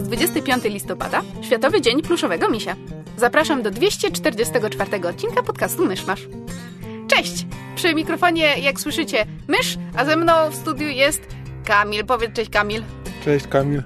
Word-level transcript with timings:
Jest 0.00 0.08
25 0.08 0.64
listopada, 0.64 1.22
Światowy 1.42 1.80
Dzień 1.80 2.02
Pluszowego 2.02 2.50
Misia. 2.50 2.76
Zapraszam 3.16 3.62
do 3.62 3.70
244 3.70 5.08
odcinka 5.08 5.42
podcastu 5.42 5.86
Myszmasz. 5.86 6.28
Cześć! 7.08 7.46
Przy 7.76 7.94
mikrofonie, 7.94 8.54
jak 8.58 8.80
słyszycie, 8.80 9.26
mysz, 9.48 9.78
a 9.96 10.04
ze 10.04 10.16
mną 10.16 10.32
w 10.50 10.54
studiu 10.54 10.88
jest 10.88 11.20
Kamil. 11.64 12.04
Powiedz 12.04 12.32
cześć 12.32 12.50
Kamil. 12.50 12.82
Cześć 13.24 13.46
Kamil. 13.46 13.82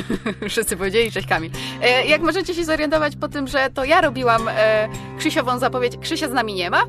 Wszyscy 0.48 0.76
powiedzieli 0.76 1.12
cześć 1.12 1.26
Kamil. 1.26 1.50
E, 1.82 2.06
jak 2.06 2.22
możecie 2.22 2.54
się 2.54 2.64
zorientować 2.64 3.16
po 3.16 3.28
tym, 3.28 3.46
że 3.46 3.70
to 3.74 3.84
ja 3.84 4.00
robiłam 4.00 4.48
e, 4.48 4.88
Krzysiową 5.18 5.58
zapowiedź, 5.58 5.96
Krzysia 6.00 6.28
z 6.28 6.32
nami 6.32 6.54
nie 6.54 6.70
ma, 6.70 6.82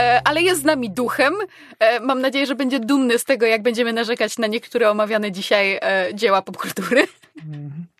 e, 0.00 0.20
ale 0.24 0.42
jest 0.42 0.60
z 0.60 0.64
nami 0.64 0.90
duchem. 0.90 1.34
E, 1.78 2.00
mam 2.00 2.20
nadzieję, 2.20 2.46
że 2.46 2.54
będzie 2.54 2.80
dumny 2.80 3.18
z 3.18 3.24
tego, 3.24 3.46
jak 3.46 3.62
będziemy 3.62 3.92
narzekać 3.92 4.38
na 4.38 4.46
niektóre 4.46 4.90
omawiane 4.90 5.32
dzisiaj 5.32 5.78
e, 5.82 6.08
dzieła 6.14 6.42
popkultury. 6.42 7.02
E, 7.02 7.93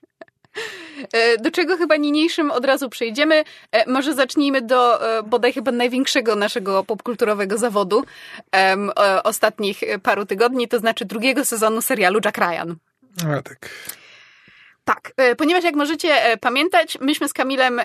Do 1.41 1.51
czego 1.51 1.77
chyba 1.77 1.97
niniejszym 1.97 2.51
od 2.51 2.65
razu 2.65 2.91
przejdziemy. 2.91 3.45
E, 3.73 3.91
Może 3.91 4.15
zacznijmy 4.15 4.63
do 4.63 5.09
e, 5.19 5.23
bodaj 5.23 5.53
chyba 5.53 5.73
największego 5.73 6.37
naszego 6.37 6.85
popkulturowego 6.85 7.59
zawodu 7.59 8.05
e, 8.57 8.77
ostatnich 9.23 9.81
paru 10.03 10.27
tygodni, 10.27 10.69
to 10.69 10.79
znaczy 10.79 11.05
drugiego 11.05 11.45
sezonu 11.45 11.83
serialu 11.83 12.21
Jack 12.25 12.39
Ryan. 12.39 12.77
A 13.29 13.43
tak. 13.43 13.69
Tak, 14.85 15.13
e, 15.17 15.37
ponieważ 15.37 15.65
jak 15.65 15.75
możecie 15.75 16.25
e, 16.25 16.37
pamiętać, 16.37 16.99
myśmy 17.01 17.29
z 17.29 17.33
Kamilem 17.33 17.81
e, 17.81 17.85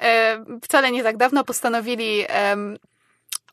wcale 0.63 0.91
nie 0.91 1.03
tak 1.03 1.17
dawno 1.17 1.43
postanowili 1.43 2.25
em, 2.27 2.77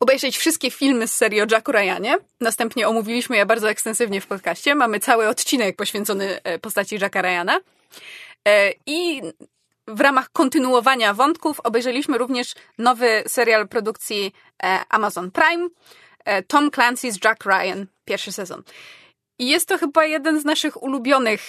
obejrzeć 0.01 0.39
wszystkie 0.39 0.71
filmy 0.71 1.09
z 1.09 1.17
serii 1.17 1.41
o 1.41 1.47
Jacku 1.51 1.73
Ryanie. 1.73 2.17
Następnie 2.41 2.89
omówiliśmy 2.89 3.37
je 3.37 3.47
bardzo 3.47 3.71
ekstensywnie 3.71 4.21
w 4.21 4.27
podcaście. 4.27 4.75
Mamy 4.75 5.01
cały 5.01 5.29
odcinek 5.29 5.77
poświęcony 5.77 6.43
e, 6.45 6.59
postaci 6.59 6.99
Jacka 7.01 7.23
Ryana. 7.23 7.61
E, 8.47 8.73
I 8.87 9.23
w 9.89 10.01
ramach 10.01 10.33
kontynuowania 10.33 11.15
wątków 11.15 11.61
obejrzeliśmy 11.61 12.19
również 12.19 12.55
nowy 12.79 13.23
serial 13.27 13.69
produkcji 13.69 14.33
e, 14.63 14.81
Amazon 14.89 15.31
Prime, 15.31 15.69
e, 16.25 16.43
Tom 16.43 16.71
Clancy's 16.71 17.25
Jack 17.25 17.45
Ryan, 17.45 17.87
pierwszy 18.05 18.33
sezon. 18.33 18.63
I 19.39 19.49
jest 19.49 19.69
to 19.69 19.79
chyba 19.79 20.05
jeden 20.05 20.41
z 20.41 20.45
naszych 20.45 20.83
ulubionych, 20.83 21.49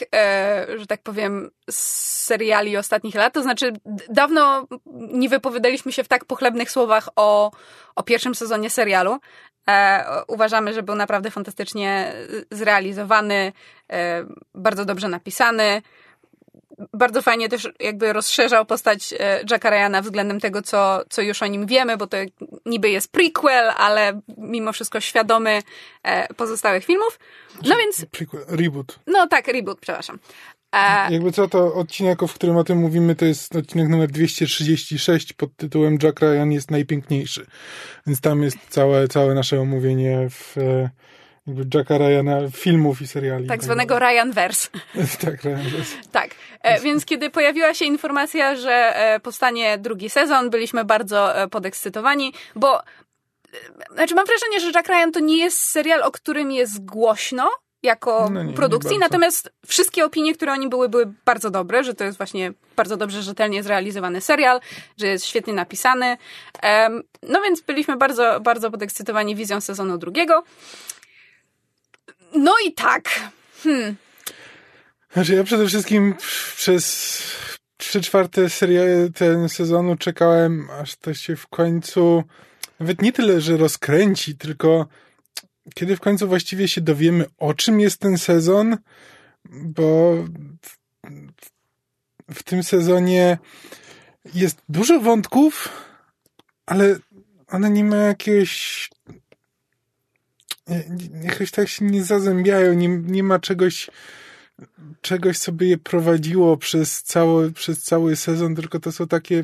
że 0.76 0.88
tak 0.88 1.02
powiem, 1.04 1.52
seriali 1.70 2.78
ostatnich 2.78 3.16
lat. 3.16 3.34
To 3.34 3.44
znaczy, 3.44 3.74
dawno 4.10 4.68
nie 4.96 5.30
wypowiadaliśmy 5.30 5.92
się 5.92 6.04
w 6.04 6.08
tak 6.08 6.26
pochlebnych 6.26 6.72
słowach 6.72 7.10
o, 7.16 7.52
o 7.96 8.04
pierwszym 8.04 8.36
sezonie 8.36 8.70
serialu. 8.70 9.20
Uważamy, 10.28 10.74
że 10.74 10.84
był 10.84 10.96
naprawdę 10.96 11.32
fantastycznie 11.32 12.14
zrealizowany, 12.52 13.54
bardzo 14.54 14.86
dobrze 14.86 15.08
napisany. 15.08 15.82
Bardzo 16.94 17.22
fajnie 17.22 17.50
też 17.50 17.70
jakby 17.80 18.14
rozszerzał 18.14 18.66
postać 18.66 19.14
e, 19.20 19.42
Jacka 19.52 19.70
Ryana 19.70 20.02
względem 20.02 20.40
tego, 20.40 20.62
co, 20.62 21.04
co 21.10 21.22
już 21.22 21.44
o 21.44 21.48
nim 21.48 21.66
wiemy, 21.66 21.98
bo 21.98 22.08
to 22.08 22.18
niby 22.66 22.90
jest 22.90 23.12
prequel, 23.12 23.70
ale 23.78 24.22
mimo 24.38 24.74
wszystko 24.74 25.00
świadomy 25.00 25.62
e, 26.04 26.34
pozostałych 26.34 26.86
filmów. 26.86 27.20
No 27.64 27.76
więc, 27.76 28.06
Prequel, 28.12 28.46
reboot. 28.48 29.00
no 29.08 29.28
tak, 29.28 29.48
reboot, 29.48 29.80
przepraszam. 29.80 30.20
E, 30.76 31.14
Jakby 31.14 31.32
co, 31.32 31.48
to 31.48 31.74
odcinek, 31.74 32.22
w 32.28 32.34
którym 32.34 32.58
o 32.58 32.64
tym 32.64 32.78
mówimy, 32.78 33.16
to 33.16 33.26
jest 33.26 33.56
odcinek 33.56 33.88
numer 33.90 34.12
236 34.12 35.34
pod 35.34 35.56
tytułem 35.56 35.98
Jack 36.04 36.20
Ryan 36.20 36.52
jest 36.52 36.72
najpiękniejszy. 36.72 37.46
Więc 38.08 38.22
tam 38.22 38.44
jest 38.44 38.58
całe, 38.70 39.08
całe 39.08 39.34
nasze 39.34 39.60
omówienie 39.62 40.28
w 40.30 40.58
e, 40.58 40.90
jakby 41.48 41.78
Jacka 41.78 41.98
Ryana 41.98 42.40
filmów 42.52 43.02
i 43.02 43.08
seriali. 43.08 43.48
tak 43.48 43.64
zwanego 43.64 44.00
Ryan 44.00 44.32
Verse. 44.32 44.70
tak, 45.26 45.44
Ryan 45.44 45.64
jest. 45.78 46.12
Tak, 46.12 46.30
e, 46.62 46.80
więc 46.80 47.06
kiedy 47.06 47.30
pojawiła 47.30 47.74
się 47.74 47.86
informacja, 47.86 48.56
że 48.56 48.96
e, 48.96 49.20
powstanie 49.20 49.78
drugi 49.78 50.10
sezon, 50.10 50.50
byliśmy 50.50 50.86
bardzo 50.86 51.38
e, 51.38 51.48
podekscytowani, 51.48 52.34
bo 52.56 52.80
e, 52.80 52.84
znaczy 53.94 54.16
mam 54.16 54.26
wrażenie, 54.26 54.60
że 54.60 54.72
Jack 54.76 54.88
Ryan 54.88 55.12
to 55.12 55.20
nie 55.20 55.38
jest 55.38 55.58
serial, 55.60 56.04
o 56.04 56.12
którym 56.12 56.52
jest 56.52 56.86
głośno 56.86 57.52
jako 57.84 58.30
No 58.32 58.44
nie, 58.44 58.50
nie 58.50 58.54
produkcji, 58.56 59.00
bardzo. 59.00 59.06
natomiast 59.06 59.52
wszystkie 59.68 60.06
opinie, 60.06 60.34
które 60.34 60.54
o 60.54 60.56
nim 60.56 60.70
były, 60.70 60.90
były 60.90 61.14
bardzo 61.26 61.50
dobre, 61.50 61.84
że 61.84 61.94
to 61.94 62.04
jest 62.04 62.18
właśnie 62.18 62.54
bardzo 62.76 62.98
dobrze, 62.98 63.22
rzetelnie 63.22 63.64
zrealizowany 63.64 64.22
serial, 64.22 64.60
że 64.98 65.08
jest 65.08 65.26
świetnie 65.26 65.54
napisany. 65.54 66.18
No 67.24 67.42
więc 67.42 67.62
byliśmy 67.62 67.98
bardzo, 67.98 68.40
bardzo 68.40 68.72
podekscytowani 68.72 69.36
wizją 69.36 69.62
sezonu 69.62 69.98
drugiego. 69.98 70.44
No 72.36 72.54
i 72.66 72.74
tak, 72.74 73.10
Znaczy 75.14 75.36
ja 75.36 75.44
przede 75.44 75.68
wszystkim 75.68 76.16
przez 76.58 77.24
trzy 77.78 78.02
czwarte 78.02 78.50
seriale 78.50 79.10
ten 79.10 79.50
sezonu 79.50 79.96
czekałem, 79.96 80.70
aż 80.70 80.96
to 80.96 81.14
się 81.14 81.36
w 81.36 81.48
końcu 81.48 82.24
nawet 82.80 83.02
nie 83.02 83.14
tyle, 83.14 83.42
że 83.42 83.58
rozkręci, 83.58 84.38
tylko 84.38 84.88
kiedy 85.76 85.96
w 85.96 86.00
końcu 86.00 86.28
właściwie 86.28 86.68
się 86.68 86.82
dowiemy, 86.82 87.26
o 87.38 87.54
czym 87.54 87.80
jest 87.80 88.00
ten 88.00 88.18
sezon, 88.18 88.78
bo 89.50 90.16
w, 92.34 92.44
tym 92.44 92.64
sezonie 92.64 93.38
jest 94.34 94.62
dużo 94.70 95.00
wątków, 95.00 95.70
ale 96.66 96.96
one 97.48 97.70
nie 97.70 97.84
ma 97.84 97.96
jakiegoś 97.96 98.90
jakoś 101.24 101.52
tak 101.52 101.68
się 101.68 101.86
nie 101.86 102.04
zazębiają, 102.04 102.74
nie, 102.74 102.88
nie 102.88 103.24
ma 103.24 103.40
czegoś 103.40 103.90
czegoś 105.02 105.38
sobie 105.38 105.68
je 105.70 105.78
prowadziło 105.78 106.58
przez 106.58 107.04
cały, 107.04 107.52
przez 107.52 107.84
cały 107.84 108.16
sezon, 108.16 108.56
tylko 108.56 108.80
to 108.80 108.92
są 108.92 109.08
takie, 109.08 109.44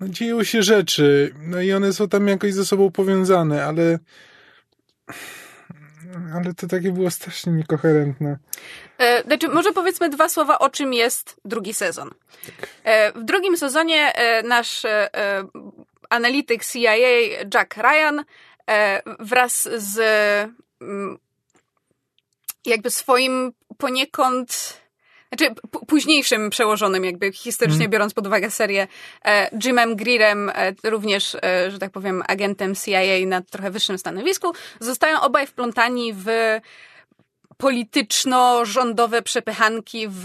no 0.00 0.08
dzieją 0.08 0.44
się 0.44 0.62
rzeczy, 0.62 1.34
no 1.38 1.60
i 1.60 1.72
one 1.72 1.92
są 1.92 2.08
tam 2.08 2.28
jakoś 2.28 2.54
ze 2.54 2.64
sobą 2.64 2.90
powiązane, 2.90 3.64
ale 3.64 3.98
ale 6.34 6.54
to 6.54 6.66
takie 6.66 6.92
było 6.92 7.10
strasznie 7.10 7.52
niekoherentne. 7.52 8.38
E, 8.98 9.22
Znaczy, 9.22 9.48
może 9.48 9.72
powiedzmy 9.72 10.08
dwa 10.08 10.28
słowa, 10.28 10.58
o 10.58 10.70
czym 10.70 10.92
jest 10.92 11.40
drugi 11.44 11.74
sezon. 11.74 12.10
E, 12.84 13.12
W 13.12 13.24
drugim 13.24 13.56
sezonie 13.56 14.14
e, 14.14 14.42
nasz 14.42 14.86
analityk 16.10 16.64
CIA 16.64 16.94
Jack 17.54 17.76
Ryan 17.76 18.24
wraz 19.18 19.68
z 19.76 19.98
mm, 20.80 21.18
jakby 22.66 22.90
swoim 22.90 23.52
poniekąd 23.78 24.80
znaczy 25.36 25.54
późniejszym 25.86 26.50
przełożonym, 26.50 27.04
jakby 27.04 27.32
historycznie 27.32 27.88
biorąc 27.88 28.14
pod 28.14 28.26
uwagę 28.26 28.50
serię, 28.50 28.88
e, 29.24 29.50
Jimem 29.64 29.96
Greerem, 29.96 30.50
e, 30.54 30.72
również, 30.84 31.34
e, 31.34 31.70
że 31.70 31.78
tak 31.78 31.90
powiem, 31.90 32.22
agentem 32.26 32.74
CIA 32.74 33.26
na 33.26 33.42
trochę 33.42 33.70
wyższym 33.70 33.98
stanowisku, 33.98 34.52
zostają 34.80 35.20
obaj 35.20 35.46
wplątani 35.46 36.12
w 36.12 36.26
polityczno-rządowe 37.56 39.22
przepychanki 39.22 40.08
w 40.08 40.24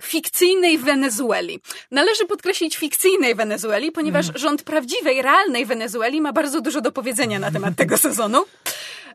fikcyjnej 0.00 0.78
Wenezueli. 0.78 1.60
Należy 1.90 2.26
podkreślić 2.26 2.76
fikcyjnej 2.76 3.34
Wenezueli, 3.34 3.92
ponieważ 3.92 4.26
rząd 4.34 4.62
prawdziwej, 4.62 5.22
realnej 5.22 5.66
Wenezueli 5.66 6.20
ma 6.20 6.32
bardzo 6.32 6.60
dużo 6.60 6.80
do 6.80 6.92
powiedzenia 6.92 7.38
na 7.38 7.50
temat 7.50 7.76
tego 7.76 7.98
sezonu. 7.98 8.44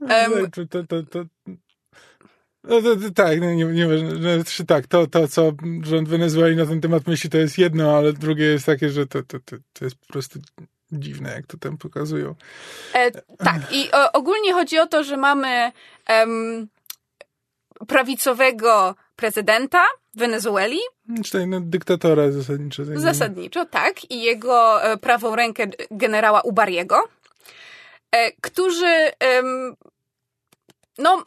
No, 0.02 0.08
to, 0.52 0.66
to, 0.66 0.84
to, 0.84 1.26
no, 2.64 2.82
to, 2.82 2.96
to, 2.96 3.12
tak, 3.16 3.40
no, 3.42 3.54
nie, 3.54 3.66
nie, 3.66 3.88
no, 3.88 4.44
czy 4.48 4.66
tak, 4.66 4.88
to, 4.88 5.08
to, 5.08 5.28
co 5.28 5.52
rząd 5.84 6.10
Wenezueli 6.10 6.56
na 6.56 6.66
ten 6.66 6.82
temat 6.82 7.08
myśli, 7.08 7.30
to 7.30 7.38
jest 7.38 7.58
jedno, 7.58 7.98
ale 7.98 8.14
drugie 8.14 8.46
jest 8.46 8.66
takie, 8.66 8.90
że 8.90 9.08
to, 9.08 9.24
to, 9.24 9.40
to, 9.46 9.56
to 9.74 9.86
jest 9.86 9.98
po 9.98 10.06
prostu 10.06 10.40
dziwne, 10.92 11.34
jak 11.34 11.48
to 11.48 11.58
tam 11.58 11.78
pokazują. 11.78 12.36
E, 12.94 13.12
tak, 13.38 13.62
i 13.72 13.92
o, 13.92 14.12
ogólnie 14.12 14.54
chodzi 14.54 14.80
o 14.80 14.88
to, 14.88 15.04
że 15.04 15.18
mamy 15.18 15.72
em, 16.06 16.68
prawicowego 17.88 18.96
prezydenta 19.20 19.84
Wenezueli, 20.16 20.80
Czy 21.26 21.48
no, 21.48 21.60
dyktatora 21.62 22.32
zasadniczo. 22.32 22.86
tak 22.86 23.00
zasadniczo, 23.00 23.66
tak, 23.66 24.12
i 24.12 24.22
jego 24.22 24.84
e, 24.84 24.98
prawą 24.98 25.36
rękę 25.36 25.68
generała 25.92 26.42
Ubariego, 26.42 27.04
e, 28.12 28.32
którzy 28.42 29.12
no, 30.98 31.24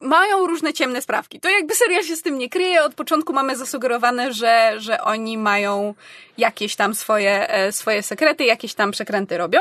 mają 0.00 0.46
różne 0.46 0.72
ciemne 0.72 1.02
sprawki. 1.02 1.40
To 1.40 1.48
jakby 1.48 1.74
serial 1.74 2.02
się 2.04 2.16
z 2.16 2.22
tym 2.22 2.38
nie 2.38 2.48
kryje. 2.48 2.82
Od 2.82 2.94
początku 2.94 3.32
mamy 3.32 3.56
zasugerowane, 3.56 4.32
że, 4.32 4.74
że 4.76 5.00
oni 5.00 5.38
mają 5.38 5.94
jakieś 6.38 6.76
tam 6.76 6.94
swoje, 6.94 7.50
e, 7.50 7.72
swoje 7.72 8.02
sekrety, 8.02 8.44
jakieś 8.44 8.74
tam 8.74 8.90
przekręty 8.90 9.38
robią. 9.38 9.60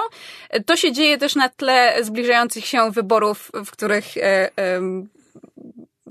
To 0.65 0.75
się 0.75 0.91
dzieje 0.91 1.17
też 1.17 1.35
na 1.35 1.49
tle 1.49 1.97
zbliżających 2.01 2.65
się 2.65 2.91
wyborów, 2.91 3.51
w 3.65 3.71
których 3.71 4.05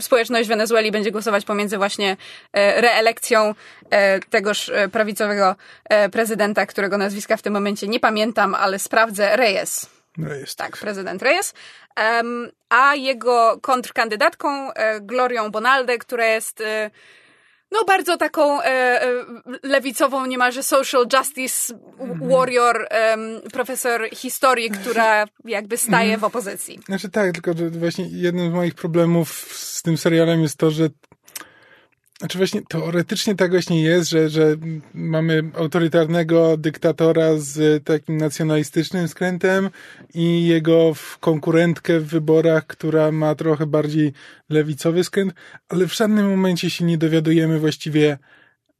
społeczność 0.02 0.48
Wenezueli 0.48 0.90
będzie 0.90 1.10
głosować 1.10 1.44
pomiędzy 1.44 1.76
właśnie 1.76 2.16
reelekcją 2.54 3.54
tegoż 4.30 4.70
prawicowego 4.92 5.56
prezydenta, 6.12 6.66
którego 6.66 6.98
nazwiska 6.98 7.36
w 7.36 7.42
tym 7.42 7.52
momencie 7.52 7.88
nie 7.88 8.00
pamiętam, 8.00 8.54
ale 8.54 8.78
sprawdzę, 8.78 9.36
Reyes. 9.36 9.90
Reyes. 10.18 10.56
Tak, 10.56 10.76
prezydent 10.76 11.22
Reyes 11.22 11.54
a 12.68 12.94
jego 12.94 13.58
kontrkandydatką 13.60 14.72
e, 14.72 15.00
Glorią 15.00 15.50
Bonalde, 15.50 15.98
która 15.98 16.26
jest 16.26 16.60
e, 16.60 16.90
no 17.72 17.84
bardzo 17.86 18.16
taką 18.16 18.62
e, 18.62 19.00
lewicową, 19.62 20.26
niemalże 20.26 20.62
social 20.62 21.06
justice 21.12 21.74
mhm. 21.98 22.30
warrior, 22.30 22.88
profesor 23.52 24.08
historii, 24.12 24.70
która 24.70 25.24
jakby 25.44 25.76
staje 25.76 26.18
w 26.18 26.24
opozycji. 26.24 26.80
Znaczy 26.86 27.10
tak, 27.10 27.32
tylko 27.32 27.52
że 27.58 27.70
właśnie 27.70 28.06
jednym 28.10 28.50
z 28.50 28.54
moich 28.54 28.74
problemów 28.74 29.30
z 29.58 29.82
tym 29.82 29.98
serialem 29.98 30.42
jest 30.42 30.56
to, 30.56 30.70
że 30.70 30.88
znaczy 32.22 32.38
właśnie 32.38 32.62
teoretycznie 32.68 33.34
tak 33.34 33.50
właśnie 33.50 33.82
jest, 33.82 34.10
że, 34.10 34.28
że 34.28 34.56
mamy 34.94 35.42
autorytarnego 35.54 36.56
dyktatora 36.56 37.36
z 37.36 37.84
takim 37.84 38.16
nacjonalistycznym 38.16 39.08
skrętem 39.08 39.70
i 40.14 40.46
jego 40.46 40.94
konkurentkę 41.20 42.00
w 42.00 42.06
wyborach, 42.06 42.66
która 42.66 43.12
ma 43.12 43.34
trochę 43.34 43.66
bardziej 43.66 44.12
lewicowy 44.48 45.04
skręt, 45.04 45.34
ale 45.68 45.86
w 45.86 45.94
żadnym 45.94 46.30
momencie 46.30 46.70
się 46.70 46.84
nie 46.84 46.98
dowiadujemy 46.98 47.58
właściwie 47.58 48.18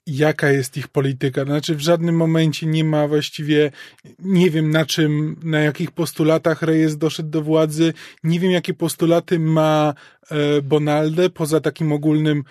jaka 0.07 0.51
jest 0.51 0.77
ich 0.77 0.89
polityka. 0.89 1.45
Znaczy 1.45 1.75
w 1.75 1.81
żadnym 1.81 2.17
momencie 2.17 2.67
nie 2.67 2.85
ma 2.85 3.09
właściwie, 3.09 3.71
nie 4.19 4.51
wiem 4.51 4.71
na 4.71 4.87
czym, 4.87 5.37
na 5.43 5.61
jakich 5.61 5.91
postulatach 5.91 6.63
Reyes 6.63 6.97
doszedł 6.97 7.31
do 7.31 7.43
władzy, 7.43 7.93
nie 8.25 8.41
wiem 8.41 8.51
jakie 8.51 8.75
postulaty 8.75 9.39
ma 9.39 9.95
e, 10.31 10.63
Bonalde, 10.63 11.31
poza 11.31 11.61
takim 11.61 11.93
ogólnym 11.93 12.45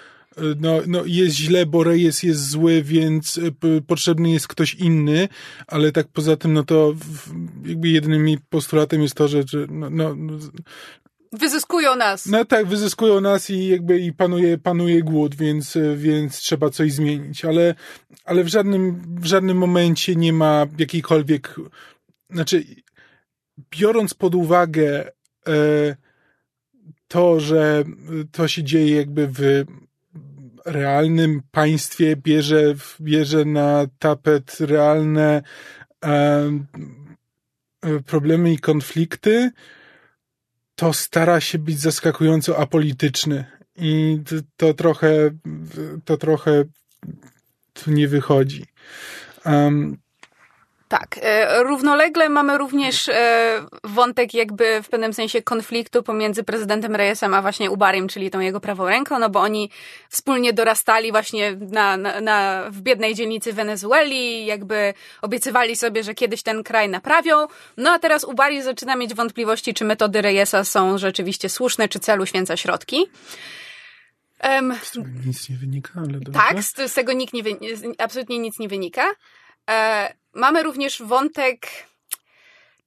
no, 0.60 0.82
no 0.88 1.04
jest 1.06 1.36
źle, 1.36 1.66
bo 1.66 1.84
rejestr 1.84 2.26
jest 2.26 2.50
zły, 2.50 2.84
więc 2.84 3.38
e, 3.38 3.82
potrzebny 3.82 4.32
jest 4.32 4.48
ktoś 4.48 4.74
inny, 4.76 5.28
ale 5.68 5.92
tak 5.92 6.08
poza 6.08 6.38
tym, 6.38 6.54
no 6.54 6.64
to 6.64 6.94
jakby 7.66 7.90
jedynym 7.90 8.38
postulatem 8.50 9.02
jest 9.02 9.16
to, 9.16 9.28
że, 9.28 9.44
że 9.48 9.68
no, 9.70 9.90
no, 9.90 10.16
Wyzyskują 11.34 11.96
nas. 11.96 12.26
No 12.26 12.46
tak, 12.46 12.68
wyzyskują 12.68 13.22
nas 13.22 13.50
i 13.50 13.68
jakby 13.68 14.00
i 14.00 14.14
panuje, 14.14 14.58
panuje 14.58 15.04
głód, 15.04 15.36
więc, 15.36 15.78
więc 15.96 16.38
trzeba 16.38 16.70
coś 16.70 16.94
zmienić, 16.94 17.46
ale, 17.46 17.76
ale 18.26 18.44
w 18.44 18.48
żadnym, 18.48 19.02
w 19.20 19.26
żadnym 19.26 19.58
momencie 19.58 20.16
nie 20.16 20.34
ma 20.34 20.68
jakiejkolwiek, 20.78 21.56
znaczy 22.30 22.66
biorąc 23.72 24.14
pod 24.14 24.36
uwagę 24.36 25.12
e, 25.48 25.96
to, 27.08 27.40
że 27.40 27.84
to 28.32 28.48
się 28.48 28.64
dzieje 28.64 28.96
jakby 28.96 29.28
w 29.28 29.66
realnym 30.66 31.42
państwie 31.52 32.16
bierze, 32.16 32.76
bierze 33.02 33.46
na 33.46 33.88
tapet 34.00 34.58
realne 34.60 35.42
problemy 38.06 38.54
i 38.54 38.60
konflikty, 38.60 39.52
to 40.76 40.94
stara 40.94 41.42
się 41.42 41.60
być 41.60 41.80
zaskakująco 41.80 42.58
apolityczny. 42.58 43.46
I 43.76 44.20
to, 44.26 44.36
to 44.58 44.74
trochę, 44.74 45.32
to 46.06 46.18
trochę 46.18 46.64
tu 47.74 47.92
nie 47.92 48.08
wychodzi. 48.08 48.66
Um, 49.46 49.98
tak. 50.92 51.20
E, 51.22 51.64
równolegle 51.64 52.30
mamy 52.30 52.58
również 52.58 53.10
e, 53.10 53.66
wątek 53.84 54.34
jakby 54.34 54.84
w 54.84 54.90
pewnym 54.90 55.14
sensie 55.14 55.42
konfliktu 55.42 56.04
pomiędzy 56.04 56.44
prezydentem 56.44 56.96
Reyesem 56.96 57.34
a 57.34 57.42
właśnie 57.42 57.72
Ubarim, 57.72 58.08
czyli 58.08 58.30
tą 58.30 58.40
jego 58.40 58.60
prawą 58.60 58.86
ręką, 58.86 59.20
no 59.20 59.30
bo 59.30 59.40
oni 59.40 59.70
wspólnie 60.10 60.54
dorastali 60.54 61.12
właśnie 61.12 61.58
na, 61.72 61.98
na, 61.98 62.22
na, 62.22 62.64
w 62.70 62.82
biednej 62.82 63.16
dzielnicy 63.16 63.54
Wenezueli, 63.54 64.46
jakby 64.46 64.94
obiecywali 65.22 65.76
sobie, 65.76 66.04
że 66.04 66.14
kiedyś 66.14 66.44
ten 66.44 66.64
kraj 66.64 66.90
naprawią. 66.90 67.48
No 67.78 67.92
a 67.92 68.00
teraz 68.00 68.24
Ubari 68.24 68.62
zaczyna 68.62 68.96
mieć 68.96 69.14
wątpliwości, 69.14 69.74
czy 69.74 69.86
metody 69.86 70.22
Reyesa 70.22 70.64
są 70.64 70.98
rzeczywiście 70.98 71.50
słuszne, 71.50 71.90
czy 71.90 72.00
celu 72.00 72.26
święca 72.26 72.58
środki. 72.58 73.06
Um, 74.44 74.76
z 74.84 74.92
tego 74.92 75.08
nic 75.26 75.50
nie 75.50 75.56
wynika, 75.56 75.92
ale 75.96 76.20
dobrze. 76.20 76.40
Tak, 76.40 76.64
z, 76.64 76.92
z 76.92 76.94
tego 76.94 77.14
nikt 77.14 77.34
nie, 77.34 77.44
absolutnie 77.98 78.40
nic 78.40 78.60
nie 78.60 78.68
wynika. 78.68 79.06
E, 79.70 80.21
mamy 80.34 80.64
również 80.64 81.02
wątek 81.02 81.68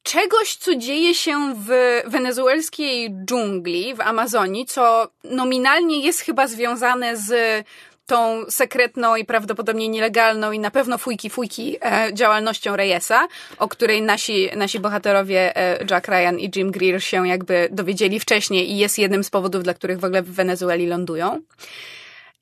czegoś, 0.03 0.57
co 0.57 0.77
dzieje 0.77 1.15
się 1.15 1.55
w 1.57 2.01
wenezuelskiej 2.07 3.11
dżungli, 3.25 3.95
w 3.95 4.01
Amazonii, 4.01 4.67
co 4.67 5.09
nominalnie 5.25 6.01
jest 6.01 6.21
chyba 6.21 6.47
związane 6.47 7.17
z 7.17 7.65
tą 8.07 8.45
sekretną 8.49 9.17
i 9.17 9.25
prawdopodobnie 9.25 9.89
nielegalną 9.89 10.53
i 10.53 10.59
na 10.59 10.71
pewno 10.71 10.99
fujki 10.99 11.31
fujki 11.31 11.77
e, 11.83 12.15
działalnością 12.15 12.77
Reyesa, 12.77 13.29
o 13.59 13.69
której 13.69 14.03
nasi, 14.03 14.51
nasi 14.57 14.81
bohaterowie 14.81 15.57
e, 15.57 15.85
Jack 15.91 16.09
Ryan 16.09 16.39
i 16.39 16.51
Jim 16.57 16.71
Greer 16.71 17.03
się 17.03 17.29
jakby 17.29 17.69
dowiedzieli 17.71 18.21
wcześniej 18.21 18.71
i 18.71 18.79
jest 18.79 18.99
jednym 18.99 19.25
z 19.25 19.31
powodów, 19.31 19.63
dla 19.63 19.75
których 19.75 20.01
w 20.01 20.05
ogóle 20.05 20.23
w 20.23 20.31
Wenezueli 20.31 20.87
lądują. 20.87 21.41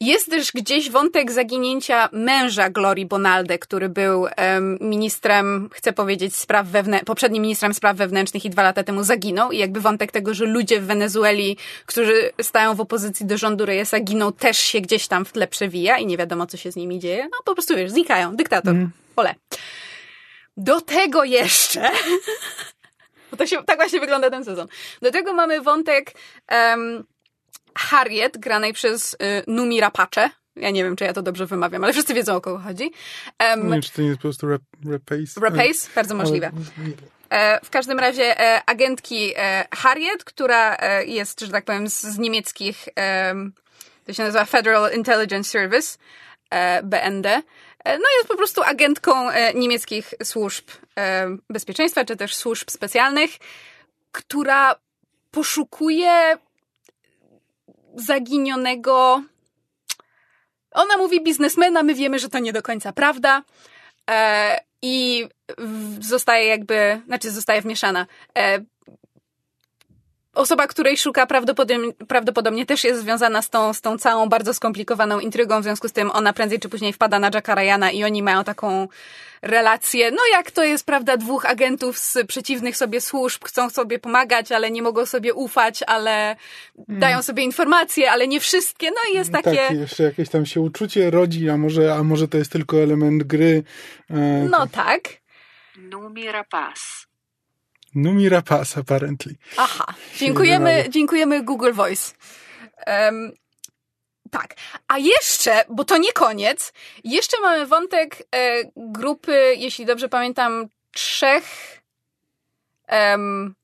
Jest 0.03 0.31
też 0.31 0.53
gdzieś 0.53 0.91
wątek 0.91 1.33
zaginięcia 1.33 2.09
męża 2.13 2.71
Glorii 2.71 3.07
Bonalde, 3.07 3.59
który 3.59 3.89
był 3.89 4.21
um, 4.21 4.79
ministrem, 4.81 5.71
chcę 5.73 5.93
powiedzieć, 5.93 6.37
spraw 6.37 6.67
wewnętrznych, 6.67 7.07
poprzednim 7.07 7.43
ministrem 7.43 7.75
spraw 7.75 7.97
wewnętrznych 7.97 8.45
i 8.45 8.51
dwa 8.51 8.63
lata 8.63 8.83
temu 8.83 9.05
zaginął. 9.05 9.53
I 9.53 9.59
jakby 9.59 9.81
wątek 9.81 10.13
tego, 10.13 10.35
że 10.35 10.45
ludzie 10.45 10.81
w 10.81 10.85
Wenezueli, 10.85 11.57
którzy 11.87 12.31
stają 12.43 12.75
w 12.75 12.81
opozycji 12.81 13.27
do 13.27 13.39
rządu 13.39 13.67
Reyesa, 13.67 14.01
giną, 14.01 14.33
też 14.33 14.59
się 14.59 14.81
gdzieś 14.81 15.09
tam 15.09 15.25
w 15.25 15.33
tle 15.33 15.47
przewija 15.49 15.99
i 15.99 16.07
nie 16.07 16.17
wiadomo, 16.17 16.47
co 16.47 16.57
się 16.57 16.73
z 16.73 16.77
nimi 16.77 16.99
dzieje. 16.99 17.25
No 17.25 17.39
po 17.45 17.55
prostu 17.55 17.77
wiesz, 17.77 17.91
znikają. 17.91 18.37
Dyktator. 18.37 18.75
Mm. 18.75 18.91
Ole. 19.17 19.35
Do 20.57 20.81
tego 20.81 21.25
jeszcze. 21.25 21.91
Bo 23.31 23.37
to 23.37 23.47
się, 23.47 23.65
tak 23.65 23.77
właśnie 23.77 24.01
wygląda 24.01 24.31
ten 24.31 24.45
sezon. 24.45 24.69
Do 25.03 25.11
tego 25.11 25.33
mamy 25.33 25.61
wątek 25.61 26.13
um, 26.51 27.05
Harriet, 27.79 28.39
granej 28.39 28.73
przez 28.73 29.15
y, 29.15 29.17
Numi 29.47 29.81
Rapace. 29.81 30.31
Ja 30.57 30.71
nie 30.71 30.85
wiem, 30.85 30.97
czy 30.97 31.05
ja 31.05 31.13
to 31.13 31.23
dobrze 31.23 31.47
wymawiam, 31.47 31.85
ale 31.85 31.93
wszyscy 31.93 32.15
wiedzą, 32.15 32.37
o 32.37 32.41
kogo 32.41 32.59
chodzi. 32.59 32.91
Um, 33.41 33.67
nie 33.67 33.73
wiem, 33.73 33.83
czy 33.83 33.93
to 33.93 34.03
nie 34.03 34.09
jest 34.09 34.19
po 34.19 34.23
prostu 34.23 34.49
rap, 34.49 34.63
Rapace. 34.87 35.41
Rapace? 35.41 35.89
Bardzo 35.95 36.15
możliwe. 36.15 36.51
E, 37.33 37.61
w 37.65 37.71
każdym 37.71 37.99
razie 37.99 38.41
e, 38.41 38.63
agentki 38.67 39.33
e, 39.37 39.67
Harriet, 39.75 40.25
która 40.25 40.77
e, 40.77 41.05
jest, 41.05 41.41
że 41.41 41.49
tak 41.49 41.65
powiem, 41.65 41.89
z, 41.89 42.03
z 42.03 42.19
niemieckich, 42.19 42.89
to 44.05 44.13
się 44.13 44.23
nazywa 44.23 44.45
Federal 44.45 44.95
Intelligence 44.95 45.51
Service, 45.51 45.99
e, 46.51 46.83
BND, 46.83 47.43
no 47.85 48.07
jest 48.19 48.29
po 48.29 48.37
prostu 48.37 48.63
agentką 48.63 49.29
niemieckich 49.55 50.15
służb 50.23 50.65
bezpieczeństwa, 51.51 52.05
czy 52.05 52.17
też 52.17 52.37
służb 52.37 52.71
specjalnych, 52.71 53.31
która 54.13 54.75
poszukuje 55.31 56.39
zaginionego. 57.97 59.23
Ona 60.73 60.97
mówi 60.97 61.23
biznesmena, 61.23 61.83
my 61.83 61.95
wiemy, 61.95 62.19
że 62.19 62.29
to 62.29 62.39
nie 62.39 62.53
do 62.53 62.63
końca 62.63 62.93
prawda. 62.93 63.43
E, 64.11 64.61
I 64.83 65.29
zostaje 66.01 66.47
jakby, 66.47 67.01
znaczy 67.07 67.31
zostaje 67.31 67.63
wmieszana. 67.63 68.07
E, 68.39 68.59
osoba, 70.35 70.67
której 70.67 70.97
szuka, 70.97 71.27
prawdopodobnie, 71.27 71.93
prawdopodobnie 72.09 72.67
też 72.67 72.85
jest 72.85 73.01
związana 73.01 73.43
z 73.43 73.51
tą, 73.51 73.73
z 73.73 73.81
tą 73.81 73.99
całą 73.99 74.29
bardzo 74.29 74.55
skomplikowaną 74.55 75.21
intrygą, 75.21 75.61
w 75.61 75.65
związku 75.65 75.89
z 75.89 75.93
tym 75.93 76.11
ona 76.11 76.33
prędzej 76.33 76.61
czy 76.61 76.69
później 76.69 76.93
wpada 76.93 77.19
na 77.19 77.31
Jacka 77.35 77.55
Ryana 77.55 77.91
i 77.91 78.05
oni 78.05 78.23
mają 78.23 78.45
taką 78.45 78.89
relację, 79.43 80.11
no 80.11 80.23
jak 80.33 80.51
to 80.51 80.65
jest, 80.65 80.87
prawda, 80.87 81.17
dwóch 81.17 81.47
agentów 81.47 81.99
z 81.99 82.19
przeciwnych 82.27 82.77
sobie 82.77 83.01
służb, 83.01 83.45
chcą 83.45 83.71
sobie 83.71 83.99
pomagać, 83.99 84.53
ale 84.53 84.71
nie 84.71 84.83
mogą 84.83 85.07
sobie 85.07 85.35
ufać, 85.35 85.83
ale 85.87 86.37
mm. 86.89 87.01
dają 87.01 87.23
sobie 87.23 87.43
informacje, 87.43 88.11
ale 88.11 88.29
nie 88.29 88.41
wszystkie, 88.41 88.91
no 88.91 89.13
i 89.13 89.17
jest 89.17 89.33
takie... 89.33 89.57
Tak, 89.57 89.71
jeszcze 89.71 90.03
jakieś 90.03 90.29
tam 90.29 90.47
się 90.47 90.61
uczucie 90.61 91.11
rodzi, 91.11 91.51
a 91.51 91.57
może, 91.57 91.95
a 91.95 92.03
może 92.03 92.29
to 92.29 92.39
jest 92.39 92.53
tylko 92.53 92.77
element 92.77 93.23
gry. 93.23 93.63
E, 94.11 94.17
no 94.51 94.67
tak. 94.67 95.01
Numira 95.77 96.45
Paz. 96.45 97.12
Numira 97.95 98.43
Paz, 98.43 98.79
apparently. 98.79 99.35
Aha, 99.57 99.85
dziękujemy, 100.17 100.85
dziękujemy 100.89 101.43
Google 101.43 101.73
Voice. 101.73 102.13
Um, 102.87 103.33
tak. 104.31 104.55
A 104.89 104.99
jeszcze, 104.99 105.65
bo 105.69 105.85
to 105.85 105.99
nie 105.99 106.13
koniec, 106.13 106.73
jeszcze 107.05 107.41
mamy 107.41 107.67
wątek 107.67 108.17
e, 108.35 108.63
grupy, 108.77 109.55
jeśli 109.57 109.87
dobrze 109.87 110.09
pamiętam, 110.09 110.69
trzech 110.93 111.45
um, 112.91 113.55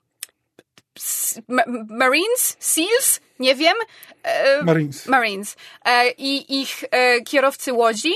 Marines, 1.88 2.56
SEALs, 2.58 3.20
Nie 3.38 3.54
wiem. 3.54 3.76
E, 4.22 4.64
Marines. 4.64 5.06
Marines. 5.06 5.56
E, 5.84 6.10
I 6.10 6.60
ich 6.60 6.84
e, 6.90 7.20
kierowcy 7.20 7.72
łodzi, 7.72 8.12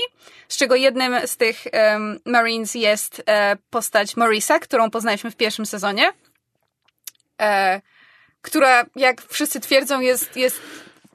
z 0.47 0.57
czego 0.57 0.75
jednym 0.75 1.27
z 1.27 1.37
tych 1.37 1.63
Marines 2.25 2.75
jest 2.75 3.23
postać 3.69 4.17
Morisa, 4.17 4.59
którą 4.59 4.89
poznaliśmy 4.89 5.31
w 5.31 5.35
pierwszym 5.35 5.65
sezonie. 5.65 6.13
Która, 8.41 8.85
jak 8.95 9.21
wszyscy 9.21 9.59
twierdzą, 9.59 9.99
jest, 9.99 10.37
jest 10.37 10.61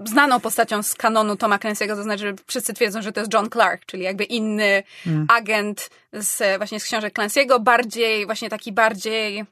znaną 0.05 0.41
postacią 0.41 0.83
z 0.83 0.95
kanonu 0.95 1.37
Toma 1.37 1.59
Clancy'ego, 1.59 1.97
to 1.97 2.03
znaczy, 2.03 2.23
że 2.23 2.35
wszyscy 2.47 2.75
twierdzą, 2.75 3.03
że 3.03 3.13
to 3.13 3.21
jest 3.21 3.33
John 3.33 3.51
Clark, 3.51 3.87
czyli 3.87 4.03
jakby 4.03 4.25
inny 4.25 4.83
agent 5.29 5.91
z, 6.13 6.59
właśnie 6.59 6.81
z 6.81 6.85
książek 6.85 7.15
Clancy'ego, 7.15 7.61
bardziej, 7.61 8.27
właśnie 8.27 8.49
taki 8.51 8.73
bardziej 8.73 9.45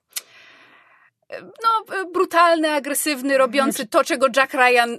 no, 1.40 1.96
e, 1.96 2.04
brutalny, 2.12 2.70
agresywny, 2.70 3.38
robiący 3.38 3.86
to, 3.86 4.04
czego 4.04 4.26
Jack 4.36 4.54
Ryan 4.54 4.98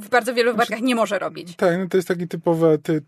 w 0.00 0.08
bardzo 0.08 0.34
wielu 0.34 0.52
wypadkach 0.52 0.80
nie 0.80 0.94
może 0.94 1.18
robić. 1.18 1.56
Tak, 1.56 1.78
no 1.78 1.88
to 1.88 1.96
jest 1.96 2.08
taki 2.08 2.28
typowa, 2.28 2.78
ty, 2.78 3.02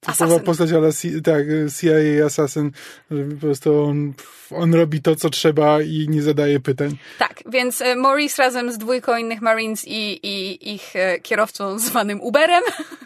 typowa 0.00 0.38
postać 0.38 0.72
ale 0.72 0.90
tak, 1.24 1.44
CIA 1.80 2.26
Assassin, 2.26 2.70
że 3.10 3.24
po 3.24 3.36
prostu 3.36 3.84
on, 3.84 4.12
on 4.50 4.74
robi 4.74 5.02
to, 5.02 5.16
co 5.16 5.30
trzeba 5.30 5.82
i 5.82 6.06
nie 6.08 6.22
zadaje 6.22 6.60
pytań. 6.60 6.96
Tak, 7.18 7.42
więc 7.46 7.80
e, 7.80 7.96
Maurice 7.96 8.42
razem 8.42 8.72
z 8.72 8.78
dwójką 8.78 9.16
innych 9.16 9.40
Marines 9.40 9.84
i, 9.86 10.20
i 10.22 10.74
ich 10.74 10.96
e, 10.96 11.20
kierowcą 11.20 11.78
zwanym 11.78 12.20
Uberem, 12.20 12.62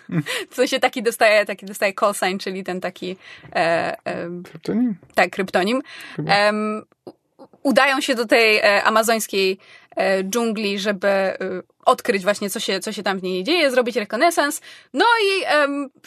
w 0.50 0.55
sensie 0.55 0.81
taki 0.81 1.02
dostaje, 1.02 1.47
taki 1.47 1.67
dostaje 1.67 1.93
call 2.00 2.14
sign, 2.14 2.38
czyli 2.38 2.64
ten 2.64 2.81
taki 2.81 3.17
e, 3.52 3.97
e, 4.07 4.43
To 4.62 4.75
nie, 4.75 4.95
tak, 5.14 5.31
kryptonim. 5.31 5.83
U- 6.19 7.17
udają 7.62 8.00
się 8.00 8.15
do 8.15 8.27
tej 8.27 8.57
e, 8.57 8.85
amazońskiej 8.85 9.59
e, 9.97 10.25
dżungli, 10.25 10.79
żeby 10.79 11.09
e, 11.09 11.37
odkryć 11.85 12.23
właśnie, 12.23 12.50
co 12.50 12.61
się, 12.61 12.81
co 12.81 12.93
się 12.93 13.03
tam 13.03 13.19
w 13.19 13.23
niej 13.23 13.45
dzieje, 13.45 13.71
zrobić 13.71 13.97
rekonesans. 13.97 14.61
No 14.95 15.05
i 15.25 15.45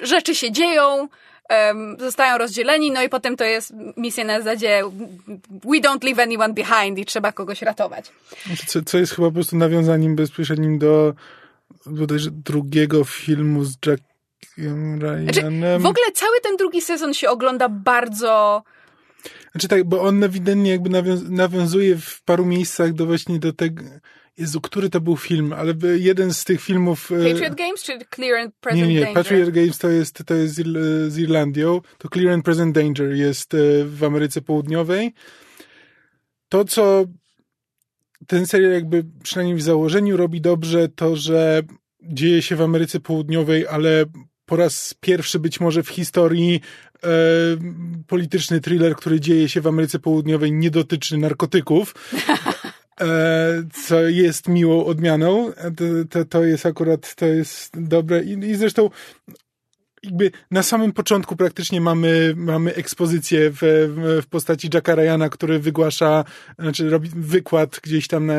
rzeczy 0.05 0.35
się 0.35 0.51
dzieją, 0.51 1.07
zostają 1.99 2.37
rozdzieleni, 2.37 2.91
no 2.91 3.03
i 3.03 3.09
potem 3.09 3.37
to 3.37 3.43
jest 3.43 3.73
misja 3.97 4.23
na 4.23 4.41
zasadzie 4.41 4.81
we 5.47 5.77
don't 5.79 6.03
leave 6.03 6.23
anyone 6.23 6.53
behind 6.53 6.99
i 6.99 7.05
trzeba 7.05 7.31
kogoś 7.31 7.61
ratować. 7.61 8.11
Znaczy, 8.45 8.65
co, 8.67 8.81
co 8.81 8.97
jest 8.97 9.15
chyba 9.15 9.27
po 9.27 9.33
prostu 9.33 9.57
nawiązaniem 9.57 10.15
bezpośrednim 10.15 10.79
do 10.79 11.13
bodajże 11.85 12.31
drugiego 12.31 13.03
filmu 13.03 13.65
z 13.65 13.77
Jackiem 13.85 14.99
Znaczy, 15.23 15.41
Ryanem. 15.41 15.81
w 15.81 15.85
ogóle 15.85 16.11
cały 16.13 16.41
ten 16.43 16.57
drugi 16.57 16.81
sezon 16.81 17.13
się 17.13 17.29
ogląda 17.29 17.69
bardzo... 17.69 18.63
Znaczy 19.51 19.67
tak, 19.67 19.83
bo 19.83 20.01
on 20.01 20.23
ewidentnie 20.23 20.71
jakby 20.71 20.89
nawiąz 20.89 21.29
nawiązuje 21.29 21.97
w 21.97 22.23
paru 22.23 22.45
miejscach 22.45 22.93
do 22.93 23.05
właśnie 23.05 23.39
do 23.39 23.53
tego... 23.53 23.83
Jezu, 24.37 24.61
który 24.61 24.89
to 24.89 25.01
był 25.01 25.17
film, 25.17 25.53
ale 25.53 25.73
jeden 25.97 26.33
z 26.33 26.43
tych 26.43 26.61
filmów... 26.61 27.11
e, 27.11 27.31
Patriot 27.31 27.55
Games 27.55 27.83
czy 27.83 27.99
Clear 28.15 28.35
and 28.35 28.53
Nie, 28.53 28.59
Present 28.61 28.89
nie, 28.89 28.99
Danger? 28.99 29.23
Patriot 29.23 29.49
Games 29.49 29.77
to 29.77 29.89
jest, 29.89 30.23
to 30.25 30.33
jest 30.33 30.55
z 31.07 31.17
Irlandią, 31.17 31.81
to 31.97 32.09
Clear 32.09 32.33
and 32.33 32.45
Present 32.45 32.75
Danger 32.75 33.11
jest 33.11 33.53
e, 33.53 33.57
w 33.85 34.03
Ameryce 34.03 34.41
Południowej. 34.41 35.13
To, 36.49 36.65
co 36.65 37.05
ten 38.27 38.45
serial 38.45 38.71
jakby 38.71 39.03
przynajmniej 39.23 39.57
w 39.57 39.61
założeniu 39.61 40.17
robi 40.17 40.41
dobrze, 40.41 40.89
to, 40.89 41.15
że 41.15 41.61
dzieje 42.03 42.41
się 42.41 42.55
w 42.55 42.61
Ameryce 42.61 42.99
Południowej, 42.99 43.67
ale 43.67 44.05
po 44.51 44.55
raz 44.55 44.93
pierwszy 44.99 45.39
być 45.39 45.59
może 45.59 45.83
w 45.83 45.89
historii 45.89 46.61
e, 47.03 47.07
polityczny 48.07 48.61
thriller, 48.61 48.95
który 48.95 49.19
dzieje 49.19 49.49
się 49.49 49.61
w 49.61 49.67
Ameryce 49.67 49.99
Południowej, 49.99 50.51
nie 50.51 50.71
dotyczy 50.71 51.17
narkotyków. 51.17 51.95
E, 53.01 53.63
co 53.85 54.01
jest 54.01 54.47
miłą 54.47 54.85
odmianą. 54.85 55.53
E, 55.53 55.71
To, 55.71 55.83
to, 56.09 56.25
to 56.25 56.43
jest 56.43 56.65
akurat, 56.65 57.15
to 57.15 57.25
jest 57.25 57.81
dobre. 57.81 58.23
I, 58.23 58.31
i 58.31 58.55
zresztą 58.55 58.89
jakby 60.03 60.31
na 60.51 60.63
samym 60.63 60.91
początku 60.91 61.35
praktycznie 61.35 61.81
mamy, 61.81 62.33
mamy 62.37 62.75
ekspozycję 62.75 63.51
w, 63.51 63.59
w, 64.21 64.27
postaci 64.29 64.69
Jacka 64.73 64.95
Ryana, 64.95 65.29
który 65.29 65.59
wygłasza, 65.59 66.25
znaczy 66.59 66.89
robi 66.89 67.09
wykład 67.15 67.79
gdzieś 67.83 68.07
tam 68.07 68.25
na, 68.25 68.35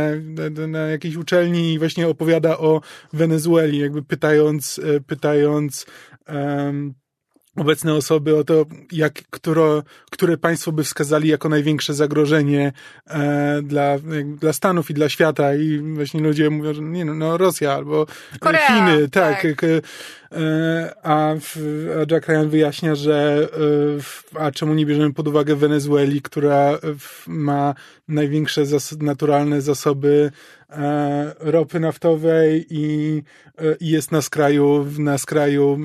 na, 0.50 0.66
na 0.66 0.78
jakiejś 0.78 1.16
uczelni 1.16 1.72
i 1.72 1.78
właśnie 1.78 2.08
opowiada 2.08 2.58
o 2.58 2.80
Wenezueli, 3.12 3.78
jakby 3.78 4.02
pytając, 4.02 4.78
e, 4.78 5.00
pytając 5.00 5.86
em, 6.26 6.94
obecne 7.56 7.94
osoby 7.94 8.36
o 8.36 8.44
to, 8.44 8.66
jak, 8.92 9.22
które, 9.30 9.82
które 10.10 10.36
państwo 10.36 10.72
by 10.72 10.84
wskazali 10.84 11.28
jako 11.28 11.48
największe 11.48 11.94
zagrożenie 11.94 12.72
e, 13.06 13.62
dla, 13.62 13.96
dla 14.40 14.52
Stanów 14.52 14.90
i 14.90 14.94
dla 14.94 15.08
świata 15.08 15.54
i 15.54 15.78
właśnie 15.94 16.20
ludzie 16.20 16.50
mówią, 16.50 16.74
że 16.74 16.82
nie 16.82 17.04
no, 17.04 17.14
no 17.14 17.36
Rosja 17.36 17.72
albo 17.72 18.06
Korea, 18.40 18.66
Chiny, 18.66 19.08
tak. 19.08 19.34
tak. 19.34 19.44
jak, 19.44 19.64
e, 19.64 19.80
a, 21.02 21.30
a 21.32 21.34
Jack 22.10 22.28
Ryan 22.28 22.48
wyjaśnia, 22.48 22.94
że 22.94 23.48
e, 24.34 24.40
a 24.40 24.50
czemu 24.50 24.74
nie 24.74 24.86
bierzemy 24.86 25.12
pod 25.12 25.28
uwagę 25.28 25.56
Wenezueli, 25.56 26.22
która 26.22 26.78
w, 26.98 27.24
ma 27.26 27.74
największe 28.08 28.66
zas 28.66 28.96
naturalne 29.00 29.60
zasoby 29.60 30.30
e, 30.70 31.34
ropy 31.38 31.80
naftowej 31.80 32.66
i, 32.70 33.22
e, 33.58 33.76
i 33.80 33.88
jest 33.88 34.12
na 34.12 34.22
skraju, 34.22 34.86
na 34.98 35.18
skraju 35.18 35.78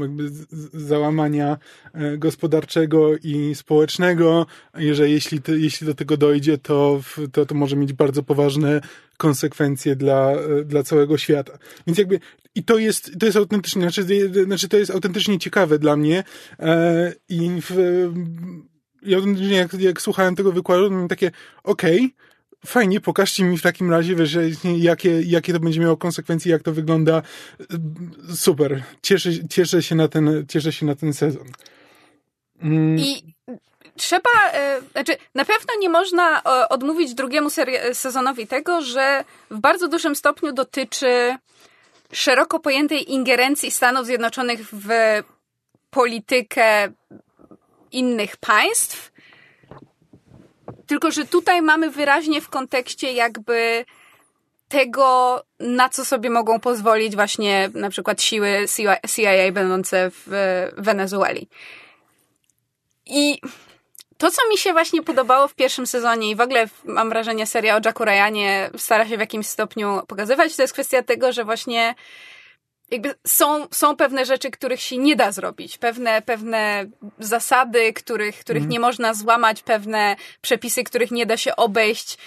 załamania 0.74 1.58
e, 1.94 2.18
gospodarczego 2.18 3.18
i 3.24 3.56
społecznego, 3.56 4.46
i 4.80 4.94
że 4.94 5.10
jeśli, 5.10 5.40
jeśli 5.48 5.88
do 5.88 5.96
tego 5.96 6.18
dojdzie, 6.18 6.58
to, 6.58 7.00
w- 7.04 7.32
to, 7.32 7.46
to 7.46 7.56
może 7.56 7.76
mieć 7.76 7.94
bardzo 7.94 8.24
poważne 8.24 8.82
konsekwencje 9.18 9.96
dla, 9.96 10.32
e, 10.32 10.64
dla 10.64 10.84
całego 10.84 11.18
świata. 11.18 11.58
Więc 11.88 11.98
jakby 11.98 12.20
i 12.56 12.64
to 12.64 12.78
jest, 12.78 13.20
to 13.20 13.26
jest 13.26 13.38
autentycznie, 13.38 13.82
znaczy, 13.82 14.04
znaczy 14.46 14.70
to 14.70 14.78
jest 14.78 14.92
autentycznie 14.92 15.40
ciekawe 15.40 15.80
dla 15.80 15.96
mnie 15.98 16.24
e, 16.60 17.14
i 17.30 17.50
w, 17.62 18.10
autentycznie 19.16 19.58
jak, 19.58 19.74
jak 19.74 20.02
słuchałem 20.02 20.36
tego 20.36 20.52
wykładu, 20.52 20.92
miałem 20.92 21.08
takie, 21.08 21.32
okej, 21.64 22.14
fajnie, 22.66 23.02
pokażcie 23.02 23.44
mi 23.44 23.58
w 23.58 23.62
takim 23.62 23.92
razie, 23.92 24.16
wiesz, 24.16 24.38
jakie, 24.78 25.22
jakie 25.22 25.54
to 25.54 25.60
będzie 25.60 25.80
miało 25.80 25.98
konsekwencje, 25.98 26.52
jak 26.52 26.64
to 26.64 26.74
wygląda. 26.74 27.22
Super. 28.36 28.84
Cieszę, 29.02 29.30
cieszę, 29.50 29.84
się, 29.84 29.96
na 29.96 30.08
ten, 30.08 30.46
cieszę 30.50 30.72
się 30.72 30.86
na 30.86 30.96
ten 30.96 31.14
sezon. 31.14 31.48
Mm, 32.62 33.00
I 33.00 33.36
trzeba, 33.96 34.30
e, 34.54 34.82
znaczy 34.92 35.18
na 35.36 35.46
pewno 35.46 35.74
nie 35.80 35.90
można 35.90 36.42
e, 36.42 36.70
odmówić 36.70 37.14
drugiemu 37.14 37.50
seri- 37.50 37.94
sezonowi 37.94 38.48
tego, 38.48 38.82
że 38.82 39.24
w 39.52 39.60
bardzo 39.60 39.88
dużym 39.88 40.16
stopniu 40.16 40.52
dotyczy 40.52 41.36
szeroko 42.12 42.60
pojętej 42.60 43.12
ingerencji 43.12 43.72
Stanów 43.72 44.06
Zjednoczonych 44.06 44.60
w 44.74 44.88
politykę 45.90 46.92
innych 47.98 48.38
państw. 48.38 49.12
Tylko, 50.88 51.12
że 51.12 51.26
tutaj 51.26 51.62
mamy 51.62 51.90
wyraźnie 51.90 52.42
w 52.42 52.50
kontekście 52.50 53.14
jakby 53.14 53.86
tego, 54.68 55.42
na 55.60 55.90
co 55.90 56.06
sobie 56.06 56.30
mogą 56.30 56.60
pozwolić 56.60 57.16
właśnie 57.16 57.70
na 57.74 57.90
przykład 57.90 58.22
siły 58.22 58.66
CIA 59.16 59.52
będące 59.52 60.12
w 60.12 60.28
Wenezueli. 60.78 61.50
I 63.06 63.42
to, 64.18 64.32
co 64.32 64.42
mi 64.50 64.58
się 64.58 64.74
właśnie 64.74 65.04
podobało 65.04 65.48
w 65.48 65.56
pierwszym 65.56 65.88
sezonie 65.88 66.30
i 66.30 66.36
w 66.36 66.42
ogóle 66.42 66.68
mam 66.84 67.10
wrażenie 67.10 67.46
seria 67.46 67.78
o 67.78 67.80
Jacku 67.86 68.06
Ryanie 68.06 68.70
stara 68.78 69.08
się 69.08 69.18
w 69.18 69.20
jakimś 69.20 69.48
stopniu 69.48 70.02
pokazywać, 70.08 70.56
to 70.56 70.62
jest 70.62 70.74
kwestia 70.74 71.04
tego, 71.04 71.32
że 71.32 71.46
właśnie 71.46 71.96
jakby 72.92 73.14
są, 73.28 73.68
są 73.72 73.96
pewne 73.96 74.26
rzeczy, 74.26 74.52
których 74.52 74.82
się 74.82 74.98
nie 74.98 75.16
da 75.16 75.32
zrobić, 75.32 75.78
pewne, 75.78 76.22
pewne 76.22 76.86
zasady, 77.20 77.94
których, 77.94 78.40
których 78.40 78.68
nie 78.68 78.80
można 78.80 79.14
złamać, 79.14 79.64
pewne 79.64 80.16
przepisy, 80.42 80.84
których 80.84 81.12
nie 81.12 81.26
da 81.26 81.38
się 81.38 81.56
obejść. 81.56 82.18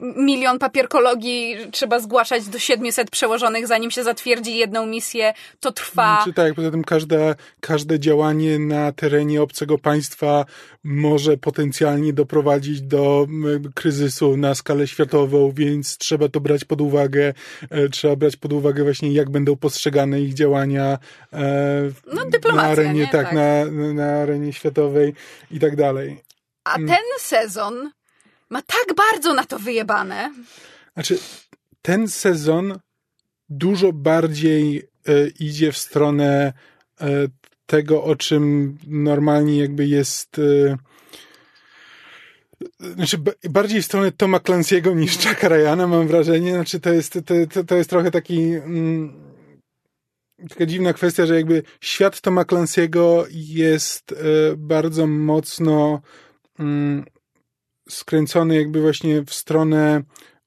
Milion 0.00 0.58
papierkologii 0.58 1.56
trzeba 1.70 2.00
zgłaszać 2.00 2.48
do 2.48 2.58
700 2.58 3.10
przełożonych, 3.10 3.66
zanim 3.66 3.90
się 3.90 4.04
zatwierdzi 4.04 4.56
jedną 4.56 4.86
misję. 4.86 5.34
To 5.60 5.72
trwa. 5.72 6.22
Czy 6.24 6.32
tak, 6.32 6.54
poza 6.54 6.70
tym 6.70 6.84
każde, 6.84 7.34
każde 7.60 8.00
działanie 8.00 8.58
na 8.58 8.92
terenie 8.92 9.42
obcego 9.42 9.78
państwa 9.78 10.44
może 10.84 11.36
potencjalnie 11.36 12.12
doprowadzić 12.12 12.82
do 12.82 13.26
kryzysu 13.74 14.36
na 14.36 14.54
skalę 14.54 14.86
światową, 14.86 15.52
więc 15.52 15.98
trzeba 15.98 16.28
to 16.28 16.40
brać 16.40 16.64
pod 16.64 16.80
uwagę. 16.80 17.34
E, 17.70 17.88
Trzeba 17.88 18.16
brać 18.16 18.36
pod 18.36 18.52
uwagę 18.52 18.84
właśnie, 18.84 19.12
jak 19.12 19.30
będą 19.30 19.56
postrzegane 19.56 19.83
ich 20.20 20.34
działania 20.34 20.98
e, 21.32 21.90
No, 22.12 22.22
na 22.54 22.62
arenie, 22.62 23.00
nie? 23.00 23.06
tak, 23.08 23.26
Tak. 23.26 23.34
Na, 23.34 23.64
na 23.94 24.06
arenie 24.12 24.52
światowej 24.52 25.14
i 25.50 25.60
tak 25.60 25.76
dalej. 25.76 26.20
A 26.64 26.74
ten 26.74 27.04
sezon 27.18 27.90
ma 28.50 28.62
tak 28.62 28.96
bardzo 28.96 29.34
na 29.34 29.44
to 29.44 29.58
wyjebane. 29.58 30.32
Znaczy, 30.94 31.18
ten 31.82 32.08
sezon 32.08 32.78
dużo 33.48 33.92
bardziej 33.92 34.78
e, 35.08 35.28
idzie 35.40 35.72
w 35.72 35.78
stronę 35.78 36.52
e, 37.00 37.06
tego, 37.66 38.04
o 38.04 38.16
czym 38.16 38.78
normalnie 38.86 39.58
jakby 39.58 39.86
jest. 39.86 40.38
E, 40.38 40.76
znaczy 42.94 43.18
ba- 43.18 43.32
bardziej 43.50 43.82
w 43.82 43.84
stronę 43.84 44.12
Toma 44.12 44.38
Clancy'ego 44.38 44.96
niż 44.96 45.24
Jacka 45.24 45.48
Ryana, 45.48 45.86
mam 45.86 46.06
wrażenie. 46.08 46.52
Znaczy 46.54 46.80
to 46.80 46.92
jest, 46.92 47.12
to, 47.12 47.34
to, 47.52 47.64
to 47.64 47.76
jest 47.76 47.90
trochę 47.90 48.10
taki 48.10 48.40
mm, 48.42 49.23
taka 50.48 50.66
dziwna 50.66 50.92
kwestia, 50.92 51.26
że 51.26 51.34
jakby 51.34 51.62
świat 51.80 52.20
Toma 52.20 52.42
Clancy'ego 52.42 53.24
jest 53.30 54.12
e, 54.12 54.16
bardzo 54.56 55.06
mocno 55.06 56.00
mm, 56.58 57.04
skręcony 57.88 58.56
jakby 58.56 58.80
właśnie 58.80 59.22
w 59.22 59.34
stronę 59.34 60.02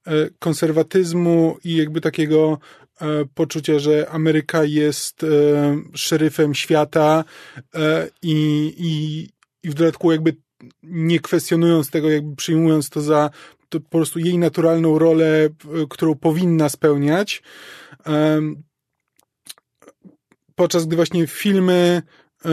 e, 0.08 0.30
konserwatyzmu 0.40 1.58
i 1.64 1.76
jakby 1.76 2.02
takiego 2.02 2.60
e, 3.02 3.06
poczucia, 3.34 3.80
że 3.80 4.10
Ameryka 4.10 4.64
jest 4.64 5.26
szeryfem 5.94 6.54
świata 6.56 7.24
i, 8.22 8.34
i, 8.78 9.22
i 9.64 9.70
w 9.70 9.74
dodatku 9.74 10.12
jakby 10.12 10.36
nie 10.84 11.20
kwestionując 11.20 11.90
tego, 11.90 12.10
jakby 12.10 12.36
przyjmując 12.36 12.90
to 12.90 13.02
za 13.02 13.30
to 13.70 13.80
po 13.80 13.90
prostu 13.90 14.20
jej 14.20 14.38
naturalną 14.38 15.00
rolę, 15.00 15.50
którą 15.90 16.16
powinna 16.16 16.70
spełniać. 16.70 17.44
Podczas 20.58 20.86
gdy 20.86 20.96
właśnie 20.96 21.28
filmy, 21.28 22.02
e, 22.46 22.50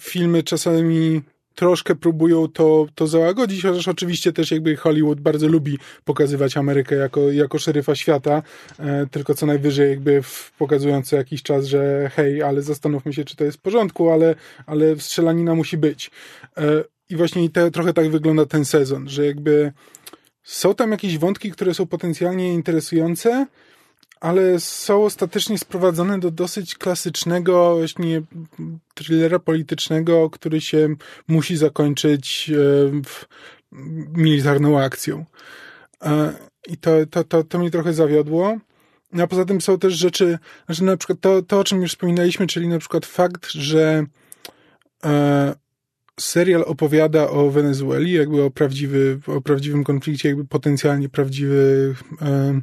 filmy 0.00 0.42
czasami 0.42 1.22
troszkę 1.54 1.94
próbują 1.94 2.48
to, 2.48 2.86
to 2.94 3.06
załagodzić, 3.06 3.62
chociaż 3.62 3.88
oczywiście 3.88 4.32
też 4.32 4.50
jakby 4.50 4.76
Hollywood 4.76 5.20
bardzo 5.20 5.48
lubi 5.48 5.78
pokazywać 6.04 6.56
Amerykę 6.56 6.94
jako, 6.94 7.32
jako 7.32 7.58
szeryfa 7.58 7.94
świata, 7.94 8.42
e, 8.78 9.06
tylko 9.10 9.34
co 9.34 9.46
najwyżej 9.46 9.90
jakby 9.90 10.22
w, 10.22 10.52
pokazując 10.58 11.08
co 11.08 11.16
jakiś 11.16 11.42
czas, 11.42 11.66
że 11.66 12.10
hej, 12.14 12.42
ale 12.42 12.62
zastanówmy 12.62 13.12
się, 13.12 13.24
czy 13.24 13.36
to 13.36 13.44
jest 13.44 13.58
w 13.58 13.60
porządku, 13.60 14.10
ale, 14.10 14.34
ale 14.66 14.96
strzelanina 14.96 15.54
musi 15.54 15.76
być. 15.76 16.10
E, 16.56 16.84
I 17.10 17.16
właśnie 17.16 17.50
te, 17.50 17.70
trochę 17.70 17.92
tak 17.92 18.10
wygląda 18.10 18.46
ten 18.46 18.64
sezon, 18.64 19.08
że 19.08 19.26
jakby 19.26 19.72
są 20.42 20.74
tam 20.74 20.90
jakieś 20.90 21.18
wątki, 21.18 21.50
które 21.50 21.74
są 21.74 21.86
potencjalnie 21.86 22.54
interesujące, 22.54 23.46
ale 24.20 24.60
są 24.60 25.04
ostatecznie 25.04 25.58
sprowadzone 25.58 26.18
do 26.20 26.30
dosyć 26.30 26.74
klasycznego 26.74 27.76
właśnie 27.76 28.22
thrillera 28.94 29.38
politycznego, 29.38 30.30
który 30.30 30.60
się 30.60 30.88
musi 31.28 31.56
zakończyć 31.56 32.50
e, 32.50 33.00
militarną 34.12 34.80
akcją. 34.80 35.24
E, 36.02 36.32
I 36.68 36.76
to, 36.76 36.90
to, 37.10 37.24
to, 37.24 37.44
to 37.44 37.58
mnie 37.58 37.70
trochę 37.70 37.92
zawiodło. 37.92 38.58
No, 39.12 39.24
A 39.24 39.26
poza 39.26 39.44
tym 39.44 39.60
są 39.60 39.78
też 39.78 39.94
rzeczy, 39.94 40.38
znaczy 40.66 40.84
na 40.84 40.96
przykład 40.96 41.20
to, 41.20 41.42
to 41.42 41.58
o 41.58 41.64
czym 41.64 41.82
już 41.82 41.90
wspominaliśmy, 41.90 42.46
czyli 42.46 42.68
na 42.68 42.78
przykład 42.78 43.06
fakt, 43.06 43.50
że 43.50 44.04
e, 45.04 45.54
serial 46.20 46.64
opowiada 46.66 47.30
o 47.30 47.50
Wenezueli, 47.50 48.12
jakby 48.12 48.42
o, 48.42 48.50
prawdziwy, 48.50 49.20
o 49.26 49.40
prawdziwym 49.40 49.84
konflikcie, 49.84 50.28
jakby 50.28 50.44
potencjalnie 50.44 51.08
prawdziwy 51.08 51.94
e, 52.22 52.60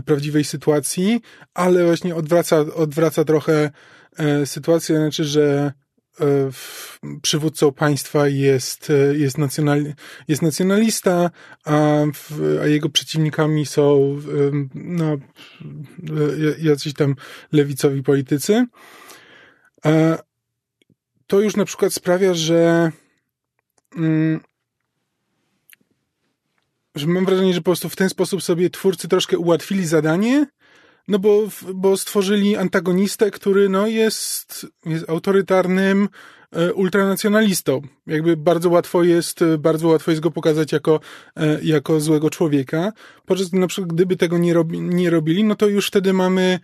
prawdziwej 0.00 0.44
sytuacji, 0.44 1.20
ale 1.54 1.84
właśnie 1.84 2.14
odwraca, 2.14 2.58
odwraca 2.58 3.24
trochę 3.24 3.70
e, 4.16 4.46
sytuację, 4.46 4.96
znaczy, 4.96 5.24
że 5.24 5.72
e, 6.20 6.50
przywódcą 7.22 7.72
państwa 7.72 8.28
jest, 8.28 8.90
e, 8.90 9.16
jest, 9.18 9.38
nacjonal, 9.38 9.94
jest 10.28 10.42
nacjonalista, 10.42 11.30
a, 11.64 12.04
w, 12.14 12.58
a 12.62 12.66
jego 12.66 12.88
przeciwnikami 12.88 13.66
są 13.66 14.18
no, 14.74 15.16
jacyś 16.58 16.94
tam 16.94 17.14
lewicowi 17.52 18.02
politycy. 18.02 18.66
To 21.26 21.40
już 21.40 21.56
na 21.56 21.64
przykład 21.64 21.94
sprawia, 21.94 22.34
że 22.34 22.92
mm, 23.96 24.40
że 26.94 27.06
mam 27.06 27.24
wrażenie, 27.24 27.54
że 27.54 27.60
po 27.60 27.64
prostu 27.64 27.88
w 27.88 27.96
ten 27.96 28.08
sposób 28.08 28.42
sobie 28.42 28.70
twórcy 28.70 29.08
troszkę 29.08 29.38
ułatwili 29.38 29.86
zadanie, 29.86 30.46
no 31.08 31.18
bo, 31.18 31.48
bo 31.74 31.96
stworzyli 31.96 32.56
antagonistę, 32.56 33.30
który 33.30 33.68
no 33.68 33.86
jest, 33.86 34.66
jest 34.86 35.10
autorytarnym 35.10 36.08
e, 36.52 36.72
ultranacjonalistą. 36.72 37.80
Jakby 38.06 38.36
bardzo 38.36 38.70
łatwo 38.70 39.02
jest, 39.02 39.42
e, 39.42 39.58
bardzo 39.58 39.88
łatwo 39.88 40.10
jest 40.10 40.22
go 40.22 40.30
pokazać 40.30 40.72
jako, 40.72 41.00
e, 41.36 41.58
jako 41.62 42.00
złego 42.00 42.30
człowieka. 42.30 42.92
Podczas 43.26 43.48
gdy 43.48 43.58
na 43.58 43.66
przykład 43.66 43.92
gdyby 43.92 44.16
tego 44.16 44.38
nie, 44.38 44.54
robi, 44.54 44.80
nie 44.80 45.10
robili, 45.10 45.44
no 45.44 45.54
to 45.54 45.68
już 45.68 45.86
wtedy 45.86 46.12
mamy, 46.12 46.42
e, 46.42 46.60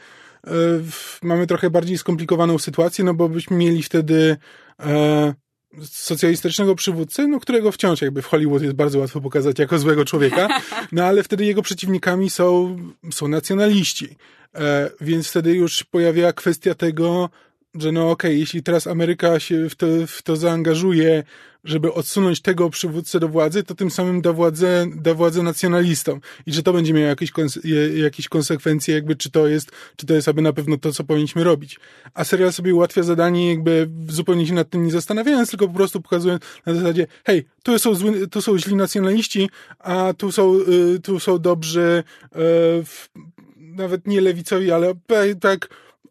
w- 0.82 1.18
mamy 1.22 1.46
trochę 1.46 1.70
bardziej 1.70 1.98
skomplikowaną 1.98 2.58
sytuację, 2.58 3.04
no 3.04 3.14
bo 3.14 3.28
byśmy 3.28 3.56
mieli 3.56 3.82
wtedy 3.82 4.36
e, 4.80 5.34
socjalistycznego 5.84 6.74
przywódcę, 6.74 7.26
no 7.26 7.40
którego 7.40 7.72
wciąż 7.72 8.02
jakby 8.02 8.22
w 8.22 8.26
Hollywood 8.26 8.62
jest 8.62 8.74
bardzo 8.74 8.98
łatwo 8.98 9.20
pokazać 9.20 9.58
jako 9.58 9.78
złego 9.78 10.04
człowieka, 10.04 10.48
no 10.92 11.04
ale 11.04 11.22
wtedy 11.22 11.44
jego 11.44 11.62
przeciwnikami 11.62 12.30
są, 12.30 12.76
są 13.12 13.28
nacjonaliści. 13.28 14.16
E, 14.54 14.90
więc 15.00 15.28
wtedy 15.28 15.54
już 15.54 15.84
pojawia 15.84 16.32
kwestia 16.32 16.74
tego, 16.74 17.30
że 17.74 17.92
no 17.92 18.10
okej, 18.10 18.40
jeśli 18.40 18.62
teraz 18.62 18.86
Ameryka 18.86 19.40
się 19.40 19.68
w 19.68 19.74
to, 19.74 19.86
w 20.06 20.22
to 20.22 20.36
zaangażuje, 20.36 21.24
żeby 21.64 21.92
odsunąć 21.92 22.42
tego 22.42 22.70
przywódcę 22.70 23.20
do 23.20 23.28
władzy, 23.28 23.62
to 23.62 23.74
tym 23.74 23.90
samym 23.90 24.20
da 24.20 24.32
władzę, 24.32 24.86
da 24.96 25.14
władzę 25.14 25.42
nacjonalistom. 25.42 26.20
I 26.46 26.52
że 26.52 26.62
to 26.62 26.72
będzie 26.72 26.92
miało 26.92 27.06
jakieś, 27.06 27.32
jakieś 27.96 28.28
konsekwencje, 28.28 28.94
jakby 28.94 29.16
czy 29.16 29.30
to 29.30 29.46
jest, 29.46 29.70
czy 29.96 30.06
to 30.06 30.14
jest 30.14 30.28
aby 30.28 30.42
na 30.42 30.52
pewno 30.52 30.76
to, 30.78 30.92
co 30.92 31.04
powinniśmy 31.04 31.44
robić. 31.44 31.80
A 32.14 32.24
serial 32.24 32.52
sobie 32.52 32.74
ułatwia 32.74 33.02
zadanie, 33.02 33.50
jakby 33.50 33.90
zupełnie 34.08 34.46
się 34.46 34.54
nad 34.54 34.70
tym 34.70 34.84
nie 34.84 34.90
zastanawiając, 34.90 35.50
tylko 35.50 35.68
po 35.68 35.74
prostu 35.74 36.02
pokazując 36.02 36.42
na 36.66 36.74
zasadzie, 36.74 37.06
hej, 37.24 37.46
tu 37.62 37.78
są, 37.78 37.94
zły, 37.94 38.28
tu 38.28 38.42
są 38.42 38.58
źli 38.58 38.76
nacjonaliści, 38.76 39.50
a 39.78 40.14
tu 40.18 40.32
są, 40.32 40.54
y, 40.94 41.00
tu 41.00 41.20
są 41.20 41.38
dobrzy, 41.38 42.02
y, 42.36 42.38
nawet 43.56 44.06
nie 44.06 44.20
lewicowi, 44.20 44.72
ale 44.72 44.94
tak 45.40 45.68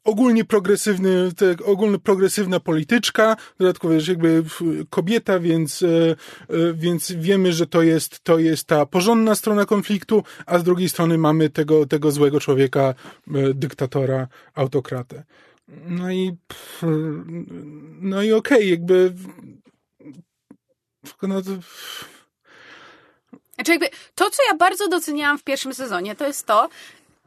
ogólnie 0.07 0.45
progresywny, 0.45 1.31
ogólnie 1.65 1.99
progresywna 1.99 2.59
polityczka, 2.59 3.35
dodatkowo 3.59 3.93
też 3.93 4.07
jakby 4.07 4.43
w- 4.43 4.85
kobieta, 4.89 5.39
więc, 5.39 5.83
e, 5.83 5.87
e, 5.89 6.15
więc 6.73 7.11
wiemy, 7.11 7.53
że 7.53 7.67
to 7.67 7.81
jest, 7.81 8.19
to 8.19 8.39
jest 8.39 8.67
ta 8.67 8.85
porządna 8.85 9.35
strona 9.35 9.65
konfliktu, 9.65 10.23
a 10.45 10.59
z 10.59 10.63
drugiej 10.63 10.89
strony 10.89 11.17
mamy 11.17 11.49
tego, 11.49 11.85
tego 11.85 12.11
złego 12.11 12.39
człowieka, 12.39 12.93
e, 13.35 13.53
dyktatora, 13.53 14.27
autokratę. 14.55 15.23
No 15.87 16.11
i 16.11 16.37
no 18.01 18.23
i 18.23 18.31
okej, 18.31 18.69
jakby 18.69 19.13
no 21.21 21.41
to, 21.41 21.51
Znaczy 23.55 23.71
jakby 23.71 23.89
to, 24.15 24.29
co 24.29 24.43
ja 24.51 24.57
bardzo 24.57 24.87
doceniałam 24.87 25.37
w 25.37 25.43
pierwszym 25.43 25.73
sezonie, 25.73 26.15
to 26.15 26.27
jest 26.27 26.45
to, 26.45 26.69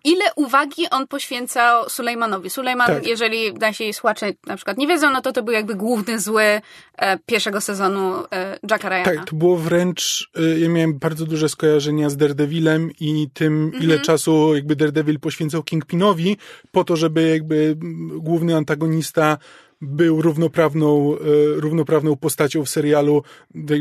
ile 0.05 0.25
uwagi 0.37 0.91
on 0.91 1.07
poświęcał 1.07 1.89
Sulejmanowi. 1.89 2.51
Sulejman, 2.51 2.87
Tak. 2.87 3.07
jeżeli 3.07 3.53
nasi 3.53 3.93
słuchacze 3.93 4.33
na 4.47 4.57
przykład 4.57 4.79
nie 4.79 4.87
wiedzą, 4.87 5.11
no 5.11 5.21
to 5.21 5.33
to 5.33 5.43
był 5.43 5.55
jakby 5.55 5.75
główny 5.75 6.21
zły 6.21 6.61
e, 6.97 7.19
pierwszego 7.27 7.61
sezonu 7.61 8.15
e, 8.33 8.59
Jacka 8.71 8.89
Ryana. 8.89 9.05
Tak, 9.05 9.31
to 9.31 9.37
było 9.37 9.57
wręcz, 9.57 10.31
y, 10.39 10.61
ja 10.61 10.69
miałem 10.69 10.99
bardzo 10.99 11.27
duże 11.27 11.49
skojarzenia 11.49 12.11
z 12.11 12.17
Daredevilem 12.17 12.91
i 13.01 13.29
tym, 13.35 13.73
ile 13.81 13.99
czasu 13.99 14.55
jakby 14.55 14.77
Daredevil 14.77 15.21
poświęcał 15.21 15.63
Kingpinowi 15.63 16.37
po 16.73 16.85
to, 16.85 16.97
żeby 16.97 17.29
jakby 17.29 17.77
mm, 17.83 18.21
główny 18.21 18.57
antagonista 18.57 19.39
był 19.81 20.23
równoprawną, 20.23 21.17
y, 21.17 21.61
równoprawną 21.61 22.17
postacią 22.17 22.65
w 22.65 22.69
serialu, 22.69 23.23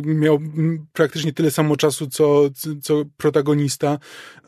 miał 0.04 0.40
praktycznie 0.94 1.34
tyle 1.34 1.52
samo 1.52 1.78
czasu, 1.78 2.08
co, 2.08 2.50
co 2.82 3.04
protagonista. 3.18 4.00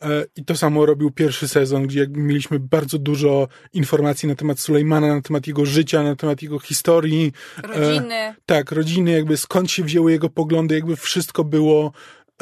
E, 0.02 0.26
I 0.36 0.46
to 0.46 0.58
samo 0.58 0.86
robił 0.86 1.12
pierwszy 1.12 1.48
sezon, 1.48 1.88
gdzie 1.88 2.08
mieliśmy 2.10 2.60
bardzo 2.60 2.98
dużo 2.98 3.48
informacji 3.74 4.30
na 4.30 4.36
temat 4.36 4.60
Sulejmana, 4.60 5.16
na 5.16 5.22
temat 5.22 5.48
jego 5.48 5.66
życia, 5.66 6.04
na 6.04 6.16
temat 6.16 6.42
jego 6.42 6.60
historii. 6.60 7.32
Rodziny. 7.64 8.36
Tak, 8.46 8.72
rodziny, 8.72 9.12
jakby 9.12 9.38
skąd 9.38 9.72
się 9.72 9.84
wzięły 9.84 10.12
jego 10.12 10.30
poglądy, 10.30 10.76
jakby 10.76 10.96
wszystko 10.96 11.44
było, 11.44 11.92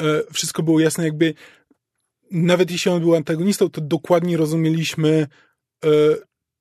e, 0.00 0.22
wszystko 0.32 0.62
było 0.62 0.80
jasne, 0.80 1.04
jakby 1.04 1.34
nawet 2.30 2.70
jeśli 2.70 2.90
on 2.90 3.00
był 3.00 3.14
antagonistą, 3.14 3.70
to 3.70 3.80
dokładnie 3.80 4.36
rozumieliśmy, 4.36 5.26
e, 5.84 5.88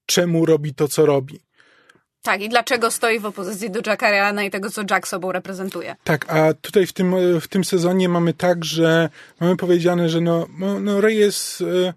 czemu 0.06 0.46
robi 0.46 0.74
to, 0.74 0.88
co 0.88 1.06
robi. 1.06 1.49
Tak, 2.22 2.42
i 2.42 2.50
dlaczego 2.50 2.92
stoi 2.92 3.20
w 3.20 3.26
opozycji 3.26 3.72
do 3.72 3.80
Jacka 3.86 4.12
Ryana 4.12 4.44
i 4.44 4.52
tego, 4.52 4.70
co 4.70 4.82
Jack 4.90 5.08
sobą 5.08 5.32
reprezentuje. 5.32 5.96
Tak, 6.04 6.34
a 6.34 6.54
tutaj 6.54 6.88
w 6.88 6.94
tym, 6.94 7.14
e, 7.14 7.42
w 7.42 7.48
tym 7.48 7.64
sezonie 7.64 8.10
mamy 8.10 8.34
tak, 8.34 8.66
że 8.66 9.10
mamy 9.40 9.56
powiedziane, 9.56 10.10
że 10.10 10.22
no, 10.22 10.48
no, 10.60 10.80
no 10.80 11.02
Reyes, 11.02 11.62
e, 11.62 11.94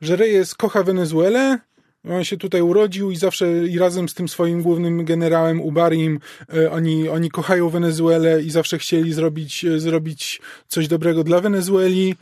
że 0.00 0.16
Reyes 0.16 0.54
kocha 0.54 0.82
Wenezuelę, 0.82 1.58
on 2.10 2.24
się 2.24 2.36
tutaj 2.36 2.62
urodził 2.62 3.10
i 3.10 3.16
zawsze 3.16 3.66
i 3.66 3.78
razem 3.78 4.08
z 4.08 4.14
tym 4.14 4.28
swoim 4.28 4.62
głównym 4.62 5.04
generałem 5.04 5.60
Ubarim 5.60 6.20
e, 6.54 6.70
oni, 6.70 7.08
oni 7.08 7.30
kochają 7.30 7.68
Wenezuelę 7.68 8.42
i 8.42 8.50
zawsze 8.50 8.78
chcieli 8.78 9.12
zrobić, 9.12 9.66
zrobić 9.76 10.40
coś 10.68 10.88
dobrego 10.88 11.24
dla 11.24 11.40
Wenezueli. 11.40 12.16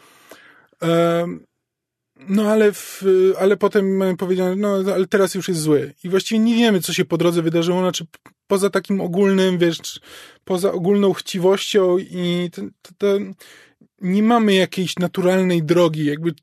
No 2.28 2.50
ale, 2.50 2.72
w, 2.72 3.04
ale 3.38 3.56
potem 3.56 4.16
powiedziano, 4.18 4.56
no 4.56 4.92
ale 4.92 5.06
teraz 5.06 5.34
już 5.34 5.48
jest 5.48 5.60
zły. 5.60 5.94
I 6.04 6.08
właściwie 6.08 6.38
nie 6.38 6.54
wiemy, 6.54 6.80
co 6.80 6.92
się 6.92 7.04
po 7.04 7.18
drodze 7.18 7.42
wydarzyło, 7.42 7.80
znaczy 7.80 8.06
poza 8.46 8.70
takim 8.70 9.00
ogólnym, 9.00 9.58
wiesz, 9.58 10.00
poza 10.44 10.72
ogólną 10.72 11.12
chciwością 11.12 11.98
i 11.98 12.50
to, 12.52 12.62
to, 12.82 12.90
to 12.98 13.18
nie 14.00 14.22
mamy 14.22 14.54
jakiejś 14.54 14.96
naturalnej 14.96 15.62
drogi, 15.62 16.04
jakby 16.04 16.34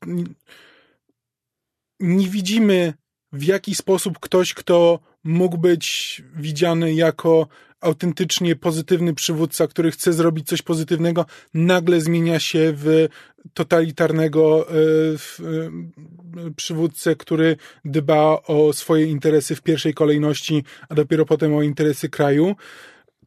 nie 2.00 2.28
widzimy 2.28 2.94
w 3.32 3.44
jaki 3.44 3.74
sposób 3.74 4.18
ktoś, 4.18 4.54
kto 4.54 5.00
mógł 5.24 5.58
być 5.58 6.22
widziany 6.36 6.94
jako 6.94 7.48
autentycznie 7.80 8.56
pozytywny 8.56 9.14
przywódca, 9.14 9.66
który 9.66 9.90
chce 9.90 10.12
zrobić 10.12 10.48
coś 10.48 10.62
pozytywnego, 10.62 11.26
nagle 11.54 12.00
zmienia 12.00 12.40
się 12.40 12.72
w 12.76 13.08
totalitarnego 13.54 14.68
e, 14.68 14.72
e, 14.72 16.50
przywódcę, 16.56 17.16
który 17.16 17.56
dba 17.84 18.42
o 18.46 18.72
swoje 18.72 19.06
interesy 19.06 19.54
w 19.54 19.62
pierwszej 19.62 19.94
kolejności, 19.94 20.64
a 20.88 20.94
dopiero 20.94 21.26
potem 21.26 21.54
o 21.54 21.62
interesy 21.62 22.08
kraju. 22.08 22.56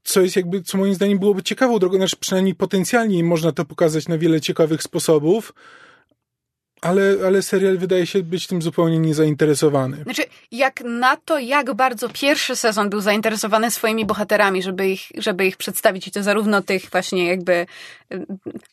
Co 0.04 0.22
jest 0.22 0.36
jakby, 0.36 0.62
co 0.62 0.78
moim 0.78 0.94
zdaniem 0.94 1.20
byłoby 1.20 1.44
ciekawą 1.44 1.80
drogą, 1.80 1.98
znaczy 1.98 2.16
przynajmniej 2.20 2.56
potencjalnie 2.56 3.24
można 3.24 3.52
to 3.52 3.66
pokazać 3.66 4.08
na 4.08 4.18
wiele 4.18 4.42
ciekawych 4.42 4.84
sposobów 4.84 5.54
ale, 6.84 7.16
ale 7.26 7.42
serial 7.42 7.78
wydaje 7.78 8.06
się 8.06 8.24
być 8.24 8.48
tym 8.48 8.62
zupełnie 8.62 9.00
niezainteresowany. 9.00 10.04
Znaczy, 10.04 10.24
jak 10.52 10.82
na 10.82 11.18
to, 11.18 11.40
jak 11.40 11.74
bardzo 11.74 12.10
pierwszy 12.10 12.56
sezon 12.56 12.90
był 12.90 13.02
zainteresowany 13.02 13.72
swoimi 13.72 14.06
bohaterami, 14.06 14.64
żeby 14.64 14.90
ich, 14.90 15.02
żeby 15.18 15.46
ich 15.46 15.58
przedstawić 15.58 16.08
i 16.08 16.12
to 16.12 16.24
zarówno 16.24 16.62
tych 16.62 16.90
właśnie 16.90 17.28
jakby 17.28 17.66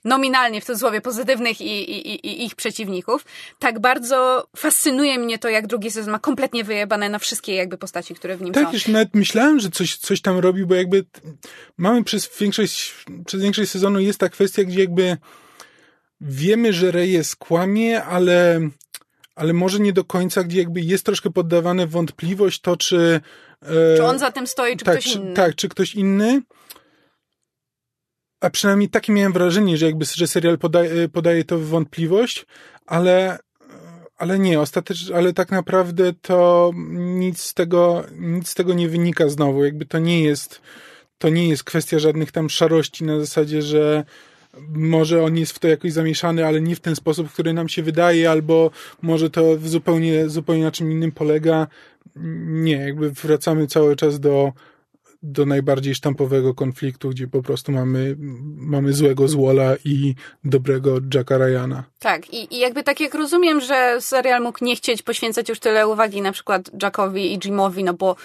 nominalnie 0.04 0.60
w 0.60 0.64
cudzysłowie 0.64 1.00
pozytywnych 1.00 1.60
i, 1.60 1.90
i, 1.90 2.26
i 2.26 2.44
ich 2.44 2.54
przeciwników, 2.54 3.24
tak 3.58 3.80
bardzo 3.80 4.46
fascynuje 4.56 5.18
mnie 5.18 5.38
to, 5.38 5.48
jak 5.48 5.66
drugi 5.66 5.90
sezon 5.90 6.12
ma 6.12 6.18
kompletnie 6.18 6.64
wyjebane 6.64 7.08
na 7.08 7.18
wszystkie 7.18 7.54
jakby 7.54 7.78
postaci, 7.78 8.14
które 8.14 8.36
w 8.36 8.42
nim 8.42 8.54
tak, 8.54 8.62
są. 8.62 8.66
Tak, 8.66 8.74
już 8.74 8.88
nawet 8.88 9.14
myślałem, 9.14 9.60
że 9.60 9.70
coś, 9.70 9.96
coś 9.96 10.20
tam 10.20 10.38
robi, 10.38 10.66
bo 10.66 10.74
jakby 10.74 11.04
mamy 11.78 12.04
przez 12.04 12.30
większość, 12.40 12.94
przez 13.26 13.42
większość 13.42 13.70
sezonu 13.70 14.00
jest 14.00 14.20
ta 14.20 14.28
kwestia, 14.28 14.64
gdzie 14.64 14.80
jakby 14.80 15.16
wiemy, 16.20 16.72
że 16.72 16.90
Reyes 16.90 17.28
skłamie, 17.28 18.04
ale, 18.04 18.60
ale 19.34 19.52
może 19.52 19.80
nie 19.80 19.92
do 19.92 20.04
końca, 20.04 20.44
gdzie 20.44 20.58
jakby 20.58 20.80
jest 20.80 21.06
troszkę 21.06 21.30
poddawane 21.30 21.86
wątpliwość 21.86 22.60
to, 22.60 22.76
czy... 22.76 23.20
E, 23.62 23.96
czy 23.96 24.04
on 24.04 24.18
za 24.18 24.30
tym 24.30 24.46
stoi, 24.46 24.76
czy 24.76 24.84
tak, 24.84 24.98
ktoś 24.98 25.14
inny. 25.14 25.34
tak, 25.34 25.54
czy 25.54 25.68
ktoś 25.68 25.94
inny. 25.94 26.42
A 28.40 28.50
przynajmniej 28.50 28.88
takie 28.88 29.12
miałem 29.12 29.32
wrażenie, 29.32 29.76
że 29.76 29.86
jakby, 29.86 30.04
że 30.04 30.26
serial 30.26 30.58
podaje, 30.58 31.08
podaje 31.08 31.44
to 31.44 31.58
w 31.58 31.66
wątpliwość, 31.66 32.46
ale, 32.86 33.38
ale 34.16 34.38
nie, 34.38 34.60
ostatecznie, 34.60 35.16
ale 35.16 35.32
tak 35.32 35.50
naprawdę 35.50 36.12
to 36.22 36.70
nic 36.94 37.42
z 37.42 37.54
tego, 37.54 38.04
nic 38.12 38.48
z 38.48 38.54
tego 38.54 38.74
nie 38.74 38.88
wynika 38.88 39.28
znowu. 39.28 39.64
Jakby 39.64 39.86
to 39.86 39.98
nie 39.98 40.24
jest, 40.24 40.60
to 41.18 41.28
nie 41.28 41.48
jest 41.48 41.64
kwestia 41.64 41.98
żadnych 41.98 42.32
tam 42.32 42.50
szarości 42.50 43.04
na 43.04 43.20
zasadzie, 43.20 43.62
że 43.62 44.04
może 44.74 45.24
on 45.24 45.36
jest 45.36 45.52
w 45.52 45.58
to 45.58 45.68
jakoś 45.68 45.92
zamieszany, 45.92 46.46
ale 46.46 46.60
nie 46.60 46.76
w 46.76 46.80
ten 46.80 46.96
sposób, 46.96 47.32
który 47.32 47.52
nam 47.52 47.68
się 47.68 47.82
wydaje, 47.82 48.30
albo 48.30 48.70
może 49.02 49.30
to 49.30 49.58
zupełnie, 49.64 50.28
zupełnie 50.28 50.64
na 50.64 50.70
czym 50.70 50.92
innym 50.92 51.12
polega. 51.12 51.66
Nie, 52.46 52.76
jakby 52.76 53.10
wracamy 53.10 53.66
cały 53.66 53.96
czas 53.96 54.20
do 54.20 54.52
do 55.22 55.46
najbardziej 55.46 55.94
sztampowego 55.94 56.54
konfliktu, 56.54 57.10
gdzie 57.10 57.28
po 57.28 57.42
prostu 57.42 57.72
mamy, 57.72 58.16
mamy 58.56 58.92
złego 58.92 59.28
Zwola 59.28 59.76
i 59.84 60.14
dobrego 60.44 60.98
Jacka 61.14 61.38
Ryana. 61.38 61.84
Tak, 61.98 62.30
i, 62.34 62.54
i 62.54 62.58
jakby 62.58 62.82
tak 62.82 63.00
jak 63.00 63.14
rozumiem, 63.14 63.60
że 63.60 63.96
serial 64.00 64.42
mógł 64.42 64.64
nie 64.64 64.76
chcieć 64.76 65.02
poświęcać 65.02 65.48
już 65.48 65.60
tyle 65.60 65.88
uwagi 65.88 66.22
na 66.22 66.32
przykład 66.32 66.70
Jackowi 66.82 67.32
i 67.32 67.38
Jimowi, 67.38 67.84
no 67.84 67.94
bo 67.94 68.16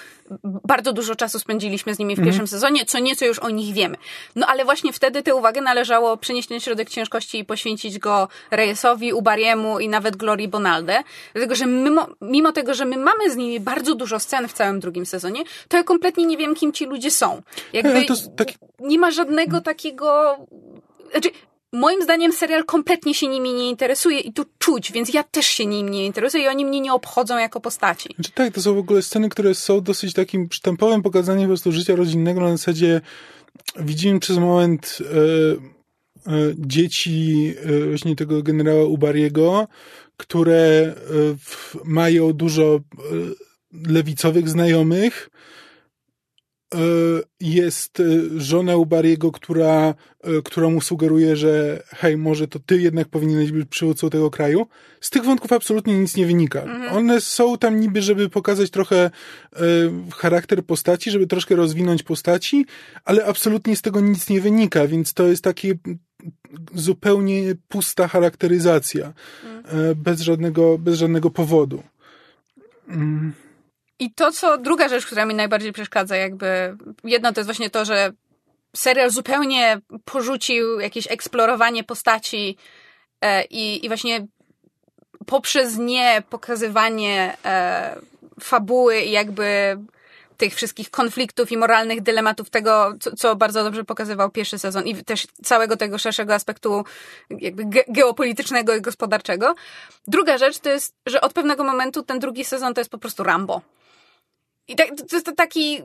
bardzo 0.44 0.94
dużo 0.94 1.16
czasu 1.16 1.40
spędziliśmy 1.40 1.96
z 1.96 2.00
nimi 2.00 2.16
w 2.16 2.20
mhm. 2.20 2.26
pierwszym 2.26 2.48
sezonie, 2.48 2.86
co 2.86 3.00
nieco 3.00 3.26
już 3.26 3.40
o 3.40 3.50
nich 3.50 3.74
wiemy. 3.74 3.98
No 4.36 4.48
ale 4.48 4.66
właśnie 4.66 4.94
wtedy 4.94 5.24
tę 5.24 5.36
uwagę 5.36 5.62
należało 5.62 6.18
przenieść 6.18 6.50
na 6.50 6.60
środek 6.60 6.90
ciężkości 6.90 7.40
i 7.40 7.46
poświęcić 7.46 8.00
go 8.00 8.28
Reyesowi, 8.52 9.14
Ubariemu 9.14 9.80
i 9.80 9.90
nawet 9.90 10.16
Glorii 10.16 10.48
Bonalde, 10.48 11.04
dlatego 11.34 11.56
że 11.56 11.66
mimo, 11.66 12.08
mimo 12.22 12.52
tego, 12.52 12.74
że 12.74 12.86
my 12.86 12.98
mamy 12.98 13.32
z 13.32 13.36
nimi 13.36 13.60
bardzo 13.60 13.96
dużo 13.96 14.20
scen 14.20 14.48
w 14.48 14.54
całym 14.54 14.80
drugim 14.80 15.06
sezonie, 15.06 15.44
to 15.68 15.78
ja 15.78 15.84
kompletnie 15.84 16.26
nie 16.26 16.38
wiem, 16.38 16.56
kim 16.56 16.74
ci 16.74 16.86
ludzie 16.86 17.12
są. 17.12 17.42
Jakby 17.74 18.06
taki... 18.38 18.56
nie 18.80 19.00
ma 19.00 19.12
żadnego 19.12 19.62
takiego... 19.62 20.38
Znaczy, 21.12 21.30
moim 21.76 22.04
zdaniem 22.04 22.34
serial 22.34 22.66
kompletnie 22.66 23.14
się 23.14 23.28
nimi 23.28 23.54
nie 23.54 23.70
interesuje 23.70 24.20
i 24.20 24.34
to 24.34 24.46
czuć, 24.60 24.92
więc 24.92 25.14
ja 25.14 25.24
też 25.24 25.46
się 25.46 25.66
nimi 25.66 25.92
nie 25.92 26.06
interesuję 26.06 26.44
i 26.44 26.48
oni 26.48 26.66
mnie 26.66 26.82
nie 26.82 26.94
obchodzą 26.94 27.38
jako 27.38 27.62
postaci. 27.62 28.10
Znaczy, 28.16 28.32
tak, 28.32 28.54
to 28.54 28.62
są 28.62 28.76
w 28.76 28.78
ogóle 28.78 29.02
sceny, 29.02 29.30
które 29.30 29.56
są 29.56 29.82
dosyć 29.82 30.14
takim 30.14 30.48
sztampowym 30.52 31.02
pokazaniem 31.02 31.44
po 31.44 31.48
prostu 31.48 31.72
życia 31.72 31.96
rodzinnego 31.96 32.42
na 32.42 32.52
zasadzie 32.52 33.02
widzimy 33.80 34.20
przez 34.20 34.38
moment 34.38 34.98
e, 35.02 36.32
e, 36.32 36.54
dzieci 36.58 37.54
e, 37.58 37.90
właśnie 37.90 38.16
tego 38.16 38.44
generała 38.44 38.86
Ubariego, 38.86 39.68
które 40.18 40.94
mają 41.86 42.34
dużo 42.34 42.80
lewicowych 43.88 44.50
znajomych, 44.50 45.30
jest 47.40 48.00
e, 48.00 48.04
żona 48.38 48.76
Ubariego, 48.76 49.32
która, 49.32 49.96
e, 50.24 50.42
która 50.44 50.70
mu 50.70 50.82
sugeruje, 50.82 51.36
że 51.36 51.84
hej, 51.88 52.18
może 52.18 52.48
to 52.48 52.60
ty 52.60 52.82
jednak 52.82 53.08
powinieneś 53.08 53.52
być 53.52 53.70
przywódcą 53.70 54.10
tego 54.10 54.32
kraju. 54.32 54.68
Z 55.02 55.10
tych 55.10 55.24
wątków 55.24 55.52
absolutnie 55.52 56.00
nic 56.00 56.16
nie 56.16 56.26
wynika. 56.26 56.62
Mhm. 56.62 56.98
One 56.98 57.22
są 57.22 57.58
tam 57.58 57.80
niby, 57.80 58.02
żeby 58.02 58.30
pokazać 58.30 58.70
trochę 58.70 59.12
charakter 60.16 60.66
postaci, 60.66 61.12
żeby 61.12 61.28
troszkę 61.28 61.56
rozwinąć 61.56 62.04
postaci, 62.04 62.66
ale 63.06 63.26
absolutnie 63.26 63.76
z 63.76 63.82
tego 63.82 64.02
nic 64.02 64.30
nie 64.30 64.42
wynika, 64.42 64.88
więc 64.88 65.14
to 65.14 65.28
jest 65.28 65.44
takie 65.44 65.76
zupełnie 66.74 67.56
pusta 67.68 68.08
charakteryzacja, 68.08 69.14
mhm. 69.46 69.96
bez, 69.96 70.22
żadnego, 70.22 70.78
bez 70.78 71.00
żadnego 71.00 71.30
powodu. 71.30 71.84
Mm. 72.90 73.34
I 74.00 74.14
to, 74.14 74.32
co 74.32 74.58
druga 74.58 74.90
rzecz, 74.90 75.06
która 75.06 75.26
mi 75.26 75.36
najbardziej 75.36 75.74
przeszkadza, 75.74 76.16
jakby 76.16 76.78
jedno 77.04 77.34
to 77.34 77.40
jest 77.40 77.48
właśnie 77.48 77.70
to, 77.70 77.86
że 77.86 78.12
serial 78.76 79.10
zupełnie 79.10 79.82
porzucił 80.06 80.80
jakieś 80.80 81.12
eksplorowanie 81.12 81.84
postaci 81.84 82.58
e, 83.22 83.44
i, 83.44 83.86
i 83.86 83.88
właśnie 83.88 84.28
poprzez 85.26 85.78
nie 85.78 86.24
pokazywanie 86.30 87.38
e, 87.46 87.96
fabuły 88.40 89.02
i 89.02 89.12
jakby 89.12 89.78
tych 90.38 90.56
wszystkich 90.56 90.92
konfliktów 90.92 91.52
i 91.52 91.58
moralnych 91.58 92.02
dylematów 92.02 92.50
tego, 92.50 92.94
co, 93.00 93.16
co, 93.16 93.36
bardzo 93.36 93.64
dobrze 93.64 93.84
pokazywał 93.84 94.30
pierwszy 94.30 94.60
sezon 94.60 94.88
i 94.88 95.04
też 95.04 95.28
całego 95.44 95.78
tego 95.78 95.98
szerszego 95.98 96.34
aspektu 96.34 96.84
jakby 97.30 97.66
ge 97.66 97.84
geopolitycznego 97.88 98.76
i 98.76 98.82
gospodarczego. 98.82 99.56
Druga 100.08 100.38
rzecz 100.38 100.60
to 100.60 100.70
jest, 100.70 100.96
że 101.06 101.22
od 101.22 101.34
pewnego 101.34 101.64
momentu 101.64 102.04
ten 102.04 102.20
drugi 102.20 102.46
sezon 102.46 102.74
to 102.74 102.82
jest 102.82 102.92
po 102.92 102.98
prostu 102.98 103.24
Rambo. 103.24 103.62
I 104.68 104.76
tak, 104.76 104.88
to 105.10 105.16
jest 105.16 105.32
taki 105.38 105.82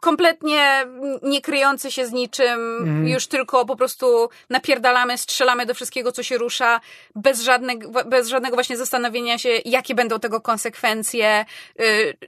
kompletnie 0.00 0.86
nie 1.22 1.40
kryjący 1.40 1.90
się 1.90 2.06
z 2.06 2.12
niczym, 2.12 2.78
mm. 2.82 3.08
już 3.08 3.26
tylko 3.26 3.66
po 3.66 3.76
prostu 3.76 4.28
napierdalamy, 4.50 5.18
strzelamy 5.18 5.66
do 5.66 5.74
wszystkiego, 5.74 6.12
co 6.12 6.22
się 6.22 6.38
rusza, 6.38 6.80
bez 7.14 7.42
żadnego, 7.42 8.04
bez 8.04 8.28
żadnego 8.28 8.56
właśnie 8.56 8.76
zastanowienia 8.76 9.38
się, 9.38 9.48
jakie 9.64 9.94
będą 9.94 10.18
tego 10.18 10.40
konsekwencje, 10.40 11.44
yy, 11.78 11.84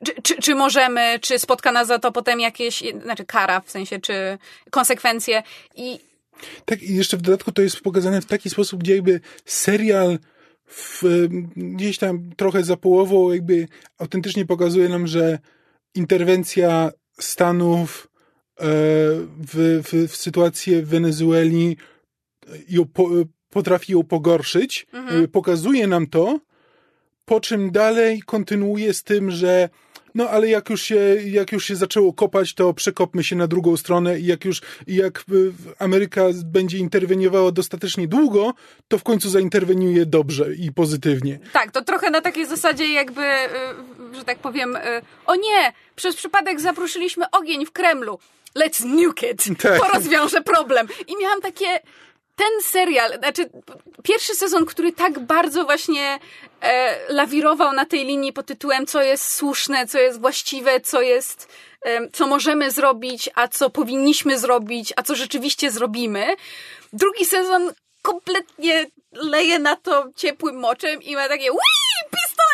czy, 0.07 0.23
czy, 0.23 0.37
czy, 0.43 0.55
możemy, 0.55 1.19
czy 1.21 1.39
spotka 1.39 1.73
nas 1.73 1.89
za 1.89 1.99
to 1.99 2.13
potem 2.13 2.41
jakieś, 2.41 2.83
znaczy 3.03 3.25
kara, 3.25 3.61
w 3.61 3.71
sensie, 3.71 4.01
czy 4.01 4.39
konsekwencje 4.71 5.43
i 5.77 5.99
tak, 6.65 6.83
i 6.83 6.97
jeszcze 6.97 7.17
w 7.17 7.23
dodatku 7.23 7.53
to 7.53 7.63
jest 7.63 7.81
pokazane 7.81 8.21
w 8.21 8.27
taki 8.27 8.51
sposób, 8.51 8.81
gdzie 8.81 8.95
jakby 8.95 9.21
serial 9.45 10.19
w, 10.69 11.03
gdzieś 11.57 11.99
tam 11.99 12.31
trochę 12.37 12.65
za 12.65 12.77
połową 12.77 13.33
jakby 13.33 13.69
autentycznie 13.99 14.47
pokazuje 14.47 14.89
nam, 14.89 15.07
że 15.07 15.39
interwencja 15.95 16.91
Stanów 17.21 18.09
e, 18.61 18.65
w, 19.39 19.83
w, 19.85 20.13
w 20.13 20.17
sytuację 20.17 20.83
w 20.83 20.89
Wenezueli 20.89 21.77
ją 22.69 22.85
po, 22.85 23.09
potrafi 23.51 23.93
ją 23.93 24.03
pogorszyć. 24.03 24.87
Mhm. 24.93 25.29
Pokazuje 25.29 25.87
nam 25.87 26.07
to, 26.07 26.41
po 27.25 27.41
czym 27.41 27.71
dalej 27.71 28.23
kontynuuje 28.23 28.95
z 28.95 29.03
tym, 29.03 29.31
że 29.31 29.69
no 30.19 30.31
ale 30.31 30.49
jak 30.49 30.71
już 30.71 30.83
się, 30.83 30.97
jak 31.25 31.53
już 31.53 31.65
się 31.65 31.77
zaczęło 31.77 32.13
kopać, 32.13 32.55
to 32.55 32.75
przekopmy 32.75 33.25
się 33.25 33.37
na 33.37 33.47
drugą 33.47 33.77
stronę 33.77 34.21
i 34.21 34.27
jak 34.27 34.45
już, 34.45 34.61
jak 34.87 35.25
Ameryka 35.79 36.23
będzie 36.45 36.79
interweniowała 36.79 37.53
dostatecznie 37.53 38.09
długo, 38.09 38.55
to 38.89 38.99
w 38.99 39.03
końcu 39.03 39.31
zainterweniuje 39.31 40.07
dobrze 40.07 40.55
i 40.55 40.73
pozytywnie. 40.73 41.39
Tak, 41.53 41.71
to 41.71 41.85
trochę 41.85 42.11
na 42.11 42.21
takiej 42.21 42.47
zasadzie 42.47 42.93
jakby, 42.93 43.23
y, 43.23 44.17
że 44.17 44.25
tak 44.25 44.39
powiem, 44.39 44.77
y, 44.77 44.81
o 45.27 45.35
nie, 45.35 45.73
przez 45.97 46.17
przypadek 46.17 46.61
zaprosiliśmy 46.61 47.25
ogień 47.31 47.67
w 47.67 47.73
Kremlu. 47.73 48.19
Let's 48.57 48.85
nuke 48.85 49.31
it. 49.31 49.45
Tak. 49.63 49.81
To 49.81 49.89
rozwiąże 49.95 50.41
problem. 50.41 50.89
I 51.07 51.23
miałam 51.23 51.41
takie, 51.41 51.81
ten 52.39 52.63
serial, 52.63 53.19
znaczy 53.19 53.51
pierwszy 54.03 54.35
sezon, 54.35 54.67
który 54.67 54.93
tak 54.93 55.19
bardzo 55.19 55.65
właśnie 55.65 56.19
e, 56.61 56.99
lawirował 57.13 57.73
na 57.73 57.85
tej 57.85 58.05
linii 58.05 58.33
pod 58.33 58.47
tytułem 58.47 58.87
co 58.87 59.03
jest 59.03 59.35
słuszne, 59.35 59.87
co 59.87 59.99
jest 59.99 60.21
właściwe, 60.21 60.81
co 60.81 61.03
jest, 61.03 61.49
e, 61.83 62.11
co 62.11 62.27
możemy 62.27 62.71
zrobić, 62.71 63.31
a 63.35 63.49
co 63.49 63.71
powinniśmy 63.71 64.39
zrobić, 64.39 64.93
a 64.97 65.03
co 65.03 65.15
rzeczywiście 65.15 65.71
zrobimy. 65.71 66.27
Drugi 66.93 67.25
sezon 67.25 67.73
kompletnie 68.03 68.87
leje 69.13 69.59
na 69.59 69.77
to 69.77 70.07
ciepłym 70.17 70.57
moczem 70.57 71.03
i 71.03 71.15
ma 71.15 71.29
takie 71.29 71.51
Wii! 71.51 71.78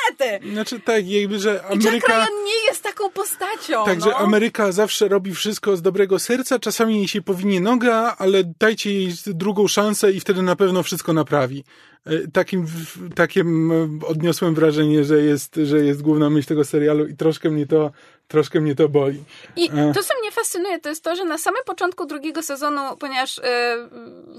Pistolety! 0.09 0.51
Znaczy 0.53 0.81
tak, 0.81 1.09
jakby, 1.09 1.39
że 1.39 1.51
I 1.71 1.75
Jack 1.75 1.87
Ameryka... 1.87 2.13
Ryan 2.13 2.45
nie 2.47 2.67
jest 2.67 2.83
taką 2.83 3.11
postacią. 3.11 3.85
Także 3.85 4.11
no. 4.11 4.17
Ameryka 4.17 4.73
zawsze 4.73 5.09
robi 5.09 5.35
wszystko 5.35 5.77
z 5.77 5.83
dobrego 5.83 6.19
serca, 6.19 6.59
czasami 6.59 6.97
jej 6.99 7.09
się 7.09 7.23
powinie 7.23 7.61
noga, 7.61 8.17
ale 8.19 8.45
dajcie 8.59 8.95
jej 8.95 9.15
drugą 9.27 9.69
szansę 9.69 10.13
i 10.13 10.21
wtedy 10.21 10.43
na 10.43 10.57
pewno 10.57 10.83
wszystko 10.83 11.13
naprawi. 11.13 11.65
E, 12.07 12.11
Takim, 12.33 12.67
takim 13.15 13.73
e, 13.73 14.07
odniosłem 14.07 14.55
wrażenie, 14.55 15.05
że 15.05 15.21
jest, 15.21 15.61
że 15.65 15.85
jest 15.85 16.03
główna 16.03 16.31
myśl 16.31 16.49
tego 16.49 16.65
serialu 16.65 17.07
i 17.07 17.17
troszkę 17.17 17.51
mnie 17.51 17.67
to, 17.67 17.91
troszkę 18.29 18.61
mnie 18.61 18.75
to 18.75 18.89
boli. 18.89 19.25
I 19.57 19.71
E. 19.71 19.93
to, 19.95 20.03
co 20.03 20.15
mnie 20.21 20.31
fascynuje, 20.33 20.81
to 20.81 20.89
jest 20.89 21.05
to, 21.05 21.17
że 21.17 21.25
na 21.25 21.39
samym 21.39 21.63
początku 21.67 22.07
drugiego 22.07 22.43
sezonu, 22.43 22.81
ponieważ 22.99 23.41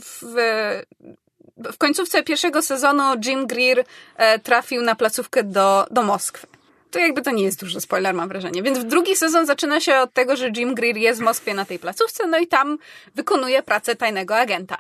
w, 0.02 0.24
w 1.58 1.78
końcówce 1.78 2.24
pierwszego 2.24 2.62
sezonu 2.62 3.04
Jim 3.26 3.48
Greer 3.48 3.84
e, 4.16 4.40
trafił 4.40 4.82
na 4.82 4.96
placówkę 4.96 5.44
do, 5.44 5.88
do 5.92 6.04
Moskwy. 6.04 6.48
To 6.92 7.00
jakby 7.00 7.22
to 7.22 7.32
nie 7.32 7.44
jest 7.44 7.60
duży 7.60 7.82
spoiler, 7.82 8.16
mam 8.16 8.30
wrażenie. 8.30 8.64
Więc 8.64 8.86
drugi 8.86 9.16
sezon 9.16 9.46
zaczyna 9.46 9.80
się 9.80 9.96
od 9.96 10.14
tego, 10.14 10.36
że 10.36 10.50
Jim 10.58 10.76
Greer 10.76 10.98
jest 10.98 11.20
w 11.20 11.24
Moskwie 11.24 11.54
na 11.54 11.66
tej 11.66 11.80
placówce, 11.80 12.28
no 12.28 12.38
i 12.38 12.48
tam 12.48 12.78
wykonuje 13.16 13.64
pracę 13.64 13.96
tajnego 13.96 14.38
agenta. 14.38 14.78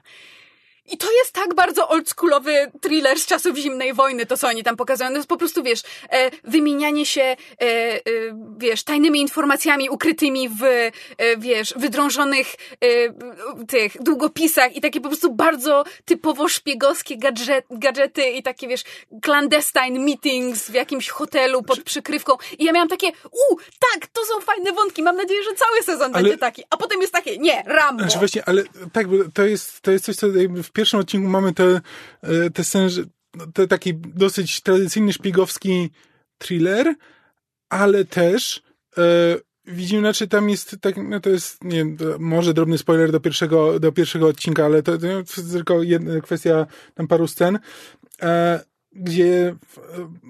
I 0.91 0.97
to 0.97 1.11
jest 1.11 1.31
tak 1.31 1.53
bardzo 1.53 1.89
oldschoolowy 1.89 2.71
thriller 2.81 3.19
z 3.19 3.25
czasów 3.25 3.57
zimnej 3.57 3.93
wojny, 3.93 4.25
to 4.25 4.37
co 4.37 4.47
oni 4.47 4.63
tam 4.63 4.75
pokazują. 4.77 5.09
To 5.09 5.15
jest 5.15 5.29
po 5.29 5.37
prostu, 5.37 5.63
wiesz, 5.63 5.81
e, 6.09 6.31
wymienianie 6.43 7.05
się, 7.05 7.21
e, 7.21 7.35
e, 7.61 7.99
wiesz, 8.57 8.83
tajnymi 8.83 9.21
informacjami 9.21 9.89
ukrytymi 9.89 10.49
w, 10.49 10.63
e, 10.63 10.91
wiesz, 11.37 11.73
wydrążonych 11.77 12.47
e, 12.55 13.65
tych 13.67 14.03
długopisach 14.03 14.75
i 14.75 14.81
takie 14.81 15.01
po 15.01 15.07
prostu 15.07 15.33
bardzo 15.33 15.83
typowo 16.05 16.49
szpiegowskie 16.49 17.17
gadżet, 17.17 17.65
gadżety 17.69 18.29
i 18.29 18.43
takie, 18.43 18.67
wiesz, 18.67 18.83
clandestine 19.21 19.99
meetings 19.99 20.69
w 20.69 20.73
jakimś 20.73 21.09
hotelu 21.09 21.63
pod 21.63 21.83
przykrywką. 21.83 22.33
I 22.59 22.65
ja 22.65 22.71
miałam 22.71 22.89
takie, 22.89 23.07
u, 23.31 23.55
tak, 23.55 24.07
to 24.07 24.25
są 24.25 24.41
fajne 24.41 24.71
wątki, 24.71 25.03
mam 25.03 25.15
nadzieję, 25.15 25.43
że 25.43 25.55
cały 25.55 25.83
sezon 25.83 26.11
Ale- 26.13 26.23
będzie 26.23 26.37
taki. 26.37 26.63
A 26.69 26.77
potem 26.77 27.01
jest 27.01 27.13
takie, 27.13 27.37
nie, 27.37 27.63
Rambo. 27.65 28.03
Znaczy 28.03 28.19
właśnie, 28.19 28.43
ale 28.45 28.63
tak, 28.93 29.07
to 29.33 29.45
jest, 29.45 29.81
to 29.81 29.91
jest 29.91 30.05
coś, 30.05 30.15
co 30.15 30.27
w 30.63 30.71
pierwszym 30.75 30.99
odcinku 30.99 31.29
mamy 31.29 31.53
te, 31.53 31.81
e, 32.21 32.49
te 32.49 32.63
sceny, 32.63 32.89
to 33.53 33.67
taki 33.67 33.93
dosyć 33.95 34.61
tradycyjny 34.61 35.13
szpiegowski 35.13 35.89
thriller, 36.37 36.95
ale 37.69 38.05
też 38.05 38.63
e, 38.97 39.01
widzimy, 39.65 40.01
znaczy 40.01 40.27
tam 40.27 40.49
jest 40.49 40.75
tak, 40.81 40.95
no 40.97 41.19
to 41.19 41.29
jest, 41.29 41.63
nie 41.63 41.77
wiem, 41.77 41.97
to 41.97 42.05
może 42.19 42.53
drobny 42.53 42.77
spoiler 42.77 43.11
do 43.11 43.19
pierwszego, 43.19 43.79
do 43.79 43.91
pierwszego 43.91 44.27
odcinka, 44.27 44.65
ale 44.65 44.83
to, 44.83 44.97
to 44.97 45.07
jest 45.07 45.51
tylko 45.51 45.83
jedna 45.83 46.21
kwestia 46.21 46.67
tam 46.93 47.07
paru 47.07 47.27
scen, 47.27 47.59
e, 48.21 48.59
gdzie 48.95 49.55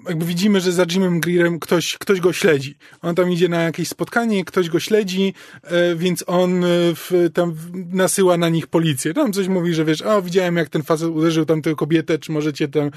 jakby 0.08 0.24
widzimy, 0.24 0.60
że 0.60 0.72
za 0.72 0.84
Jimem 0.84 1.20
Greerem 1.20 1.60
ktoś, 1.60 1.98
ktoś 1.98 2.20
go 2.20 2.32
śledzi. 2.32 2.76
On 3.02 3.14
tam 3.14 3.32
idzie 3.32 3.48
na 3.48 3.62
jakieś 3.62 3.88
spotkanie, 3.88 4.44
ktoś 4.44 4.68
go 4.68 4.80
śledzi, 4.80 5.34
e, 5.62 5.96
więc 5.96 6.24
on 6.26 6.64
e, 6.64 6.68
w, 6.94 7.30
tam 7.34 7.54
nasyła 7.92 8.36
na 8.36 8.48
nich 8.48 8.66
policję. 8.66 9.14
Tam 9.14 9.32
coś 9.32 9.48
mówi, 9.48 9.74
że 9.74 9.84
wiesz, 9.84 10.02
o 10.02 10.22
widziałem 10.22 10.56
jak 10.56 10.68
ten 10.68 10.82
facet 10.82 11.08
uderzył 11.08 11.44
tam 11.44 11.62
tę 11.62 11.74
kobietę, 11.74 12.18
czy 12.18 12.32
możecie 12.32 12.68
tam 12.68 12.90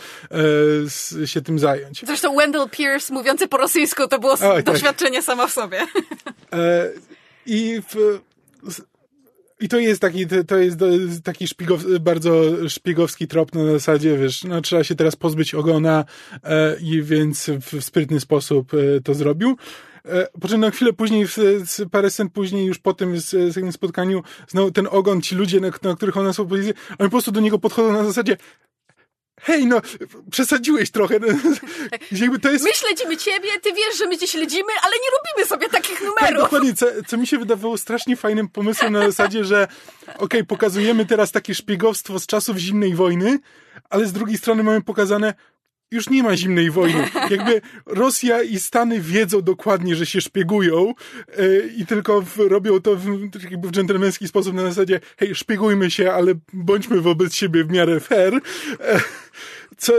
e, 1.23 1.27
się 1.27 1.41
tym 1.41 1.59
zająć. 1.59 2.03
Zresztą 2.05 2.35
Wendell 2.35 2.69
Pierce 2.69 3.13
mówiący 3.13 3.47
po 3.47 3.57
rosyjsku 3.57 4.07
to 4.07 4.19
było 4.19 4.33
Oj, 4.33 4.39
tak. 4.39 4.65
doświadczenie 4.65 5.21
samo 5.21 5.47
w 5.47 5.51
sobie. 5.51 5.87
E, 6.53 6.91
I 7.45 7.81
w, 7.89 8.19
i 9.59 9.69
to 9.69 9.79
jest 9.79 10.01
taki, 10.01 10.27
to- 10.47 10.57
jest 10.57 10.79
taki 11.23 11.47
szpiegow, 11.47 11.83
bardzo 12.01 12.41
szpiegowski 12.69 13.27
trop 13.27 13.55
na 13.55 13.65
zasadzie, 13.65 14.17
wiesz, 14.17 14.43
no 14.43 14.61
trzeba 14.61 14.83
się 14.83 14.95
teraz 14.95 15.15
pozbyć 15.15 15.55
ogona 15.55 16.05
e, 16.43 16.75
i 16.81 17.03
więc 17.03 17.51
w 17.61 17.83
sprytny 17.83 18.19
sposób 18.19 18.71
e, 18.73 19.01
to 19.01 19.13
zrobił. 19.13 19.57
E, 20.05 20.27
po 20.41 20.47
czym 20.47 20.61
na 20.61 20.71
chwilę 20.71 20.93
później, 20.93 21.27
w, 21.27 21.37
z, 21.65 21.89
parę 21.91 22.09
scen 22.09 22.29
później, 22.29 22.65
już 22.65 22.79
po 22.79 22.93
tym 22.93 23.19
z, 23.19 23.29
z 23.29 23.73
spotkaniu, 23.73 24.23
znowu 24.47 24.71
ten 24.71 24.87
ogon, 24.91 25.21
ci 25.21 25.35
ludzie, 25.35 25.59
na, 25.59 25.69
na 25.83 25.95
których 25.95 26.17
on 26.17 26.25
nasłał 26.25 26.47
policję, 26.47 26.73
oni 26.89 27.09
po 27.09 27.09
prostu 27.09 27.31
do 27.31 27.39
niego 27.39 27.59
podchodzą 27.59 27.93
na 27.93 28.03
zasadzie 28.03 28.37
hej, 29.41 29.67
no, 29.67 29.81
przesadziłeś 30.31 30.91
trochę. 30.91 31.19
Jakby 32.11 32.39
to 32.39 32.51
jest... 32.51 32.65
My 32.65 32.71
śledzimy 32.73 33.17
ciebie, 33.17 33.49
ty 33.63 33.73
wiesz, 33.73 33.97
że 33.97 34.07
my 34.07 34.17
cię 34.17 34.27
śledzimy, 34.27 34.69
ale 34.81 34.91
nie 34.91 35.09
robimy 35.17 35.47
sobie 35.49 35.69
takich 35.69 35.99
Tak, 35.99 36.07
numerów. 36.07 36.43
dokładnie, 36.43 36.73
co, 36.73 36.85
co 37.07 37.17
mi 37.17 37.27
się 37.27 37.37
wydawało 37.37 37.77
strasznie 37.77 38.15
fajnym 38.15 38.49
pomysłem 38.49 38.93
na 38.93 39.01
zasadzie, 39.05 39.45
że 39.45 39.67
okej, 40.17 40.45
pokazujemy 40.45 41.05
teraz 41.05 41.31
takie 41.31 41.55
szpiegowstwo 41.55 42.19
z 42.19 42.25
czasów 42.27 42.57
zimnej 42.57 42.95
wojny, 42.95 43.39
ale 43.89 44.05
z 44.05 44.13
drugiej 44.13 44.37
strony 44.37 44.63
mamy 44.63 44.81
pokazane, 44.81 45.33
już 45.91 46.09
nie 46.09 46.23
ma 46.23 46.37
zimnej 46.37 46.71
wojny. 46.71 47.09
Jakby 47.29 47.61
Rosja 47.85 48.43
i 48.43 48.59
Stany 48.59 49.01
wiedzą 49.01 49.41
dokładnie, 49.41 49.95
że 49.95 50.05
się 50.05 50.21
szpiegują 50.21 50.93
e, 51.27 51.67
i 51.77 51.85
tylko 51.85 52.21
w, 52.21 52.37
robią 52.37 52.81
to 52.81 52.95
w, 52.95 53.05
jakby 53.51 53.67
w 53.67 53.71
dżentelmeński 53.71 54.27
sposób 54.27 54.53
na 54.53 54.61
zasadzie, 54.61 54.99
hej, 55.17 55.35
szpiegujmy 55.35 55.91
się, 55.91 56.11
ale 56.11 56.33
bądźmy 56.53 57.01
wobec 57.01 57.35
siebie 57.35 57.63
w 57.63 57.71
miarę 57.71 57.99
fair. 57.99 58.33
E, 58.79 58.99
co, 59.77 59.93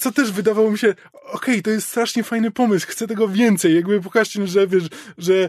co 0.00 0.12
też 0.12 0.32
wydawało 0.32 0.70
mi 0.70 0.78
się, 0.78 0.94
okej, 1.32 1.62
to 1.62 1.70
jest 1.70 1.88
strasznie 1.88 2.22
fajny 2.22 2.50
pomysł, 2.50 2.86
chcę 2.88 3.06
tego 3.06 3.28
więcej. 3.28 3.74
Jakby 3.74 4.00
pokażcie, 4.00 4.46
że 4.46 4.66
wiesz, 4.66 4.84
że 5.18 5.48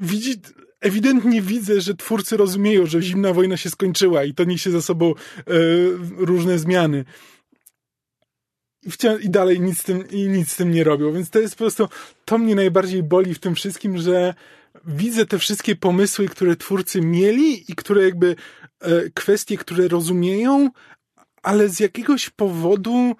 widzi, 0.00 0.40
ewidentnie 0.80 1.42
widzę, 1.42 1.80
że 1.80 1.94
twórcy 1.94 2.36
rozumieją, 2.36 2.86
że 2.86 3.02
zimna 3.02 3.32
wojna 3.32 3.56
się 3.56 3.70
skończyła 3.70 4.24
i 4.24 4.34
to 4.34 4.44
niesie 4.44 4.70
za 4.70 4.82
sobą 4.82 5.10
e, 5.10 5.42
różne 6.16 6.58
zmiany. 6.58 7.04
I, 9.22 9.30
dalej 9.30 9.60
nic 9.60 9.78
z, 9.78 9.82
tym, 9.82 10.10
i 10.10 10.28
nic 10.28 10.52
z 10.52 10.56
tym 10.56 10.70
nie 10.70 10.84
robią. 10.84 11.12
Więc 11.12 11.30
to 11.30 11.38
jest 11.38 11.54
po 11.54 11.58
prostu, 11.58 11.88
to 12.24 12.38
mnie 12.38 12.54
najbardziej 12.54 13.02
boli 13.02 13.34
w 13.34 13.38
tym 13.38 13.54
wszystkim, 13.54 13.98
że 13.98 14.34
widzę 14.86 15.26
te 15.26 15.38
wszystkie 15.38 15.76
pomysły, 15.76 16.28
które 16.28 16.56
twórcy 16.56 17.00
mieli 17.00 17.72
i 17.72 17.74
które 17.74 18.04
jakby 18.04 18.36
e, 18.80 19.10
kwestie, 19.14 19.56
które 19.56 19.88
rozumieją, 19.88 20.70
ale 21.42 21.68
z 21.68 21.80
jakiegoś 21.80 22.30
powodu 22.30 23.14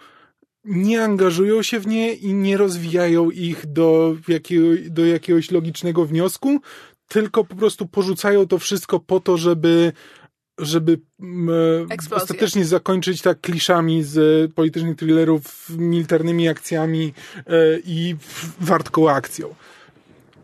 nie 0.65 1.05
angażują 1.05 1.63
się 1.63 1.81
w 1.81 1.87
nie 1.87 2.13
i 2.13 2.35
nie 2.35 2.57
rozwijają 2.57 3.31
ich 3.31 3.67
do, 3.67 4.17
jakiego, 4.29 4.67
do 4.91 5.07
jakiegoś 5.07 5.51
logicznego 5.51 6.07
wniosku, 6.07 6.61
tylko 7.09 7.45
po 7.45 7.57
prostu 7.57 7.87
porzucają 7.87 8.47
to 8.47 8.59
wszystko 8.59 9.01
po 9.01 9.21
to, 9.21 9.37
żeby 9.37 9.93
żeby 10.61 11.01
mm, 11.21 11.49
Eksplozje. 11.91 12.23
ostatecznie 12.23 12.65
zakończyć 12.65 13.23
tak 13.23 13.41
kliszami 13.41 14.03
z 14.03 14.53
politycznych 14.55 14.97
thrillerów, 14.97 15.69
militarnymi 15.71 16.49
akcjami 16.49 17.13
e, 17.37 17.53
i 17.85 18.17
wartką 18.61 19.11
akcją. 19.11 19.55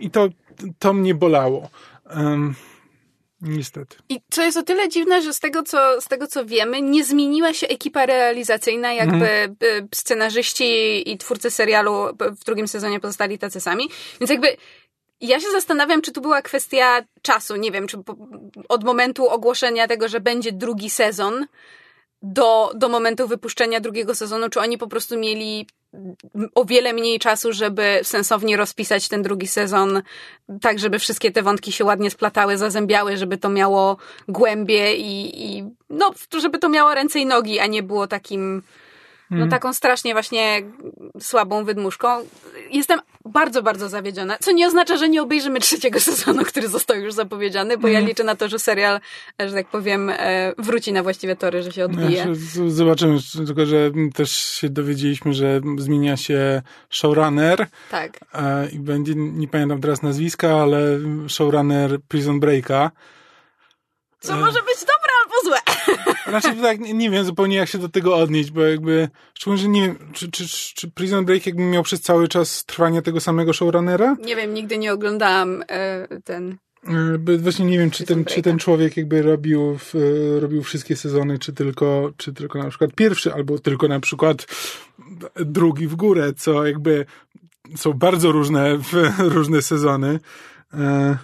I 0.01 0.11
to, 0.11 0.29
to 0.79 0.93
mnie 0.93 1.15
bolało. 1.15 1.71
Niestety. 3.41 3.97
I 4.09 4.21
co 4.31 4.43
jest 4.43 4.57
o 4.57 4.63
tyle 4.63 4.89
dziwne, 4.89 5.23
że 5.23 5.33
z 5.33 5.41
tego, 5.41 5.63
co, 5.63 6.01
z 6.01 6.05
tego 6.05 6.27
co 6.27 6.47
wiemy, 6.47 6.83
nie 6.83 7.05
zmieniła 7.05 7.53
się 7.53 7.69
ekipa 7.69 8.07
realizacyjna, 8.07 8.93
jakby 8.93 9.27
y, 9.27 9.89
scenarzyści 9.95 11.03
i 11.13 11.19
twórcy 11.19 11.51
serialu 11.51 11.93
w 12.41 12.45
drugim 12.45 12.69
sezonie 12.69 13.01
pozostali 13.01 13.39
tacy 13.39 13.61
sami. 13.61 13.89
Więc 14.21 14.31
jakby 14.31 14.57
ja 15.21 15.41
się 15.41 15.51
zastanawiam, 15.51 16.03
czy 16.03 16.13
tu 16.13 16.21
była 16.21 16.43
kwestia 16.43 17.05
czasu. 17.23 17.57
Nie 17.57 17.73
wiem, 17.73 17.87
czy 17.87 17.99
od 18.69 18.85
momentu 18.85 19.29
ogłoszenia 19.29 19.89
tego, 19.89 20.09
że 20.09 20.21
będzie 20.21 20.53
drugi 20.53 20.91
sezon, 20.91 21.47
do, 22.23 22.73
do 22.75 22.89
momentu 22.89 23.29
wypuszczenia 23.29 23.81
drugiego 23.81 24.15
sezonu, 24.15 24.49
czy 24.49 24.61
oni 24.61 24.79
po 24.79 24.87
prostu 24.87 25.19
mieli 25.19 25.67
o 26.55 26.65
wiele 26.65 26.93
mniej 26.93 27.19
czasu, 27.19 27.53
żeby 27.53 28.01
sensownie 28.03 28.57
rozpisać 28.57 29.09
ten 29.09 29.23
drugi 29.23 29.47
sezon, 29.47 30.03
tak 30.61 30.79
żeby 30.79 30.99
wszystkie 30.99 31.31
te 31.33 31.43
wątki 31.43 31.73
się 31.73 31.85
ładnie 31.85 32.11
splatały, 32.11 32.59
zazębiały, 32.59 33.17
żeby 33.17 33.39
to 33.39 33.49
miało 33.49 33.97
głębie 34.29 34.95
i, 34.97 35.45
i 35.45 35.65
no, 35.91 36.11
żeby 36.41 36.59
to 36.59 36.69
miało 36.69 36.95
ręce 36.95 37.19
i 37.19 37.27
nogi, 37.27 37.59
a 37.59 37.67
nie 37.67 37.83
było 37.83 38.07
takim 38.07 38.63
no 39.31 39.47
taką 39.49 39.73
strasznie 39.73 40.13
właśnie 40.13 40.63
słabą 41.21 41.65
wydmuszką. 41.65 42.09
Jestem 42.71 43.01
bardzo, 43.25 43.63
bardzo 43.63 43.89
zawiedziona, 43.89 44.39
co 44.41 44.53
nie 44.53 44.67
oznacza, 44.67 44.97
że 44.97 45.09
nie 45.09 45.23
obejrzymy 45.23 45.61
trzeciego 45.61 46.01
sezonu, 46.01 46.45
który 46.45 46.69
został 46.69 46.97
już 46.97 47.15
zapowiedziany, 47.15 47.79
bo 47.79 47.89
ja 47.89 48.01
liczę 48.01 48.25
na 48.25 48.37
to, 48.37 48.49
że 48.49 48.59
serial, 48.59 49.01
że 49.39 49.53
tak 49.53 49.67
powiem, 49.67 50.11
e, 50.11 50.53
wróci 50.59 50.93
na 50.93 51.03
właściwe 51.03 51.37
tory, 51.37 51.63
że 51.63 51.73
się 51.73 51.85
odbije. 51.85 52.23
Znaczy, 52.23 52.71
Zobaczymy, 52.71 53.19
tylko 53.47 53.67
że 53.67 53.91
też 54.15 54.31
się 54.31 54.69
dowiedzieliśmy, 54.69 55.35
że 55.35 55.61
zmienia 55.79 56.17
się 56.17 56.63
showrunner 56.91 57.67
Tak. 57.91 58.21
e, 58.35 58.69
i 58.71 58.79
będzie, 58.79 59.15
nie 59.17 59.49
pamiętam 59.49 59.81
teraz 59.81 60.03
nazwiska, 60.03 60.49
ale 60.63 60.81
showrunner 61.29 61.99
Prison 62.09 62.41
Breaka. 62.41 62.91
Co 64.21 64.37
może 64.37 64.63
być 64.63 64.81
dobre 64.81 65.06
albo 65.37 65.49
złe. 65.49 65.59
Znaczy, 66.41 66.61
tak, 66.63 66.81
nie, 66.81 67.11
wiem 67.11 67.25
zupełnie 67.25 67.57
jak 67.57 67.69
się 67.69 67.79
do 67.79 67.89
tego 67.89 68.17
odnieść, 68.17 68.51
bo 68.51 68.63
jakby, 68.63 69.09
szczególnie, 69.35 69.63
że 69.63 69.69
nie 69.69 69.83
wiem, 69.87 69.99
czy, 70.13 70.31
czy, 70.31 70.49
czy 70.75 70.91
Prison 70.91 71.25
Break 71.25 71.47
jakby 71.47 71.63
miał 71.63 71.83
przez 71.83 72.01
cały 72.01 72.29
czas 72.29 72.65
trwania 72.65 73.03
tego 73.03 73.21
samego 73.21 73.53
showrunnera? 73.53 74.17
Nie 74.25 74.37
wiem, 74.37 74.55
nigdy 74.55 74.79
nie 74.79 74.93
oglądałam 74.93 75.65
e, 75.69 76.09
ten... 76.25 76.57
E, 76.89 77.19
bo 77.19 77.39
Właśnie 77.39 77.67
nie 77.67 77.79
wiem, 77.79 77.91
czy 77.91 78.05
ten, 78.05 78.25
czy 78.25 78.43
ten 78.43 78.59
człowiek 78.59 78.97
jakby 78.97 79.23
robił, 79.23 79.79
w, 79.79 79.95
e, 79.95 80.41
robił 80.41 80.63
wszystkie 80.63 80.97
sezony, 80.97 81.39
czy 81.39 81.53
tylko, 81.53 82.13
czy 82.17 82.33
tylko 82.33 82.59
na 82.59 82.69
przykład 82.69 82.95
pierwszy, 82.95 83.33
albo 83.35 83.59
tylko 83.59 83.89
na 83.89 84.01
przykład 84.01 84.47
drugi 85.37 85.87
w 85.87 85.95
górę, 85.95 86.33
co 86.37 86.67
jakby 86.67 87.07
są 87.77 87.93
bardzo 87.93 88.33
różne, 88.33 88.79
różne 89.19 89.63
sezony. 89.63 90.21
E, 90.75 91.17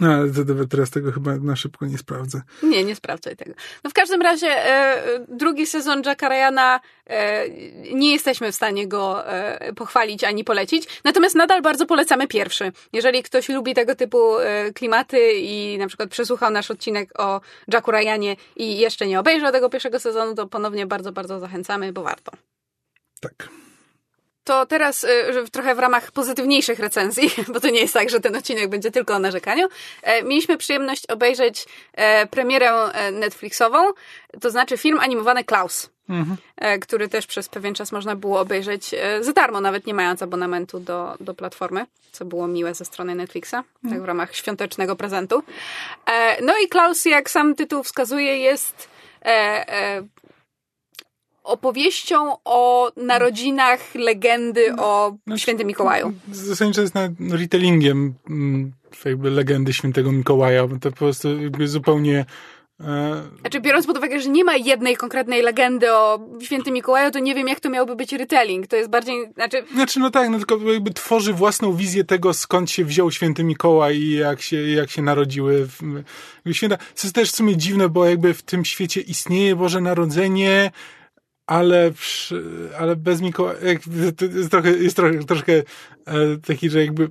No, 0.00 0.12
ale 0.12 0.28
teraz 0.70 0.90
tego 0.90 1.12
chyba 1.12 1.36
na 1.36 1.56
szybko 1.56 1.86
nie 1.86 1.98
sprawdzę. 1.98 2.42
Nie, 2.62 2.84
nie 2.84 2.96
sprawdzaj 2.96 3.36
tego. 3.36 3.54
No 3.84 3.90
w 3.90 3.92
każdym 3.92 4.22
razie 4.22 4.46
e, 4.48 5.02
drugi 5.28 5.66
sezon 5.66 6.02
Jacka 6.06 6.28
Ryana 6.28 6.80
e, 7.06 7.48
nie 7.94 8.12
jesteśmy 8.12 8.52
w 8.52 8.54
stanie 8.54 8.88
go 8.88 9.28
e, 9.28 9.72
pochwalić 9.72 10.24
ani 10.24 10.44
polecić, 10.44 11.00
natomiast 11.04 11.34
nadal 11.34 11.62
bardzo 11.62 11.86
polecamy 11.86 12.28
pierwszy. 12.28 12.72
Jeżeli 12.92 13.22
ktoś 13.22 13.48
lubi 13.48 13.74
tego 13.74 13.94
typu 13.94 14.38
e, 14.38 14.72
klimaty 14.72 15.32
i 15.32 15.78
na 15.78 15.86
przykład 15.86 16.10
przesłuchał 16.10 16.50
nasz 16.50 16.70
odcinek 16.70 17.20
o 17.20 17.40
Jacku 17.72 17.90
Ryanie 17.90 18.36
i 18.56 18.78
jeszcze 18.78 19.06
nie 19.06 19.20
obejrzał 19.20 19.52
tego 19.52 19.70
pierwszego 19.70 20.00
sezonu, 20.00 20.34
to 20.34 20.46
ponownie 20.46 20.86
bardzo, 20.86 21.12
bardzo 21.12 21.40
zachęcamy, 21.40 21.92
bo 21.92 22.02
warto. 22.02 22.32
Tak. 23.20 23.65
To 24.46 24.66
teraz 24.66 25.04
y, 25.04 25.08
trochę 25.52 25.74
w 25.74 25.78
ramach 25.78 26.12
pozytywniejszych 26.12 26.78
recenzji, 26.78 27.30
bo 27.52 27.60
to 27.60 27.68
nie 27.70 27.80
jest 27.80 27.94
tak, 27.94 28.10
że 28.10 28.20
ten 28.20 28.36
odcinek 28.36 28.68
będzie 28.68 28.90
tylko 28.90 29.14
o 29.14 29.18
narzekaniu. 29.18 29.68
e, 30.02 30.22
Mieliśmy 30.22 30.56
przyjemność 30.58 31.06
obejrzeć 31.06 31.66
e, 31.92 32.26
premierę 32.26 32.70
e, 32.72 33.10
Netflixową, 33.12 33.78
to 34.40 34.50
znaczy 34.50 34.76
film 34.76 35.00
animowany 35.00 35.44
Klaus, 35.44 35.90
Mhm. 36.08 36.36
który 36.80 37.08
też 37.08 37.26
przez 37.26 37.48
pewien 37.48 37.74
czas 37.74 37.92
można 37.92 38.16
było 38.16 38.40
obejrzeć 38.40 38.94
za 39.20 39.32
darmo, 39.32 39.60
nawet 39.60 39.86
nie 39.86 39.94
mając 39.94 40.22
abonamentu 40.22 40.80
do, 40.80 41.14
do 41.20 41.34
platformy, 41.34 41.86
co 42.12 42.24
było 42.24 42.48
miłe 42.48 42.74
ze 42.74 42.84
strony 42.84 43.14
Netflixa, 43.14 43.54
tak 43.90 44.02
w 44.02 44.04
ramach 44.04 44.36
świątecznego 44.36 44.96
prezentu. 44.96 45.42
No 46.42 46.52
i 46.64 46.68
Klaus, 46.68 47.04
jak 47.04 47.30
sam 47.30 47.54
tytuł 47.54 47.82
wskazuje, 47.82 48.38
jest 48.38 48.88
opowieścią 51.46 52.36
o 52.44 52.90
narodzinach 52.96 53.94
legendy 53.94 54.76
o 54.78 55.16
Znaczy, 55.26 55.42
świętym 55.42 55.66
Mikołaju. 55.66 56.12
Zasadniczo 56.32 56.80
jest 56.80 56.94
na 56.94 57.08
retellingiem 57.30 58.14
mm, 58.30 58.72
jakby 59.04 59.30
legendy 59.30 59.72
świętego 59.72 60.12
Mikołaja, 60.12 60.68
to 60.80 60.90
po 60.90 60.96
prostu 60.96 61.28
zupełnie 61.64 62.24
e, 62.80 63.22
Znaczy, 63.40 63.60
biorąc 63.60 63.86
pod 63.86 63.98
uwagę, 63.98 64.20
że 64.20 64.28
nie 64.28 64.44
ma 64.44 64.56
jednej 64.56 64.96
konkretnej 64.96 65.42
legendy 65.42 65.92
o 65.92 66.20
świętym 66.40 66.74
Mikołaju, 66.74 67.10
to 67.10 67.18
nie 67.18 67.34
wiem, 67.34 67.48
jak 67.48 67.60
to 67.60 67.70
miałby 67.70 67.96
być 67.96 68.12
retelling. 68.12 68.66
To 68.66 68.76
jest 68.76 68.90
bardziej, 68.90 69.32
znaczy, 69.34 69.64
Znaczy, 69.74 70.00
no 70.00 70.10
tak, 70.10 70.30
no 70.30 70.38
tylko 70.38 70.58
jakby 70.72 70.90
tworzy 70.90 71.32
własną 71.32 71.72
wizję 71.72 72.04
tego, 72.04 72.34
skąd 72.34 72.70
się 72.70 72.84
wziął 72.84 73.10
święty 73.10 73.44
Mikołaj 73.44 73.96
i 73.96 74.14
jak 74.16 74.40
się, 74.40 74.62
jak 74.62 74.90
się 74.90 75.02
narodziły 75.02 75.66
w, 75.66 76.02
święta. 76.52 76.78
Co 76.94 77.06
jest 77.06 77.14
też 77.14 77.30
w 77.30 77.36
sumie 77.36 77.56
dziwne, 77.56 77.88
bo 77.88 78.06
jakby 78.06 78.34
w 78.34 78.42
tym 78.42 78.64
świecie 78.64 79.00
istnieje 79.00 79.56
Boże 79.56 79.80
Narodzenie, 79.80 80.70
ale, 81.46 81.90
przy, 81.90 82.70
ale 82.78 82.96
bez 82.96 83.20
Mikołaja, 83.20 83.58
jest 84.34 84.50
trochę, 84.50 84.70
jest 84.70 84.96
trochę, 84.96 85.24
troszkę 85.24 85.52
e, 85.52 85.62
taki, 86.46 86.70
że 86.70 86.84
jakby 86.84 87.10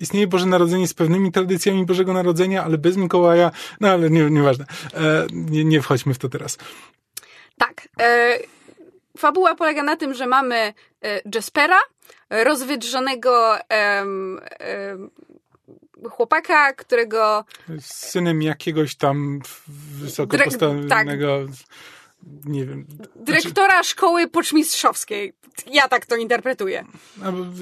istnieje 0.00 0.26
Boże 0.26 0.46
Narodzenie 0.46 0.88
z 0.88 0.94
pewnymi 0.94 1.32
tradycjami 1.32 1.86
Bożego 1.86 2.12
Narodzenia, 2.12 2.64
ale 2.64 2.78
bez 2.78 2.96
Mikołaja, 2.96 3.50
no 3.80 3.88
ale 3.88 4.10
nie, 4.10 4.30
nieważne. 4.30 4.64
E, 4.94 5.26
nie, 5.32 5.64
nie 5.64 5.82
wchodźmy 5.82 6.14
w 6.14 6.18
to 6.18 6.28
teraz. 6.28 6.58
tak. 7.58 7.88
E, 8.00 8.38
fabuła 9.18 9.54
polega 9.54 9.82
na 9.82 9.96
tym, 9.96 10.14
że 10.14 10.26
mamy 10.26 10.56
e, 10.56 11.20
Jaspera, 11.34 11.78
rozwydrzonego 12.30 13.56
em, 13.68 14.40
chłopaka, 16.10 16.72
którego 16.72 17.44
synem 17.80 18.42
jakiegoś 18.42 18.96
tam 18.96 19.40
wysoko 19.98 20.38
postawionego, 20.38 21.46
nie 22.44 22.66
wiem, 22.66 22.86
dyrektora 23.16 23.82
szkoły 23.82 24.28
poczmistrzowskiej. 24.28 25.32
Ja 25.72 25.88
tak 25.88 26.06
to 26.06 26.16
interpretuję. 26.16 26.84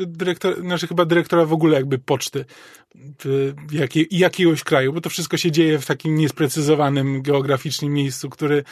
dyrektor, 0.06 0.60
znaczy 0.60 0.86
chyba 0.86 1.04
dyrektora 1.04 1.44
w 1.44 1.52
ogóle 1.52 1.76
jakby 1.76 1.98
poczty 1.98 2.44
y, 3.26 3.54
jakie, 3.72 4.04
jakiegoś 4.10 4.64
kraju, 4.64 4.92
bo 4.92 5.00
to 5.00 5.10
wszystko 5.10 5.36
się 5.36 5.50
dzieje 5.50 5.78
w 5.78 5.86
takim 5.86 6.14
niesprecyzowanym 6.14 7.22
geograficznym 7.22 7.92
miejscu, 7.92 8.30
który 8.30 8.64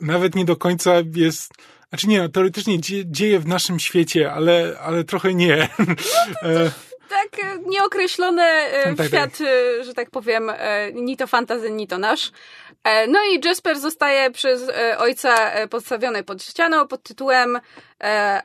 nawet 0.00 0.34
nie 0.34 0.44
do 0.44 0.56
końca 0.56 0.94
jest, 1.14 1.52
znaczy 1.88 2.08
nie, 2.08 2.22
no, 2.22 2.28
teoretycznie 2.28 2.80
dzie, 2.80 3.06
dzieje 3.06 3.40
w 3.40 3.46
naszym 3.46 3.80
świecie, 3.80 4.32
ale, 4.32 4.76
ale 4.80 5.04
trochę 5.04 5.34
nie. 5.34 5.68
E, 6.42 6.70
Tak, 7.10 7.44
e, 7.44 7.58
nieokreślony 7.66 8.42
e, 8.42 8.94
Tak, 8.96 9.06
świat, 9.06 9.40
e, 9.40 9.84
że 9.84 9.94
tak 9.94 10.10
powiem, 10.10 10.52
ni 10.94 11.16
to 11.16 11.26
fantazy, 11.26 11.70
ni 11.70 11.86
to 11.86 11.98
nasz. 11.98 12.32
E, 12.84 13.06
No 13.06 13.18
i 13.24 13.40
Jasper 13.44 13.80
zostaje 13.80 14.30
przez 14.30 14.68
e, 14.68 14.98
ojca 14.98 15.50
e, 15.50 15.68
podstawiony 15.68 16.24
pod 16.24 16.42
ścianą 16.42 16.88
pod 16.88 17.02
tytułem 17.02 17.60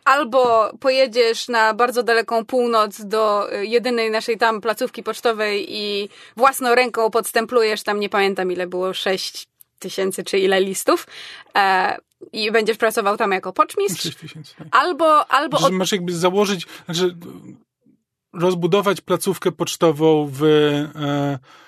albo 0.06 0.72
pojedziesz 0.80 1.48
na 1.48 1.74
bardzo 1.74 2.04
daleką 2.04 2.46
północ 2.46 3.02
do 3.02 3.50
jedynej 3.62 4.12
naszej 4.12 4.38
tam 4.38 4.62
placówki 4.62 5.04
pocztowej 5.04 5.66
i 5.70 6.10
własną 6.38 6.76
ręką 6.76 7.12
podstemplujesz 7.12 7.84
tam, 7.84 8.00
nie 8.00 8.10
pamiętam 8.10 8.52
ile 8.52 8.68
było, 8.68 8.94
sześć 8.94 9.48
tysięcy 9.80 10.24
czy 10.24 10.40
ile 10.40 10.62
listów 10.62 11.08
e, 11.56 11.98
i 12.34 12.52
będziesz 12.52 12.78
pracował 12.78 13.18
tam 13.18 13.32
jako 13.32 13.54
poczmistrz. 13.54 14.04
6 14.04 14.18
tysięcy. 14.18 14.56
tak. 14.58 14.68
Albo, 14.72 15.32
albo 15.32 15.58
Że 15.58 15.66
od... 15.66 15.74
masz 15.74 15.92
jakby 15.92 16.14
założyć, 16.14 16.68
znaczy 16.86 17.16
rozbudować 18.34 19.02
placówkę 19.02 19.52
pocztową 19.52 20.30
w, 20.32 20.44
e, 20.44 21.40
w 21.42 21.65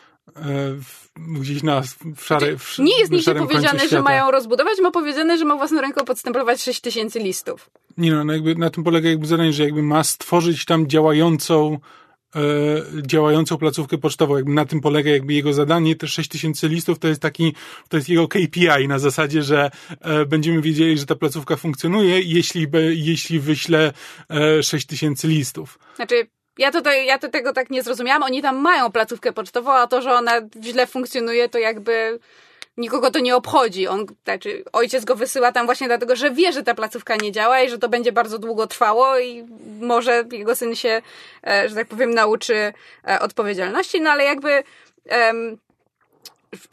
gdzieś 1.18 1.64
na 1.64 1.82
w 2.16 2.24
szare, 2.26 2.58
w, 2.58 2.80
Nie 2.80 3.00
jest 3.00 3.12
nigdzie 3.12 3.36
powiedziane, 3.36 3.88
że 3.90 4.02
mają 4.02 4.32
rozbudować, 4.32 4.80
ma 4.82 4.92
powiedziane, 4.92 5.38
że 5.38 5.46
ma 5.46 5.56
własną 5.56 5.82
ręką 5.82 6.06
podstępować 6.06 6.64
6 6.64 6.82
tysięcy 6.82 7.20
listów. 7.20 7.70
Nie 7.98 8.12
no, 8.12 8.24
no 8.24 8.34
jakby 8.34 8.56
na 8.56 8.70
tym 8.70 8.84
polega 8.84 9.10
jakby 9.10 9.28
zadanie, 9.28 9.54
że 9.54 9.64
jakby 9.64 9.84
ma 9.84 10.04
stworzyć 10.04 10.66
tam 10.66 10.88
działającą 10.88 11.80
e, 12.36 12.40
działającą 13.02 13.58
placówkę 13.58 13.98
pocztową. 13.98 14.36
Jakby 14.36 14.54
na 14.54 14.66
tym 14.66 14.82
polega 14.82 15.12
jakby 15.12 15.34
jego 15.34 15.54
zadanie. 15.54 15.96
Te 15.96 16.08
6 16.08 16.30
tysięcy 16.30 16.68
listów 16.68 17.00
to 17.00 17.08
jest 17.08 17.22
taki, 17.22 17.54
to 17.90 17.98
jest 17.98 18.10
jego 18.10 18.28
KPI 18.28 18.88
na 18.88 19.00
zasadzie, 19.00 19.44
że 19.44 19.72
e, 20.02 20.26
będziemy 20.26 20.62
wiedzieli, 20.62 20.98
że 20.98 21.06
ta 21.06 21.16
placówka 21.16 21.56
funkcjonuje, 21.56 22.22
jeśli, 22.22 22.68
be, 22.68 22.82
jeśli 22.82 23.40
wyśle 23.40 23.94
e, 24.30 24.64
6 24.64 24.88
tysięcy 24.88 25.28
listów. 25.28 25.80
Znaczy, 25.96 26.28
ja 26.58 26.72
to, 26.72 26.92
ja 26.92 27.18
to 27.20 27.30
tego 27.30 27.54
tak 27.54 27.70
nie 27.70 27.84
zrozumiałam. 27.84 28.24
Oni 28.24 28.42
tam 28.42 28.58
mają 28.58 28.92
placówkę 28.92 29.34
pocztową, 29.34 29.72
a 29.72 29.88
to, 29.88 30.02
że 30.02 30.14
ona 30.14 30.32
źle 30.62 30.88
funkcjonuje, 30.88 31.50
to 31.50 31.58
jakby 31.60 32.20
nikogo 32.78 33.12
to 33.12 33.20
nie 33.20 33.36
obchodzi. 33.36 33.88
On, 33.88 34.06
znaczy, 34.24 34.64
ojciec 34.74 35.06
go 35.06 35.16
wysyła 35.16 35.52
tam 35.52 35.66
właśnie 35.66 35.88
dlatego, 35.88 36.16
że 36.16 36.32
wie, 36.32 36.52
że 36.52 36.64
ta 36.64 36.76
placówka 36.76 37.16
nie 37.16 37.32
działa 37.32 37.62
i 37.62 37.70
że 37.70 37.78
to 37.78 37.90
będzie 37.90 38.12
bardzo 38.12 38.40
długo 38.40 38.68
trwało 38.68 39.20
i 39.20 39.46
może 39.82 40.24
jego 40.32 40.56
syn 40.56 40.76
się, 40.76 41.02
e, 41.48 41.70
że 41.70 41.76
tak 41.76 41.88
powiem, 41.88 42.14
nauczy 42.14 42.74
e, 43.08 43.20
odpowiedzialności, 43.20 44.02
no 44.02 44.10
ale 44.10 44.24
jakby 44.24 44.64
em, 45.06 45.58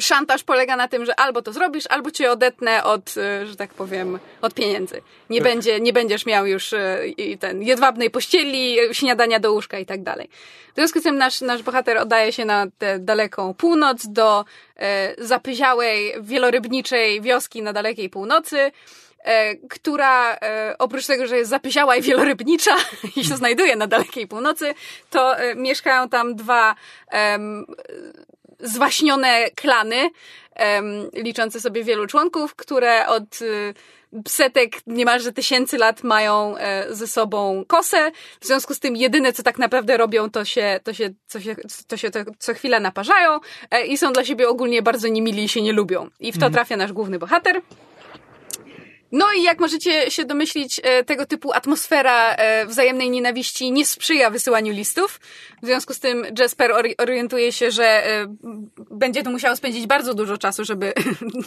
szantaż 0.00 0.44
polega 0.44 0.76
na 0.76 0.88
tym, 0.88 1.04
że 1.04 1.20
albo 1.20 1.42
to 1.42 1.52
zrobisz, 1.52 1.84
albo 1.88 2.10
cię 2.10 2.30
odetnę 2.30 2.84
od, 2.84 3.14
e, 3.16 3.46
że 3.46 3.56
tak 3.56 3.74
powiem, 3.74 4.18
od 4.42 4.54
pieniędzy. 4.54 5.02
Nie, 5.30 5.40
Tak. 5.40 5.48
będzie, 5.48 5.80
nie 5.80 5.92
będziesz 5.92 6.26
miał 6.26 6.46
już 6.46 6.72
e, 6.72 7.08
i 7.08 7.38
ten 7.38 7.62
jedwabnej 7.62 8.10
pościeli, 8.10 8.76
śniadania 8.92 9.40
do 9.40 9.52
łóżka 9.52 9.78
i 9.78 9.86
tak 9.86 10.02
dalej. 10.02 10.28
W 10.72 10.74
związku 10.74 11.00
z 11.00 11.02
tym 11.02 11.18
nasz, 11.18 11.40
nasz 11.40 11.62
bohater 11.62 11.98
oddaje 11.98 12.32
się 12.32 12.44
na 12.44 12.66
tę 12.78 12.98
daleką 12.98 13.54
północ 13.54 14.06
do 14.06 14.44
e, 14.76 15.14
zapyziałej, 15.24 16.14
wielorybniczej 16.20 17.20
wioski 17.20 17.62
na 17.62 17.72
dalekiej 17.72 18.10
północy, 18.10 18.72
e, 19.24 19.54
która 19.56 20.34
e, 20.34 20.74
oprócz 20.78 21.06
tego, 21.06 21.26
że 21.26 21.36
jest 21.36 21.50
zapyziała 21.50 21.96
i 21.96 22.02
wielorybnicza 22.02 22.76
i 23.16 23.24
się 23.24 23.36
znajduje 23.36 23.76
na 23.76 23.86
dalekiej 23.86 24.28
północy, 24.28 24.74
to 25.10 25.38
e, 25.38 25.54
mieszkają 25.54 26.08
tam 26.08 26.34
dwa 26.36 26.74
zwaśnione 28.60 29.50
klany, 29.50 30.10
em, 30.54 31.10
liczące 31.12 31.60
sobie 31.60 31.84
wielu 31.84 32.06
członków, 32.06 32.54
które 32.54 33.06
od 33.06 33.42
y, 33.42 33.74
setek, 34.28 34.76
niemalże 34.86 35.32
tysięcy 35.32 35.78
lat 35.78 36.02
mają 36.02 36.56
e, 36.56 36.94
ze 36.94 37.06
sobą 37.06 37.64
kosę. 37.66 38.10
W 38.40 38.46
związku 38.46 38.74
z 38.74 38.80
tym 38.80 38.96
jedyne, 38.96 39.32
co 39.32 39.42
tak 39.42 39.58
naprawdę 39.58 39.96
robią, 39.96 40.30
to 40.30 40.44
się, 40.44 40.80
to 40.84 40.92
się, 40.92 41.10
co 41.26 41.40
się, 41.40 41.56
to 41.86 41.96
się 41.96 42.10
to, 42.10 42.20
co 42.38 42.54
chwilę 42.54 42.80
naparzają 42.80 43.40
e, 43.70 43.86
i 43.86 43.98
są 43.98 44.12
dla 44.12 44.24
siebie 44.24 44.48
ogólnie 44.48 44.82
bardzo 44.82 45.08
niemili 45.08 45.44
i 45.44 45.48
się 45.48 45.62
nie 45.62 45.72
lubią. 45.72 46.10
I 46.20 46.32
w 46.32 46.38
to 46.38 46.50
trafia 46.50 46.76
nasz 46.76 46.92
główny 46.92 47.18
bohater. 47.18 47.60
No 49.14 49.32
i 49.32 49.42
jak 49.42 49.60
możecie 49.60 50.10
się 50.10 50.24
domyślić, 50.24 50.80
e, 50.82 51.04
tego 51.04 51.26
typu 51.26 51.52
atmosfera 51.52 52.34
e, 52.34 52.66
wzajemnej 52.66 53.10
nienawiści 53.10 53.72
nie 53.72 53.86
sprzyja 53.86 54.30
wysyłaniu 54.30 54.72
listów. 54.72 55.20
W 55.62 55.66
związku 55.66 55.94
z 55.94 56.00
tym 56.00 56.26
Jasper 56.38 56.70
ori- 56.70 56.94
orientuje 56.98 57.52
się, 57.52 57.70
że 57.70 57.84
e, 57.84 58.26
będzie 58.90 59.22
tu 59.22 59.30
musiał 59.30 59.56
spędzić 59.56 59.86
bardzo 59.86 60.14
dużo 60.14 60.38
czasu, 60.38 60.64
żeby 60.64 60.92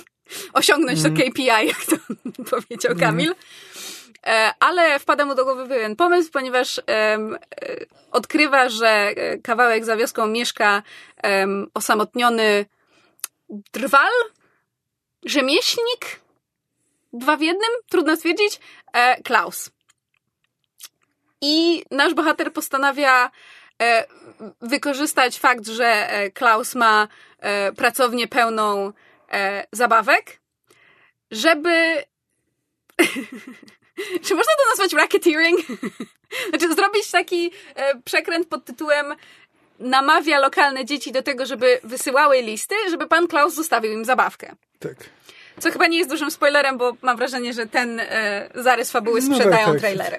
osiągnąć 0.54 1.04
to 1.04 1.10
KPI, 1.10 1.46
jak 1.46 1.86
to 1.86 1.96
powiedział 2.52 2.96
Kamil. 3.00 3.36
E, 4.28 4.54
Ale 4.60 5.00
wpada 5.00 5.26
mu 5.26 5.36
do 5.36 5.46
głowy 5.46 5.68
pewien 5.68 5.96
pomysł, 5.96 6.32
ponieważ 6.32 6.82
odkrywa, 8.12 8.70
że 8.70 9.14
kawałek 9.44 9.86
za 9.86 9.98
wioską 9.98 10.28
mieszka 10.28 10.84
osamotniony 11.74 12.66
drwal, 13.74 14.12
rzemieślnik, 15.26 16.20
dwa 17.18 17.38
w 17.38 17.42
jednym, 17.42 17.70
trudno 17.90 18.16
stwierdzić, 18.16 18.60
e, 18.94 19.22
Klaus. 19.22 19.70
I 21.42 21.84
nasz 21.92 22.14
bohater 22.14 22.54
postanawia 22.54 23.32
e, 23.82 24.06
wykorzystać 24.62 25.40
fakt, 25.40 25.68
że 25.68 26.12
e, 26.12 26.32
Klaus 26.32 26.76
ma 26.76 27.08
e, 27.40 27.72
pracownię 27.72 28.28
pełną 28.28 28.94
e, 29.32 29.68
zabawek, 29.72 30.40
żeby. 31.32 32.04
Czy 34.26 34.36
można 34.36 34.52
to 34.58 34.70
nazwać 34.70 34.94
racketeering? 34.94 35.60
znaczy, 36.50 36.76
zrobić 36.76 37.12
taki 37.12 37.52
e, 37.76 38.02
przekręt 38.02 38.48
pod 38.48 38.66
tytułem 38.66 39.16
namawia 39.80 40.40
lokalne 40.40 40.86
dzieci 40.86 41.12
do 41.12 41.22
tego, 41.22 41.46
żeby 41.46 41.80
wysyłały 41.84 42.42
listy, 42.42 42.76
żeby 42.90 43.08
pan 43.08 43.28
Klaus 43.28 43.54
zostawił 43.54 43.92
im 43.92 44.06
zabawkę. 44.06 44.56
Tak. 44.80 44.96
Co 45.60 45.72
chyba 45.72 45.88
nie 45.88 45.98
jest 45.98 46.10
dużym 46.10 46.32
spoilerem, 46.32 46.78
bo 46.78 46.98
mam 47.02 47.18
wrażenie, 47.18 47.54
że 47.54 47.66
ten 47.66 48.00
e, 48.00 48.50
zarys 48.56 48.92
fabuły 48.92 49.22
No 49.22 49.36
sprzedają 49.36 49.66
tak, 49.66 49.74
tak. 49.74 49.80
trailery. 49.80 50.18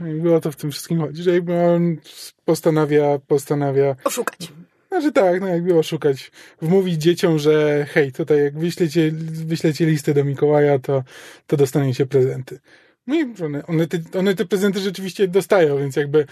Jakby 0.00 0.34
o 0.34 0.40
to 0.40 0.52
w 0.52 0.56
tym 0.56 0.70
wszystkim 0.70 1.00
chodzi, 1.00 1.22
że 1.22 1.30
jakby 1.34 1.54
on 1.54 1.96
postanawia, 2.44 3.18
postanawia, 3.26 3.96
Oszukać. 4.04 4.52
znaczy 4.88 5.12
tak, 5.12 5.40
no 5.40 5.48
jakby 5.48 5.78
oszukać, 5.78 6.30
wmówić 6.62 7.02
dzieciom, 7.02 7.38
że 7.38 7.86
hej, 7.90 8.12
tutaj 8.12 8.44
jak 8.44 8.58
wyślecie, 8.58 9.10
wyślecie 9.46 9.86
listę 9.86 10.14
do 10.14 10.24
Mikołaja, 10.24 10.78
to, 10.78 11.02
to 11.46 11.56
dostaniecie 11.56 12.06
prezenty. 12.06 12.60
No 13.06 13.14
i 13.14 13.34
one, 13.44 13.66
one, 13.66 13.86
te, 13.86 14.18
one 14.18 14.34
te 14.34 14.44
prezenty 14.44 14.80
rzeczywiście 14.80 15.28
dostają, 15.28 15.78
więc 15.78 15.96
jakby 15.96 16.26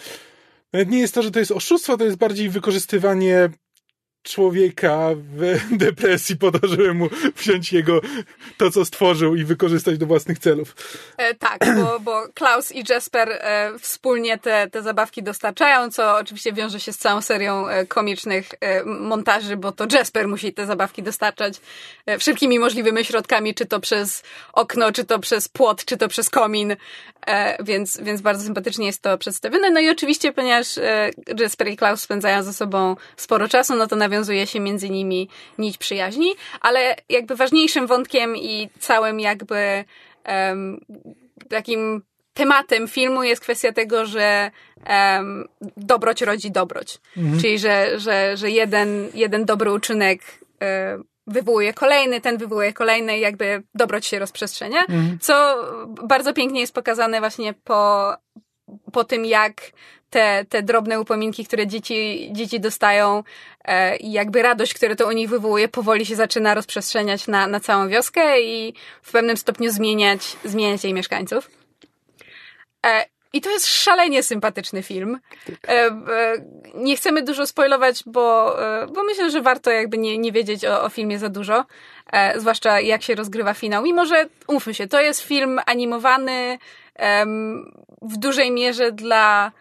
nawet 0.72 0.88
nie 0.90 0.98
jest 1.00 1.14
to, 1.14 1.22
że 1.22 1.30
to 1.30 1.38
jest 1.38 1.52
oszustwo, 1.52 1.96
to 1.96 2.04
jest 2.04 2.16
bardziej 2.16 2.48
wykorzystywanie 2.48 3.48
człowieka 4.28 5.08
w 5.14 5.58
depresji 5.86 6.36
po 6.36 6.52
to, 6.52 6.68
żeby 6.68 6.94
mu 6.94 7.08
wziąć 7.36 7.72
jego 7.72 8.00
to, 8.56 8.70
co 8.70 8.84
stworzył 8.84 9.36
i 9.36 9.44
wykorzystać 9.44 9.98
do 9.98 10.06
własnych 10.06 10.38
celów. 10.38 10.76
E, 11.16 11.34
tak, 11.34 11.58
bo, 11.76 12.00
bo 12.00 12.26
Klaus 12.34 12.72
i 12.72 12.84
Jasper 12.88 13.28
e, 13.32 13.72
wspólnie 13.78 14.38
te, 14.38 14.70
te 14.70 14.82
zabawki 14.82 15.22
dostarczają, 15.22 15.90
co 15.90 16.16
oczywiście 16.16 16.52
wiąże 16.52 16.80
się 16.80 16.92
z 16.92 16.98
całą 16.98 17.20
serią 17.20 17.68
e, 17.68 17.86
komicznych 17.86 18.48
e, 18.60 18.84
montaży, 18.84 19.56
bo 19.56 19.72
to 19.72 19.86
Jasper 19.92 20.28
musi 20.28 20.52
te 20.52 20.66
zabawki 20.66 21.02
dostarczać 21.02 21.60
e, 22.06 22.18
wszelkimi 22.18 22.58
możliwymi 22.58 23.04
środkami, 23.04 23.54
czy 23.54 23.66
to 23.66 23.80
przez 23.80 24.22
okno, 24.52 24.92
czy 24.92 25.04
to 25.04 25.18
przez 25.18 25.48
płot, 25.48 25.84
czy 25.84 25.96
to 25.96 26.08
przez 26.08 26.30
komin, 26.30 26.70
e, 26.72 26.76
więc, 27.64 28.00
więc 28.00 28.20
bardzo 28.20 28.44
sympatycznie 28.44 28.86
jest 28.86 29.02
to 29.02 29.18
przedstawione. 29.18 29.70
No 29.70 29.80
i 29.80 29.90
oczywiście, 29.90 30.32
ponieważ 30.32 30.78
e, 30.78 31.10
Jasper 31.40 31.68
i 31.68 31.76
Klaus 31.76 32.02
spędzają 32.02 32.42
ze 32.42 32.52
sobą 32.52 32.96
sporo 33.16 33.48
czasu, 33.48 33.74
no 33.74 33.86
to 33.86 33.96
nawiązuje 33.96 34.46
się 34.46 34.60
między 34.60 34.90
nimi 34.90 35.28
nić 35.58 35.78
przyjaźni, 35.78 36.34
ale 36.60 36.96
jakby 37.08 37.36
ważniejszym 37.36 37.86
wątkiem 37.86 38.36
i 38.36 38.70
całym 38.78 39.20
jakby 39.20 39.84
em, 40.24 40.80
takim 41.48 42.02
tematem 42.34 42.88
filmu 42.88 43.22
jest 43.22 43.42
kwestia 43.42 43.72
tego, 43.72 44.06
że 44.06 44.50
em, 44.84 45.48
dobroć 45.76 46.22
rodzi 46.22 46.50
dobroć. 46.50 46.98
Czyli, 47.40 47.58
że, 47.58 48.00
że, 48.00 48.36
że 48.36 48.50
jeden, 48.50 49.08
jeden 49.14 49.44
dobry 49.44 49.72
uczynek 49.72 50.20
e, 50.62 50.98
wywołuje 51.28 51.74
kolejny, 51.74 52.20
ten 52.20 52.38
wywołuje 52.38 52.72
kolejny 52.72 53.18
i 53.18 53.20
jakby 53.20 53.62
dobroć 53.74 54.06
się 54.06 54.18
rozprzestrzenia, 54.18 54.84
co 55.20 55.56
bardzo 56.08 56.32
pięknie 56.34 56.60
jest 56.60 56.74
pokazane 56.74 57.20
właśnie 57.20 57.54
po, 57.64 58.12
po 58.92 59.04
tym, 59.04 59.24
jak 59.24 59.72
te, 60.10 60.44
te 60.48 60.62
drobne 60.62 61.00
upominki, 61.00 61.44
które 61.44 61.66
dzieci, 61.66 62.30
dzieci 62.32 62.60
dostają 62.60 63.22
e, 63.64 63.96
i 63.96 64.12
jakby 64.12 64.42
radość, 64.42 64.74
która 64.74 64.96
to 64.96 65.08
u 65.08 65.12
nich 65.12 65.28
wywołuje, 65.28 65.68
powoli 65.68 66.06
się 66.06 66.16
zaczyna 66.16 66.54
rozprzestrzeniać 66.54 67.26
na, 67.26 67.46
na 67.46 67.60
całą 67.60 67.88
wioskę 67.88 68.40
i 68.40 68.74
w 69.02 69.12
pewnym 69.12 69.36
stopniu 69.36 69.70
zmieniać, 69.70 70.36
zmieniać 70.44 70.84
jej 70.84 70.94
mieszkańców. 70.94 71.50
E, 72.86 73.04
I 73.32 73.40
to 73.40 73.50
jest 73.50 73.66
szalenie 73.66 74.22
sympatyczny 74.22 74.82
film. 74.82 75.18
E, 75.68 75.70
e, 75.70 75.94
nie 76.74 76.96
chcemy 76.96 77.22
dużo 77.22 77.46
spoilować, 77.46 78.02
bo, 78.06 78.56
e, 78.82 78.86
bo 78.86 79.04
myślę, 79.04 79.30
że 79.30 79.42
warto 79.42 79.70
jakby 79.70 79.98
nie, 79.98 80.18
nie 80.18 80.32
wiedzieć 80.32 80.64
o, 80.64 80.82
o 80.82 80.88
filmie 80.88 81.18
za 81.18 81.28
dużo. 81.28 81.64
Zwłaszcza 82.36 82.80
jak 82.80 83.02
się 83.02 83.14
rozgrywa 83.14 83.54
finał. 83.54 83.82
Mimo, 83.82 84.06
że 84.06 84.26
umówmy 84.46 84.74
się, 84.74 84.86
to 84.86 85.00
jest 85.00 85.20
film 85.20 85.60
animowany 85.66 86.58
w 88.02 88.16
dużej 88.16 88.50
mierze 88.50 88.92
dla 88.92 89.52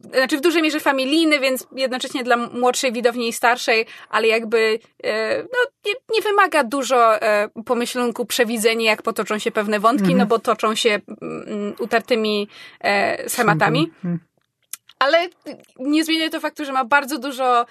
znaczy 0.00 0.36
w 0.36 0.40
dużej 0.40 0.62
mierze 0.62 0.80
familijny, 0.80 1.40
więc 1.40 1.66
jednocześnie 1.76 2.24
dla 2.24 2.36
młodszej 2.36 2.92
widowni 2.92 3.28
i 3.28 3.32
starszej, 3.32 3.86
ale 4.08 4.28
jakby 4.28 4.78
e, 5.04 5.42
no, 5.42 5.58
nie, 5.86 5.92
nie 6.14 6.22
wymaga 6.22 6.64
dużo 6.64 7.22
e, 7.22 7.48
pomyślunku, 7.64 8.26
przewidzenia, 8.26 8.90
jak 8.90 9.02
potoczą 9.02 9.38
się 9.38 9.50
pewne 9.50 9.80
wątki, 9.80 10.14
no 10.14 10.26
bo 10.26 10.38
toczą 10.38 10.74
się 10.74 11.00
mm, 11.20 11.74
utartymi 11.78 12.48
e, 12.80 13.28
schematami. 13.28 13.90
Ale 14.98 15.28
nie 15.78 16.04
zmienia 16.04 16.30
to 16.30 16.40
faktu, 16.40 16.64
że 16.64 16.72
ma 16.72 16.84
bardzo 16.84 17.18
dużo 17.18 17.66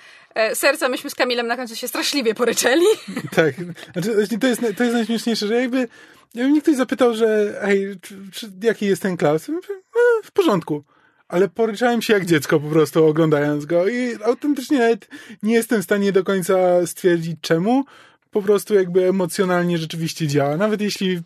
serca. 0.53 0.89
Myśmy 0.89 1.09
z 1.09 1.15
Kamilem 1.15 1.47
na 1.47 1.57
końcu 1.57 1.75
się 1.75 1.87
straszliwie 1.87 2.33
poryczeli. 2.33 2.85
Tak, 3.35 3.55
znaczy, 3.93 4.37
to, 4.39 4.47
jest, 4.47 4.61
to 4.77 4.83
jest 4.83 4.95
najśmieszniejsze, 4.95 5.47
że 5.47 5.61
jakby, 5.61 5.87
jakby 6.33 6.51
mnie 6.51 6.61
ktoś 6.61 6.75
zapytał, 6.75 7.13
że 7.13 7.59
hej, 7.61 7.95
czy, 8.01 8.15
czy, 8.33 8.51
jaki 8.63 8.85
jest 8.85 9.01
ten 9.01 9.17
Klaus? 9.17 9.47
Ja 9.47 9.53
mówię, 9.53 9.67
e, 9.73 10.23
w 10.23 10.31
porządku. 10.31 10.83
Ale 11.29 11.49
poryczałem 11.49 12.01
się 12.01 12.13
jak 12.13 12.25
dziecko 12.25 12.59
po 12.59 12.69
prostu 12.69 13.05
oglądając 13.05 13.65
go 13.65 13.87
i 13.87 14.23
autentycznie 14.23 14.79
nawet 14.79 15.07
nie 15.43 15.53
jestem 15.53 15.81
w 15.81 15.83
stanie 15.83 16.11
do 16.11 16.23
końca 16.23 16.87
stwierdzić 16.87 17.37
czemu. 17.41 17.85
Po 18.31 18.41
prostu 18.41 18.75
jakby 18.75 19.07
emocjonalnie 19.07 19.77
rzeczywiście 19.77 20.27
działa. 20.27 20.57
Nawet 20.57 20.81
jeśli 20.81 21.21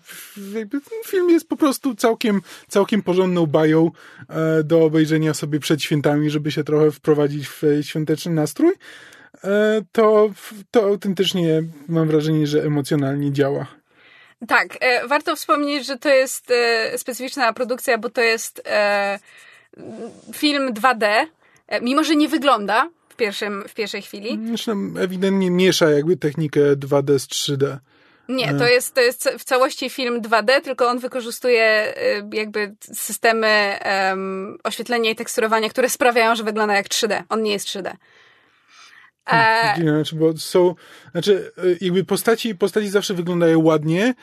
film 1.06 1.30
jest 1.30 1.49
po 1.49 1.58
prostu 1.58 1.95
całkiem, 1.95 2.41
całkiem 2.68 3.01
porządną 3.01 3.45
bają 3.45 3.91
e, 4.30 4.64
do 4.64 4.84
obejrzenia 4.84 5.34
sobie 5.34 5.60
przed 5.60 5.82
świętami, 5.82 6.30
żeby 6.30 6.51
się 6.51 6.64
trochę 6.64 6.91
wprowadzić 6.91 7.47
w 7.47 7.62
świąteczny 7.82 8.32
nastrój, 8.32 8.74
e, 9.43 9.82
to, 9.91 10.30
to 10.72 10.84
autentycznie 10.84 11.64
mam 11.88 12.08
wrażenie, 12.08 12.47
że 12.47 12.64
emocjonalnie 12.64 13.32
działa. 13.32 13.68
Tak, 14.47 14.78
e, 14.80 15.08
warto 15.08 15.36
wspomnieć, 15.36 15.86
że 15.86 15.97
to 15.97 16.10
jest 16.10 16.54
specyficzna 16.97 17.54
produkcja, 17.54 17.97
bo 17.97 18.10
to 18.10 18.22
jest 18.22 18.62
film 20.34 20.74
2D, 20.74 21.26
e, 21.67 21.82
mimo 21.82 22.03
że 22.03 22.15
nie 22.15 22.28
wygląda 22.28 22.89
w, 23.09 23.15
pierwszym, 23.15 23.63
w 23.67 23.74
pierwszej 23.74 24.01
chwili. 24.01 24.39
Zresztą 24.47 24.93
ewidentnie 24.99 25.51
miesza 25.51 25.89
jakby 25.89 26.17
technikę 26.17 26.76
2D 26.76 27.19
z 27.19 27.28
3D. 27.28 27.78
Nie, 28.30 28.53
to 28.53 28.67
jest, 28.67 28.93
to 28.95 29.01
jest 29.01 29.30
w 29.39 29.43
całości 29.43 29.89
film 29.89 30.21
2D, 30.21 30.61
tylko 30.61 30.88
on 30.88 30.99
wykorzystuje 30.99 31.63
e, 31.63 32.30
jakby 32.34 32.76
systemy 32.82 33.47
em, 33.47 34.57
oświetlenia 34.63 35.09
i 35.09 35.15
teksturowania, 35.15 35.69
które 35.69 35.89
sprawiają, 35.89 36.36
że 36.36 36.43
wygląda 36.43 36.76
jak 36.76 36.88
3D. 36.88 37.24
On 37.30 37.43
nie 37.43 37.51
jest 37.51 37.67
3D. 37.67 37.91
E, 39.32 39.76
Znaczy, 39.82 40.15
bo 40.15 40.38
są, 40.38 40.76
znaczy, 41.11 41.51
jakby 41.82 42.03
postaci, 42.03 42.55
postaci 42.55 42.89
zawsze 42.89 43.13
wyglądają 43.13 43.63
ładnie, 43.63 44.13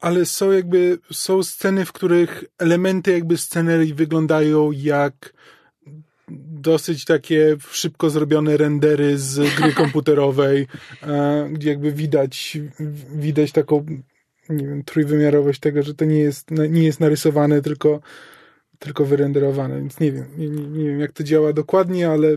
ale 0.00 0.26
są 0.26 0.50
jakby, 0.50 0.98
są 1.12 1.42
sceny, 1.42 1.84
w 1.84 1.92
których 1.92 2.44
elementy 2.58 3.12
jakby 3.12 3.36
scenerii 3.36 3.94
wyglądają 3.94 4.70
jak 4.72 5.32
dosyć 6.60 7.04
takie 7.04 7.56
szybko 7.70 8.10
zrobione 8.10 8.56
rendery 8.56 9.18
z 9.18 9.54
gry 9.54 9.72
komputerowej, 9.82 10.66
e, 11.02 11.48
gdzie 11.52 11.68
jakby 11.68 11.92
widać, 11.92 12.58
widać 13.14 13.52
taką, 13.52 13.86
nie 14.48 14.66
wiem, 14.66 14.84
trójwymiarowość 14.84 15.60
tego, 15.60 15.82
że 15.82 15.94
to 15.94 16.04
nie 16.04 16.18
jest, 16.18 16.50
nie 16.50 16.84
jest 16.84 17.00
narysowane, 17.00 17.62
tylko, 17.62 18.00
tylko 18.80 19.04
wyrenderowane, 19.04 19.76
więc 19.76 20.00
nie 20.00 20.12
wiem, 20.12 20.24
nie, 20.38 20.48
nie, 20.48 20.88
wiem 20.88 21.00
jak 21.00 21.12
to 21.12 21.24
działa 21.24 21.52
dokładnie, 21.52 22.10
ale 22.10 22.28
e, 22.28 22.36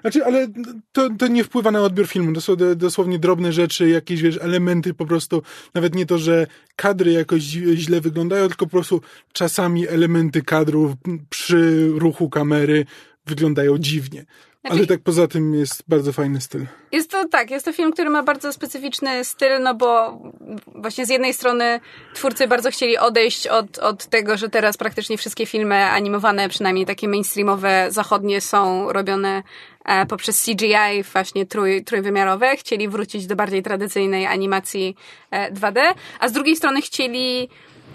znaczy, 0.00 0.24
ale 0.24 0.48
to, 0.92 1.08
to 1.18 1.26
nie 1.28 1.44
wpływa 1.44 1.70
na 1.70 1.82
odbiór 1.82 2.06
filmu. 2.08 2.32
To 2.32 2.40
są 2.40 2.56
do- 2.56 2.76
dosłownie 2.76 3.18
drobne 3.18 3.52
rzeczy, 3.52 3.88
jakieś 3.88 4.22
wiesz, 4.22 4.38
elementy 4.42 4.94
po 4.94 5.06
prostu, 5.06 5.42
nawet 5.74 5.94
nie 5.94 6.06
to, 6.06 6.18
że 6.18 6.46
kadry 6.76 7.12
jakoś 7.12 7.42
źle 7.74 8.00
wyglądają, 8.00 8.48
tylko 8.48 8.66
po 8.66 8.70
prostu 8.70 9.00
czasami 9.32 9.88
elementy 9.88 10.42
kadrów 10.42 10.92
przy 11.30 11.88
ruchu 11.88 12.30
kamery 12.30 12.84
wyglądają 13.26 13.78
dziwnie. 13.78 14.24
Znaczy, 14.60 14.76
Ale 14.76 14.86
tak 14.86 15.00
poza 15.00 15.28
tym 15.28 15.54
jest 15.54 15.82
bardzo 15.88 16.12
fajny 16.12 16.40
styl. 16.40 16.66
Jest 16.92 17.10
to 17.10 17.28
tak, 17.28 17.50
jest 17.50 17.64
to 17.64 17.72
film, 17.72 17.92
który 17.92 18.10
ma 18.10 18.22
bardzo 18.22 18.52
specyficzny 18.52 19.24
styl, 19.24 19.62
no 19.62 19.74
bo 19.74 20.18
właśnie 20.66 21.06
z 21.06 21.08
jednej 21.08 21.34
strony 21.34 21.80
twórcy 22.14 22.48
bardzo 22.48 22.70
chcieli 22.70 22.98
odejść 22.98 23.46
od, 23.46 23.78
od 23.78 24.06
tego, 24.06 24.36
że 24.36 24.48
teraz 24.48 24.76
praktycznie 24.76 25.18
wszystkie 25.18 25.46
filmy 25.46 25.84
animowane, 25.84 26.48
przynajmniej 26.48 26.86
takie 26.86 27.08
mainstreamowe, 27.08 27.86
zachodnie 27.90 28.40
są 28.40 28.92
robione 28.92 29.42
e, 29.84 30.06
poprzez 30.06 30.44
CGI 30.44 31.02
właśnie 31.12 31.46
trój, 31.46 31.84
trójwymiarowe. 31.84 32.56
Chcieli 32.56 32.88
wrócić 32.88 33.26
do 33.26 33.36
bardziej 33.36 33.62
tradycyjnej 33.62 34.26
animacji 34.26 34.96
e, 35.30 35.52
2D, 35.52 35.80
a 36.20 36.28
z 36.28 36.32
drugiej 36.32 36.56
strony 36.56 36.82
chcieli 36.82 37.48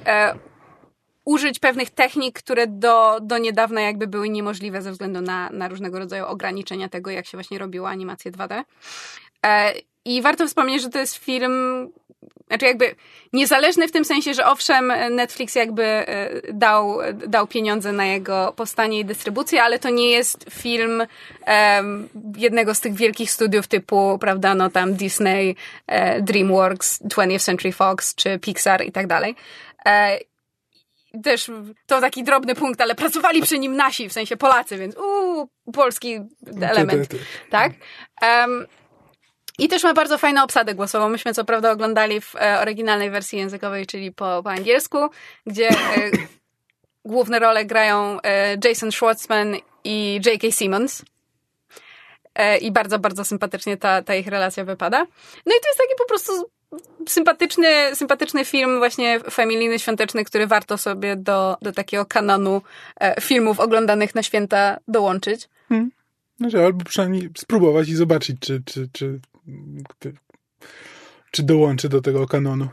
e, 0.05 0.35
użyć 1.25 1.59
pewnych 1.59 1.89
technik, 1.89 2.39
które 2.39 2.67
do, 2.67 3.19
do 3.21 3.37
niedawna 3.37 3.81
jakby 3.81 4.07
były 4.07 4.29
niemożliwe 4.29 4.81
ze 4.81 4.91
względu 4.91 5.21
na, 5.21 5.49
na 5.49 5.67
różnego 5.67 5.99
rodzaju 5.99 6.25
ograniczenia 6.25 6.89
tego, 6.89 7.11
jak 7.11 7.25
się 7.25 7.37
właśnie 7.37 7.57
robiło 7.57 7.89
animację 7.89 8.31
2D. 8.31 8.63
E, 9.45 9.73
I 10.05 10.21
warto 10.21 10.47
wspomnieć, 10.47 10.81
że 10.81 10.89
to 10.89 10.99
jest 10.99 11.15
film, 11.15 11.87
znaczy 12.47 12.65
jakby 12.65 12.95
niezależny 13.33 13.87
w 13.87 13.91
tym 13.91 14.05
sensie, 14.05 14.33
że 14.33 14.45
owszem, 14.45 14.93
Netflix 15.11 15.55
jakby 15.55 15.83
e, 15.83 16.41
dał, 16.53 16.97
dał 17.13 17.47
pieniądze 17.47 17.91
na 17.91 18.05
jego 18.05 18.53
powstanie 18.55 18.99
i 18.99 19.05
dystrybucję, 19.05 19.63
ale 19.63 19.79
to 19.79 19.89
nie 19.89 20.11
jest 20.11 20.45
film 20.49 21.03
um, 21.47 22.09
jednego 22.37 22.75
z 22.75 22.79
tych 22.79 22.93
wielkich 22.93 23.31
studiów 23.31 23.67
typu, 23.67 24.17
prawda, 24.21 24.55
no 24.55 24.69
tam 24.69 24.93
Disney, 24.93 25.55
e, 25.87 26.21
DreamWorks, 26.21 27.01
20th 27.01 27.43
Century 27.45 27.71
Fox 27.71 28.15
czy 28.15 28.39
Pixar 28.39 28.85
i 28.85 28.91
tak 28.91 29.07
dalej. 29.07 29.35
Też 31.23 31.51
to 31.85 32.01
taki 32.01 32.23
drobny 32.23 32.55
punkt, 32.55 32.81
ale 32.81 32.95
pracowali 32.95 33.41
przy 33.41 33.59
nim 33.59 33.75
nasi, 33.75 34.09
w 34.09 34.13
sensie 34.13 34.37
Polacy, 34.37 34.77
więc 34.77 34.95
uuu, 34.97 35.49
polski 35.73 36.19
element. 36.61 37.09
Ty, 37.09 37.17
ty, 37.17 37.17
ty. 37.17 37.25
Tak? 37.49 37.71
Um, 38.21 38.67
I 39.59 39.67
też 39.67 39.83
ma 39.83 39.93
bardzo 39.93 40.17
fajną 40.17 40.43
obsadę 40.43 40.75
głosową. 40.75 41.09
Myśmy 41.09 41.33
co 41.33 41.45
prawda 41.45 41.71
oglądali 41.71 42.21
w 42.21 42.35
e, 42.35 42.59
oryginalnej 42.59 43.11
wersji 43.11 43.39
językowej, 43.39 43.85
czyli 43.85 44.11
po, 44.11 44.41
po 44.43 44.49
angielsku, 44.49 44.97
gdzie 45.45 45.69
e, 45.69 45.75
główne 47.05 47.39
role 47.39 47.65
grają 47.65 48.21
e, 48.21 48.57
Jason 48.63 48.91
Schwartzman 48.91 49.55
i 49.83 50.21
J.K. 50.25 50.51
Simmons. 50.51 51.05
I 52.61 52.71
bardzo, 52.71 52.99
bardzo 52.99 53.25
sympatycznie 53.25 53.77
ta, 53.77 54.01
ta 54.01 54.15
ich 54.15 54.27
relacja 54.27 54.65
wypada. 54.65 54.99
No 55.45 55.55
i 55.57 55.61
to 55.61 55.67
jest 55.67 55.77
taki 55.77 55.95
po 55.97 56.05
prostu 56.05 56.51
sympatyczny, 57.07 57.67
sympatyczny 57.93 58.45
film, 58.45 58.77
właśnie 58.77 59.19
familijny, 59.19 59.79
świąteczny, 59.79 60.25
który 60.25 60.47
warto 60.47 60.77
sobie 60.77 61.15
do, 61.15 61.57
do 61.61 61.71
takiego 61.71 62.05
kanonu 62.05 62.61
e, 62.99 63.21
filmów 63.21 63.59
oglądanych 63.59 64.15
na 64.15 64.23
święta 64.23 64.77
dołączyć. 64.87 65.49
Znaczy, 66.37 66.65
albo 66.65 66.85
przynajmniej 66.85 67.29
spróbować 67.37 67.89
i 67.89 67.95
zobaczyć, 67.95 68.37
czy, 68.39 68.61
czy, 68.65 68.89
czy, 68.93 69.19
czy, 69.99 70.13
czy 71.31 71.43
dołączy 71.43 71.89
do 71.89 72.01
tego 72.01 72.27
kanonu. 72.27 72.67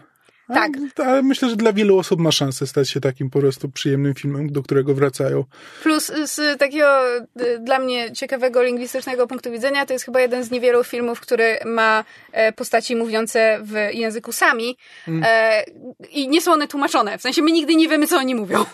Tak. 0.48 0.72
Ale 0.96 1.22
myślę, 1.22 1.48
że 1.48 1.56
dla 1.56 1.72
wielu 1.72 1.98
osób 1.98 2.20
ma 2.20 2.32
szansę 2.32 2.66
stać 2.66 2.90
się 2.90 3.00
takim 3.00 3.30
po 3.30 3.40
prostu 3.40 3.68
przyjemnym 3.68 4.14
filmem, 4.14 4.52
do 4.52 4.62
którego 4.62 4.94
wracają. 4.94 5.44
Plus 5.82 6.12
z 6.24 6.58
takiego 6.58 7.16
y, 7.40 7.58
dla 7.58 7.78
mnie 7.78 8.12
ciekawego 8.12 8.62
lingwistycznego 8.62 9.26
punktu 9.26 9.50
widzenia, 9.50 9.86
to 9.86 9.92
jest 9.92 10.04
chyba 10.04 10.20
jeden 10.20 10.44
z 10.44 10.50
niewielu 10.50 10.84
filmów, 10.84 11.20
który 11.20 11.58
ma 11.64 12.04
e, 12.32 12.52
postaci 12.52 12.96
mówiące 12.96 13.58
w 13.62 13.94
języku 13.94 14.32
sami 14.32 14.76
e, 15.22 15.64
i 16.10 16.28
nie 16.28 16.40
są 16.40 16.52
one 16.52 16.68
tłumaczone. 16.68 17.18
W 17.18 17.22
sensie 17.22 17.42
my 17.42 17.52
nigdy 17.52 17.76
nie 17.76 17.88
wiemy, 17.88 18.06
co 18.06 18.16
oni 18.16 18.34
mówią. 18.34 18.64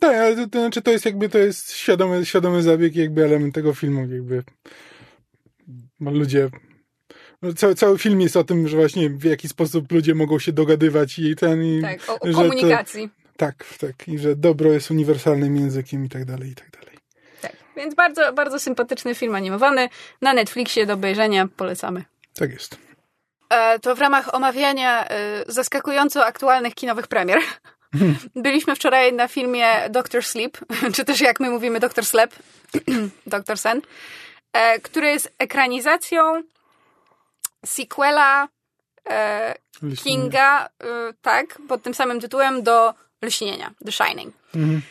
Tak, 0.00 0.16
ale 0.16 0.36
to, 0.36 0.48
to 0.48 0.60
znaczy 0.60 0.82
to 0.82 0.90
jest 0.90 1.04
jakby, 1.04 1.28
to 1.28 1.38
jest 1.38 1.72
świadomy, 1.72 2.26
świadomy 2.26 2.62
zabieg, 2.62 2.96
i 2.96 2.98
jakby 2.98 3.24
element 3.24 3.54
tego 3.54 3.74
filmu, 3.74 4.00
jakby 4.00 4.42
ludzie 6.00 6.50
cały, 7.56 7.74
cały 7.74 7.98
film 7.98 8.20
jest 8.20 8.36
o 8.36 8.44
tym, 8.44 8.68
że 8.68 8.76
właśnie 8.76 9.10
w 9.10 9.24
jaki 9.24 9.48
sposób 9.48 9.92
ludzie 9.92 10.14
mogą 10.14 10.38
się 10.38 10.52
dogadywać 10.52 11.18
i 11.18 11.36
ten 11.36 11.64
i 11.64 11.82
Tak, 11.82 12.10
o, 12.10 12.14
o 12.14 12.32
komunikacji. 12.32 13.08
To, 13.08 13.14
tak, 13.36 13.64
tak, 13.80 14.08
i 14.08 14.18
że 14.18 14.36
dobro 14.36 14.72
jest 14.72 14.90
uniwersalnym 14.90 15.56
językiem 15.56 16.04
i 16.04 16.08
tak 16.08 16.24
dalej, 16.24 16.50
i 16.50 16.54
tak 16.54 16.70
dalej. 16.70 16.98
Tak. 17.40 17.52
Więc 17.76 17.94
bardzo, 17.94 18.32
bardzo 18.32 18.58
sympatyczny 18.58 19.14
film 19.14 19.34
animowany. 19.34 19.88
Na 20.22 20.32
Netflixie 20.32 20.86
do 20.86 20.94
obejrzenia 20.94 21.48
polecamy. 21.56 22.04
Tak 22.34 22.52
jest. 22.52 22.78
E, 23.50 23.78
to 23.78 23.96
w 23.96 24.00
ramach 24.00 24.34
omawiania 24.34 25.08
e, 25.08 25.44
zaskakująco 25.46 26.26
aktualnych 26.26 26.74
kinowych 26.74 27.06
premier. 27.06 27.38
Byliśmy 28.36 28.76
wczoraj 28.76 29.12
na 29.12 29.28
filmie 29.28 29.66
Doctor 29.90 30.24
Sleep, 30.24 30.58
czy 30.94 31.04
też 31.04 31.20
jak 31.20 31.40
my 31.40 31.50
mówimy 31.50 31.80
Doctor 31.80 32.04
Slep, 32.04 32.34
Doctor 33.26 33.58
Sen, 33.58 33.80
e, 34.52 34.80
który 34.80 35.06
jest 35.06 35.32
ekranizacją 35.38 36.42
sequela 37.66 38.48
e. 39.10 39.54
Kinga, 40.04 40.66
e, 40.66 40.68
tak, 41.22 41.58
pod 41.68 41.82
tym 41.82 41.94
samym 41.94 42.20
tytułem 42.20 42.62
do 42.62 42.94
Lśnienia, 43.22 43.70
The 43.84 43.92
Shining. 43.92 44.34
Mhm. 44.54 44.82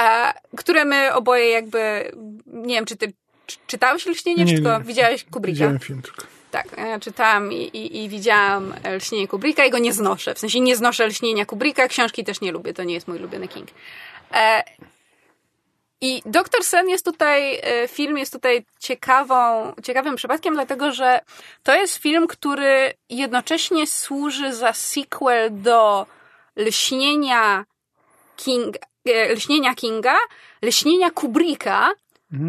E, 0.00 0.32
które 0.56 0.84
my 0.84 1.14
oboje 1.14 1.50
jakby, 1.50 2.12
nie 2.46 2.74
wiem, 2.74 2.84
czy 2.84 2.96
ty 2.96 3.12
czy- 3.46 3.56
czytałeś 3.66 4.06
Lśnienie, 4.06 4.44
Nie, 4.44 4.50
czy 4.50 4.62
tylko 4.62 4.78
nie. 4.78 4.84
widziałeś 4.84 5.24
Kubricka? 5.24 5.52
Widziałem 5.54 5.78
film 5.78 6.02
tylko. 6.02 6.22
Tak, 6.50 6.66
ja 6.78 7.00
czytałam 7.00 7.52
i, 7.52 7.56
i, 7.56 8.04
i 8.04 8.08
widziałam 8.08 8.74
Lśnienie 8.96 9.28
Kubricka 9.28 9.64
i 9.64 9.70
go 9.70 9.78
nie 9.78 9.92
znoszę. 9.92 10.34
W 10.34 10.38
sensie 10.38 10.60
nie 10.60 10.76
znoszę 10.76 11.06
Lśnienia 11.06 11.46
Kubricka, 11.46 11.88
książki 11.88 12.24
też 12.24 12.40
nie 12.40 12.52
lubię, 12.52 12.74
to 12.74 12.84
nie 12.84 12.94
jest 12.94 13.08
mój 13.08 13.18
ulubiony 13.18 13.48
King. 13.48 13.68
E, 14.32 14.64
I 16.00 16.22
Doktor 16.26 16.64
Sen 16.64 16.88
jest 16.88 17.04
tutaj, 17.04 17.60
e, 17.62 17.88
film 17.88 18.18
jest 18.18 18.32
tutaj 18.32 18.64
ciekawą, 18.80 19.72
ciekawym 19.82 20.16
przypadkiem, 20.16 20.54
dlatego 20.54 20.92
że 20.92 21.20
to 21.62 21.74
jest 21.74 21.96
film, 21.96 22.26
który 22.26 22.94
jednocześnie 23.10 23.86
służy 23.86 24.54
za 24.54 24.72
sequel 24.72 25.62
do 25.62 26.06
Lśnienia 26.56 27.64
Kinga, 28.36 28.78
e, 29.04 29.34
Lśnienia 29.34 29.74
Kinga, 29.74 30.16
Lśnienia 30.62 31.10
Kubricka, 31.10 31.90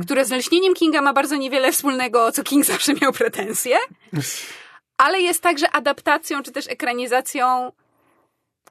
które 0.03 0.25
z 0.25 0.31
Lśnieniem 0.31 0.73
Kinga 0.73 1.01
ma 1.01 1.13
bardzo 1.13 1.35
niewiele 1.35 1.71
wspólnego, 1.71 2.31
co 2.31 2.43
King 2.43 2.65
zawsze 2.65 2.93
miał 2.93 3.13
pretensje, 3.13 3.77
ale 4.97 5.21
jest 5.21 5.43
także 5.43 5.71
adaptacją, 5.71 6.43
czy 6.43 6.51
też 6.51 6.67
ekranizacją 6.67 7.71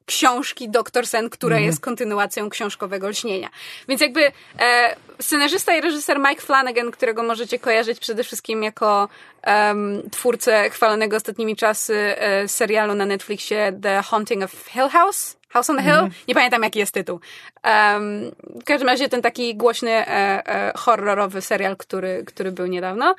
książki 0.08 0.70
Doktor 0.70 1.06
Sen, 1.06 1.30
która 1.30 1.58
jest 1.58 1.80
kontynuacją 1.80 2.50
książkowego 2.50 3.08
lśnienia. 3.08 3.48
Więc 3.88 4.00
jakby 4.00 4.32
e, 4.60 4.96
scenarzysta 5.20 5.76
i 5.76 5.80
reżyser 5.80 6.18
Mike 6.18 6.42
Flanagan, 6.42 6.90
którego 6.90 7.22
możecie 7.22 7.58
kojarzyć 7.58 8.00
przede 8.00 8.24
wszystkim 8.24 8.62
jako 8.62 9.08
em, 9.42 10.02
twórcę 10.10 10.70
chwalonego 10.70 11.16
ostatnimi 11.16 11.56
czasy 11.56 11.94
e, 11.96 12.48
serialu 12.48 12.94
na 12.94 13.06
Netflixie 13.06 13.72
The 13.82 14.02
Haunting 14.02 14.42
of 14.42 14.52
Hill 14.52 14.88
House. 14.88 15.36
House 15.48 15.70
on 15.70 15.76
the 15.76 15.82
Hill? 15.82 16.10
Nie 16.28 16.34
pamiętam, 16.34 16.62
jaki 16.62 16.78
jest 16.78 16.94
tytuł. 16.94 17.20
Um, 17.64 18.30
w 18.60 18.64
każdym 18.64 18.88
razie 18.88 19.08
ten 19.08 19.22
taki 19.22 19.56
głośny 19.56 19.90
e, 19.90 20.06
e, 20.06 20.72
horrorowy 20.76 21.42
serial, 21.42 21.76
który, 21.76 22.24
który 22.26 22.52
był 22.52 22.66
niedawno. 22.66 23.14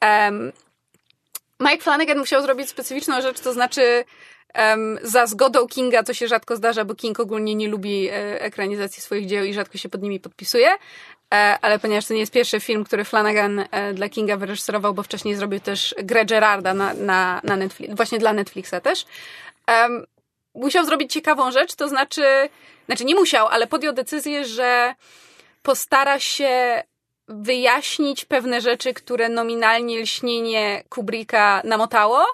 Em, 0.00 0.52
Mike 1.60 1.82
Flanagan 1.82 2.18
musiał 2.18 2.42
zrobić 2.42 2.68
specyficzną 2.68 3.20
rzecz, 3.20 3.40
to 3.40 3.52
znaczy 3.52 4.04
em, 4.54 4.98
za 5.02 5.26
zgodą 5.26 5.66
Kinga, 5.66 6.02
co 6.02 6.14
się 6.14 6.28
rzadko 6.28 6.56
zdarza, 6.56 6.84
bo 6.84 6.94
King 6.94 7.20
ogólnie 7.20 7.54
nie 7.54 7.68
lubi 7.68 8.08
e, 8.08 8.40
ekranizacji 8.40 9.02
swoich 9.02 9.26
dzieł 9.26 9.44
i 9.44 9.54
rzadko 9.54 9.78
się 9.78 9.88
pod 9.88 10.02
nimi 10.02 10.20
podpisuje. 10.20 10.68
E, 11.34 11.58
ale 11.62 11.78
ponieważ 11.78 12.06
to 12.06 12.14
nie 12.14 12.20
jest 12.20 12.32
pierwszy 12.32 12.60
film, 12.60 12.84
który 12.84 13.04
Flanagan 13.04 13.64
e, 13.70 13.94
dla 13.94 14.08
Kinga 14.08 14.36
wyreżyserował, 14.36 14.94
bo 14.94 15.02
wcześniej 15.02 15.34
zrobił 15.34 15.60
też 15.60 15.94
grę 15.98 16.24
Gerarda 16.24 16.74
na, 16.74 16.94
na, 16.94 17.40
na 17.44 17.56
Netflix, 17.56 17.94
właśnie 17.94 18.18
dla 18.18 18.32
Netflixa 18.32 18.74
też. 18.82 19.06
Em, 19.66 20.06
musiał 20.54 20.84
zrobić 20.84 21.12
ciekawą 21.12 21.50
rzecz, 21.50 21.74
to 21.74 21.88
znaczy, 21.88 22.24
znaczy 22.86 23.04
nie 23.04 23.14
musiał, 23.14 23.46
ale 23.46 23.66
podjął 23.66 23.92
decyzję, 23.92 24.44
że 24.44 24.94
postara 25.62 26.20
się 26.20 26.82
wyjaśnić 27.28 28.24
pewne 28.24 28.60
rzeczy, 28.60 28.94
które 28.94 29.28
nominalnie 29.28 30.00
lśnienie 30.00 30.84
Kubricka 30.88 31.62
namotało 31.64 32.26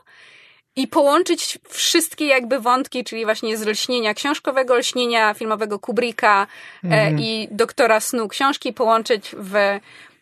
i 0.77 0.89
połączyć 0.89 1.59
wszystkie 1.69 2.27
jakby 2.27 2.61
wątki, 2.61 3.05
czyli 3.05 3.25
właśnie 3.25 3.57
z 3.57 3.67
lśnienia 3.67 4.15
książkowego, 4.15 4.77
lśnienia 4.77 5.35
filmowego 5.35 5.79
Kubricka 5.79 6.47
e, 6.85 7.13
i 7.13 7.49
doktora 7.51 8.01
snu 8.01 8.29
książki 8.29 8.73
połączyć 8.73 9.35
w 9.39 9.55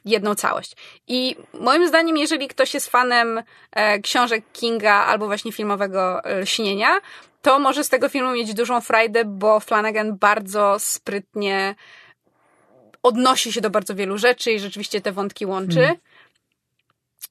jedną 0.05 0.34
całość. 0.34 0.76
I 1.09 1.36
moim 1.61 1.88
zdaniem, 1.88 2.16
jeżeli 2.16 2.49
ktoś 2.49 2.74
jest 2.74 2.88
fanem 2.90 3.42
e, 3.72 3.99
książek 3.99 4.44
Kinga 4.53 4.94
albo 4.94 5.26
właśnie 5.26 5.53
filmowego 5.53 6.20
lśnienia, 6.40 7.01
to 7.42 7.59
może 7.59 7.84
z 7.84 7.88
tego 7.88 8.09
filmu 8.09 8.32
mieć 8.32 8.55
dużą 8.55 8.80
frajdę, 8.80 9.24
bo 9.24 9.61
Flanagan 9.61 10.18
bardzo 10.18 10.76
sprytnie 10.78 11.74
odnosi 13.03 13.53
się 13.53 13.61
do 13.61 13.70
bardzo 13.70 13.94
wielu 13.94 14.18
rzeczy 14.18 14.53
i 14.53 14.61
rzeczywiście 14.61 15.01
te 15.01 15.12
wątki 15.12 15.46
łączy. 15.46 15.88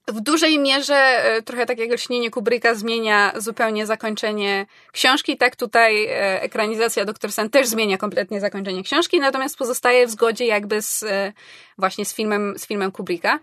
W 0.07 0.21
dużej 0.21 0.59
mierze 0.59 0.95
e, 0.95 1.41
trochę 1.41 1.65
tak 1.65 1.77
jak 1.77 1.91
lśnienie 1.91 2.31
Kubricka 2.31 2.75
zmienia 2.75 3.33
zupełnie 3.37 3.85
zakończenie 3.85 4.65
książki, 4.91 5.37
tak 5.37 5.55
tutaj 5.55 6.05
e, 6.05 6.41
ekranizacja 6.41 7.05
Dr. 7.05 7.31
Sen 7.31 7.49
też 7.49 7.67
zmienia 7.67 7.97
kompletnie 7.97 8.39
zakończenie 8.39 8.83
książki, 8.83 9.19
natomiast 9.19 9.57
pozostaje 9.57 10.07
w 10.07 10.11
zgodzie 10.11 10.45
jakby 10.45 10.81
z 10.81 11.03
e, 11.03 11.33
właśnie 11.77 12.05
z 12.05 12.13
filmem, 12.13 12.53
z 12.57 12.67
filmem 12.67 12.91
Kubricka. 12.91 13.39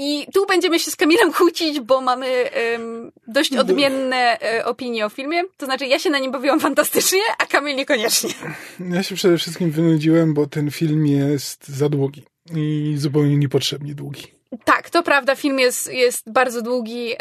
I 0.00 0.26
tu 0.34 0.46
będziemy 0.46 0.78
się 0.78 0.90
z 0.90 0.96
Kamilem 0.96 1.32
kłócić, 1.38 1.80
bo 1.80 2.00
mamy 2.00 2.50
um, 2.72 3.12
dość 3.26 3.56
odmienne 3.56 4.40
e, 4.40 4.64
opinie 4.64 5.06
o 5.06 5.08
filmie. 5.08 5.42
To 5.56 5.66
znaczy, 5.66 5.86
ja 5.86 5.98
się 5.98 6.10
na 6.10 6.18
nim 6.18 6.32
bawiłam 6.32 6.60
fantastycznie, 6.60 7.20
a 7.38 7.46
Kamil 7.46 7.76
niekoniecznie. 7.76 8.30
Ja 8.90 9.02
się 9.02 9.14
przede 9.14 9.38
wszystkim 9.38 9.70
wynudziłem, 9.70 10.34
bo 10.34 10.46
ten 10.46 10.70
film 10.70 11.06
jest 11.06 11.68
za 11.68 11.88
długi 11.88 12.24
i 12.56 12.94
zupełnie 12.96 13.36
niepotrzebnie 13.36 13.94
długi. 13.94 14.37
Tak, 14.64 14.90
to 14.90 15.02
prawda, 15.02 15.34
film 15.34 15.58
jest, 15.58 15.92
jest 15.92 16.32
bardzo 16.32 16.62
długi. 16.62 17.14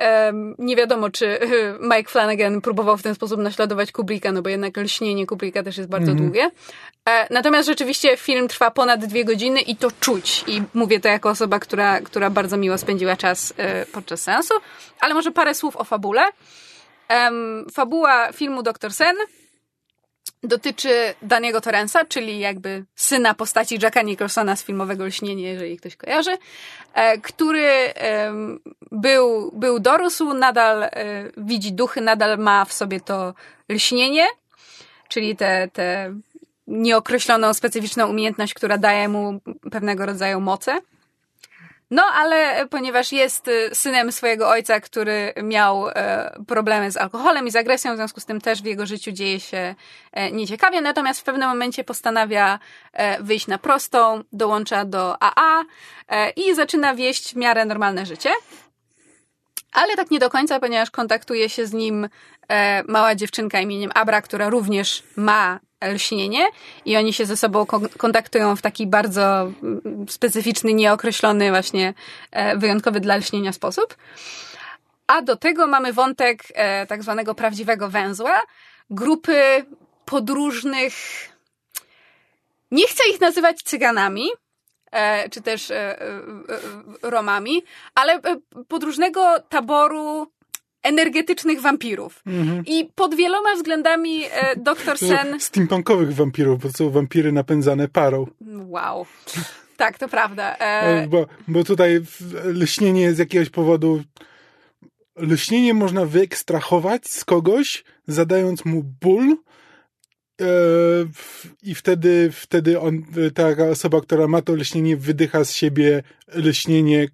Nie 0.60 0.76
wiadomo, 0.76 1.10
czy 1.10 1.40
Mike 1.96 2.10
Flanagan 2.10 2.62
próbował 2.62 2.98
w 2.98 3.04
ten 3.04 3.16
sposób 3.16 3.40
naśladować 3.40 3.92
Kubricka, 3.92 4.32
no 4.32 4.42
bo 4.42 4.50
jednak 4.50 4.78
lśnienie 4.78 5.28
Kubricka 5.28 5.64
też 5.64 5.78
jest 5.78 5.90
bardzo 5.90 6.12
mm 6.12 6.24
-hmm. 6.24 6.26
długie. 6.26 6.52
E, 7.10 7.28
natomiast 7.34 7.68
rzeczywiście 7.68 8.18
film 8.18 8.48
trwa 8.48 8.72
ponad 8.72 9.06
dwie 9.06 9.26
godziny 9.26 9.62
i 9.62 9.76
to 9.76 9.92
czuć. 10.00 10.44
I 10.48 10.62
mówię 10.74 11.00
to 11.00 11.08
jako 11.08 11.30
osoba, 11.30 11.60
która, 11.60 12.02
która 12.02 12.30
bardzo 12.30 12.58
miło 12.58 12.78
spędziła 12.78 13.16
czas 13.16 13.54
e, 13.58 13.86
podczas 13.86 14.22
seansu. 14.22 14.54
Ale 15.00 15.14
może 15.14 15.32
parę 15.32 15.56
słów 15.56 15.76
o 15.76 15.84
fabule. 15.84 16.22
Fabuła 17.74 18.32
filmu 18.34 18.64
Dr. 18.64 18.94
Sen 18.94 19.16
dotyczy 20.48 21.14
Daniego 21.22 21.62
Torrensa, 21.62 22.06
czyli 22.06 22.40
jakby 22.40 22.86
syna 22.96 23.34
postaci 23.34 23.80
Jacka 23.82 24.02
Nicholsona 24.02 24.56
z 24.56 24.64
filmowego 24.64 25.06
Lśnienie, 25.06 25.44
jeżeli 25.44 25.78
ktoś 25.78 25.96
kojarzy, 25.96 26.38
e, 26.94 27.18
który 27.18 27.94
był, 28.92 29.52
był 29.54 29.80
dorósł, 29.80 30.34
nadal 30.34 30.84
e, 30.84 30.90
widzi 31.38 31.74
duchy, 31.74 32.02
nadal 32.02 32.38
ma 32.38 32.66
w 32.66 32.74
sobie 32.74 33.00
to 33.00 33.34
lśnienie, 33.70 34.28
czyli 35.08 35.36
te, 35.36 35.68
te 35.74 36.14
nieokreśloną, 36.68 37.54
specyficzną 37.54 38.08
umiejętność, 38.08 38.54
która 38.54 38.78
daje 38.78 39.10
mu 39.10 39.40
pewnego 39.72 40.06
rodzaju 40.06 40.42
moce. 40.42 40.82
No, 41.92 42.04
ale 42.04 42.68
ponieważ 42.68 43.12
jest 43.12 43.48
y, 43.48 43.76
synem 43.76 44.12
swojego 44.12 44.50
ojca, 44.50 44.80
który 44.80 45.34
miał 45.44 45.90
e, 45.90 46.32
problemy 46.48 46.92
z 46.92 46.98
alkoholem 46.98 47.48
i 47.48 47.52
z 47.52 47.56
agresją, 47.56 47.94
w 47.94 47.96
związku 47.96 48.20
z 48.20 48.26
tym 48.26 48.42
też 48.42 48.62
w 48.62 48.66
jego 48.66 48.86
życiu 48.86 49.12
dzieje 49.12 49.40
się 49.40 49.76
e, 50.12 50.32
nieciekawie, 50.32 50.82
natomiast 50.82 51.20
w 51.20 51.24
pewnym 51.24 51.50
momencie 51.50 51.84
postanawia 51.84 52.60
e, 52.94 53.24
wyjść 53.24 53.48
na 53.48 53.58
prostą, 53.58 54.24
dołącza 54.32 54.86
do 54.86 55.24
AA 55.24 55.64
i 56.36 56.56
zaczyna 56.56 56.96
wieść 56.96 57.34
w 57.34 57.36
miarę 57.36 57.66
normalne 57.66 58.06
życie. 58.06 58.30
Ale 59.74 59.96
tak 59.96 60.12
nie 60.12 60.20
do 60.20 60.30
końca, 60.30 60.60
ponieważ 60.60 60.92
kontaktuje 60.92 61.50
się 61.50 61.68
z 61.68 61.74
nim 61.74 62.10
mała 62.88 63.16
dziewczynka 63.16 63.60
imieniem 63.60 63.92
Abra, 63.96 64.22
która 64.22 64.50
również 64.50 65.04
ma 65.16 65.60
lśnienie 65.86 66.48
i 66.86 66.98
oni 66.98 67.14
się 67.14 67.26
ze 67.26 67.38
sobą 67.38 67.66
kontaktują 67.98 68.56
w 68.56 68.62
taki 68.62 68.88
bardzo 68.88 69.52
mm, 69.64 70.06
specyficzny, 70.10 70.74
nieokreślony, 70.74 71.50
właśnie 71.50 71.94
e, 72.32 72.58
wyjątkowy 72.58 73.00
dla 73.00 73.16
lśnienia 73.16 73.54
sposób. 73.54 73.96
A 75.08 75.22
do 75.22 75.36
tego 75.36 75.68
mamy 75.68 75.94
wątek 75.94 76.44
e, 76.54 76.86
tak 76.86 77.04
zwanego 77.04 77.36
prawdziwego 77.36 77.90
węzła, 77.90 78.42
grupy 78.90 79.66
podróżnych, 80.06 80.94
nie 82.72 82.88
chcę 82.88 83.04
ich 83.14 83.22
nazywać 83.22 83.58
cyganami, 83.64 84.30
e, 84.92 85.30
czy 85.30 85.42
też 85.42 85.72
Romami, 87.02 87.64
ale 87.96 88.22
podróżnego 88.68 89.40
taboru 89.50 90.32
energetycznych 90.88 91.62
wampirów. 91.62 92.22
Mhm. 92.26 92.64
I 92.66 92.90
pod 92.96 93.16
wieloma 93.16 93.56
względami 93.56 94.24
e, 94.32 94.56
doktor 94.56 94.98
Sen... 94.98 95.40
Steampunkowych 95.40 96.16
wampirów, 96.16 96.62
bo 96.62 96.68
to 96.68 96.78
są 96.78 96.90
wampiry 96.90 97.32
napędzane 97.32 97.88
parą. 97.88 98.28
Wow. 98.48 99.06
Tak, 99.78 99.98
to 99.98 100.08
prawda. 100.08 100.56
E... 100.58 100.60
e 100.60 101.08
bo, 101.08 101.28
bo 101.48 101.64
tutaj 101.64 102.02
lśnienie 102.54 103.14
z 103.14 103.18
jakiegoś 103.18 103.50
powodu 103.50 104.04
lśnienie 105.18 105.74
można 105.74 106.06
wyekstrahować 106.06 107.08
z 107.08 107.26
kogoś, 107.26 107.84
zadając 108.08 108.66
mu 108.66 108.84
ból 109.02 109.38
e, 110.42 110.46
i 111.64 111.76
wtedy, 111.76 112.32
wtedy 112.32 112.80
on, 112.80 113.04
taka 113.34 113.66
osoba, 113.66 114.02
która 114.02 114.28
ma 114.28 114.42
to 114.42 114.56
lśnienie, 114.56 114.98
wydycha 114.98 115.44
z 115.44 115.54
siebie 115.54 116.04
lśnienie 116.36 117.08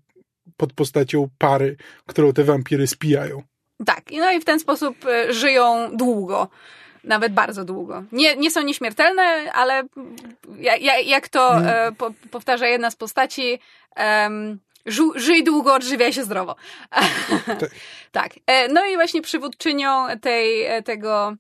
pod 0.58 0.74
postacią 0.74 1.30
pary, 1.38 1.78
którą 2.06 2.34
te 2.34 2.44
wampiry 2.44 2.88
spijają. 2.88 3.44
Tak, 3.86 4.04
no 4.12 4.32
i 4.32 4.40
w 4.40 4.46
ten 4.46 4.60
sposób 4.60 5.06
e, 5.06 5.34
żyją 5.34 5.90
długo. 5.94 6.48
Nawet 7.04 7.34
bardzo 7.34 7.66
długo. 7.66 8.04
Nie, 8.12 8.36
nie 8.36 8.52
są 8.52 8.62
nieśmiertelne, 8.62 9.54
ale 9.54 9.84
jak, 10.60 11.08
jak 11.08 11.30
to 11.30 11.58
e, 11.58 11.92
po, 11.92 12.12
powtarza 12.32 12.68
jedna 12.68 12.92
z 12.92 12.96
postaci, 12.96 13.60
żyj 15.16 15.44
długo, 15.44 15.74
odżywiaj 15.74 16.14
się 16.14 16.24
zdrowo. 16.24 16.56
Tak. 17.46 17.60
tak. 18.12 18.32
E, 18.48 18.68
no 18.68 18.86
i 18.86 18.96
właśnie 18.96 19.22
przywódczynią 19.22 20.08
tej, 20.22 20.66
tego 20.84 21.36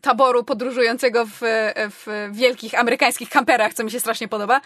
taboru 0.00 0.44
podróżującego 0.44 1.26
w, 1.26 1.40
w 1.76 2.28
wielkich 2.32 2.74
amerykańskich 2.74 3.28
kamperach, 3.28 3.74
co 3.74 3.84
mi 3.84 3.90
się 3.90 4.00
strasznie 4.00 4.28
podoba, 4.28 4.60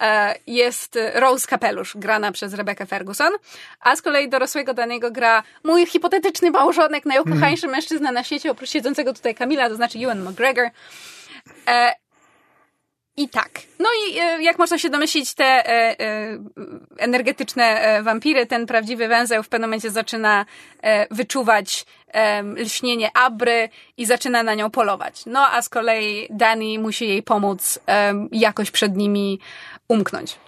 e, 0.00 0.34
jest 0.46 0.98
Rose 1.14 1.46
Kapelusz, 1.46 1.96
grana 1.96 2.32
przez 2.32 2.54
Rebecca 2.54 2.86
Ferguson, 2.86 3.32
a 3.80 3.96
z 3.96 4.02
kolei 4.02 4.28
dorosłego 4.28 4.74
danego 4.74 5.10
gra 5.10 5.42
mój 5.64 5.86
hipotetyczny 5.86 6.50
małżonek, 6.50 7.06
najukochańszy 7.06 7.66
mm. 7.66 7.76
mężczyzna 7.76 8.12
na 8.12 8.24
świecie, 8.24 8.50
oprócz 8.50 8.70
siedzącego 8.70 9.12
tutaj 9.12 9.34
Kamila, 9.34 9.68
to 9.68 9.76
znaczy 9.76 9.98
Ewan 9.98 10.28
McGregor. 10.28 10.70
E, 13.18 13.22
i 13.22 13.28
tak. 13.28 13.50
No 13.78 13.88
i 14.08 14.14
jak 14.44 14.58
można 14.58 14.78
się 14.78 14.90
domyślić, 14.90 15.34
te 15.34 15.64
energetyczne 16.98 17.98
wampiry, 18.02 18.46
ten 18.46 18.66
prawdziwy 18.66 19.08
węzeł 19.08 19.42
w 19.42 19.48
pewnym 19.48 19.70
momencie 19.70 19.90
zaczyna 19.90 20.46
wyczuwać 21.10 21.86
lśnienie 22.56 23.10
Abry 23.16 23.68
i 23.96 24.06
zaczyna 24.06 24.42
na 24.42 24.54
nią 24.54 24.70
polować. 24.70 25.26
No 25.26 25.46
a 25.50 25.62
z 25.62 25.68
kolei 25.68 26.26
Dani 26.30 26.78
musi 26.78 27.08
jej 27.08 27.22
pomóc 27.22 27.78
jakoś 28.32 28.70
przed 28.70 28.96
nimi 28.96 29.40
umknąć. 29.88 30.38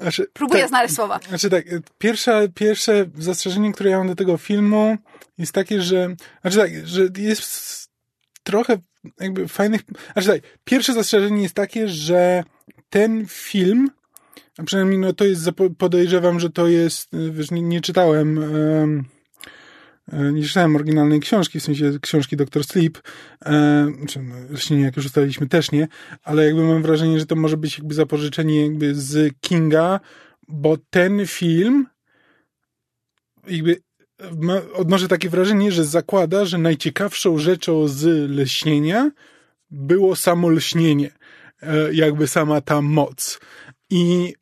Znaczy, 0.00 0.26
Próbuję 0.32 0.60
tak, 0.60 0.68
znaleźć 0.68 0.94
słowa. 0.94 1.20
Znaczy 1.28 1.50
tak, 1.50 1.64
pierwsze, 1.98 2.48
pierwsze 2.54 3.06
zastrzeżenie, 3.18 3.72
które 3.72 3.90
ja 3.90 3.98
mam 3.98 4.08
do 4.08 4.14
tego 4.14 4.36
filmu 4.36 4.96
jest 5.38 5.52
takie, 5.52 5.82
że 5.82 6.16
znaczy 6.40 6.56
tak, 6.56 6.86
że 6.86 7.08
jest 7.18 7.88
trochę 8.42 8.78
jakby 9.20 9.48
fajnych, 9.48 9.80
znaczy 10.12 10.28
tak, 10.28 10.40
pierwsze 10.64 10.92
zastrzeżenie 10.92 11.42
jest 11.42 11.54
takie, 11.54 11.88
że 11.88 12.44
ten 12.90 13.26
film 13.28 13.90
a 14.58 14.62
przynajmniej 14.62 14.98
no 14.98 15.12
to 15.12 15.24
jest, 15.24 15.50
podejrzewam, 15.78 16.40
że 16.40 16.50
to 16.50 16.68
jest, 16.68 17.14
y, 17.14 17.32
wiesz, 17.32 17.50
nie, 17.50 17.62
nie 17.62 17.80
czytałem, 17.80 18.38
e, 20.12 20.32
nie 20.32 20.42
czytałem 20.42 20.76
oryginalnej 20.76 21.20
książki, 21.20 21.60
w 21.60 21.62
sensie 21.62 21.98
książki 22.02 22.36
Dr. 22.36 22.64
Sleep, 22.64 22.98
e, 23.44 23.86
czy 24.08 24.20
no, 24.70 24.76
jak 24.76 24.96
już 24.96 25.06
ustaliliśmy 25.06 25.48
też 25.48 25.72
nie, 25.72 25.88
ale 26.22 26.46
jakby 26.46 26.62
mam 26.62 26.82
wrażenie, 26.82 27.20
że 27.20 27.26
to 27.26 27.36
może 27.36 27.56
być 27.56 27.78
jakby 27.78 27.94
zapożyczenie 27.94 28.62
jakby 28.62 28.94
z 28.94 29.34
Kinga, 29.40 30.00
bo 30.48 30.76
ten 30.90 31.26
film 31.26 31.86
jakby 33.48 33.76
odnoszę 34.74 35.08
takie 35.08 35.28
wrażenie, 35.28 35.72
że 35.72 35.84
zakłada, 35.84 36.44
że 36.44 36.58
najciekawszą 36.58 37.38
rzeczą 37.38 37.88
z 37.88 38.30
leśnienia 38.30 39.10
było 39.70 40.16
samo 40.16 40.48
lśnienie, 40.48 41.10
e, 41.62 41.92
jakby 41.92 42.26
sama 42.26 42.60
ta 42.60 42.82
moc. 42.82 43.40
I 43.90 44.34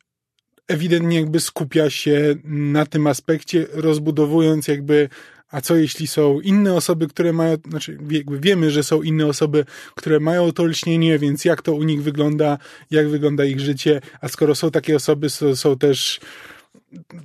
ewidentnie 0.67 1.19
jakby 1.19 1.39
skupia 1.39 1.89
się 1.89 2.35
na 2.43 2.85
tym 2.85 3.07
aspekcie, 3.07 3.67
rozbudowując 3.73 4.67
jakby 4.67 5.09
a 5.51 5.61
co 5.61 5.75
jeśli 5.75 6.07
są 6.07 6.39
inne 6.39 6.73
osoby, 6.73 7.07
które 7.07 7.33
mają, 7.33 7.57
znaczy 7.69 7.97
jakby 8.09 8.39
wiemy, 8.39 8.71
że 8.71 8.83
są 8.83 9.01
inne 9.01 9.27
osoby, 9.27 9.65
które 9.95 10.19
mają 10.19 10.51
to 10.51 10.65
lśnienie, 10.65 11.19
więc 11.19 11.45
jak 11.45 11.61
to 11.61 11.73
u 11.73 11.83
nich 11.83 12.03
wygląda, 12.03 12.57
jak 12.91 13.09
wygląda 13.09 13.45
ich 13.45 13.59
życie, 13.59 14.01
a 14.21 14.27
skoro 14.27 14.55
są 14.55 14.71
takie 14.71 14.95
osoby, 14.95 15.27
to 15.39 15.55
są 15.55 15.77
też 15.77 16.19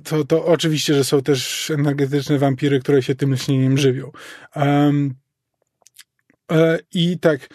to, 0.03 0.23
to 0.23 0.45
oczywiście, 0.45 0.93
że 0.93 1.03
są 1.03 1.21
też 1.21 1.71
energetyczne 1.71 2.37
wampiry, 2.37 2.79
które 2.79 3.03
się 3.03 3.15
tym 3.15 3.33
lśnieniem 3.33 3.77
żywią. 3.77 4.11
Um, 4.55 5.13
e, 6.51 6.79
I 6.93 7.19
tak, 7.19 7.49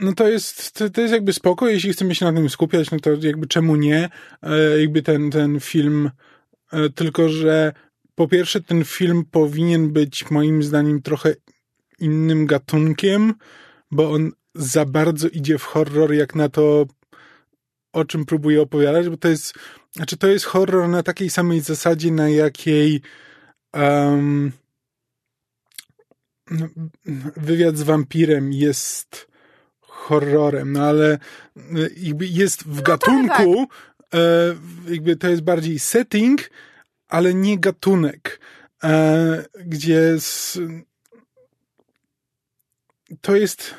no 0.00 0.12
to 0.12 0.28
jest, 0.28 0.72
to, 0.72 0.90
to, 0.90 1.00
jest 1.00 1.14
jakby 1.14 1.32
spoko, 1.32 1.68
jeśli 1.68 1.92
chcemy 1.92 2.14
się 2.14 2.24
na 2.24 2.32
tym 2.32 2.50
skupiać, 2.50 2.90
no 2.90 3.00
to 3.00 3.10
jakby 3.22 3.46
czemu 3.46 3.76
nie, 3.76 4.08
e, 4.42 4.80
jakby 4.80 5.02
ten, 5.02 5.30
ten 5.30 5.60
film, 5.60 6.10
e, 6.72 6.90
tylko 6.90 7.28
że 7.28 7.72
po 8.14 8.28
pierwsze 8.28 8.60
ten 8.60 8.84
film 8.84 9.24
powinien 9.30 9.92
być 9.92 10.30
moim 10.30 10.62
zdaniem 10.62 11.02
trochę 11.02 11.34
innym 11.98 12.46
gatunkiem, 12.46 13.34
bo 13.90 14.10
on 14.12 14.32
za 14.54 14.84
bardzo 14.84 15.28
idzie 15.28 15.58
w 15.58 15.64
horror, 15.64 16.12
jak 16.12 16.34
na 16.34 16.48
to, 16.48 16.86
o 17.92 18.04
czym 18.04 18.24
próbuje 18.24 18.62
opowiadać, 18.62 19.08
bo 19.08 19.16
to 19.16 19.28
jest, 19.28 19.54
znaczy 19.96 20.16
to 20.16 20.26
jest 20.26 20.44
horror 20.44 20.88
na 20.88 21.02
takiej 21.02 21.30
samej 21.30 21.60
zasadzie, 21.60 22.12
na 22.12 22.28
jakiej 22.28 23.00
um, 23.72 24.52
wywiad 27.36 27.76
z 27.76 27.82
wampirem 27.82 28.52
jest 28.52 29.26
horrorem, 29.80 30.72
no 30.72 30.84
ale 30.84 31.18
jakby 31.96 32.26
jest 32.26 32.64
w 32.64 32.76
no 32.76 32.82
gatunku, 32.82 33.66
tak, 33.68 34.10
tak. 34.10 34.20
E, 34.20 34.54
jakby 34.92 35.16
to 35.16 35.28
jest 35.28 35.42
bardziej 35.42 35.78
setting, 35.78 36.50
ale 37.08 37.34
nie 37.34 37.58
gatunek, 37.58 38.40
e, 38.84 39.44
gdzie 39.64 40.20
z, 40.20 40.58
to 43.20 43.36
jest 43.36 43.74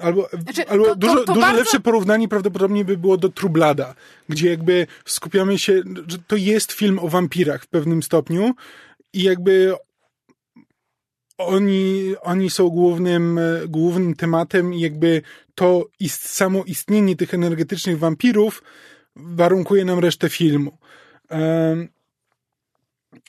albo, 0.00 0.28
znaczy, 0.42 0.68
albo 0.68 0.84
to, 0.84 0.96
dużo, 0.96 1.14
to, 1.14 1.24
to 1.24 1.32
dużo 1.32 1.46
bardzo... 1.46 1.58
lepsze 1.58 1.80
porównanie 1.80 2.28
prawdopodobnie 2.28 2.84
by 2.84 2.96
było 2.96 3.16
do 3.16 3.28
Trublada, 3.28 3.94
gdzie 4.28 4.50
jakby 4.50 4.86
skupiamy 5.04 5.58
się, 5.58 5.82
że 6.06 6.18
to 6.26 6.36
jest 6.36 6.72
film 6.72 6.98
o 6.98 7.08
wampirach 7.08 7.62
w 7.62 7.66
pewnym 7.66 8.02
stopniu 8.02 8.54
i 9.12 9.22
jakby 9.22 9.74
oni, 11.38 12.14
oni 12.22 12.50
są 12.50 12.68
głównym, 12.68 13.40
głównym 13.68 14.14
tematem 14.14 14.74
i 14.74 14.80
jakby 14.80 15.22
to 15.54 15.86
ist, 16.00 16.28
samo 16.28 16.64
istnienie 16.64 17.16
tych 17.16 17.34
energetycznych 17.34 17.98
wampirów 17.98 18.62
warunkuje 19.16 19.84
nam 19.84 19.98
resztę 19.98 20.28
filmu. 20.28 20.78
Um, 21.30 21.88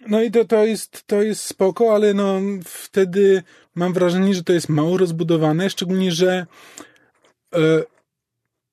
no 0.08 0.22
i 0.22 0.32
to, 0.32 0.46
to, 0.46 0.66
jest, 0.66 1.08
to 1.08 1.22
jest 1.22 1.44
spoko, 1.44 1.96
ale 1.96 2.14
no 2.14 2.40
wtedy 2.66 3.44
mam 3.76 3.94
wrażenie, 3.94 4.34
że 4.34 4.44
to 4.44 4.54
jest 4.54 4.70
mało 4.70 4.98
rozbudowane, 4.98 5.70
szczególnie, 5.70 6.12
że 6.12 6.46
e, 7.56 7.84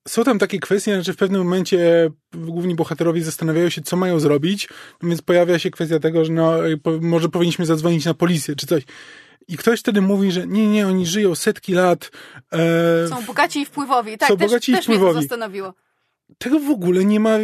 są 0.07 0.23
tam 0.23 0.39
takie 0.39 0.59
kwestie, 0.59 1.03
że 1.03 1.13
w 1.13 1.17
pewnym 1.17 1.43
momencie 1.43 2.09
główni 2.33 2.75
bohaterowie 2.75 3.23
zastanawiają 3.23 3.69
się, 3.69 3.81
co 3.81 3.97
mają 3.97 4.19
zrobić, 4.19 4.69
no 5.01 5.09
więc 5.09 5.21
pojawia 5.21 5.59
się 5.59 5.71
kwestia 5.71 5.99
tego, 5.99 6.25
że 6.25 6.33
no, 6.33 6.53
po, 6.83 6.91
może 7.01 7.29
powinniśmy 7.29 7.65
zadzwonić 7.65 8.05
na 8.05 8.13
policję, 8.13 8.55
czy 8.55 8.67
coś. 8.67 8.83
I 9.47 9.57
ktoś 9.57 9.79
wtedy 9.79 10.01
mówi, 10.01 10.31
że 10.31 10.47
nie, 10.47 10.67
nie, 10.67 10.87
oni 10.87 11.05
żyją 11.05 11.35
setki 11.35 11.73
lat. 11.73 12.11
E, 12.53 13.07
są 13.07 13.25
bogaci 13.25 13.59
i 13.59 13.65
wpływowi. 13.65 14.17
Tak, 14.17 14.29
są 14.29 14.37
też, 14.37 14.47
bogaci 14.47 14.71
też 14.71 14.81
i 14.81 14.83
wpływowi. 14.83 15.11
mnie 15.11 15.15
to 15.15 15.21
zastanowiło 15.21 15.73
tego 16.37 16.59
w 16.59 16.69
ogóle 16.69 17.05
nie 17.05 17.19
ma. 17.19 17.37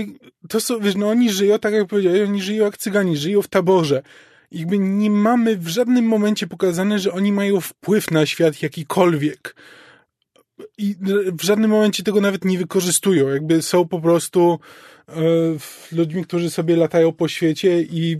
To 0.49 0.61
są, 0.61 0.79
wiesz, 0.79 0.95
no 0.95 1.09
oni 1.09 1.29
żyją, 1.31 1.59
tak 1.59 1.73
jak 1.73 1.87
powiedziałem, 1.87 2.29
oni 2.29 2.41
żyją 2.41 2.65
jak 2.65 2.77
cygani, 2.77 3.17
żyją 3.17 3.41
w 3.41 3.47
taborze. 3.47 4.03
Jakby 4.51 4.79
nie 4.79 5.09
mamy 5.09 5.57
w 5.57 5.67
żadnym 5.67 6.05
momencie 6.05 6.47
pokazane, 6.47 6.99
że 6.99 7.13
oni 7.13 7.31
mają 7.31 7.61
wpływ 7.61 8.11
na 8.11 8.25
świat 8.25 8.61
jakikolwiek. 8.61 9.55
I 10.77 10.95
w 11.39 11.43
żadnym 11.43 11.71
momencie 11.71 12.03
tego 12.03 12.21
nawet 12.21 12.45
nie 12.45 12.57
wykorzystują. 12.57 13.27
Jakby 13.29 13.61
są 13.61 13.87
po 13.87 14.01
prostu 14.01 14.59
e, 15.09 15.13
ludźmi, 15.91 16.23
którzy 16.23 16.49
sobie 16.49 16.75
latają 16.75 17.11
po 17.11 17.27
świecie 17.27 17.81
i 17.81 18.17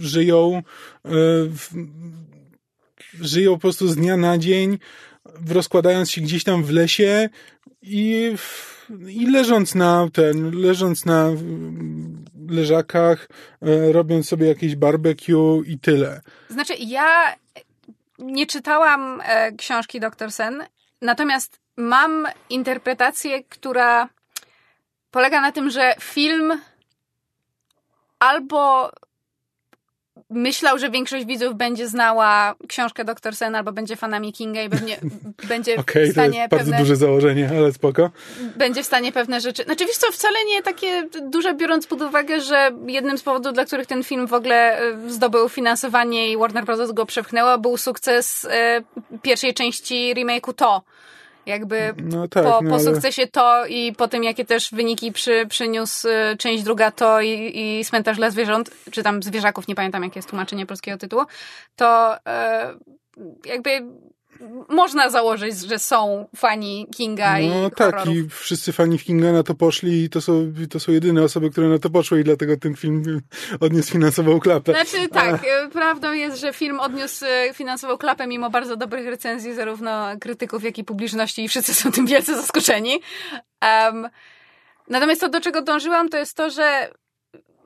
żyją, 0.00 0.56
e, 0.56 0.62
w, 1.44 1.70
żyją 3.20 3.54
po 3.54 3.60
prostu 3.60 3.88
z 3.88 3.96
dnia 3.96 4.16
na 4.16 4.38
dzień, 4.38 4.78
rozkładając 5.48 6.10
się 6.10 6.20
gdzieś 6.20 6.44
tam 6.44 6.64
w 6.64 6.70
lesie 6.70 7.28
i 7.82 8.32
w, 8.36 8.76
i 9.08 9.30
leżąc 9.30 9.74
na 9.74 10.08
ten, 10.12 10.50
leżąc 10.50 11.04
na 11.04 11.30
leżakach, 12.50 13.28
e, 13.62 13.92
robiąc 13.92 14.28
sobie 14.28 14.46
jakieś 14.46 14.76
barbecue 14.76 15.62
i 15.66 15.78
tyle. 15.78 16.20
Znaczy, 16.48 16.74
ja 16.78 17.34
nie 18.18 18.46
czytałam 18.46 19.22
e, 19.24 19.52
książki 19.52 20.00
Dr. 20.00 20.32
Sen, 20.32 20.64
natomiast 21.02 21.60
mam 21.76 22.28
interpretację, 22.50 23.44
która 23.44 24.08
polega 25.10 25.40
na 25.40 25.52
tym, 25.52 25.70
że 25.70 25.94
film 26.00 26.60
albo 28.18 28.90
myślał, 30.30 30.78
że 30.78 30.90
większość 30.90 31.26
widzów 31.26 31.54
będzie 31.54 31.88
znała 31.88 32.54
książkę 32.68 33.04
Dr. 33.04 33.36
Sen 33.36 33.54
albo 33.54 33.72
będzie 33.72 33.96
fanami 33.96 34.32
Kinga 34.32 34.62
i 34.62 34.70
pewnie 34.70 34.96
będzie 35.48 35.76
okay, 35.76 36.06
w 36.06 36.12
stanie 36.12 36.32
to 36.32 36.38
jest 36.38 36.50
bardzo 36.50 36.64
pewne, 36.64 36.78
duże 36.78 36.96
założenie, 36.96 37.50
ale 37.58 37.72
spoko. 37.72 38.10
Będzie 38.56 38.82
w 38.82 38.86
stanie 38.86 39.12
pewne 39.12 39.40
rzeczy... 39.40 39.62
Znaczy 39.62 39.86
wiesz 39.86 39.96
co, 39.96 40.12
wcale 40.12 40.38
nie 40.46 40.62
takie 40.62 41.08
duże, 41.22 41.54
biorąc 41.54 41.86
pod 41.86 42.02
uwagę, 42.02 42.40
że 42.40 42.70
jednym 42.86 43.18
z 43.18 43.22
powodów, 43.22 43.52
dla 43.52 43.64
których 43.64 43.86
ten 43.86 44.04
film 44.04 44.26
w 44.26 44.34
ogóle 44.34 44.78
e, 44.78 45.10
zdobył 45.10 45.48
finansowanie 45.48 46.32
i 46.32 46.36
Warner 46.36 46.64
Bros. 46.64 46.92
go 46.92 47.06
przepchnęła, 47.06 47.58
był 47.58 47.76
sukces 47.76 48.46
e, 48.50 48.82
pierwszej 49.22 49.54
części 49.54 50.14
remake'u 50.16 50.54
To 50.54 50.82
jakby 51.46 51.94
no 52.02 52.28
tak, 52.28 52.44
po, 52.44 52.60
no 52.62 52.70
po 52.70 52.80
sukcesie 52.80 53.26
to 53.26 53.66
i 53.66 53.92
po 53.92 54.08
tym, 54.08 54.24
jakie 54.24 54.44
też 54.44 54.70
wyniki 54.70 55.12
przy, 55.12 55.46
przyniósł 55.48 56.08
y, 56.08 56.36
część 56.38 56.62
druga 56.62 56.90
to 56.90 57.20
i, 57.20 57.52
i 57.54 57.84
Cmentarz 57.84 58.16
dla 58.16 58.30
zwierząt, 58.30 58.70
czy 58.90 59.02
tam 59.02 59.22
zwierzaków, 59.22 59.68
nie 59.68 59.74
pamiętam 59.74 60.02
jakie 60.02 60.18
jest 60.18 60.28
tłumaczenie 60.28 60.66
polskiego 60.66 60.98
tytułu, 60.98 61.22
to 61.76 62.16
e, 62.26 62.74
jakby 63.44 63.70
można 64.68 65.10
założyć, 65.10 65.58
że 65.58 65.78
są 65.78 66.28
fani 66.36 66.86
Kinga 66.96 67.32
no, 67.32 67.38
i 67.38 67.48
No 67.48 67.70
tak, 67.70 67.94
horrorów. 67.94 68.14
i 68.14 68.28
wszyscy 68.28 68.72
fani 68.72 68.98
Kinga 68.98 69.32
na 69.32 69.42
to 69.42 69.54
poszli 69.54 70.04
i 70.04 70.10
to 70.10 70.20
są, 70.20 70.52
to 70.70 70.80
są 70.80 70.92
jedyne 70.92 71.22
osoby, 71.22 71.50
które 71.50 71.68
na 71.68 71.78
to 71.78 71.90
poszły 71.90 72.20
i 72.20 72.24
dlatego 72.24 72.56
ten 72.56 72.74
film 72.74 73.20
odniósł 73.60 73.92
finansową 73.92 74.40
klapę. 74.40 74.72
Znaczy 74.72 75.08
tak, 75.08 75.44
A... 75.66 75.70
prawdą 75.70 76.12
jest, 76.12 76.40
że 76.40 76.52
film 76.52 76.80
odniósł 76.80 77.24
e, 77.24 77.54
finansową 77.54 77.98
klapę 77.98 78.26
mimo 78.26 78.50
bardzo 78.50 78.76
dobrych 78.76 79.06
recenzji 79.06 79.54
zarówno 79.54 80.06
krytyków, 80.20 80.64
jak 80.64 80.78
i 80.78 80.84
publiczności 80.84 81.44
i 81.44 81.48
wszyscy 81.48 81.74
są 81.74 81.92
tym 81.92 82.06
wielce 82.06 82.36
zaskoczeni. 82.36 83.00
Um, 83.62 84.08
natomiast 84.88 85.20
to, 85.20 85.28
do 85.28 85.40
czego 85.40 85.62
dążyłam, 85.62 86.08
to 86.08 86.18
jest 86.18 86.36
to, 86.36 86.50
że 86.50 86.90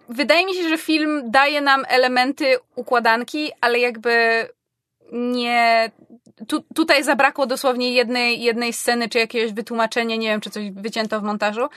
wydaje 0.08 0.46
mi 0.46 0.54
się, 0.54 0.68
że 0.68 0.78
film 0.78 1.30
daje 1.30 1.60
nam 1.60 1.84
elementy 1.88 2.56
układanki, 2.74 3.50
ale 3.60 3.78
jakby 3.78 4.46
nie. 5.12 5.90
Tu, 6.48 6.64
tutaj 6.74 7.04
zabrakło 7.04 7.46
dosłownie 7.46 7.92
jednej, 7.92 8.42
jednej 8.42 8.72
sceny, 8.72 9.08
czy 9.08 9.18
jakiegoś 9.18 9.52
wytłumaczenia, 9.52 10.16
nie 10.16 10.28
wiem, 10.28 10.40
czy 10.40 10.50
coś 10.50 10.70
wycięto 10.70 11.20
w 11.20 11.22
montażu. 11.22 11.68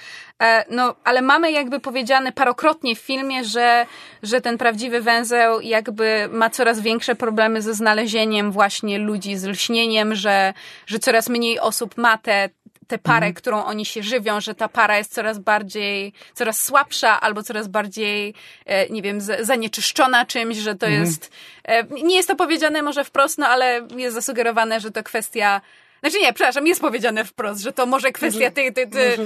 E, 0.44 0.66
no, 0.70 0.96
ale 1.04 1.22
mamy 1.22 1.52
jakby 1.52 1.80
powiedziane 1.80 2.32
parokrotnie 2.32 2.96
w 2.96 3.00
filmie, 3.00 3.44
że, 3.44 3.86
że 4.24 4.42
ten 4.42 4.58
prawdziwy 4.58 5.02
węzeł 5.02 5.62
jakby 5.62 6.30
ma 6.32 6.50
coraz 6.50 6.80
większe 6.80 7.16
problemy 7.16 7.62
ze 7.62 7.74
znalezieniem 7.74 8.52
właśnie 8.52 8.98
ludzi 9.00 9.38
z 9.38 9.46
lśnieniem, 9.46 10.16
że, 10.16 10.54
że 10.86 11.00
coraz 11.00 11.30
mniej 11.30 11.60
osób 11.60 11.98
ma 11.98 12.18
te, 12.18 12.50
tę 12.88 12.98
parę, 12.98 13.26
mhm. 13.26 13.34
którą 13.34 13.64
oni 13.64 13.86
się 13.86 14.04
żywią, 14.04 14.42
że 14.42 14.56
ta 14.56 14.68
para 14.68 14.98
jest 14.98 15.14
coraz 15.14 15.40
bardziej, 15.40 16.14
coraz 16.34 16.64
słabsza 16.64 17.22
albo 17.22 17.44
coraz 17.44 17.68
bardziej, 17.68 18.34
e, 18.66 18.90
nie 18.90 19.02
wiem, 19.02 19.22
zanieczyszczona 19.22 20.26
czymś, 20.26 20.58
że 20.58 20.76
to 20.76 20.86
mhm. 20.86 21.06
jest, 21.06 21.32
e, 21.64 21.84
nie 21.84 22.16
jest 22.16 22.28
to 22.28 22.36
powiedziane 22.36 22.82
może 22.82 23.04
wprost, 23.04 23.38
no 23.38 23.48
ale 23.48 23.88
jest 23.96 24.16
zasugerowane, 24.16 24.80
że 24.80 24.92
to 24.92 25.04
kwestia 25.04 25.62
znaczy 26.04 26.20
nie, 26.20 26.34
przepraszam, 26.34 26.68
jest 26.68 26.82
powiedziane 26.82 27.26
wprost, 27.26 27.62
że 27.62 27.74
to 27.74 27.86
może 27.86 28.12
kwestia 28.12 28.52
tej, 28.52 28.74
tej, 28.74 28.88
tej 28.90 29.18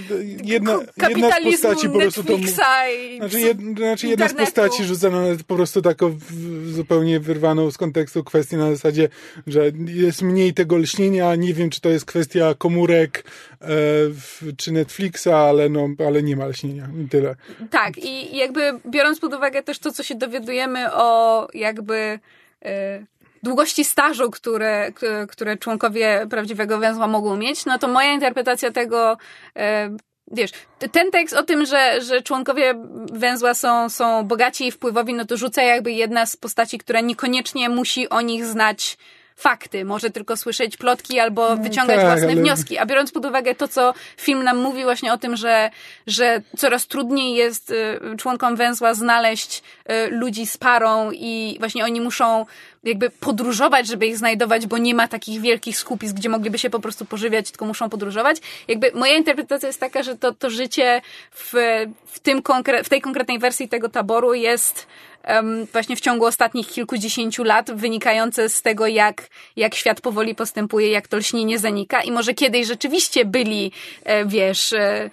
jedna, 0.43 0.79
kapitalizmu, 0.99 1.49
jedna 1.49 1.57
z 1.57 1.61
postaci 1.61 1.89
po 1.89 1.99
prostu 1.99 2.23
to, 2.23 2.37
i 2.37 2.47
znaczy, 3.17 3.39
jed, 3.39 3.57
znaczy 3.77 4.07
jedna 4.07 4.29
z 4.29 4.33
postaci 4.33 4.83
rzucana 4.83 5.17
po 5.47 5.55
prostu 5.55 5.81
taką 5.81 6.19
zupełnie 6.65 7.19
wyrwaną 7.19 7.71
z 7.71 7.77
kontekstu 7.77 8.23
kwestię 8.23 8.57
na 8.57 8.71
zasadzie, 8.71 9.09
że 9.47 9.71
jest 9.87 10.21
mniej 10.21 10.53
tego 10.53 10.77
lśnienia, 10.77 11.35
nie 11.35 11.53
wiem 11.53 11.69
czy 11.69 11.81
to 11.81 11.89
jest 11.89 12.05
kwestia 12.05 12.55
komórek 12.57 13.23
e, 13.61 13.67
czy 14.57 14.71
Netflixa, 14.71 15.27
ale, 15.27 15.69
no, 15.69 15.87
ale 16.07 16.23
nie 16.23 16.35
ma 16.35 16.45
lśnienia 16.45 16.89
i 17.05 17.09
tyle. 17.09 17.35
Tak 17.71 17.97
i 17.97 18.37
jakby 18.37 18.79
biorąc 18.89 19.19
pod 19.19 19.33
uwagę 19.33 19.63
też 19.63 19.79
to, 19.79 19.91
co 19.91 20.03
się 20.03 20.15
dowiadujemy 20.15 20.93
o 20.93 21.47
jakby 21.53 22.19
e, 22.65 23.05
długości 23.47 23.85
stażu, 23.85 24.31
które, 24.31 24.91
które 25.29 25.57
członkowie 25.57 26.27
prawdziwego 26.29 26.77
węzła 26.77 27.07
mogą 27.07 27.37
mieć, 27.37 27.65
no 27.65 27.79
to 27.79 27.87
moja 27.87 28.13
interpretacja 28.13 28.71
tego 28.71 29.17
e, 29.55 29.89
wiesz, 30.31 30.51
ten 30.91 31.11
tekst 31.11 31.35
o 31.35 31.43
tym, 31.43 31.65
że, 31.65 32.01
że 32.01 32.21
członkowie 32.21 32.73
węzła 33.11 33.53
są, 33.53 33.89
są 33.89 34.23
bogaci 34.23 34.67
i 34.67 34.71
wpływowi, 34.71 35.13
no 35.13 35.25
to 35.25 35.37
rzuca 35.37 35.61
jakby 35.63 35.91
jedna 35.91 36.25
z 36.25 36.35
postaci, 36.35 36.77
która 36.77 37.01
niekoniecznie 37.01 37.69
musi 37.69 38.09
o 38.09 38.21
nich 38.21 38.45
znać 38.45 38.97
fakty, 39.37 39.85
może 39.85 40.09
tylko 40.09 40.37
słyszeć 40.37 40.77
plotki 40.77 41.19
albo 41.19 41.55
no 41.55 41.63
wyciągać 41.63 41.95
tak, 41.95 42.05
własne 42.05 42.27
ale... 42.27 42.35
wnioski. 42.35 42.77
A 42.77 42.85
biorąc 42.85 43.11
pod 43.11 43.25
uwagę 43.25 43.55
to, 43.55 43.67
co 43.67 43.93
film 44.17 44.43
nam 44.43 44.57
mówi 44.57 44.83
właśnie 44.83 45.13
o 45.13 45.17
tym, 45.17 45.35
że, 45.35 45.69
że 46.07 46.41
coraz 46.57 46.87
trudniej 46.87 47.35
jest 47.35 47.71
y, 47.71 47.99
członkom 48.17 48.55
węzła 48.55 48.93
znaleźć 48.93 49.63
y, 49.91 50.09
ludzi 50.11 50.47
z 50.47 50.57
parą 50.57 51.11
i 51.11 51.55
właśnie 51.59 51.83
oni 51.85 52.01
muszą 52.01 52.45
jakby 52.87 53.09
podróżować, 53.09 53.87
żeby 53.87 54.07
ich 54.07 54.17
znajdować, 54.17 54.67
bo 54.67 54.77
nie 54.77 54.95
ma 54.95 55.07
takich 55.07 55.41
wielkich 55.41 55.77
skupisk, 55.77 56.15
gdzie 56.15 56.29
mogliby 56.29 56.57
się 56.57 56.69
po 56.69 56.79
prostu 56.79 57.05
pożywiać, 57.05 57.51
tylko 57.51 57.65
muszą 57.65 57.89
podróżować. 57.89 58.37
Jakby 58.67 58.91
moja 58.93 59.13
interpretacja 59.13 59.67
jest 59.67 59.79
taka, 59.79 60.03
że 60.03 60.17
to, 60.17 60.33
to 60.33 60.49
życie 60.49 61.01
w, 61.31 61.53
w, 62.05 62.19
tym 62.19 62.41
konkre- 62.41 62.83
w 62.83 62.89
tej 62.89 63.01
konkretnej 63.01 63.39
wersji 63.39 63.69
tego 63.69 63.89
taboru 63.89 64.33
jest 64.33 64.87
właśnie 65.71 65.95
w 65.95 66.01
ciągu 66.01 66.25
ostatnich 66.25 66.67
kilkudziesięciu 66.67 67.43
lat, 67.43 67.71
wynikające 67.71 68.49
z 68.49 68.61
tego, 68.61 68.87
jak, 68.87 69.27
jak 69.55 69.75
świat 69.75 70.01
powoli 70.01 70.35
postępuje, 70.35 70.89
jak 70.89 71.07
to 71.07 71.17
lśnienie 71.17 71.59
zanika 71.59 72.01
i 72.01 72.11
może 72.11 72.33
kiedyś 72.33 72.67
rzeczywiście 72.67 73.25
byli, 73.25 73.71
e, 74.03 74.25
wiesz, 74.25 74.73
e, 74.73 75.09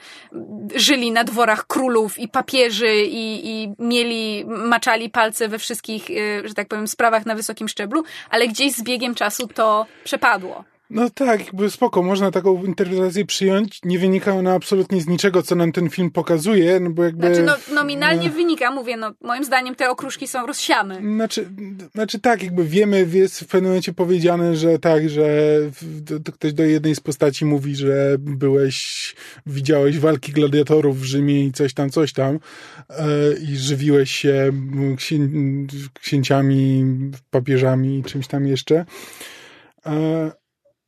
żyli 0.75 1.13
na 1.13 1.25
dworach 1.25 1.67
królów 1.67 2.19
i 2.19 2.29
papieży 2.29 2.95
i, 2.97 3.49
i 3.49 3.75
mieli, 3.79 4.45
maczali 4.47 5.11
palce 5.11 5.49
we 5.49 5.59
wszystkich, 5.59 6.11
e, 6.11 6.49
że 6.49 6.55
tak 6.55 6.69
powiem, 6.69 6.89
sprawach 6.89 7.27
na 7.27 7.35
wysokim 7.35 7.69
szczeblu, 7.69 8.05
ale 8.31 8.49
gdzieś 8.49 8.73
z 8.73 8.83
biegiem 8.83 9.15
czasu 9.15 9.49
to 9.49 9.87
przepadło. 10.05 10.74
No 10.91 11.11
tak, 11.11 11.47
jakby 11.47 11.71
spoko, 11.71 12.03
można 12.03 12.31
taką 12.31 12.65
interpretację 12.65 13.25
przyjąć. 13.25 13.81
Nie 13.85 13.99
wynika 13.99 14.33
ona 14.33 14.55
absolutnie 14.55 15.01
z 15.01 15.07
niczego, 15.07 15.43
co 15.43 15.55
nam 15.55 15.73
ten 15.73 15.91
film 15.91 16.11
pokazuje, 16.11 16.81
no 16.81 16.91
bo 16.91 17.05
jakby... 17.05 17.27
Znaczy, 17.27 17.43
no, 17.43 17.75
nominalnie 17.75 18.29
no, 18.29 18.35
wynika, 18.35 18.71
mówię, 18.71 18.97
no, 18.97 19.13
moim 19.21 19.45
zdaniem 19.45 19.75
te 19.75 19.91
okruszki 19.91 20.29
są 20.29 20.47
rozsiane. 20.47 21.01
Znaczy, 21.15 21.49
znaczy 21.95 22.21
tak, 22.21 22.43
jakby 22.43 22.65
wiemy, 22.65 23.07
jest 23.13 23.41
w 23.41 23.47
pewnym 23.47 23.71
momencie 23.71 23.93
powiedziane, 23.93 24.57
że 24.57 24.79
tak, 24.79 25.09
że 25.09 25.27
to 26.25 26.33
ktoś 26.33 26.53
do 26.53 26.65
jednej 26.65 26.95
z 26.95 27.01
postaci 27.01 27.45
mówi, 27.45 27.77
że 27.77 28.17
byłeś, 28.19 29.15
widziałeś 29.47 29.99
walki 29.99 30.33
gladiatorów 30.33 31.01
w 31.01 31.05
Rzymie 31.05 31.45
i 31.45 31.53
coś 31.53 31.75
tam, 31.75 31.91
coś 31.91 32.13
tam 32.13 32.39
e, 32.91 33.07
i 33.43 33.57
żywiłeś 33.57 34.11
się 34.11 34.53
księ, 34.97 35.19
księciami, 36.01 36.85
papieżami 37.31 37.99
i 37.99 38.05
czymś 38.05 38.27
tam 38.27 38.47
jeszcze. 38.47 38.85
E, 39.87 40.44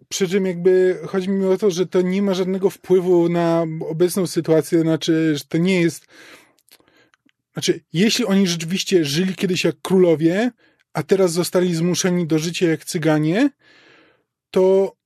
przy 0.08 0.28
czym 0.28 0.46
jakby 0.46 0.98
chodzi 1.06 1.28
mi 1.28 1.46
o 1.46 1.58
to, 1.58 1.70
że 1.70 1.86
to 1.86 2.02
nie 2.02 2.22
ma 2.22 2.34
żadnego 2.34 2.70
wpływu 2.70 3.28
na 3.28 3.64
obecną 3.88 4.26
sytuację, 4.26 4.80
znaczy, 4.80 5.36
że 5.36 5.44
to 5.48 5.58
nie 5.58 5.80
jest. 5.80 6.06
Znaczy, 7.52 7.80
jeśli 7.92 8.24
oni 8.24 8.46
rzeczywiście 8.46 9.04
żyli 9.04 9.34
kiedyś 9.34 9.64
jak 9.64 9.76
królowie, 9.82 10.50
a 10.92 11.02
teraz 11.02 11.32
zostali 11.32 11.74
zmuszeni 11.74 12.26
do 12.26 12.38
życia 12.38 12.70
jak 12.70 12.84
cyganie, 12.84 13.50
to 14.50 14.96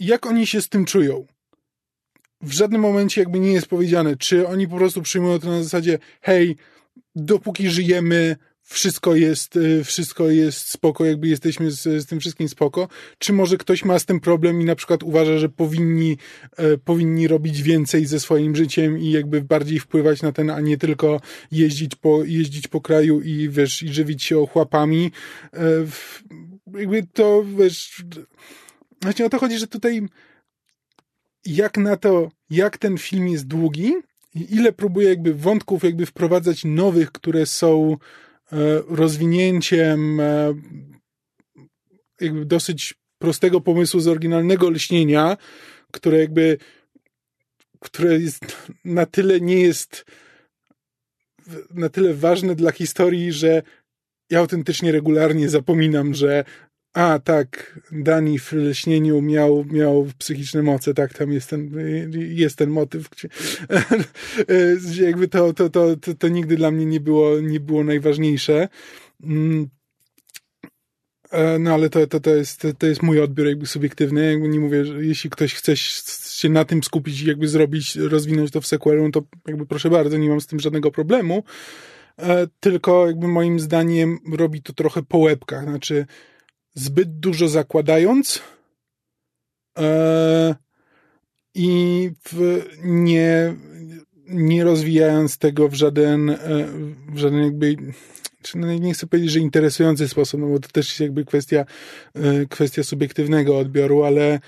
jak 0.00 0.26
oni 0.26 0.46
się 0.46 0.62
z 0.62 0.68
tym 0.68 0.84
czują? 0.84 1.26
W 2.40 2.52
żadnym 2.52 2.80
momencie 2.80 3.20
jakby 3.20 3.40
nie 3.40 3.52
jest 3.52 3.66
powiedziane, 3.66 4.16
czy 4.16 4.48
oni 4.48 4.68
po 4.68 4.76
prostu 4.76 5.02
przyjmują 5.02 5.38
to 5.38 5.48
na 5.48 5.62
zasadzie, 5.62 5.98
hej, 6.20 6.56
dopóki 7.14 7.70
żyjemy, 7.70 8.36
wszystko 8.68 9.14
jest, 9.14 9.56
y, 9.56 9.84
wszystko 9.84 10.30
jest 10.30 10.70
spoko, 10.70 11.04
jakby 11.04 11.28
jesteśmy 11.28 11.70
z, 11.70 11.82
z 11.82 12.06
tym 12.06 12.20
wszystkim 12.20 12.48
spoko, 12.48 12.88
czy 13.18 13.32
może 13.32 13.56
ktoś 13.56 13.84
ma 13.84 13.98
z 13.98 14.04
tym 14.04 14.20
problem 14.20 14.60
i 14.60 14.64
na 14.64 14.74
przykład 14.74 15.02
uważa, 15.02 15.38
że 15.38 15.48
powinni, 15.48 16.18
e, 16.56 16.78
powinni 16.78 17.28
robić 17.28 17.62
więcej 17.62 18.06
ze 18.06 18.20
swoim 18.20 18.56
życiem 18.56 18.98
i 18.98 19.10
jakby 19.10 19.42
bardziej 19.42 19.78
wpływać 19.78 20.22
na 20.22 20.32
ten, 20.32 20.50
a 20.50 20.60
nie 20.60 20.78
tylko 20.78 21.20
jeździć 21.52 21.94
po, 21.94 22.24
jeździć 22.24 22.68
po 22.68 22.80
kraju 22.80 23.20
i 23.20 23.48
wiesz, 23.48 23.82
i 23.82 23.92
żywić 23.92 24.22
się 24.22 24.38
ochłapami. 24.38 25.10
E, 25.52 25.60
jakby 26.78 27.06
to, 27.12 27.44
wiesz, 27.58 28.04
właśnie 29.02 29.26
o 29.26 29.28
to 29.28 29.38
chodzi, 29.38 29.58
że 29.58 29.66
tutaj 29.66 30.02
jak 31.46 31.78
na 31.78 31.96
to, 31.96 32.30
jak 32.50 32.78
ten 32.78 32.98
film 32.98 33.28
jest 33.28 33.46
długi 33.46 33.94
i 34.34 34.54
ile 34.54 34.72
próbuje 34.72 35.08
jakby 35.08 35.34
wątków 35.34 35.84
jakby 35.84 36.06
wprowadzać 36.06 36.64
nowych, 36.64 37.12
które 37.12 37.46
są 37.46 37.96
rozwinięciem 38.88 40.20
e, 40.20 40.54
jakby 42.20 42.44
dosyć 42.44 42.94
prostego 43.18 43.60
pomysłu 43.60 44.00
z 44.00 44.08
oryginalnego 44.08 44.70
lśnienia, 44.70 45.36
które 45.92 46.18
jakby 46.18 46.58
które 47.80 48.18
jest 48.18 48.68
na 48.84 49.06
tyle 49.06 49.40
nie 49.40 49.60
jest 49.60 50.04
na 51.70 51.88
tyle 51.88 52.14
ważne 52.14 52.54
dla 52.54 52.72
historii, 52.72 53.32
że 53.32 53.62
ja 54.30 54.38
autentycznie 54.38 54.92
regularnie 54.92 55.48
zapominam, 55.48 56.14
że 56.14 56.44
a, 56.94 57.18
tak, 57.18 57.80
Dani 57.92 58.38
w 58.38 58.52
lśnieniu 58.52 59.22
miał, 59.22 59.64
miał 59.64 60.06
psychiczne 60.18 60.62
moce, 60.62 60.94
tak, 60.94 61.14
tam 61.14 61.32
jest 61.32 61.50
ten, 61.50 61.70
jest 62.12 62.56
ten 62.56 62.70
motyw, 62.70 63.08
gdzie, 63.10 63.28
jakby 65.04 65.28
to, 65.28 65.52
to, 65.52 65.70
to, 65.70 65.96
to, 65.96 66.14
to 66.14 66.28
nigdy 66.28 66.56
dla 66.56 66.70
mnie 66.70 66.86
nie 66.86 67.00
było, 67.00 67.40
nie 67.40 67.60
było 67.60 67.84
najważniejsze. 67.84 68.68
Mm. 69.22 69.68
E, 71.30 71.58
no 71.58 71.74
ale 71.74 71.90
to, 71.90 72.06
to, 72.06 72.20
to, 72.20 72.34
jest, 72.34 72.66
to 72.78 72.86
jest 72.86 73.02
mój 73.02 73.20
odbiór 73.20 73.46
jakby 73.46 73.66
subiektywny. 73.66 74.32
Jakby 74.32 74.48
nie 74.48 74.60
mówię, 74.60 74.84
że 74.84 75.04
jeśli 75.04 75.30
ktoś 75.30 75.54
chce 75.54 75.76
się 75.76 76.48
na 76.48 76.64
tym 76.64 76.82
skupić 76.82 77.20
i 77.22 77.26
jakby 77.26 77.48
zrobić, 77.48 77.96
rozwinąć 77.96 78.50
to 78.50 78.60
w 78.60 78.66
sequelu, 78.66 79.10
to 79.10 79.22
jakby 79.48 79.66
proszę 79.66 79.90
bardzo, 79.90 80.18
nie 80.18 80.28
mam 80.28 80.40
z 80.40 80.46
tym 80.46 80.60
żadnego 80.60 80.90
problemu. 80.90 81.42
E, 82.18 82.46
tylko 82.60 83.06
jakby 83.06 83.28
moim 83.28 83.60
zdaniem 83.60 84.18
robi 84.32 84.62
to 84.62 84.72
trochę 84.72 85.02
po 85.02 85.18
łebkach. 85.18 85.64
Znaczy, 85.64 86.06
zbyt 86.78 87.20
dużo 87.20 87.48
zakładając 87.48 88.42
e, 89.78 90.54
i 91.54 92.10
nie, 92.84 93.54
nie 94.28 94.64
rozwijając 94.64 95.38
tego 95.38 95.68
w 95.68 95.74
żaden, 95.74 96.30
e, 96.30 96.36
w 97.08 97.18
żaden 97.18 97.44
jakby 97.44 97.76
no 98.54 98.74
nie 98.78 98.94
chcę 98.94 99.06
powiedzieć, 99.06 99.32
że 99.32 99.40
interesujący 99.40 100.08
sposób, 100.08 100.40
no 100.40 100.46
bo 100.46 100.58
to 100.60 100.68
też 100.68 100.88
jest 100.88 101.00
jakby 101.00 101.24
kwestia, 101.24 101.64
e, 102.14 102.46
kwestia 102.46 102.82
subiektywnego 102.82 103.58
odbioru, 103.58 104.04
ale, 104.04 104.40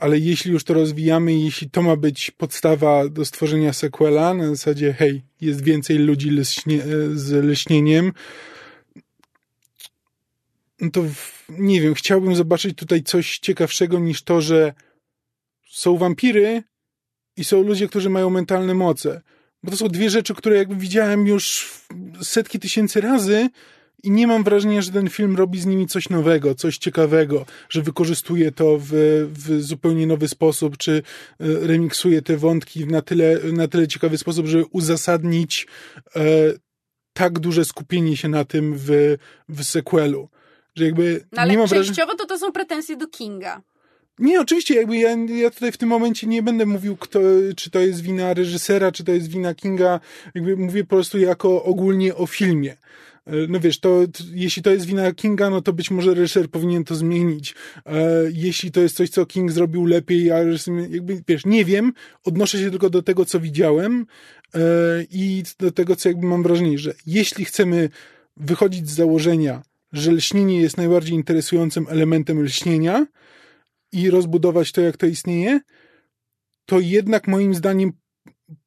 ale 0.00 0.18
jeśli 0.18 0.52
już 0.52 0.64
to 0.64 0.74
rozwijamy, 0.74 1.38
jeśli 1.38 1.70
to 1.70 1.82
ma 1.82 1.96
być 1.96 2.30
podstawa 2.30 3.08
do 3.08 3.24
stworzenia 3.24 3.72
sequela, 3.72 4.34
na 4.34 4.48
zasadzie 4.48 4.92
hej, 4.92 5.22
jest 5.40 5.64
więcej 5.64 5.98
ludzi 5.98 6.30
lśnie, 6.30 6.82
z 7.14 7.44
leśnieniem, 7.44 8.12
no 10.82 10.90
to 10.90 11.02
nie 11.48 11.80
wiem, 11.80 11.94
chciałbym 11.94 12.36
zobaczyć 12.36 12.78
tutaj 12.78 13.02
coś 13.02 13.38
ciekawszego 13.38 13.98
niż 13.98 14.22
to, 14.22 14.40
że 14.40 14.72
są 15.70 15.96
wampiry 15.96 16.62
i 17.36 17.44
są 17.44 17.62
ludzie, 17.62 17.88
którzy 17.88 18.10
mają 18.10 18.30
mentalne 18.30 18.74
moce. 18.74 19.22
Bo 19.62 19.70
to 19.70 19.76
są 19.76 19.88
dwie 19.88 20.10
rzeczy, 20.10 20.34
które 20.34 20.56
jakby 20.56 20.76
widziałem 20.76 21.26
już 21.26 21.70
setki 22.22 22.58
tysięcy 22.58 23.00
razy 23.00 23.48
i 24.02 24.10
nie 24.10 24.26
mam 24.26 24.44
wrażenia, 24.44 24.82
że 24.82 24.92
ten 24.92 25.10
film 25.10 25.36
robi 25.36 25.60
z 25.60 25.66
nimi 25.66 25.86
coś 25.86 26.08
nowego, 26.08 26.54
coś 26.54 26.78
ciekawego, 26.78 27.46
że 27.68 27.82
wykorzystuje 27.82 28.52
to 28.52 28.78
w, 28.80 28.90
w 29.32 29.62
zupełnie 29.62 30.06
nowy 30.06 30.28
sposób, 30.28 30.76
czy 30.76 30.92
e, 30.92 31.44
remiksuje 31.66 32.22
te 32.22 32.36
wątki 32.36 32.86
na 32.86 33.02
tyle, 33.02 33.38
na 33.52 33.68
tyle 33.68 33.88
ciekawy 33.88 34.18
sposób, 34.18 34.46
żeby 34.46 34.64
uzasadnić 34.70 35.66
e, 36.16 36.22
tak 37.12 37.38
duże 37.38 37.64
skupienie 37.64 38.16
się 38.16 38.28
na 38.28 38.44
tym 38.44 38.74
w, 38.76 39.16
w 39.48 39.64
sequelu. 39.64 40.28
Że 40.74 40.84
jakby 40.84 41.24
no, 41.32 41.42
ale 41.42 41.68
częściowo 41.68 42.14
to 42.14 42.26
to 42.26 42.38
są 42.38 42.52
pretensje 42.52 42.96
do 42.96 43.08
Kinga. 43.08 43.62
Nie, 44.18 44.40
oczywiście, 44.40 44.74
jakby 44.74 44.96
ja, 44.96 45.16
ja 45.28 45.50
tutaj 45.50 45.72
w 45.72 45.76
tym 45.76 45.88
momencie 45.88 46.26
nie 46.26 46.42
będę 46.42 46.66
mówił, 46.66 46.96
kto, 46.96 47.20
czy 47.56 47.70
to 47.70 47.80
jest 47.80 48.00
wina 48.00 48.34
reżysera, 48.34 48.92
czy 48.92 49.04
to 49.04 49.12
jest 49.12 49.28
wina 49.28 49.54
Kinga. 49.54 50.00
Jakby 50.34 50.56
mówię 50.56 50.84
po 50.84 50.96
prostu 50.96 51.18
jako 51.18 51.64
ogólnie 51.64 52.14
o 52.14 52.26
filmie. 52.26 52.76
E, 53.26 53.32
no 53.48 53.60
wiesz, 53.60 53.80
to, 53.80 54.02
jeśli 54.32 54.62
to 54.62 54.70
jest 54.70 54.86
wina 54.86 55.12
Kinga, 55.12 55.50
no 55.50 55.62
to 55.62 55.72
być 55.72 55.90
może 55.90 56.14
reżyser 56.14 56.50
powinien 56.50 56.84
to 56.84 56.94
zmienić. 56.94 57.54
E, 57.86 58.02
jeśli 58.32 58.70
to 58.70 58.80
jest 58.80 58.96
coś, 58.96 59.10
co 59.10 59.26
King 59.26 59.52
zrobił 59.52 59.86
lepiej, 59.86 60.32
a 60.32 60.42
reżyser, 60.42 60.74
jakby, 60.90 61.22
wiesz, 61.28 61.46
nie 61.46 61.64
wiem, 61.64 61.92
odnoszę 62.24 62.58
się 62.58 62.70
tylko 62.70 62.90
do 62.90 63.02
tego, 63.02 63.24
co 63.24 63.40
widziałem 63.40 64.06
e, 64.54 64.58
i 65.10 65.42
do 65.58 65.72
tego, 65.72 65.96
co 65.96 66.08
jakby 66.08 66.26
mam 66.26 66.42
wrażenie, 66.42 66.78
że 66.78 66.94
jeśli 67.06 67.44
chcemy 67.44 67.88
wychodzić 68.36 68.90
z 68.90 68.94
założenia, 68.94 69.62
że 69.92 70.12
lśnienie 70.12 70.60
jest 70.60 70.76
najbardziej 70.76 71.14
interesującym 71.14 71.86
elementem 71.88 72.42
lśnienia 72.42 73.06
i 73.92 74.10
rozbudować 74.10 74.72
to, 74.72 74.80
jak 74.80 74.96
to 74.96 75.06
istnieje, 75.06 75.60
to 76.66 76.80
jednak 76.80 77.28
moim 77.28 77.54
zdaniem 77.54 77.92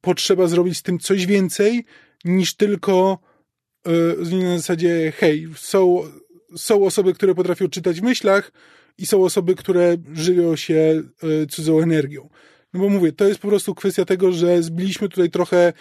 potrzeba 0.00 0.46
zrobić 0.46 0.78
z 0.78 0.82
tym 0.82 0.98
coś 0.98 1.26
więcej 1.26 1.84
niż 2.24 2.54
tylko 2.54 3.18
yy, 3.86 4.42
na 4.42 4.56
zasadzie 4.56 5.12
hej, 5.16 5.48
są, 5.56 6.02
są 6.56 6.84
osoby, 6.84 7.14
które 7.14 7.34
potrafią 7.34 7.68
czytać 7.68 8.00
w 8.00 8.04
myślach 8.04 8.52
i 8.98 9.06
są 9.06 9.24
osoby, 9.24 9.54
które 9.54 9.96
żywią 10.12 10.56
się 10.56 11.02
yy, 11.22 11.46
cudzą 11.46 11.80
energią. 11.80 12.28
No 12.72 12.80
bo 12.80 12.88
mówię, 12.88 13.12
to 13.12 13.28
jest 13.28 13.40
po 13.40 13.48
prostu 13.48 13.74
kwestia 13.74 14.04
tego, 14.04 14.32
że 14.32 14.62
zbiliśmy 14.62 15.08
tutaj 15.08 15.30
trochę 15.30 15.72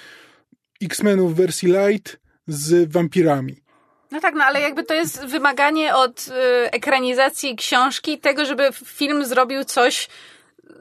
X-Menów 0.81 1.33
w 1.33 1.37
wersji 1.37 1.69
light 1.69 2.19
z 2.47 2.91
wampirami. 2.91 3.64
No 4.15 4.21
tak, 4.21 4.35
no 4.35 4.43
ale 4.43 4.61
jakby 4.61 4.83
to 4.83 4.93
jest 4.93 5.25
wymaganie 5.25 5.95
od 5.95 6.27
y, 6.27 6.31
ekranizacji 6.71 7.55
książki 7.55 8.17
tego, 8.17 8.45
żeby 8.45 8.69
film 8.85 9.25
zrobił 9.25 9.63
coś 9.63 10.07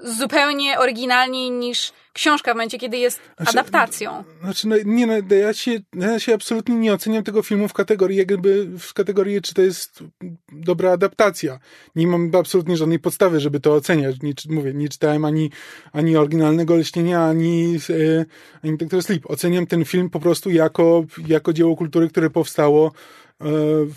zupełnie 0.03 0.79
oryginalniej 0.79 1.51
niż 1.51 1.93
książka 2.13 2.53
w 2.53 2.55
momencie, 2.55 2.79
kiedy 2.79 2.97
jest 2.97 3.21
znaczy, 3.37 3.51
adaptacją. 3.51 4.25
Znaczy, 4.43 4.69
no, 4.69 4.77
nie, 4.85 5.07
no, 5.07 5.15
ja, 5.37 5.55
się, 5.55 5.71
ja 5.95 6.19
się 6.19 6.35
absolutnie 6.35 6.75
nie 6.75 6.93
oceniam 6.93 7.25
tego 7.25 7.43
filmu 7.43 7.69
w 7.69 7.73
kategorii, 7.73 8.19
jakby 8.19 8.67
w 8.79 8.95
kategorii, 8.95 9.43
czy 9.43 9.55
to 9.55 9.63
jest 9.63 10.05
dobra 10.53 10.93
adaptacja. 10.93 11.59
Nie 11.97 12.07
mam 12.07 12.31
absolutnie 12.39 12.77
żadnej 12.77 12.99
podstawy, 12.99 13.41
żeby 13.41 13.61
to 13.61 13.75
oceniać. 13.75 14.17
Nie, 14.23 14.33
mówię, 14.49 14.75
nie 14.75 14.89
czytałem 14.89 15.25
ani, 15.25 15.51
ani 15.93 16.17
oryginalnego 16.17 16.77
Leśnienia, 16.77 17.25
ani, 17.25 17.79
e, 17.91 18.25
ani 18.65 18.77
Dr. 18.77 19.03
Sleep. 19.03 19.31
Oceniam 19.31 19.67
ten 19.67 19.85
film 19.85 20.11
po 20.11 20.21
prostu 20.21 20.51
jako, 20.51 21.05
jako 21.27 21.53
dzieło 21.53 21.77
kultury, 21.77 22.09
które 22.09 22.31
powstało 22.31 22.93
E, 23.41 23.45
w- 23.45 23.95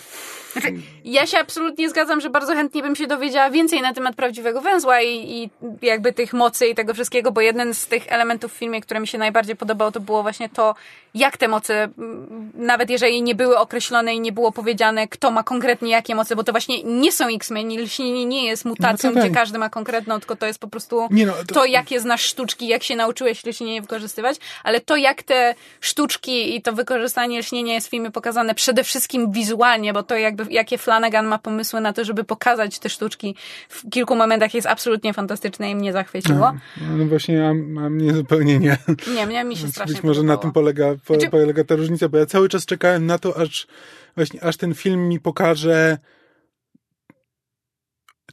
Znaczy, 0.62 0.76
ja 1.06 1.26
się 1.28 1.38
absolutnie 1.38 1.90
zgadzam, 1.90 2.22
że 2.22 2.30
bardzo 2.30 2.54
chętnie 2.54 2.82
bym 2.82 2.96
się 2.96 3.08
dowiedziała 3.08 3.50
więcej 3.50 3.82
na 3.82 3.94
temat 3.94 4.16
prawdziwego 4.16 4.62
węzła 4.62 5.02
i, 5.02 5.10
i 5.34 5.50
jakby 5.82 6.14
tych 6.14 6.34
mocy 6.34 6.68
i 6.68 6.76
tego 6.76 6.94
wszystkiego, 6.94 7.32
bo 7.32 7.42
jeden 7.42 7.74
z 7.74 7.88
tych 7.88 8.12
elementów 8.12 8.54
w 8.54 8.58
filmie, 8.58 8.82
które 8.82 9.00
mi 9.00 9.08
się 9.08 9.18
najbardziej 9.18 9.56
podobał, 9.56 9.92
to 9.92 10.00
było 10.00 10.22
właśnie 10.22 10.50
to, 10.50 10.76
jak 11.14 11.38
te 11.38 11.48
moce, 11.48 11.90
nawet 12.54 12.90
jeżeli 12.90 13.22
nie 13.22 13.36
były 13.36 13.58
określone 13.58 14.16
i 14.16 14.20
nie 14.20 14.32
było 14.32 14.52
powiedziane, 14.52 15.08
kto 15.08 15.32
ma 15.32 15.44
konkretnie 15.44 15.92
jakie 15.92 16.16
moce, 16.16 16.36
bo 16.36 16.44
to 16.44 16.52
właśnie 16.52 16.84
nie 16.84 17.12
są 17.12 17.28
X-Men 17.28 17.82
lśnienie 17.82 18.26
nie 18.26 18.46
jest 18.46 18.66
mutacją, 18.66 19.10
No 19.10 19.14
to 19.14 19.22
tak. 19.22 19.30
gdzie 19.32 19.40
każdy 19.40 19.58
ma 19.58 19.70
konkretną, 19.70 20.20
tylko 20.20 20.36
to 20.36 20.46
jest 20.46 20.60
po 20.60 20.68
prostu 20.68 21.08
no, 21.12 21.34
to... 21.48 21.54
to- 21.54 21.66
jakie 21.66 22.00
znasz 22.00 22.22
sztuczki, 22.22 22.68
jak 22.68 22.84
się 22.84 22.96
nauczyłeś 22.96 23.46
lśnienie 23.46 23.82
wykorzystywać, 23.82 24.38
ale 24.64 24.82
to, 24.82 24.96
jak 24.96 25.24
te 25.24 25.56
sztuczki 25.82 26.56
i 26.56 26.62
to 26.62 26.74
wykorzystanie 26.74 27.40
lśnienia 27.40 27.74
jest 27.74 27.88
w 27.88 27.90
filmie 27.90 28.12
pokazane 28.12 28.56
przede 28.56 28.84
wszystkim 28.84 29.32
wizualnie, 29.32 29.94
bo 29.94 30.04
to 30.04 30.16
jakby, 30.16 30.44
jakie 30.50 30.78
Flanagan 30.78 31.26
ma 31.28 31.38
pomysły 31.40 31.82
na 31.82 31.94
to, 31.94 32.06
żeby 32.06 32.24
pokazać 32.24 32.80
te 32.80 32.90
sztuczki 32.90 33.36
w 33.70 33.90
kilku 33.90 34.16
momentach 34.16 34.54
jest 34.54 34.68
absolutnie 34.68 35.14
fantastyczne 35.14 35.70
i 35.72 35.76
mnie 35.76 35.94
zachwyciło. 35.94 36.54
no 36.98 37.06
właśnie, 37.06 37.46
a, 37.46 37.50
a 37.86 37.90
mnie 37.90 38.14
zupełnie 38.14 38.60
nie. 38.60 38.78
Nie, 39.16 39.26
mnie 39.26 39.44
mi 39.44 39.58
się 39.58 39.68
strasznie 39.68 39.94
Być 39.96 40.04
może 40.04 40.24
na 40.24 40.38
podobało. 40.38 40.42
tym 40.42 40.52
polega, 40.52 40.96
po, 41.06 41.14
Znaczy- 41.14 41.30
polega 41.32 41.64
ta 41.64 41.76
różnica, 41.76 42.10
bo 42.10 42.18
ja 42.18 42.26
cały 42.26 42.50
czas 42.50 42.66
czekałem 42.66 43.06
na 43.06 43.18
to, 43.20 43.38
aż 43.38 43.68
właśnie, 44.16 44.44
aż 44.44 44.58
ten 44.58 44.74
film 44.76 45.08
mi 45.10 45.20
pokaże 45.20 45.98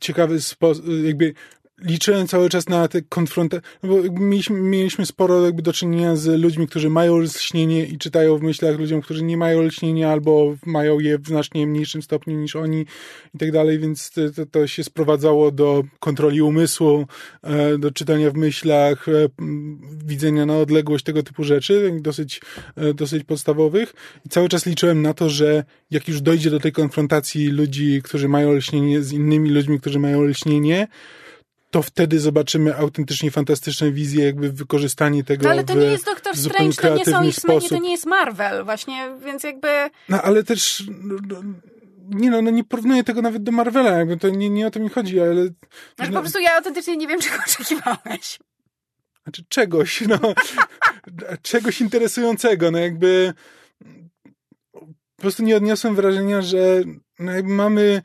ciekawy 0.00 0.40
sposób, 0.40 0.84
jakby 1.04 1.34
liczyłem 1.78 2.26
cały 2.26 2.48
czas 2.48 2.68
na 2.68 2.88
te 2.88 3.02
konfrontacje, 3.02 3.68
no 3.82 3.88
bo 3.88 4.02
mieliśmy, 4.20 4.60
mieliśmy 4.60 5.06
sporo 5.06 5.44
jakby 5.44 5.62
do 5.62 5.72
czynienia 5.72 6.16
z 6.16 6.40
ludźmi, 6.40 6.66
którzy 6.66 6.90
mają 6.90 7.18
lśnienie 7.18 7.86
i 7.86 7.98
czytają 7.98 8.38
w 8.38 8.42
myślach 8.42 8.78
ludziom, 8.78 9.00
którzy 9.00 9.24
nie 9.24 9.36
mają 9.36 9.62
lśnienia 9.62 10.12
albo 10.12 10.56
mają 10.66 11.00
je 11.00 11.18
w 11.18 11.26
znacznie 11.26 11.66
mniejszym 11.66 12.02
stopniu 12.02 12.36
niż 12.36 12.56
oni 12.56 12.86
i 13.34 13.38
tak 13.38 13.52
dalej, 13.52 13.78
więc 13.78 14.10
to, 14.10 14.46
to, 14.50 14.66
się 14.66 14.84
sprowadzało 14.84 15.50
do 15.50 15.84
kontroli 16.00 16.42
umysłu, 16.42 17.06
e, 17.42 17.78
do 17.78 17.90
czytania 17.90 18.30
w 18.30 18.34
myślach, 18.34 19.08
e, 19.08 19.12
widzenia 20.04 20.46
na 20.46 20.58
odległość, 20.58 21.04
tego 21.04 21.22
typu 21.22 21.44
rzeczy, 21.44 21.98
dosyć, 22.00 22.40
e, 22.76 22.94
dosyć 22.94 23.24
podstawowych. 23.24 23.94
I 24.26 24.28
cały 24.28 24.48
czas 24.48 24.66
liczyłem 24.66 25.02
na 25.02 25.14
to, 25.14 25.30
że 25.30 25.64
jak 25.90 26.08
już 26.08 26.20
dojdzie 26.20 26.50
do 26.50 26.60
tej 26.60 26.72
konfrontacji 26.72 27.48
ludzi, 27.48 28.00
którzy 28.04 28.28
mają 28.28 28.52
lśnienie 28.52 29.02
z 29.02 29.12
innymi 29.12 29.50
ludźmi, 29.50 29.80
którzy 29.80 29.98
mają 29.98 30.22
lśnienie, 30.22 30.88
to 31.74 31.82
wtedy 31.82 32.20
zobaczymy 32.20 32.76
autentycznie 32.76 33.30
fantastyczne 33.30 33.90
wizje, 33.90 34.24
jakby 34.24 34.52
wykorzystanie 34.52 35.24
tego 35.24 35.44
No 35.44 35.50
ale 35.50 35.64
to 35.64 35.74
nie 35.74 35.86
jest 35.86 36.06
zupełnie 36.34 36.72
Strange, 36.72 37.04
to 37.04 37.22
nie 37.22 37.32
są 37.32 37.60
to 37.68 37.78
nie 37.78 37.90
jest 37.90 38.06
Marvel 38.06 38.64
właśnie, 38.64 39.10
więc 39.24 39.42
jakby... 39.42 39.68
No 40.08 40.22
ale 40.22 40.44
też 40.44 40.84
no, 41.02 41.16
nie 42.08 42.30
no, 42.30 42.42
no 42.42 42.50
nie 42.50 42.64
porównuję 42.64 43.04
tego 43.04 43.22
nawet 43.22 43.42
do 43.42 43.52
Marvela, 43.52 43.90
jakby 43.90 44.16
to 44.16 44.28
nie, 44.28 44.50
nie 44.50 44.66
o 44.66 44.70
to 44.70 44.80
mi 44.80 44.88
chodzi, 44.88 45.20
ale 45.20 45.44
Znaczy, 45.96 46.12
no, 46.12 46.12
po 46.12 46.20
prostu 46.20 46.38
ja 46.38 46.56
autentycznie 46.56 46.96
nie 46.96 47.06
wiem, 47.06 47.20
czego 47.30 47.36
oczekiwałeś. 47.46 48.38
znaczy 49.22 49.44
czegoś, 49.48 50.00
no 50.00 50.18
czegoś 51.42 51.80
interesującego, 51.80 52.70
no 52.70 52.78
jakby 52.78 53.34
po 55.16 55.22
prostu 55.22 55.42
nie 55.42 55.56
odniosłem 55.56 55.94
wrażenia, 55.94 56.42
że 56.42 56.82
no 57.18 57.32
jakby 57.32 57.52
mamy 57.52 58.02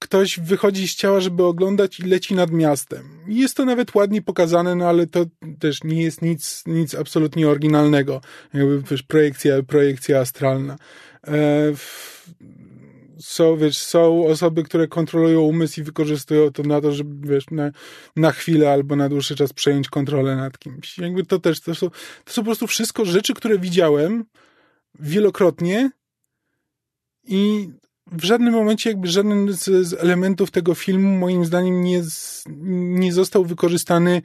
ktoś 0.00 0.40
wychodzi 0.40 0.88
z 0.88 0.94
ciała, 0.94 1.20
żeby 1.20 1.44
oglądać 1.44 2.00
i 2.00 2.02
leci 2.02 2.34
nad 2.34 2.50
miastem. 2.50 3.02
Jest 3.28 3.56
to 3.56 3.64
nawet 3.64 3.94
ładnie 3.94 4.22
pokazane, 4.22 4.74
no 4.74 4.88
ale 4.88 5.06
to 5.06 5.26
też 5.58 5.84
nie 5.84 6.02
jest 6.02 6.22
nic, 6.22 6.62
nic 6.66 6.94
absolutnie 6.94 7.48
oryginalnego. 7.48 8.20
Jakby 8.54 8.82
wiesz, 8.82 9.02
projekcja, 9.02 9.62
projekcja 9.62 10.20
astralna. 10.20 10.76
E, 11.26 11.72
są, 13.18 13.56
wiesz, 13.56 13.78
są 13.78 14.26
osoby, 14.26 14.62
które 14.62 14.88
kontrolują 14.88 15.40
umysł 15.40 15.80
i 15.80 15.82
wykorzystują 15.82 16.52
to 16.52 16.62
na 16.62 16.80
to, 16.80 16.92
żeby, 16.92 17.28
wiesz, 17.28 17.50
na, 17.50 17.70
na 18.16 18.32
chwilę 18.32 18.72
albo 18.72 18.96
na 18.96 19.08
dłuższy 19.08 19.36
czas 19.36 19.52
przejąć 19.52 19.88
kontrolę 19.88 20.36
nad 20.36 20.58
kimś. 20.58 20.98
Jakby 20.98 21.24
to 21.24 21.38
też, 21.38 21.60
to 21.60 21.74
są, 21.74 21.90
to 22.24 22.32
są 22.32 22.42
po 22.42 22.46
prostu 22.46 22.66
wszystko 22.66 23.04
rzeczy, 23.04 23.34
które 23.34 23.58
widziałem 23.58 24.24
wielokrotnie 24.98 25.90
i 27.24 27.68
w 28.12 28.24
żadnym 28.24 28.54
momencie 28.54 28.90
jakby 28.90 29.08
żaden 29.08 29.52
z, 29.52 29.86
z 29.86 29.92
elementów 29.92 30.50
tego 30.50 30.74
filmu 30.74 31.18
moim 31.18 31.44
zdaniem 31.44 31.82
nie, 31.82 32.02
nie 33.00 33.12
został 33.12 33.44
wykorzystany 33.44 34.22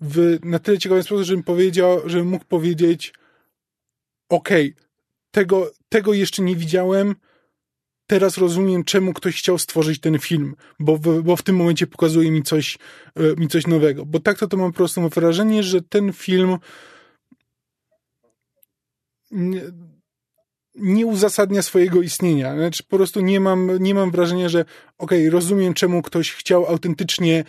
w 0.00 0.38
na 0.44 0.58
tyle 0.58 0.78
ciekawy 0.78 1.02
sposób, 1.02 1.24
żebym 1.24 1.42
powiedział, 1.42 2.00
mógł 2.24 2.44
powiedzieć 2.44 3.14
okej, 4.28 4.74
tego, 5.30 5.70
tego 5.88 6.14
jeszcze 6.14 6.42
nie 6.42 6.56
widziałem, 6.56 7.14
teraz 8.06 8.38
rozumiem, 8.38 8.84
czemu 8.84 9.12
ktoś 9.12 9.38
chciał 9.38 9.58
stworzyć 9.58 10.00
ten 10.00 10.18
film, 10.18 10.54
bo 10.78 10.96
w, 10.96 11.22
bo 11.22 11.36
w 11.36 11.42
tym 11.42 11.56
momencie 11.56 11.86
pokazuje 11.86 12.30
mi 12.30 12.42
coś, 12.42 12.78
e, 13.14 13.40
mi 13.40 13.48
coś 13.48 13.66
nowego. 13.66 14.06
Bo 14.06 14.20
tak 14.20 14.38
to, 14.38 14.46
to 14.46 14.56
mam 14.56 14.72
po 14.72 14.76
prostu 14.76 15.08
wrażenie, 15.08 15.62
że 15.62 15.82
ten 15.82 16.12
film 16.12 16.58
nie, 19.30 19.62
nie 20.74 21.06
uzasadnia 21.06 21.62
swojego 21.62 22.02
istnienia. 22.02 22.54
Znaczy 22.54 22.82
po 22.82 22.96
prostu 22.96 23.20
nie 23.20 23.40
mam, 23.40 23.70
nie 23.80 23.94
mam 23.94 24.10
wrażenia, 24.10 24.48
że 24.48 24.64
okej, 24.98 25.30
rozumiem, 25.30 25.74
czemu 25.74 26.02
ktoś 26.02 26.32
chciał 26.32 26.66
autentycznie 26.66 27.44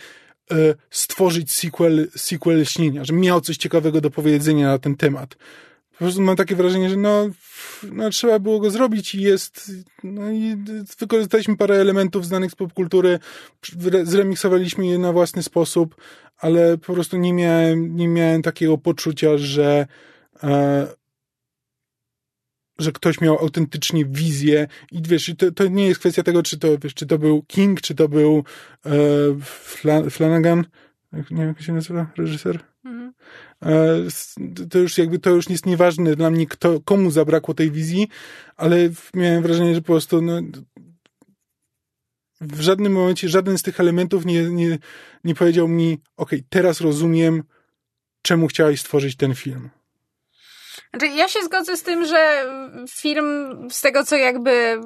e, 0.51 0.55
stworzyć 0.89 1.51
sequel, 1.51 2.07
sequel 2.15 2.65
śnienia, 2.65 3.05
że 3.05 3.13
miał 3.13 3.41
coś 3.41 3.57
ciekawego 3.57 4.01
do 4.01 4.11
powiedzenia 4.11 4.67
na 4.67 4.79
ten 4.79 4.95
temat. 4.95 5.35
Po 5.91 5.99
prostu 5.99 6.21
mam 6.21 6.35
takie 6.35 6.55
wrażenie, 6.55 6.89
że 6.89 6.97
no, 6.97 7.29
no 7.83 8.09
trzeba 8.09 8.39
było 8.39 8.59
go 8.59 8.69
zrobić 8.69 9.15
i 9.15 9.21
jest, 9.21 9.71
no 10.03 10.31
i 10.31 10.55
wykorzystaliśmy 10.99 11.57
parę 11.57 11.75
elementów 11.75 12.25
znanych 12.25 12.51
z 12.51 12.55
popkultury, 12.55 13.19
zre- 13.63 14.05
zremiksowaliśmy 14.05 14.87
je 14.87 14.97
na 14.97 15.11
własny 15.11 15.43
sposób, 15.43 15.95
ale 16.37 16.77
po 16.77 16.93
prostu 16.93 17.17
nie 17.17 17.33
miałem, 17.33 17.95
nie 17.95 18.07
miałem 18.07 18.41
takiego 18.41 18.77
poczucia, 18.77 19.37
że 19.37 19.87
e, 20.43 20.87
że 22.79 22.91
ktoś 22.91 23.21
miał 23.21 23.39
autentycznie 23.39 24.05
wizję 24.05 24.67
i 24.91 25.01
wiesz, 25.01 25.33
to, 25.37 25.51
to 25.51 25.67
nie 25.67 25.87
jest 25.87 25.99
kwestia 25.99 26.23
tego, 26.23 26.43
czy 26.43 26.59
to, 26.59 26.77
wiesz, 26.77 26.93
czy 26.93 27.05
to 27.05 27.17
był 27.17 27.43
King, 27.43 27.81
czy 27.81 27.95
to 27.95 28.09
był 28.09 28.43
e, 28.85 28.91
Fla, 29.43 30.09
Flanagan, 30.09 30.65
nie 31.13 31.23
wiem, 31.29 31.47
jak 31.47 31.61
się 31.61 31.73
nazywa, 31.73 32.11
reżyser? 32.17 32.59
Mhm. 32.85 33.13
E, 33.61 34.67
to 34.69 34.79
już 34.79 34.97
jakby, 34.97 35.19
to 35.19 35.29
już 35.29 35.49
jest 35.49 35.65
nieważne 35.65 36.15
dla 36.15 36.31
mnie, 36.31 36.47
kto, 36.47 36.79
komu 36.79 37.11
zabrakło 37.11 37.53
tej 37.53 37.71
wizji, 37.71 38.07
ale 38.55 38.89
miałem 39.13 39.43
wrażenie, 39.43 39.75
że 39.75 39.81
po 39.81 39.87
prostu 39.87 40.21
no, 40.21 40.41
w 42.41 42.61
żadnym 42.61 42.93
momencie, 42.93 43.29
żaden 43.29 43.57
z 43.57 43.61
tych 43.61 43.79
elementów 43.79 44.25
nie, 44.25 44.43
nie, 44.43 44.77
nie 45.23 45.35
powiedział 45.35 45.67
mi, 45.67 46.01
okej, 46.17 46.43
teraz 46.49 46.81
rozumiem, 46.81 47.43
czemu 48.21 48.47
chciałeś 48.47 48.79
stworzyć 48.81 49.15
ten 49.15 49.35
film. 49.35 49.69
Znaczy, 50.97 51.13
ja 51.15 51.27
się 51.27 51.39
zgodzę 51.43 51.77
z 51.77 51.83
tym, 51.83 52.05
że 52.05 52.45
film, 52.89 53.57
z 53.71 53.81
tego 53.81 54.05
co 54.05 54.15
jakby 54.15 54.81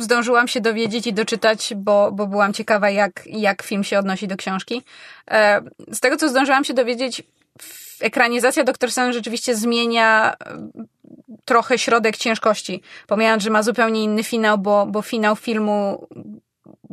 zdążyłam 0.00 0.48
się 0.48 0.60
dowiedzieć 0.60 1.06
i 1.06 1.12
doczytać, 1.12 1.72
bo, 1.76 2.12
bo 2.12 2.26
byłam 2.26 2.52
ciekawa, 2.52 2.90
jak, 2.90 3.22
jak 3.26 3.62
film 3.62 3.84
się 3.84 3.98
odnosi 3.98 4.28
do 4.28 4.36
książki. 4.36 4.82
E, 5.30 5.60
Z 5.92 6.00
tego 6.00 6.16
co 6.16 6.28
zdążyłam 6.28 6.64
się 6.64 6.74
dowiedzieć, 6.74 7.22
ekranizacja 8.00 8.64
Doktor 8.64 8.92
Sen 8.92 9.12
rzeczywiście 9.12 9.56
zmienia 9.56 10.34
e, 10.34 10.68
trochę 11.44 11.78
środek 11.78 12.16
ciężkości. 12.16 12.82
Pomijając, 13.06 13.42
że 13.42 13.50
ma 13.50 13.62
zupełnie 13.62 14.02
inny 14.02 14.24
finał, 14.24 14.58
bo, 14.58 14.86
bo 14.86 15.02
finał 15.02 15.36
filmu 15.36 16.08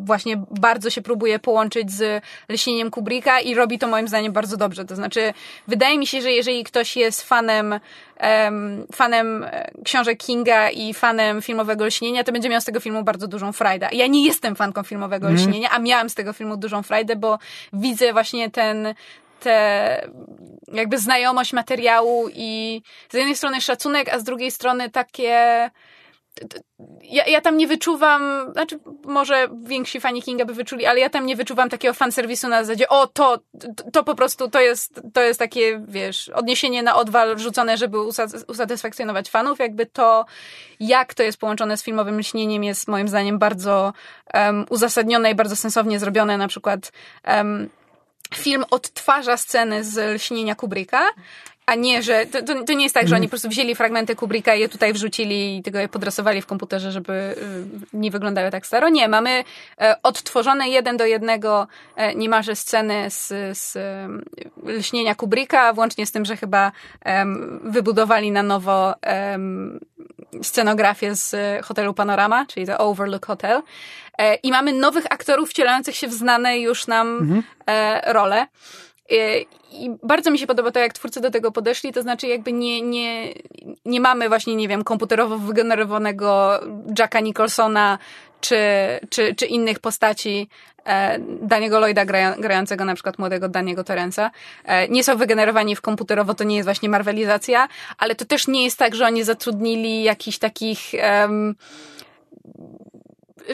właśnie 0.05 0.37
bardzo 0.49 0.89
się 0.89 1.01
próbuje 1.01 1.39
połączyć 1.39 1.91
z 1.91 2.23
lśnieniem 2.49 2.91
Kubricka 2.91 3.39
i 3.39 3.55
robi 3.55 3.79
to 3.79 3.87
moim 3.87 4.07
zdaniem 4.07 4.33
bardzo 4.33 4.57
dobrze. 4.57 4.85
To 4.85 4.95
znaczy, 4.95 5.33
wydaje 5.67 5.97
mi 5.97 6.07
się, 6.07 6.21
że 6.21 6.31
jeżeli 6.31 6.63
ktoś 6.63 6.97
jest 6.97 7.21
fanem, 7.21 7.79
em, 8.17 8.87
fanem 8.93 9.43
e, 9.43 9.71
książek 9.83 10.17
Kinga 10.17 10.69
i 10.69 10.93
fanem 10.93 11.41
filmowego 11.41 11.85
lśnienia, 11.85 12.23
to 12.23 12.31
będzie 12.31 12.49
miał 12.49 12.61
z 12.61 12.65
tego 12.65 12.79
filmu 12.79 13.03
bardzo 13.03 13.27
dużą 13.27 13.51
frajdę. 13.51 13.89
Ja 13.91 14.07
nie 14.07 14.25
jestem 14.25 14.55
fanką 14.55 14.83
filmowego 14.83 15.29
lśnienia, 15.29 15.69
a 15.69 15.79
miałam 15.79 16.09
z 16.09 16.15
tego 16.15 16.33
filmu 16.33 16.57
dużą 16.57 16.83
frajdę, 16.83 17.15
bo 17.15 17.39
widzę 17.73 18.13
właśnie 18.13 18.51
ten 18.51 18.93
tę 19.39 20.09
jakby 20.73 20.97
znajomość 20.97 21.53
materiału 21.53 22.29
i 22.33 22.81
z 23.09 23.13
jednej 23.13 23.35
strony 23.35 23.61
szacunek, 23.61 24.09
a 24.13 24.19
z 24.19 24.23
drugiej 24.23 24.51
strony 24.51 24.89
takie 24.89 25.69
ja, 27.03 27.25
ja 27.25 27.41
tam 27.41 27.57
nie 27.57 27.67
wyczuwam, 27.67 28.51
znaczy 28.51 28.79
może 29.05 29.47
więksi 29.63 30.01
fani 30.01 30.21
Kinga 30.21 30.45
by 30.45 30.53
wyczuli, 30.53 30.85
ale 30.85 30.99
ja 30.99 31.09
tam 31.09 31.25
nie 31.25 31.35
wyczuwam 31.35 31.69
takiego 31.69 31.93
fanserwisu 31.93 32.47
na 32.47 32.63
zasadzie, 32.63 32.89
o 32.89 33.07
to, 33.07 33.39
to, 33.93 34.03
po 34.03 34.15
prostu 34.15 34.49
to 34.49 34.59
jest, 34.59 35.01
to 35.13 35.21
jest 35.21 35.39
takie, 35.39 35.81
wiesz, 35.87 36.29
odniesienie 36.29 36.83
na 36.83 36.95
odwal 36.95 37.37
rzucone, 37.37 37.77
żeby 37.77 37.97
usat- 37.97 38.43
usatysfakcjonować 38.47 39.29
fanów, 39.29 39.59
jakby 39.59 39.85
to, 39.85 40.25
jak 40.79 41.13
to 41.13 41.23
jest 41.23 41.37
połączone 41.37 41.77
z 41.77 41.83
filmowym 41.83 42.19
lśnieniem 42.19 42.63
jest 42.63 42.87
moim 42.87 43.07
zdaniem 43.07 43.39
bardzo 43.39 43.93
um, 44.33 44.65
uzasadnione 44.69 45.31
i 45.31 45.35
bardzo 45.35 45.55
sensownie 45.55 45.99
zrobione, 45.99 46.37
na 46.37 46.47
przykład 46.47 46.91
um, 47.27 47.69
film 48.35 48.65
odtwarza 48.71 49.37
sceny 49.37 49.83
z 49.83 50.15
lśnienia 50.15 50.55
Kubricka, 50.55 51.09
a 51.71 51.75
nie, 51.75 52.03
że 52.03 52.25
to, 52.25 52.41
to, 52.41 52.63
to 52.63 52.73
nie 52.73 52.83
jest 52.83 52.95
tak, 52.95 53.07
że 53.07 53.15
oni 53.15 53.27
po 53.27 53.29
prostu 53.29 53.49
wzięli 53.49 53.75
fragmenty 53.75 54.15
Kubricka 54.15 54.55
i 54.55 54.59
je 54.59 54.69
tutaj 54.69 54.93
wrzucili 54.93 55.57
i 55.57 55.63
tego 55.63 55.79
je 55.79 55.89
podrasowali 55.89 56.41
w 56.41 56.45
komputerze, 56.45 56.91
żeby 56.91 57.13
y, 57.13 57.35
nie 57.93 58.11
wyglądały 58.11 58.51
tak 58.51 58.65
staro. 58.65 58.89
Nie, 58.89 59.07
mamy 59.07 59.43
e, 59.81 59.95
odtworzone 60.03 60.69
jeden 60.69 60.97
do 60.97 61.05
jednego 61.05 61.67
e, 61.95 62.15
niemalże 62.15 62.55
sceny 62.55 63.09
z, 63.09 63.27
z 63.57 63.75
e, 63.75 64.07
lśnienia 64.65 65.15
Kubricka, 65.15 65.73
włącznie 65.73 66.05
z 66.05 66.11
tym, 66.11 66.25
że 66.25 66.37
chyba 66.37 66.71
em, 67.01 67.59
wybudowali 67.63 68.31
na 68.31 68.43
nowo 68.43 68.95
em, 69.01 69.79
scenografię 70.41 71.15
z 71.15 71.35
hotelu 71.65 71.93
Panorama, 71.93 72.45
czyli 72.45 72.65
to 72.65 72.77
Overlook 72.77 73.25
Hotel. 73.25 73.61
E, 74.17 74.35
I 74.35 74.51
mamy 74.51 74.73
nowych 74.73 75.05
aktorów 75.09 75.49
wcielających 75.49 75.95
się 75.95 76.07
w 76.07 76.13
znane 76.13 76.59
już 76.59 76.87
nam 76.87 77.41
e, 77.67 78.13
role. 78.13 78.47
E, 79.11 79.41
I 79.71 79.89
bardzo 80.03 80.31
mi 80.31 80.39
się 80.39 80.47
podoba 80.47 80.71
to, 80.71 80.79
jak 80.79 80.93
twórcy 80.93 81.21
do 81.21 81.31
tego 81.31 81.51
podeszli, 81.51 81.93
to 81.93 82.01
znaczy 82.01 82.27
jakby 82.27 82.51
nie, 82.51 82.81
nie, 82.81 83.33
nie 83.85 84.01
mamy 84.01 84.29
właśnie, 84.29 84.55
nie 84.55 84.67
wiem, 84.67 84.83
komputerowo 84.83 85.37
wygenerowanego 85.37 86.59
Jacka 86.99 87.19
Nicholsona 87.19 87.97
czy, 88.41 88.57
czy, 89.09 89.35
czy 89.35 89.45
innych 89.45 89.79
postaci 89.79 90.49
e, 90.85 91.19
Daniego 91.41 91.79
Lloyda 91.79 92.05
grającego 92.37 92.85
na 92.85 92.93
przykład 92.93 93.19
młodego 93.19 93.49
Daniego 93.49 93.83
Torensa. 93.83 94.31
E, 94.65 94.87
nie 94.87 95.03
są 95.03 95.17
wygenerowani 95.17 95.75
w 95.75 95.81
komputerowo, 95.81 96.33
to 96.33 96.43
nie 96.43 96.55
jest 96.55 96.67
właśnie 96.67 96.89
marvelizacja, 96.89 97.67
ale 97.97 98.15
to 98.15 98.25
też 98.25 98.47
nie 98.47 98.63
jest 98.63 98.79
tak, 98.79 98.95
że 98.95 99.05
oni 99.05 99.23
zatrudnili 99.23 100.03
jakichś 100.03 100.37
takich... 100.37 100.79
em, 100.93 101.55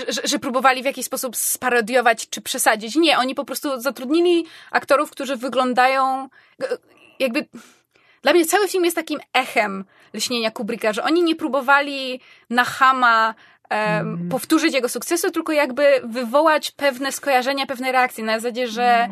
że, 0.08 0.22
że 0.24 0.40
próbowali 0.40 0.82
w 0.82 0.86
jakiś 0.86 1.06
sposób 1.06 1.36
sparodiować 1.36 2.30
czy 2.30 2.42
przesadzić. 2.42 2.96
Nie, 2.96 3.18
oni 3.18 3.36
po 3.36 3.46
prostu 3.46 3.80
zatrudnili 3.80 4.46
aktorów, 4.72 5.12
którzy 5.12 5.36
wyglądają 5.36 6.30
jakby... 7.20 7.46
Dla 8.22 8.34
mnie 8.34 8.46
cały 8.46 8.68
film 8.68 8.86
jest 8.86 8.96
takim 8.96 9.20
echem 9.34 9.86
lśnienia 10.14 10.52
Kubricka, 10.52 10.94
że 10.94 11.04
oni 11.04 11.24
nie 11.24 11.36
próbowali 11.36 12.22
na 12.50 12.64
Hama 12.64 13.36
um, 13.72 14.30
powtórzyć 14.30 14.74
jego 14.74 14.90
sukcesu, 14.90 15.32
tylko 15.32 15.52
jakby 15.52 16.02
wywołać 16.04 16.72
pewne 16.72 17.12
skojarzenia, 17.12 17.66
pewne 17.66 17.92
reakcje. 17.92 18.24
Na 18.24 18.40
zasadzie, 18.40 18.68
że 18.68 19.08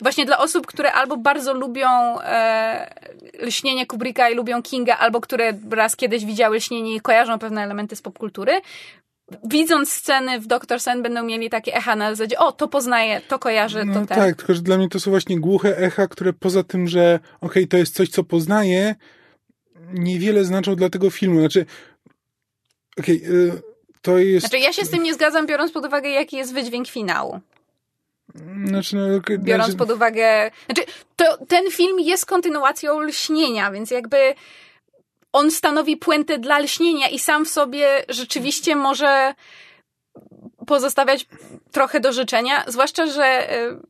właśnie 0.00 0.26
dla 0.26 0.38
osób, 0.38 0.66
które 0.66 0.92
albo 0.92 1.16
bardzo 1.16 1.54
lubią 1.54 1.88
e, 2.20 2.94
lśnienie 3.38 3.86
Kubricka 3.86 4.30
i 4.30 4.34
lubią 4.34 4.62
Kinga, 4.62 4.96
albo 4.96 5.20
które 5.20 5.52
raz 5.70 5.96
kiedyś 5.96 6.24
widziały 6.24 6.56
lśnienie 6.56 6.94
i 6.94 7.00
kojarzą 7.00 7.38
pewne 7.38 7.62
elementy 7.62 7.96
z 7.96 8.02
popkultury, 8.02 8.60
widząc 9.44 9.92
sceny 9.92 10.40
w 10.40 10.46
Doctor 10.46 10.80
Sen 10.80 11.02
będą 11.02 11.22
mieli 11.22 11.50
takie 11.50 11.74
echa 11.74 11.96
na 11.96 12.14
zasadzie, 12.14 12.38
o, 12.38 12.52
to 12.52 12.68
poznaję, 12.68 13.20
to 13.28 13.38
kojarzę, 13.38 13.84
No 13.84 13.94
to 13.94 14.06
ten. 14.06 14.18
tak, 14.18 14.36
tylko 14.36 14.54
że 14.54 14.62
dla 14.62 14.76
mnie 14.78 14.88
to 14.88 15.00
są 15.00 15.10
właśnie 15.10 15.40
głuche 15.40 15.78
echa, 15.78 16.08
które 16.08 16.32
poza 16.32 16.62
tym, 16.62 16.88
że 16.88 17.20
okej, 17.40 17.68
to 17.68 17.76
jest 17.76 17.94
coś, 17.94 18.08
co 18.08 18.24
poznaję, 18.24 18.94
niewiele 19.92 20.44
znaczą 20.44 20.76
dla 20.76 20.90
tego 20.90 21.10
filmu. 21.10 21.40
Znaczy, 21.40 21.66
okej, 22.98 23.22
y, 23.24 23.62
to 24.02 24.18
jest... 24.18 24.46
Znaczy 24.46 24.58
ja 24.58 24.72
się 24.72 24.84
z 24.84 24.90
tym 24.90 25.02
nie 25.02 25.14
zgadzam, 25.14 25.46
biorąc 25.46 25.72
pod 25.72 25.86
uwagę, 25.86 26.08
jaki 26.08 26.36
jest 26.36 26.54
wydźwięk 26.54 26.88
finału. 26.88 27.40
Znaczy, 28.64 28.96
no, 28.96 29.16
okej, 29.16 29.38
Biorąc 29.38 29.64
znaczy, 29.64 29.78
pod 29.78 29.90
uwagę... 29.90 30.50
Znaczy, 30.66 30.82
to, 31.16 31.46
ten 31.46 31.70
film 31.70 32.00
jest 32.00 32.26
kontynuacją 32.26 33.00
lśnienia, 33.00 33.70
więc 33.70 33.90
jakby 33.90 34.34
on 35.32 35.50
stanowi 35.50 35.96
puentę 35.96 36.38
dla 36.38 36.58
lśnienia 36.58 37.08
i 37.08 37.18
sam 37.18 37.44
w 37.44 37.48
sobie 37.48 38.04
rzeczywiście 38.08 38.76
może 38.76 39.34
pozostawiać 40.66 41.26
trochę 41.72 42.00
do 42.00 42.12
życzenia, 42.12 42.64
zwłaszcza, 42.66 43.06
że 43.06 43.54
y, 43.54 43.80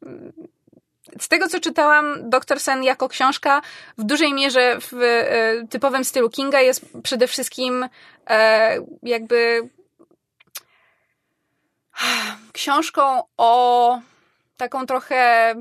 z 1.20 1.28
tego, 1.28 1.48
co 1.48 1.60
czytałam, 1.60 2.30
Dr. 2.30 2.60
Sen 2.60 2.84
jako 2.84 3.08
książka 3.08 3.62
w 3.98 4.04
dużej 4.04 4.34
mierze 4.34 4.78
w 4.80 4.92
y, 4.92 5.68
typowym 5.70 6.04
stylu 6.04 6.30
Kinga 6.30 6.60
jest 6.60 6.86
przede 7.02 7.26
wszystkim 7.26 7.88
e, 8.30 8.76
jakby 9.02 9.68
książką 12.52 13.22
o 13.36 14.00
taką 14.56 14.86
trochę, 14.86 15.54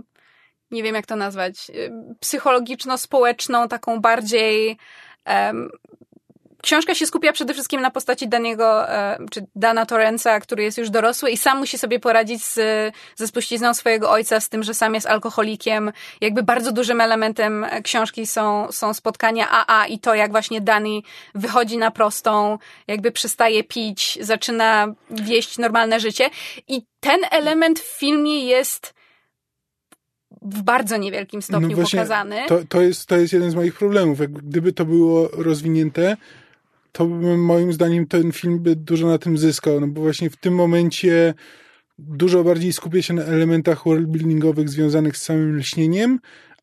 nie 0.72 0.84
wiem 0.84 0.96
jak 0.96 1.06
to 1.06 1.16
nazwać, 1.16 1.70
y, 1.70 1.92
psychologiczno-społeczną, 2.20 3.68
taką 3.68 4.02
bardziej 4.02 4.78
Książka 6.62 6.96
się 6.96 7.06
skupia 7.06 7.34
przede 7.34 7.54
wszystkim 7.54 7.82
na 7.82 7.92
postaci 7.92 8.28
Daniego, 8.28 8.90
e, 8.90 9.18
czy 9.32 9.46
Dana 9.56 9.86
Torrensa, 9.86 10.40
który 10.40 10.64
jest 10.64 10.78
już 10.78 10.90
dorosły 10.90 11.32
i 11.32 11.38
sam 11.38 11.58
musi 11.58 11.78
sobie 11.78 12.00
poradzić 12.00 12.46
z, 12.46 12.56
ze 13.16 13.28
spuścizną 13.28 13.74
swojego 13.74 14.12
ojca, 14.12 14.40
z 14.40 14.50
tym, 14.50 14.64
że 14.64 14.74
sam 14.74 14.94
jest 14.96 15.08
alkoholikiem. 15.08 15.92
Jakby 16.22 16.44
bardzo 16.44 16.72
dużym 16.72 17.02
elementem 17.02 17.66
książki 17.84 18.28
są, 18.28 18.72
są 18.72 18.94
spotkania 18.94 19.48
AA 19.52 19.86
i 19.88 20.00
to, 20.00 20.16
jak 20.16 20.32
właśnie 20.32 20.62
Dani 20.62 21.04
wychodzi 21.36 21.78
na 21.78 21.92
prostą, 21.92 22.58
jakby 22.88 23.12
przestaje 23.12 23.64
pić, 23.64 24.18
zaczyna 24.22 24.88
wieść 25.12 25.58
normalne 25.58 26.00
życie. 26.00 26.30
I 26.68 26.82
ten 27.00 27.20
element 27.32 27.80
w 27.80 28.00
filmie 28.00 28.46
jest 28.46 28.99
w 30.42 30.62
bardzo 30.62 30.98
niewielkim 30.98 31.42
stopniu 31.42 31.70
no 31.70 31.76
właśnie, 31.76 32.00
pokazany. 32.00 32.36
To, 32.48 32.60
to, 32.70 32.82
jest, 32.82 33.06
to 33.06 33.18
jest 33.18 33.34
jeden 33.34 33.52
z 33.52 33.56
moich 33.56 33.74
problemów. 33.74 34.20
Jak 34.20 34.32
gdyby 34.32 34.74
to 34.74 34.86
było 34.86 35.30
rozwinięte, 35.34 36.18
to 36.92 37.08
moim 37.38 37.74
zdaniem 37.74 38.08
ten 38.08 38.32
film 38.32 38.60
by 38.60 38.76
dużo 38.76 39.08
na 39.08 39.18
tym 39.18 39.38
zyskał, 39.38 39.82
no 39.82 39.88
bo 39.88 40.02
właśnie 40.02 40.30
w 40.30 40.38
tym 40.38 40.56
momencie 40.56 41.34
dużo 42.00 42.44
bardziej 42.44 42.74
skupia 42.74 43.02
się 43.02 43.14
na 43.14 43.24
elementach 43.24 43.84
worldbuildingowych 43.86 44.70
związanych 44.70 45.18
z 45.18 45.22
samym 45.22 45.58
lśnieniem, 45.58 46.20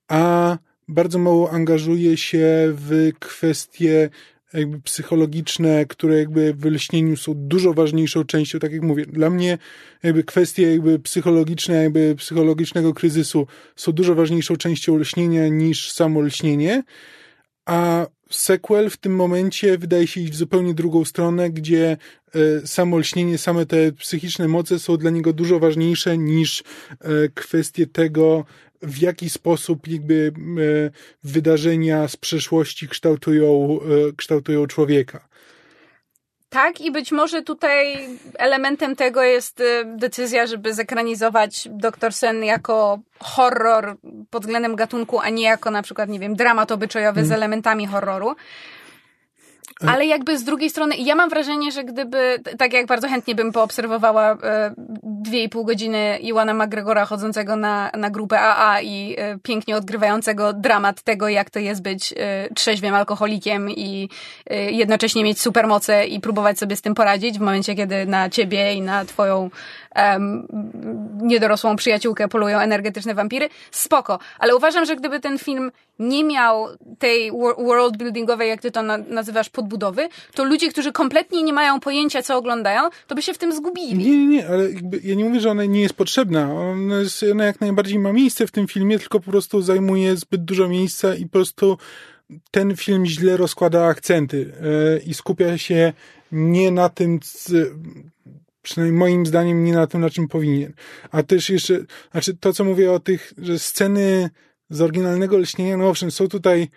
a 0.08 0.56
bardzo 0.88 1.18
mało 1.18 1.50
angażuje 1.50 2.16
się 2.16 2.46
w 2.68 3.10
kwestie 3.18 4.10
jakby 4.52 4.80
psychologiczne, 4.80 5.86
które 5.86 6.18
jakby 6.18 6.54
w 6.54 6.64
lśnieniu 6.64 7.16
są 7.16 7.32
dużo 7.36 7.74
ważniejszą 7.74 8.24
częścią, 8.24 8.58
tak 8.58 8.72
jak 8.72 8.82
mówię. 8.82 9.06
Dla 9.06 9.30
mnie 9.30 9.58
jakby 10.02 10.24
kwestie 10.24 10.72
jakby 10.72 10.98
psychologiczne, 10.98 11.82
jakby 11.82 12.14
psychologicznego 12.14 12.94
kryzysu 12.94 13.46
są 13.76 13.92
dużo 13.92 14.14
ważniejszą 14.14 14.56
częścią 14.56 14.96
lśnienia 14.96 15.48
niż 15.48 15.92
samo 15.92 16.20
lśnienie, 16.20 16.82
a 17.66 18.06
sequel 18.30 18.90
w 18.90 18.96
tym 18.96 19.16
momencie 19.16 19.78
wydaje 19.78 20.06
się 20.06 20.20
iść 20.20 20.32
w 20.32 20.36
zupełnie 20.36 20.74
drugą 20.74 21.04
stronę, 21.04 21.50
gdzie 21.50 21.96
e, 22.34 22.66
samo 22.66 22.98
lśnienie, 22.98 23.38
same 23.38 23.66
te 23.66 23.92
psychiczne 23.92 24.48
moce 24.48 24.78
są 24.78 24.96
dla 24.96 25.10
niego 25.10 25.32
dużo 25.32 25.58
ważniejsze 25.58 26.18
niż 26.18 26.62
e, 27.00 27.28
kwestie 27.34 27.86
tego, 27.86 28.44
w 28.82 28.98
jaki 28.98 29.30
sposób 29.30 29.88
jakby 29.88 30.32
e, 30.36 30.90
wydarzenia 31.24 32.08
z 32.08 32.16
przeszłości 32.16 32.88
kształtują, 32.88 33.78
e, 34.08 34.12
kształtują 34.16 34.66
człowieka. 34.66 35.28
Tak, 36.48 36.80
i 36.80 36.90
być 36.90 37.12
może 37.12 37.42
tutaj 37.42 38.08
elementem 38.38 38.96
tego 38.96 39.22
jest 39.22 39.60
y, 39.60 39.64
decyzja, 39.96 40.46
żeby 40.46 40.74
zekranizować 40.74 41.68
Doktor 41.70 42.12
Sen 42.12 42.44
jako 42.44 42.98
horror 43.18 43.96
pod 44.30 44.42
względem 44.42 44.76
gatunku, 44.76 45.20
a 45.20 45.28
nie 45.28 45.42
jako 45.42 45.70
na 45.70 45.82
przykład, 45.82 46.08
nie 46.08 46.20
wiem, 46.20 46.34
dramat 46.36 46.72
obyczajowy 46.72 47.24
z 47.24 47.32
elementami 47.32 47.86
horroru. 47.86 48.36
Ale 49.80 50.06
jakby 50.06 50.38
z 50.38 50.44
drugiej 50.44 50.70
strony, 50.70 50.96
ja 50.96 51.14
mam 51.14 51.30
wrażenie, 51.30 51.72
że 51.72 51.84
gdyby, 51.84 52.42
tak 52.58 52.72
jak 52.72 52.86
bardzo 52.86 53.08
chętnie 53.08 53.34
bym 53.34 53.52
poobserwowała 53.52 54.32
e, 54.32 54.74
dwie 55.02 55.42
i 55.42 55.48
pół 55.48 55.64
godziny 55.64 56.18
Iwana 56.20 56.54
McGregora 56.54 57.04
chodzącego 57.04 57.56
na, 57.56 57.90
na 57.94 58.10
grupę 58.10 58.40
AA 58.40 58.80
i 58.80 59.14
e, 59.18 59.38
pięknie 59.38 59.76
odgrywającego 59.76 60.52
dramat 60.52 61.02
tego, 61.02 61.28
jak 61.28 61.50
to 61.50 61.58
jest 61.58 61.82
być 61.82 62.14
e, 62.16 62.48
trzeźwym 62.54 62.94
alkoholikiem 62.94 63.70
i 63.70 64.08
e, 64.50 64.70
jednocześnie 64.70 65.24
mieć 65.24 65.40
supermoce 65.40 66.06
i 66.06 66.20
próbować 66.20 66.58
sobie 66.58 66.76
z 66.76 66.82
tym 66.82 66.94
poradzić 66.94 67.38
w 67.38 67.40
momencie, 67.40 67.74
kiedy 67.74 68.06
na 68.06 68.30
ciebie 68.30 68.74
i 68.74 68.80
na 68.80 69.04
twoją 69.04 69.50
em, 69.96 70.46
niedorosłą 71.22 71.76
przyjaciółkę 71.76 72.28
polują 72.28 72.58
energetyczne 72.58 73.14
wampiry. 73.14 73.48
Spoko. 73.70 74.18
Ale 74.38 74.56
uważam, 74.56 74.84
że 74.84 74.96
gdyby 74.96 75.20
ten 75.20 75.38
film 75.38 75.70
nie 75.98 76.24
miał 76.24 76.66
tej 76.98 77.32
wor- 77.32 77.64
world 77.64 77.96
buildingowej, 77.96 78.48
jak 78.48 78.60
ty 78.60 78.70
to 78.70 78.82
na- 78.82 78.98
nazywasz, 78.98 79.48
podbudowy, 79.48 80.08
to 80.34 80.44
ludzie, 80.44 80.70
którzy 80.70 80.92
kompletnie 80.92 81.42
nie 81.42 81.52
mają 81.52 81.80
pojęcia, 81.80 82.22
co 82.22 82.36
oglądają, 82.36 82.82
to 83.06 83.14
by 83.14 83.22
się 83.22 83.34
w 83.34 83.38
tym 83.38 83.52
zgubili. 83.52 83.94
Nie, 83.98 84.18
nie, 84.18 84.26
nie, 84.26 84.48
ale 84.48 84.68
ja 85.04 85.14
nie 85.14 85.24
mówię, 85.24 85.40
że 85.40 85.50
ona 85.50 85.64
nie 85.64 85.80
jest 85.80 85.94
potrzebna. 85.94 86.54
Ona, 86.54 86.96
jest, 86.98 87.24
ona 87.32 87.44
jak 87.44 87.60
najbardziej 87.60 87.98
ma 87.98 88.12
miejsce 88.12 88.46
w 88.46 88.50
tym 88.50 88.66
filmie, 88.66 88.98
tylko 88.98 89.20
po 89.20 89.30
prostu 89.30 89.62
zajmuje 89.62 90.16
zbyt 90.16 90.44
dużo 90.44 90.68
miejsca 90.68 91.14
i 91.14 91.24
po 91.24 91.30
prostu 91.32 91.78
ten 92.50 92.76
film 92.76 93.06
źle 93.06 93.36
rozkłada 93.36 93.86
akcenty 93.86 94.52
e, 94.96 94.98
i 94.98 95.14
skupia 95.14 95.58
się 95.58 95.92
nie 96.32 96.70
na 96.70 96.88
tym, 96.88 97.20
przynajmniej 98.66 98.98
moim 98.98 99.26
zdaniem, 99.26 99.64
nie 99.64 99.72
na 99.72 99.86
tym, 99.86 100.00
na 100.00 100.10
czym 100.10 100.28
powinien. 100.28 100.72
A 101.10 101.22
też 101.22 101.50
jeszcze, 101.50 101.78
znaczy 102.12 102.36
to, 102.36 102.52
co 102.52 102.64
mówię 102.64 102.92
o 102.92 103.00
tych, 103.00 103.32
że 103.38 103.58
sceny 103.58 104.30
z 104.70 104.80
oryginalnego 104.80 105.38
lśnienia, 105.38 105.76
no 105.76 105.88
owszem, 105.88 106.10
są 106.10 106.28
tutaj 106.28 106.68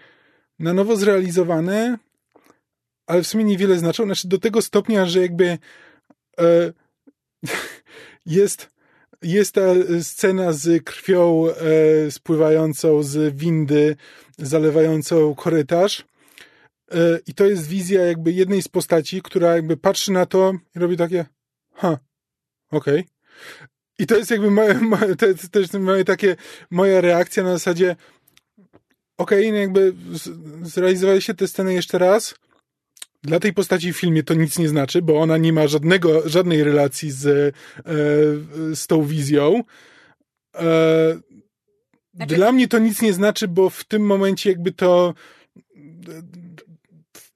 na 0.59 0.73
nowo 0.73 0.95
zrealizowane, 0.95 1.97
ale 3.07 3.23
w 3.23 3.27
sumie 3.27 3.43
niewiele 3.43 3.77
znaczą. 3.77 4.03
Znaczy 4.03 4.27
do 4.27 4.37
tego 4.37 4.61
stopnia, 4.61 5.05
że 5.05 5.21
jakby 5.21 5.57
e, 6.39 6.73
jest, 8.25 8.69
jest 9.21 9.55
ta 9.55 9.61
scena 10.01 10.53
z 10.53 10.83
krwią 10.83 11.47
e, 11.47 12.11
spływającą 12.11 13.03
z 13.03 13.35
windy 13.35 13.95
zalewającą 14.37 15.35
korytarz. 15.35 16.05
E, 16.91 17.19
I 17.27 17.33
to 17.33 17.45
jest 17.45 17.67
wizja 17.67 18.05
jakby 18.05 18.31
jednej 18.31 18.61
z 18.61 18.67
postaci, 18.67 19.21
która 19.21 19.55
jakby 19.55 19.77
patrzy 19.77 20.11
na 20.11 20.25
to 20.25 20.53
i 20.75 20.79
robi 20.79 20.97
takie, 20.97 21.25
ha, 21.79 21.97
okej. 22.71 22.99
Okay. 22.99 23.19
I 23.99 24.07
to 24.07 24.17
jest 24.17 24.31
jakby 24.31 24.51
moje, 24.51 24.73
moje, 24.93 25.15
też 25.51 25.73
moje 25.73 26.05
takie, 26.05 26.35
moja 26.71 27.01
reakcja 27.01 27.43
na 27.43 27.51
zasadzie, 27.51 27.95
okej, 29.17 29.39
okay, 29.39 29.51
no 29.51 29.57
jakby 29.57 29.93
zrealizowaliście 30.61 31.33
tę 31.33 31.47
scenę 31.47 31.73
jeszcze 31.73 31.97
raz. 31.97 32.35
Dla 33.23 33.39
tej 33.39 33.53
postaci 33.53 33.93
w 33.93 33.97
filmie 33.97 34.23
to 34.23 34.33
nic 34.33 34.59
nie 34.59 34.69
znaczy, 34.69 35.01
bo 35.01 35.19
ona 35.19 35.37
nie 35.37 35.53
ma 35.53 35.67
żadnego, 35.67 36.29
żadnej 36.29 36.63
relacji 36.63 37.11
z, 37.11 37.25
e, 37.25 37.51
z 38.75 38.87
tą 38.87 39.03
wizją. 39.05 39.63
E, 40.55 41.19
znaczy... 42.13 42.35
Dla 42.35 42.51
mnie 42.51 42.67
to 42.67 42.79
nic 42.79 43.01
nie 43.01 43.13
znaczy, 43.13 43.47
bo 43.47 43.69
w 43.69 43.83
tym 43.83 44.05
momencie 44.05 44.49
jakby 44.49 44.71
to 44.71 45.13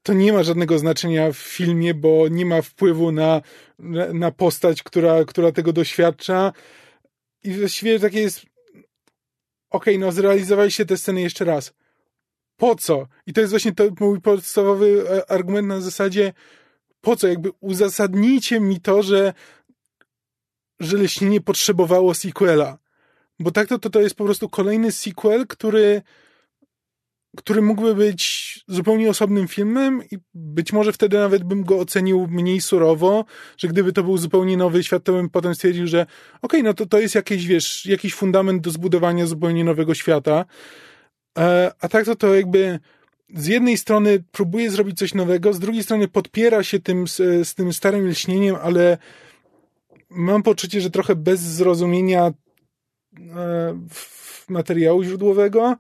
to 0.04 0.14
nie 0.14 0.34
ma 0.34 0.44
żadnego 0.44 0.80
znaczenia 0.80 1.32
w 1.32 1.38
filmie, 1.38 1.94
bo 1.94 2.28
nie 2.28 2.46
ma 2.46 2.62
wpływu 2.62 3.12
na, 3.12 3.42
na 4.14 4.32
postać, 4.32 4.84
która, 4.84 5.26
która 5.26 5.52
tego 5.52 5.74
doświadcza. 5.74 6.54
I 7.44 7.54
właściwie 7.54 8.00
takie 8.00 8.22
jest. 8.22 8.40
Okej, 8.40 9.96
okay, 9.96 9.98
no 9.98 10.12
zrealizowaliście 10.12 10.86
tę 10.86 10.98
scenę 10.98 11.22
jeszcze 11.22 11.46
raz. 11.46 11.74
Po 12.58 12.76
co? 12.76 13.08
I 13.26 13.34
to 13.34 13.42
jest 13.42 13.54
właśnie 13.54 13.72
to 13.72 13.84
mój 14.00 14.22
podstawowy 14.22 15.06
e, 15.10 15.32
argument 15.32 15.68
na 15.68 15.82
zasadzie, 15.82 16.34
po 17.02 17.16
co? 17.16 17.28
Jakby 17.28 17.52
uzasadnijcie 17.60 18.60
mi 18.60 18.82
to, 18.82 19.04
że, 19.04 19.34
że 20.80 20.98
leśnienie 20.98 21.42
potrzebowało 21.42 22.14
sequela. 22.14 22.78
Bo 23.40 23.52
tak 23.52 23.68
to, 23.68 23.80
to, 23.80 23.90
to 23.90 24.02
jest 24.02 24.16
po 24.16 24.26
prostu 24.26 24.50
kolejny 24.50 24.92
sequel, 24.92 25.48
który 25.48 26.02
który 27.38 27.62
mógłby 27.62 27.96
być 27.96 28.54
zupełnie 28.68 29.10
osobnym 29.10 29.48
filmem 29.48 30.02
i 30.12 30.18
być 30.34 30.74
może 30.74 30.94
wtedy 30.94 31.18
nawet 31.18 31.44
bym 31.44 31.64
go 31.64 31.80
ocenił 31.80 32.28
mniej 32.28 32.62
surowo, 32.62 33.26
że 33.58 33.68
gdyby 33.68 33.94
to 33.94 34.04
był 34.04 34.18
zupełnie 34.18 34.58
nowy 34.58 34.84
świat, 34.84 35.04
to 35.04 35.14
bym 35.14 35.30
potem 35.30 35.56
stwierdził, 35.56 35.88
że 35.88 36.02
okej, 36.02 36.16
okay, 36.42 36.64
no 36.64 36.74
to 36.74 36.86
to 36.86 37.00
jest 37.00 37.16
jakiś, 37.16 37.48
wiesz, 37.48 37.86
jakiś 37.86 38.14
fundament 38.14 38.62
do 38.62 38.72
zbudowania 38.72 39.26
zupełnie 39.26 39.64
nowego 39.64 39.94
świata. 39.94 40.46
E, 41.38 41.72
a 41.80 41.88
tak 41.88 42.06
to 42.06 42.16
to 42.16 42.36
jakby 42.36 42.80
z 43.36 43.48
jednej 43.48 43.78
strony 43.78 44.24
próbuje 44.32 44.72
zrobić 44.72 44.98
coś 44.98 45.14
nowego, 45.14 45.54
z 45.54 45.60
drugiej 45.60 45.84
strony 45.84 46.08
podpiera 46.08 46.64
się 46.64 46.80
tym, 46.80 47.08
z, 47.08 47.48
z 47.48 47.56
tym 47.56 47.74
starym 47.74 48.08
lśnieniem, 48.08 48.56
ale 48.62 48.98
mam 50.10 50.44
poczucie, 50.44 50.82
że 50.82 50.90
trochę 50.90 51.16
bez 51.16 51.40
zrozumienia 51.40 52.34
e, 53.20 53.80
materiału 54.50 55.04
źródłowego, 55.04 55.78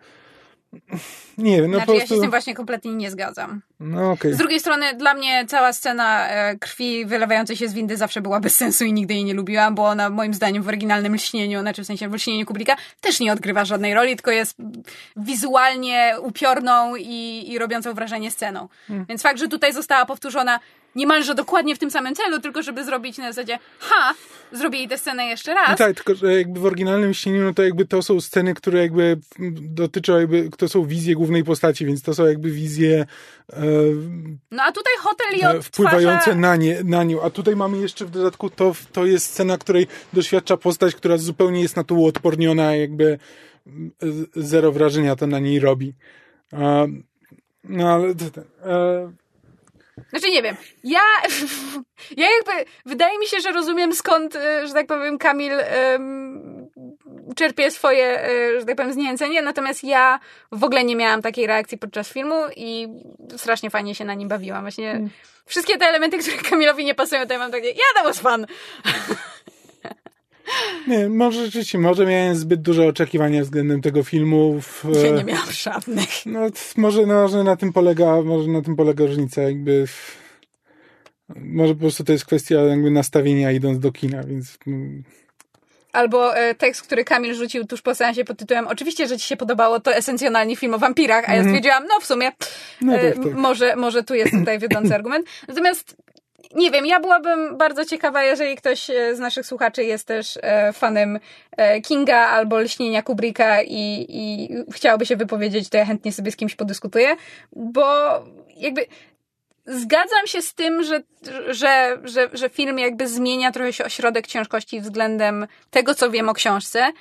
nie 1.37 1.61
wiem, 1.61 1.71
no 1.71 1.77
znaczy, 1.77 1.85
po 1.85 1.91
prostu... 1.91 1.93
ja 1.93 2.07
się 2.07 2.15
z 2.15 2.21
tym 2.21 2.29
właśnie 2.29 2.55
kompletnie 2.55 2.93
nie 2.93 3.11
zgadzam. 3.11 3.61
No, 3.79 4.11
okay. 4.11 4.33
Z 4.33 4.37
drugiej 4.37 4.59
strony, 4.59 4.93
dla 4.93 5.13
mnie 5.13 5.45
cała 5.47 5.73
scena 5.73 6.27
e, 6.29 6.57
krwi 6.57 7.05
wylewającej 7.05 7.55
się 7.55 7.67
z 7.67 7.73
windy 7.73 7.97
zawsze 7.97 8.21
była 8.21 8.39
bez 8.39 8.55
sensu 8.55 8.85
i 8.85 8.93
nigdy 8.93 9.13
jej 9.13 9.23
nie 9.23 9.33
lubiłam, 9.33 9.75
bo 9.75 9.85
ona 9.85 10.09
moim 10.09 10.33
zdaniem 10.33 10.63
w 10.63 10.67
oryginalnym 10.67 11.15
lśnieniu, 11.15 11.61
znaczy 11.61 11.83
w 11.83 11.85
sensie 11.85 12.09
w 12.09 12.13
lśnieniu 12.13 12.45
Kublika, 12.45 12.75
też 13.01 13.19
nie 13.19 13.33
odgrywa 13.33 13.65
żadnej 13.65 13.93
roli, 13.93 14.15
tylko 14.15 14.31
jest 14.31 14.57
wizualnie 15.15 16.15
upiorną 16.21 16.95
i, 16.95 17.45
i 17.47 17.59
robiącą 17.59 17.93
wrażenie 17.93 18.31
sceną. 18.31 18.67
Hmm. 18.87 19.05
Więc 19.09 19.21
fakt, 19.21 19.39
że 19.39 19.47
tutaj 19.47 19.73
została 19.73 20.05
powtórzona 20.05 20.59
niemalże 20.95 21.35
dokładnie 21.35 21.75
w 21.75 21.79
tym 21.79 21.91
samym 21.91 22.15
celu, 22.15 22.39
tylko 22.39 22.63
żeby 22.63 22.85
zrobić 22.85 23.17
na 23.17 23.31
zasadzie, 23.31 23.59
ha, 23.79 24.13
zrobili 24.51 24.87
tę 24.87 24.97
scenę 24.97 25.25
jeszcze 25.25 25.53
raz. 25.53 25.69
No 25.69 25.75
tak, 25.75 25.95
tylko 25.95 26.15
że 26.15 26.33
jakby 26.33 26.59
w 26.59 26.65
oryginalnym 26.65 27.13
śnieniu, 27.13 27.43
no 27.43 27.53
to 27.53 27.63
jakby 27.63 27.85
to 27.85 28.03
są 28.03 28.21
sceny, 28.21 28.53
które 28.53 28.79
jakby 28.79 29.19
dotyczą 29.61 30.19
jakby, 30.19 30.49
to 30.57 30.69
są 30.69 30.85
wizje 30.85 31.15
głównej 31.15 31.43
postaci, 31.43 31.85
więc 31.85 32.01
to 32.01 32.13
są 32.13 32.25
jakby 32.25 32.51
wizje 32.51 33.05
e, 33.53 33.61
no 34.51 34.63
a 34.63 34.71
tutaj 34.71 34.93
hotel 34.99 35.27
i 35.33 35.45
odtwarza... 35.45 35.61
wpływające 35.61 36.35
na, 36.35 36.55
nie, 36.55 36.83
na 36.83 37.03
nią, 37.03 37.21
a 37.21 37.29
tutaj 37.29 37.55
mamy 37.55 37.77
jeszcze 37.77 38.05
w 38.05 38.09
dodatku 38.09 38.49
to, 38.49 38.75
to 38.91 39.05
jest 39.05 39.25
scena, 39.25 39.57
której 39.57 39.87
doświadcza 40.13 40.57
postać, 40.57 40.95
która 40.95 41.17
zupełnie 41.17 41.61
jest 41.61 41.75
na 41.75 41.83
to 41.83 41.95
uodporniona, 41.95 42.75
jakby 42.75 43.19
zero 44.35 44.71
wrażenia 44.71 45.15
to 45.15 45.27
na 45.27 45.39
niej 45.39 45.59
robi. 45.59 45.93
no 47.63 47.93
ale... 47.93 48.07
E, 48.65 49.22
znaczy 50.09 50.31
nie 50.31 50.41
wiem. 50.41 50.55
Ja, 50.83 50.99
ja 52.17 52.27
jakby, 52.31 52.71
wydaje 52.85 53.19
mi 53.19 53.27
się, 53.27 53.39
że 53.39 53.51
rozumiem 53.51 53.93
skąd, 53.93 54.35
e, 54.35 54.67
że 54.67 54.73
tak 54.73 54.87
powiem, 54.87 55.17
Kamil 55.17 55.53
um, 55.91 56.69
czerpie 57.35 57.71
swoje, 57.71 58.23
e, 58.23 58.59
że 58.59 58.65
tak 58.65 58.75
powiem, 58.75 58.93
zniechęcenie, 58.93 59.41
natomiast 59.41 59.83
ja 59.83 60.19
w 60.51 60.63
ogóle 60.63 60.83
nie 60.83 60.95
miałam 60.95 61.21
takiej 61.21 61.47
reakcji 61.47 61.77
podczas 61.77 62.09
filmu 62.09 62.35
i 62.55 62.87
strasznie 63.37 63.69
fajnie 63.69 63.95
się 63.95 64.05
na 64.05 64.13
nim 64.13 64.27
bawiłam. 64.27 64.61
Właśnie 64.61 64.91
mm. 64.91 65.09
wszystkie 65.45 65.77
te 65.77 65.85
elementy, 65.85 66.17
które 66.17 66.37
Kamilowi 66.49 66.85
nie 66.85 66.95
pasują, 66.95 67.27
to 67.27 67.33
ja 67.33 67.39
mam 67.39 67.51
takie, 67.51 67.69
ja 67.69 67.83
that 67.95 68.03
was 68.03 68.19
fun. 68.19 68.45
Nie, 70.87 71.09
może 71.09 71.45
rzeczywiście, 71.45 71.77
może 71.77 72.05
miałem 72.05 72.35
zbyt 72.35 72.61
duże 72.61 72.87
oczekiwania 72.87 73.41
względem 73.41 73.81
tego 73.81 74.03
filmu. 74.03 74.61
W, 74.61 74.85
ja 75.03 75.11
nie 75.11 75.23
miałam 75.23 75.51
żadnych. 75.51 76.25
No, 76.25 76.39
może, 76.77 77.05
no, 77.05 77.13
może 77.13 77.43
na 77.43 77.55
tym 77.55 77.73
polega, 77.73 78.21
może 78.21 78.49
na 78.49 78.61
tym 78.61 78.75
polega 78.75 79.05
różnica, 79.05 79.41
jakby 79.41 79.85
może 81.35 81.73
po 81.73 81.79
prostu 81.79 82.03
to 82.03 82.11
jest 82.11 82.25
kwestia 82.25 82.55
jakby 82.55 82.91
nastawienia 82.91 83.51
idąc 83.51 83.79
do 83.79 83.91
kina, 83.91 84.23
więc... 84.23 84.57
Mm. 84.67 85.03
Albo 85.93 86.37
e, 86.37 86.55
tekst, 86.55 86.81
który 86.81 87.05
Kamil 87.05 87.35
rzucił 87.35 87.65
tuż 87.65 87.81
po 87.81 87.95
seansie 87.95 88.25
pod 88.25 88.37
tytułem 88.37 88.67
Oczywiście, 88.67 89.07
że 89.07 89.17
ci 89.17 89.27
się 89.27 89.37
podobało, 89.37 89.79
to 89.79 89.95
esencjonalnie 89.95 90.55
film 90.55 90.73
o 90.73 90.79
wampirach, 90.79 91.29
a 91.29 91.33
ja 91.33 91.39
mhm. 91.39 91.49
stwierdziłam, 91.49 91.83
no 91.89 91.99
w 91.99 92.05
sumie 92.05 92.31
no 92.81 92.93
tak, 92.93 93.15
tak. 93.23 93.33
może, 93.33 93.75
może 93.75 94.03
tu 94.03 94.15
jest 94.15 94.31
tutaj 94.31 94.59
wiodący 94.59 94.95
argument. 94.95 95.27
Natomiast 95.47 95.95
nie 96.55 96.71
wiem, 96.71 96.85
ja 96.85 96.99
byłabym 96.99 97.57
bardzo 97.57 97.85
ciekawa, 97.85 98.23
jeżeli 98.23 98.55
ktoś 98.55 98.89
e, 98.89 99.15
z 99.15 99.19
naszych 99.19 99.45
słuchaczy 99.45 99.83
jest 99.83 100.07
też 100.07 100.39
e, 100.41 100.73
fanem 100.73 101.19
e, 101.51 101.81
Kinga 101.81 102.17
albo 102.17 102.59
Lśnienia 102.59 103.03
Kubricka 103.03 103.61
i, 103.61 104.05
i 104.09 104.49
chciałoby 104.71 105.05
się 105.05 105.15
wypowiedzieć, 105.15 105.69
to 105.69 105.77
ja 105.77 105.85
chętnie 105.85 106.11
sobie 106.11 106.31
z 106.31 106.35
kimś 106.35 106.55
podyskutuję, 106.55 107.15
bo 107.51 107.85
jakby 108.57 108.85
zgadzam 109.65 110.27
się 110.27 110.41
z 110.41 110.53
tym, 110.53 110.83
że, 110.83 111.01
że, 111.47 111.97
że, 112.03 112.29
że 112.33 112.49
film 112.49 112.79
jakby 112.79 113.07
zmienia 113.07 113.51
trochę 113.51 113.73
się 113.73 113.85
ośrodek 113.85 114.27
ciężkości 114.27 114.81
względem 114.81 115.47
tego, 115.69 115.95
co 115.95 116.11
wiem 116.11 116.29
o 116.29 116.33
książce. 116.33 116.91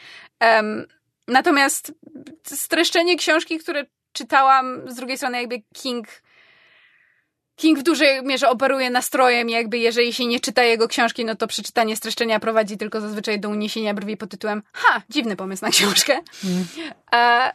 Um, 0.40 0.86
natomiast 1.28 1.92
streszczenie 2.44 3.16
książki, 3.16 3.58
które 3.58 3.84
czytałam, 4.12 4.82
z 4.90 4.94
drugiej 4.94 5.16
strony 5.16 5.40
jakby 5.40 5.62
King 5.74 6.08
King 7.62 7.78
w 7.78 7.82
dużej 7.82 8.22
mierze 8.22 8.48
operuje 8.48 8.90
nastrojem, 8.90 9.48
jakby 9.48 9.78
jeżeli 9.78 10.12
się 10.12 10.26
nie 10.26 10.40
czyta 10.40 10.62
jego 10.62 10.88
książki, 10.88 11.24
no 11.24 11.36
to 11.36 11.46
przeczytanie 11.46 11.96
streszczenia 11.96 12.40
prowadzi 12.40 12.76
tylko 12.76 13.00
zazwyczaj 13.00 13.40
do 13.40 13.48
uniesienia 13.48 13.94
brwi 13.94 14.16
pod 14.16 14.30
tytułem 14.30 14.62
ha, 14.72 15.02
dziwny 15.10 15.36
pomysł 15.36 15.64
na 15.64 15.70
książkę. 15.70 16.20
Mm. 16.44 16.66
E, 17.14 17.52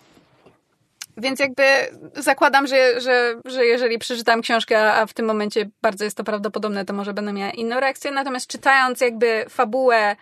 więc 1.17 1.39
jakby 1.39 1.63
zakładam, 2.15 2.67
że, 2.67 3.01
że, 3.01 3.35
że 3.45 3.65
jeżeli 3.65 3.99
przeczytam 3.99 4.41
książkę, 4.41 4.93
a 4.93 5.05
w 5.05 5.13
tym 5.13 5.25
momencie 5.25 5.69
bardzo 5.81 6.03
jest 6.03 6.17
to 6.17 6.23
prawdopodobne, 6.23 6.85
to 6.85 6.93
może 6.93 7.13
będę 7.13 7.33
miała 7.33 7.51
inną 7.51 7.79
reakcję. 7.79 8.11
Natomiast 8.11 8.47
czytając 8.47 9.01
jakby 9.01 9.45
fabułę 9.49 10.15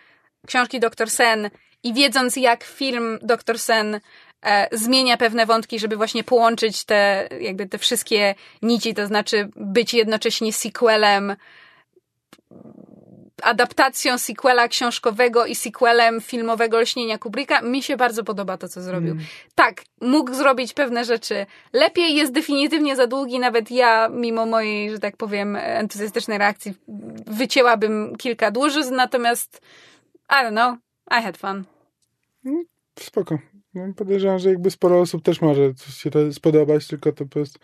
książki 0.47 0.79
Dr. 0.79 1.09
Sen 1.09 1.49
i 1.83 1.93
wiedząc 1.93 2.35
jak 2.35 2.63
film 2.63 3.19
Dr. 3.21 3.59
Sen 3.59 3.99
zmienia 4.71 5.17
pewne 5.17 5.45
wątki, 5.45 5.79
żeby 5.79 5.97
właśnie 5.97 6.23
połączyć 6.23 6.85
te, 6.85 7.29
jakby 7.41 7.67
te 7.67 7.77
wszystkie 7.77 8.35
nici, 8.61 8.93
to 8.93 9.07
znaczy 9.07 9.49
być 9.55 9.93
jednocześnie 9.93 10.53
sequelem, 10.53 11.35
adaptacją 13.41 14.17
sequela 14.17 14.67
książkowego 14.67 15.45
i 15.45 15.55
sequelem 15.55 16.21
filmowego 16.21 16.79
Lśnienia 16.79 17.17
Kubricka. 17.17 17.61
Mi 17.61 17.83
się 17.83 17.97
bardzo 17.97 18.23
podoba 18.23 18.57
to, 18.57 18.69
co 18.69 18.81
zrobił. 18.81 19.11
Mm. 19.11 19.25
Tak, 19.55 19.83
mógł 20.01 20.33
zrobić 20.33 20.73
pewne 20.73 21.05
rzeczy 21.05 21.45
lepiej, 21.73 22.15
jest 22.15 22.31
definitywnie 22.31 22.95
za 22.95 23.07
długi, 23.07 23.39
nawet 23.39 23.71
ja, 23.71 24.09
mimo 24.09 24.45
mojej, 24.45 24.91
że 24.91 24.99
tak 24.99 25.17
powiem, 25.17 25.55
entuzjastycznej 25.55 26.37
reakcji, 26.37 26.73
wycięłabym 27.27 28.15
kilka 28.15 28.51
dłużyzn, 28.51 28.95
natomiast 28.95 29.61
I 30.29 30.33
don't 30.33 30.51
know, 30.51 30.77
I 31.19 31.23
had 31.23 31.37
fun. 31.37 31.63
Mm, 32.45 32.63
spoko. 32.99 33.37
No, 33.75 33.93
podejrzewam, 33.93 34.39
że 34.39 34.49
jakby 34.49 34.71
sporo 34.71 34.99
osób 34.99 35.23
też 35.23 35.41
może 35.41 35.73
się 35.89 36.11
to 36.11 36.33
spodobać, 36.33 36.87
tylko 36.87 37.11
to 37.11 37.25
po 37.25 37.31
prostu, 37.31 37.59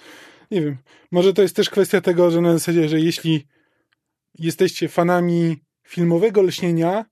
nie 0.51 0.61
wiem, 0.61 0.77
może 1.11 1.33
to 1.33 1.41
jest 1.41 1.55
też 1.55 1.69
kwestia 1.69 2.01
tego, 2.01 2.31
że 2.31 2.41
na 2.41 2.53
zasadzie, 2.53 2.89
że 2.89 2.99
jeśli 2.99 3.47
jesteście 4.39 4.87
fanami 4.87 5.57
filmowego 5.87 6.41
lśnienia, 6.41 7.05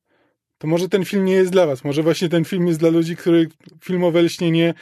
to 0.57 0.67
może 0.67 0.89
ten 0.89 1.05
film 1.05 1.26
nie 1.26 1.34
jest 1.34 1.51
dla 1.51 1.65
was. 1.65 1.84
Może 1.84 2.03
właśnie 2.03 2.30
ten 2.30 2.45
film 2.45 2.67
jest 2.67 2.80
dla 2.80 2.89
ludzi, 2.89 3.15
który 3.15 3.47
filmowe 3.84 4.21
lśnienie, 4.21 4.73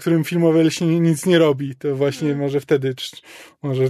którym 0.00 0.24
filmowe 0.24 0.62
lśnienie 0.62 1.00
nic 1.00 1.26
nie 1.26 1.38
robi. 1.38 1.76
To 1.76 1.96
właśnie 1.96 2.28
hmm. 2.28 2.38
może 2.38 2.60
wtedy, 2.60 2.94
może 3.62 3.84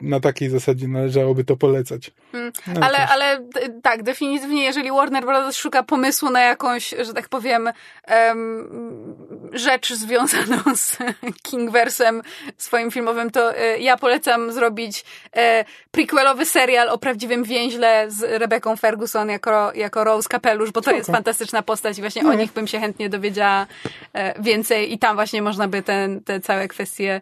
na 0.00 0.20
takiej 0.20 0.48
zasadzie 0.48 0.88
należałoby 0.88 1.44
to 1.44 1.56
polecać. 1.56 2.12
No 2.32 2.86
ale, 2.86 2.98
też. 2.98 3.10
ale 3.10 3.40
tak, 3.82 4.02
definitywnie, 4.02 4.64
jeżeli 4.64 4.90
Warner 4.90 5.24
Bros. 5.26 5.56
szuka 5.56 5.82
pomysłu 5.82 6.30
na 6.30 6.40
jakąś, 6.40 6.94
że 7.00 7.14
tak 7.14 7.28
powiem, 7.28 7.70
em, 8.04 9.16
rzecz 9.52 9.92
związaną 9.92 10.56
z 10.76 10.96
Kingversem 11.42 12.22
swoim 12.56 12.90
filmowym, 12.90 13.30
to 13.30 13.56
e, 13.56 13.78
ja 13.78 13.96
polecam 13.96 14.52
zrobić 14.52 15.04
e, 15.36 15.64
prequelowy 15.90 16.46
serial 16.46 16.88
o 16.88 16.98
prawdziwym 16.98 17.44
więźle 17.44 18.04
z 18.08 18.40
Rebeką 18.40 18.76
Ferguson 18.76 19.28
jako, 19.28 19.72
jako 19.74 20.04
Rose 20.04 20.28
Kapelusz, 20.28 20.70
bo 20.70 20.80
to 20.80 20.84
Spoko. 20.84 20.96
jest 20.96 21.10
fantastyczna 21.10 21.62
postać 21.62 21.98
i 21.98 22.00
właśnie 22.00 22.22
No. 22.22 22.30
o 22.30 22.34
nich 22.34 22.52
bym 22.52 22.66
się 22.66 22.80
chętnie 22.80 23.08
dowiedziała 23.08 23.66
e, 24.12 24.42
więcej 24.42 24.92
i 24.92 24.98
tam 24.98 25.16
właśnie 25.16 25.42
można 25.42 25.68
by 25.68 25.82
ten, 25.82 26.20
te 26.24 26.40
całe 26.40 26.68
kwestie 26.68 27.20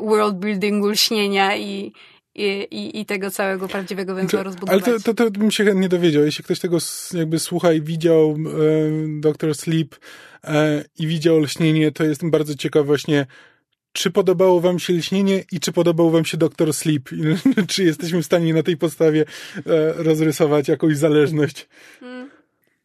world 0.00 0.34
buildingu, 0.36 0.88
lśnienia 0.88 1.56
i, 1.56 1.92
i, 2.36 2.66
i, 2.70 3.00
i 3.00 3.06
tego 3.06 3.30
całego 3.30 3.68
prawdziwego 3.68 4.14
węzła 4.14 4.40
Ale 4.40 4.44
rozbudować. 4.44 4.84
to, 4.84 5.14
to, 5.14 5.14
to 5.14 5.30
bym 5.30 5.50
się 5.50 5.64
chętnie 5.64 5.88
dowiedział. 5.88 6.24
Jeśli 6.24 6.44
ktoś 6.44 6.58
tego 6.58 6.78
jakby 7.14 7.38
słucha 7.38 7.72
i 7.72 7.80
widział 7.80 8.30
e, 8.30 9.20
Dr. 9.20 9.54
Sleep 9.54 9.96
e, 10.44 10.84
i 10.98 11.06
widział 11.06 11.38
lśnienie, 11.40 11.92
to 11.92 12.04
jestem 12.04 12.30
bardzo 12.30 12.54
ciekaw 12.54 12.86
właśnie, 12.86 13.26
czy 13.92 14.10
podobało 14.10 14.60
wam 14.60 14.78
się 14.78 14.92
lśnienie 14.92 15.44
i 15.52 15.60
czy 15.60 15.72
podobał 15.72 16.10
wam 16.10 16.24
się 16.24 16.36
Dr. 16.36 16.72
Sleep? 16.72 17.02
Czy 17.68 17.84
jesteśmy 17.84 18.22
w 18.22 18.26
stanie 18.26 18.54
na 18.54 18.62
tej 18.62 18.76
podstawie 18.76 19.20
e, 19.20 19.92
rozrysować 19.92 20.68
jakąś 20.68 20.96
zależność? 20.96 21.68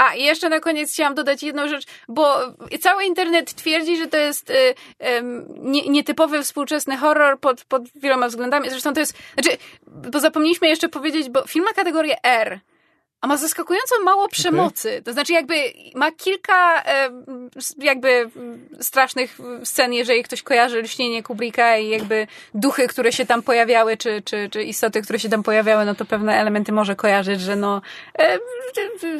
A, 0.01 0.15
i 0.15 0.23
jeszcze 0.23 0.49
na 0.49 0.59
koniec 0.59 0.93
chciałam 0.93 1.15
dodać 1.15 1.43
jedną 1.43 1.67
rzecz, 1.67 1.85
bo 2.07 2.37
cały 2.79 3.05
internet 3.05 3.53
twierdzi, 3.53 3.97
że 3.97 4.07
to 4.07 4.17
jest 4.17 4.49
y, 4.49 4.53
em, 4.99 5.45
nie, 5.57 5.89
nietypowy 5.89 6.43
współczesny 6.43 6.97
horror 6.97 7.39
pod, 7.39 7.65
pod 7.65 7.83
wieloma 7.95 8.27
względami. 8.27 8.69
Zresztą 8.69 8.93
to 8.93 8.99
jest, 8.99 9.13
znaczy, 9.33 9.57
bo 9.87 10.19
zapomnieliśmy 10.19 10.67
jeszcze 10.67 10.89
powiedzieć, 10.89 11.29
bo 11.29 11.47
film 11.47 11.65
ma 11.65 11.73
kategorię 11.73 12.15
R, 12.23 12.59
a 13.21 13.27
ma 13.27 13.37
zaskakująco 13.37 13.95
mało 14.03 14.27
przemocy. 14.27 15.01
To 15.05 15.13
znaczy 15.13 15.33
jakby 15.33 15.55
ma 15.95 16.11
kilka 16.11 16.83
s- 17.57 17.75
jakby 17.77 18.09
mm, 18.09 18.67
strasznych 18.81 19.37
scen, 19.63 19.93
jeżeli 19.93 20.23
ktoś 20.23 20.43
kojarzy 20.43 20.81
lśnienie 20.81 21.23
Kubricka 21.23 21.77
i 21.77 21.89
jakby 21.89 22.27
duchy, 22.53 22.87
które 22.87 23.11
się 23.11 23.25
tam 23.25 23.41
pojawiały, 23.43 23.97
czy, 23.97 24.21
czy, 24.25 24.49
czy 24.51 24.63
istoty, 24.63 25.01
które 25.01 25.19
się 25.19 25.29
tam 25.29 25.43
pojawiały, 25.43 25.85
no 25.85 25.95
to 25.95 26.05
pewne 26.05 26.35
elementy 26.39 26.71
może 26.71 26.95
kojarzyć, 26.95 27.41
że 27.41 27.55
no 27.55 27.81
e, 28.19 28.37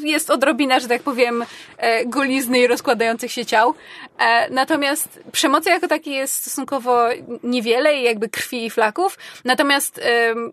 jest 0.02 0.30
odrobina, 0.30 0.80
że 0.80 0.88
tak 0.88 1.02
powiem, 1.04 1.46
e, 1.78 2.06
golizny 2.06 2.60
i 2.60 2.68
rozkładających 2.68 3.32
się 3.32 3.46
ciał. 3.46 3.74
E, 4.20 4.50
Natomiast 4.50 5.20
przemocy 5.32 5.70
jako 5.70 5.88
takiej 5.88 6.14
jest 6.14 6.34
stosunkowo 6.34 7.08
niewiele 7.44 7.98
i 7.98 8.04
jakby 8.04 8.30
krwi 8.30 8.66
i 8.66 8.70
flaków. 8.70 9.18
Natomiast 9.46 10.02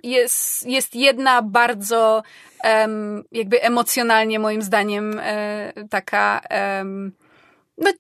jest, 0.03 0.67
jest 0.67 0.95
jedna 0.95 1.43
bardzo 1.43 2.23
em, 2.63 3.25
jakby 3.33 3.63
emocjonalnie 3.63 4.39
moim 4.39 4.63
zdaniem 4.63 5.19
e, 5.23 5.73
taka 5.91 6.41
em, 6.49 7.13
no, 7.79 7.93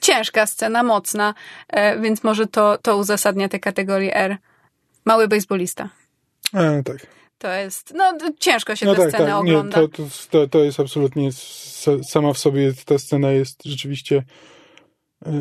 ciężka 0.00 0.46
scena, 0.46 0.82
mocna, 0.82 1.34
e, 1.68 2.00
więc 2.00 2.24
może 2.24 2.46
to, 2.46 2.78
to 2.82 2.96
uzasadnia 2.96 3.48
tę 3.48 3.58
kategorię 3.58 4.16
R. 4.16 4.36
Mały 5.04 5.28
bejsbolista. 5.28 5.88
No 6.52 6.82
tak. 6.84 7.06
To 7.38 7.52
jest, 7.52 7.92
no 7.94 8.12
ciężko 8.38 8.76
się 8.76 8.86
No 8.86 8.94
tę 8.94 9.00
tak, 9.00 9.08
scenę 9.08 9.24
tak. 9.24 9.34
Nie, 9.34 9.36
ogląda. 9.36 9.80
to, 9.80 9.88
to, 9.88 10.02
to, 10.30 10.48
to 10.48 10.58
jest 10.58 10.80
absolutnie 10.80 11.30
sama 12.02 12.32
w 12.32 12.38
sobie, 12.38 12.72
ta 12.84 12.98
scena 12.98 13.30
jest 13.30 13.64
rzeczywiście 13.64 14.16
e, 14.16 14.22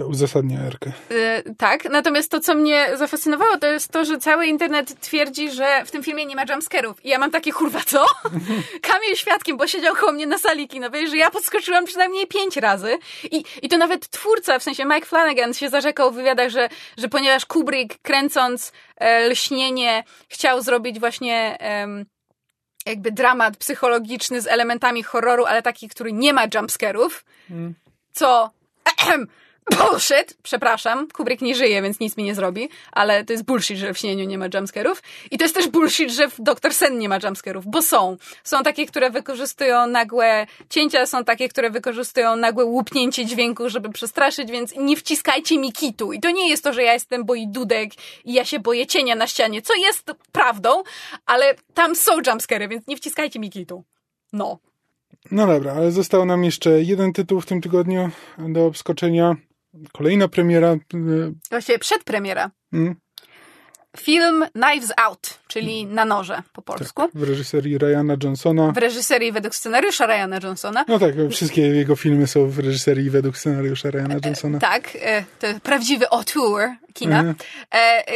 uzasadnia 0.08 0.60
Erkę. 0.60 0.91
Y, 1.12 1.56
tak, 1.58 1.90
natomiast 1.90 2.32
to, 2.32 2.40
co 2.40 2.56
mnie 2.56 2.88
zafascynowało, 2.98 3.58
to 3.58 3.68
jest 3.68 3.91
to, 3.91 4.06
że 4.06 4.18
cały 4.18 4.45
internet 4.45 4.99
twierdzi, 4.99 5.52
że 5.52 5.86
w 5.86 5.91
tym 5.91 6.03
filmie 6.03 6.26
nie 6.26 6.36
ma 6.36 6.44
jumpscarów. 6.49 7.06
I 7.06 7.10
ja 7.10 7.20
mam 7.20 7.32
takie, 7.32 7.52
kurwa, 7.52 7.80
co? 7.86 8.06
Kamil 8.90 9.16
świadkiem, 9.16 9.58
bo 9.58 9.68
siedział 9.68 9.95
koło 9.95 10.12
mnie 10.12 10.28
na 10.28 10.38
sali 10.38 10.68
kinowej, 10.68 11.08
że 11.08 11.18
ja 11.18 11.32
podskoczyłam 11.32 11.86
przynajmniej 11.86 12.28
pięć 12.28 12.58
razy. 12.58 12.98
I, 13.32 13.44
I 13.62 13.70
to 13.70 13.78
nawet 13.78 14.10
twórca, 14.10 14.60
w 14.60 14.64
sensie 14.64 14.86
Mike 14.86 15.06
Flanagan 15.06 15.53
się 15.53 15.70
zarzekał 15.70 16.12
w 16.12 16.16
wywiadach, 16.16 16.49
że, 16.49 16.70
że 16.98 17.08
ponieważ 17.08 17.45
Kubrick 17.45 18.02
kręcąc 18.02 18.72
e, 18.98 19.30
Lśnienie 19.30 20.03
chciał 20.30 20.62
zrobić 20.62 20.99
właśnie... 20.99 21.58
em, 21.60 22.06
jakby 22.86 23.12
dramat 23.12 23.58
psychologiczny 23.58 24.41
z 24.41 24.48
elementami 24.48 25.03
horroru, 25.03 25.45
ale 25.45 25.62
taki, 25.62 25.90
który 25.90 26.14
nie 26.14 26.34
ma 26.34 26.44
jumpscarów, 26.56 27.26
co 28.14 28.49
bullshit, 29.76 30.38
przepraszam, 30.43 31.07
Kubrick 31.07 31.41
nie 31.41 31.56
żyje, 31.56 31.81
więc 31.81 31.99
nic 31.99 32.18
mi 32.18 32.23
nie 32.23 32.35
zrobi, 32.35 32.69
ale 32.91 33.26
to 33.26 33.34
jest 33.34 33.45
bullshit, 33.45 33.77
że 33.77 33.93
w 33.93 33.98
śnieniu 33.98 34.26
nie 34.26 34.38
ma 34.38 34.45
jumpscarów 34.53 35.03
i 35.31 35.38
to 35.38 35.43
jest 35.43 35.56
też 35.56 35.68
bullshit, 35.68 36.11
że 36.11 36.30
w 36.30 36.41
Dr. 36.41 36.73
Sen 36.73 36.99
nie 36.99 37.10
ma 37.10 37.18
jumpscarów, 37.23 37.68
bo 37.68 37.81
są. 37.81 38.18
Są 38.43 38.64
takie, 38.64 38.85
które 38.85 39.10
wykorzystują 39.10 39.88
nagłe 39.88 40.48
cięcia, 40.69 41.06
są 41.06 41.23
takie, 41.23 41.49
które 41.49 41.69
wykorzystują 41.69 42.35
nagłe 42.35 42.65
łupnięcie 42.65 43.26
dźwięku, 43.26 43.69
żeby 43.69 43.89
przestraszyć, 43.89 44.52
więc 44.52 44.76
nie 44.77 44.98
wciskajcie 44.98 45.57
mi 45.57 45.73
kitu. 45.73 46.14
I 46.14 46.19
to 46.19 46.31
nie 46.31 46.49
jest 46.49 46.64
to, 46.64 46.73
że 46.73 46.84
ja 46.84 46.93
jestem 46.93 47.26
boi 47.26 47.48
dudek 47.48 47.91
i 48.26 48.34
ja 48.34 48.45
się 48.45 48.60
boję 48.60 48.88
cienia 48.88 49.15
na 49.15 49.27
ścianie, 49.27 49.61
co 49.61 49.73
jest 49.76 50.11
prawdą, 50.31 50.84
ale 51.26 51.56
tam 51.73 51.95
są 51.95 52.11
jumpscary, 52.27 52.68
więc 52.68 52.88
nie 52.88 52.98
wciskajcie 52.98 53.39
mi 53.39 53.49
kitu. 53.49 53.84
No. 54.34 54.57
No 55.31 55.48
dobra, 55.48 55.73
ale 55.73 55.91
został 55.91 56.26
nam 56.26 56.43
jeszcze 56.43 56.81
jeden 56.81 57.14
tytuł 57.14 57.41
w 57.41 57.45
tym 57.45 57.61
tygodniu 57.61 58.10
do 58.38 58.65
obskoczenia. 58.65 59.35
Kolejna 59.93 60.27
premiera. 60.27 60.68
e, 60.68 60.77
Właściwie 61.49 61.80
przedpremiera. 61.80 62.52
mm, 62.73 62.95
Film 63.98 64.45
Knives 64.53 64.91
Out, 64.98 65.39
czyli 65.53 65.86
Na 65.86 66.06
noże 66.06 66.41
po 66.53 66.61
polsku. 66.61 67.10
w 67.14 67.23
reżyserii 67.23 67.78
Ryana 67.78 68.15
Johnsona. 68.23 68.72
W 68.72 68.78
reżyserii 68.78 69.32
według 69.32 69.56
scenariusza 69.56 70.06
Ryana 70.06 70.40
Johnsona. 70.44 70.86
No 70.88 70.99
tak, 70.99 71.14
wszystkie 71.32 71.61
jego 71.61 71.95
filmy 71.95 72.28
są 72.28 72.48
w 72.49 72.60
reżyserii 72.60 73.10
według 73.10 73.38
scenariusza 73.38 73.91
Ryana 73.91 74.15
Johnsona. 74.26 74.60
Tak, 74.60 74.98
e, 75.02 75.23
to 75.40 75.48
prawdziwy 75.64 76.06
auteur 76.11 76.69
kina. 76.94 77.19
Mhm. 77.19 77.36
E, 77.73 77.78
e, 77.78 78.14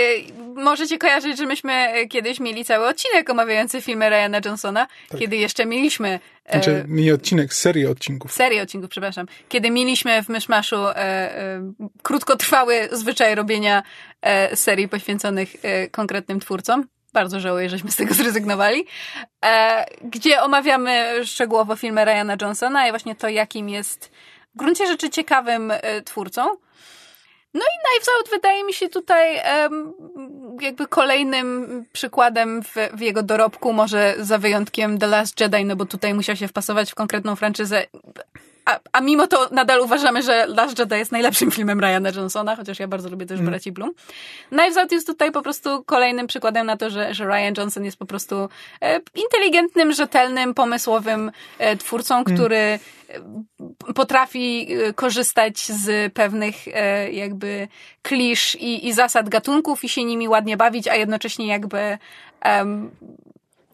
możecie 0.56 0.98
kojarzyć, 0.98 1.38
że 1.38 1.46
myśmy 1.46 1.74
e, 1.74 2.06
kiedyś 2.08 2.40
mieli 2.40 2.66
cały 2.66 2.88
odcinek 2.88 3.30
omawiający 3.30 3.82
filmy 3.82 4.10
Ryana 4.10 4.40
Johnsona, 4.46 4.88
kiedy 5.20 5.36
jeszcze 5.38 5.66
mieliśmy 5.66 6.20
e, 6.46 6.52
Znaczy, 6.52 6.86
nie 6.88 7.14
odcinek, 7.14 7.54
serię 7.54 7.90
odcinków. 7.90 8.34
serię 8.34 8.62
odcinków, 8.62 8.90
przepraszam, 8.90 9.26
kiedy 9.50 9.72
mieliśmy 9.72 10.24
w 10.24 10.30
Myszmaszu 10.30 10.76
e, 10.88 10.96
e, 10.96 11.62
krótkotrwały 12.04 12.90
zwyczaj 12.92 13.36
robienia 13.36 13.84
e, 14.22 14.56
serii 14.56 14.88
poświęconych 14.88 15.50
e, 15.64 15.88
konkretnym 15.90 16.40
twórcom. 16.40 16.88
Bardzo 17.16 17.40
żałuję, 17.40 17.70
żeśmy 17.70 17.92
z 17.92 17.96
tego 17.96 18.14
zrezygnowali. 18.14 18.86
E, 19.46 19.86
gdzie 20.02 20.42
omawiamy 20.42 21.22
szczegółowo 21.26 21.76
filmy 21.76 22.06
Ryana 22.06 22.36
Johnsona 22.42 22.88
i 22.88 22.90
właśnie 22.90 23.16
to, 23.16 23.30
jakim 23.30 23.70
jest 23.70 24.12
w 24.56 24.58
gruncie 24.58 24.88
rzeczy 24.88 25.10
ciekawym 25.10 25.72
e, 25.72 26.02
twórcą. 26.02 26.42
No 27.54 27.62
i 27.62 27.76
Knives 27.86 28.10
Out 28.18 28.30
wydaje 28.30 28.64
mi 28.64 28.74
się 28.74 28.90
tutaj 28.90 29.42
jakby 30.62 30.88
kolejnym 30.88 31.86
przykładem 31.94 32.64
w, 32.64 32.76
w 32.94 33.02
jego 33.02 33.24
dorobku, 33.24 33.74
może 33.74 34.16
za 34.20 34.38
wyjątkiem 34.38 34.98
The 34.98 35.08
Last 35.08 35.40
Jedi, 35.42 35.66
no 35.66 35.76
bo 35.76 35.86
tutaj 35.86 36.14
musiał 36.14 36.36
się 36.36 36.48
wpasować 36.48 36.92
w 36.92 36.96
konkretną 36.96 37.36
franczyzę. 37.36 37.86
A, 38.66 38.80
a 38.92 39.02
mimo 39.02 39.28
to 39.28 39.50
nadal 39.52 39.80
uważamy, 39.80 40.24
że 40.24 40.46
Last 40.48 40.80
Jedi 40.80 40.96
jest 40.96 41.12
najlepszym 41.12 41.52
filmem 41.52 41.80
Ryana 41.80 42.10
Johnsona, 42.10 42.56
chociaż 42.56 42.80
ja 42.80 42.88
bardzo 42.88 43.10
lubię 43.10 43.26
też 43.26 43.42
braci 43.42 43.72
Bloom. 43.72 43.92
Knives 44.50 44.78
Out 44.78 44.92
jest 44.92 45.08
tutaj 45.08 45.32
po 45.32 45.42
prostu 45.42 45.84
kolejnym 45.84 46.28
przykładem 46.28 46.68
na 46.68 46.78
to, 46.78 46.90
że, 46.90 47.14
że 47.14 47.26
Ryan 47.26 47.54
Johnson 47.58 47.86
jest 47.86 47.98
po 47.98 48.06
prostu 48.06 48.50
e, 48.82 49.00
inteligentnym, 49.16 49.94
rzetelnym, 49.94 50.54
pomysłowym 50.54 51.32
e, 51.60 51.78
twórcą, 51.78 52.24
który 52.24 52.58
e, 52.58 52.80
potrafi 53.96 54.68
e, 54.74 54.94
korzystać 54.94 55.60
z 55.60 56.14
pewnych 56.14 56.56
e, 56.68 57.12
jakby 57.12 57.68
klisz 58.02 58.56
i, 58.56 58.88
i 58.88 58.94
zasad 58.94 59.30
gatunków 59.30 59.84
i 59.84 59.90
się 59.90 60.04
nimi 60.04 60.28
ładnie 60.28 60.58
bawić, 60.58 60.88
a 60.88 60.96
jednocześnie 60.96 61.48
jakby 61.48 61.98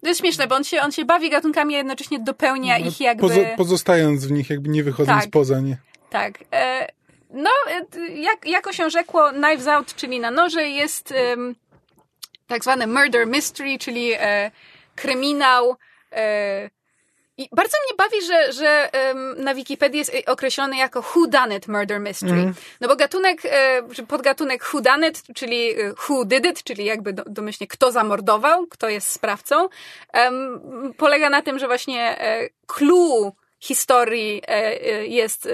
to 0.02 0.08
jest 0.08 0.20
śmieszne, 0.20 0.48
bo 0.48 0.56
on 0.56 0.64
się, 0.64 0.82
on 0.82 0.92
się 0.92 1.06
bawi 1.06 1.30
gatunkami, 1.30 1.76
a 1.76 1.78
jednocześnie 1.78 2.20
dopełnia 2.20 2.78
ich 2.78 3.00
jakby... 3.00 3.28
Pozo- 3.28 3.56
pozostając 3.58 4.26
w 4.26 4.32
nich, 4.32 4.50
jakby 4.50 4.70
nie 4.70 4.84
wychodząc 4.84 5.24
Tak. 5.24 5.32
poza 5.32 5.60
nie. 5.60 5.78
Tak. 6.10 6.34
E, 6.54 6.88
no, 7.30 7.50
e, 7.70 8.08
jak, 8.08 8.46
jako 8.46 8.74
się 8.74 8.90
rzekło, 8.90 9.30
Knives 9.30 9.68
Out, 9.68 9.96
czyli 9.96 10.20
na 10.20 10.32
noże, 10.32 10.68
jest 10.70 11.14
tak 12.48 12.64
zwany 12.64 12.88
murder 12.88 13.28
mystery, 13.28 13.78
czyli 13.80 14.12
e, 14.14 14.52
kryminał. 14.96 15.76
E, 16.12 16.70
I 17.42 17.50
bardzo 17.52 17.78
mnie 17.86 17.98
bawi, 17.98 18.26
że, 18.26 18.54
że 18.54 18.94
em, 18.94 19.36
na 19.44 19.56
Wikipedii 19.56 20.00
jest 20.00 20.12
określony 20.26 20.78
jako 20.78 21.00
who 21.00 21.28
done 21.28 21.58
it 21.58 21.68
murder 21.68 22.00
mystery. 22.00 22.54
No 22.82 22.88
bo 22.88 22.96
gatunek, 22.96 23.42
e, 23.46 23.82
czy 23.94 24.04
podgatunek 24.04 24.74
who 24.74 24.82
done 24.82 25.08
it, 25.08 25.24
czyli 25.36 25.82
e, 25.82 25.94
who 26.10 26.26
did 26.26 26.46
it, 26.46 26.64
czyli 26.64 26.86
jakby 26.86 27.14
do, 27.14 27.24
domyślnie 27.28 27.68
kto 27.68 27.92
zamordował, 27.92 28.68
kto 28.68 28.90
jest 28.90 29.08
sprawcą, 29.08 29.70
em, 30.14 30.62
polega 30.98 31.30
na 31.30 31.42
tym, 31.42 31.60
że 31.60 31.68
właśnie 31.68 32.22
e, 32.22 32.50
clue 32.68 33.32
historii 33.60 34.42
jest 35.02 35.50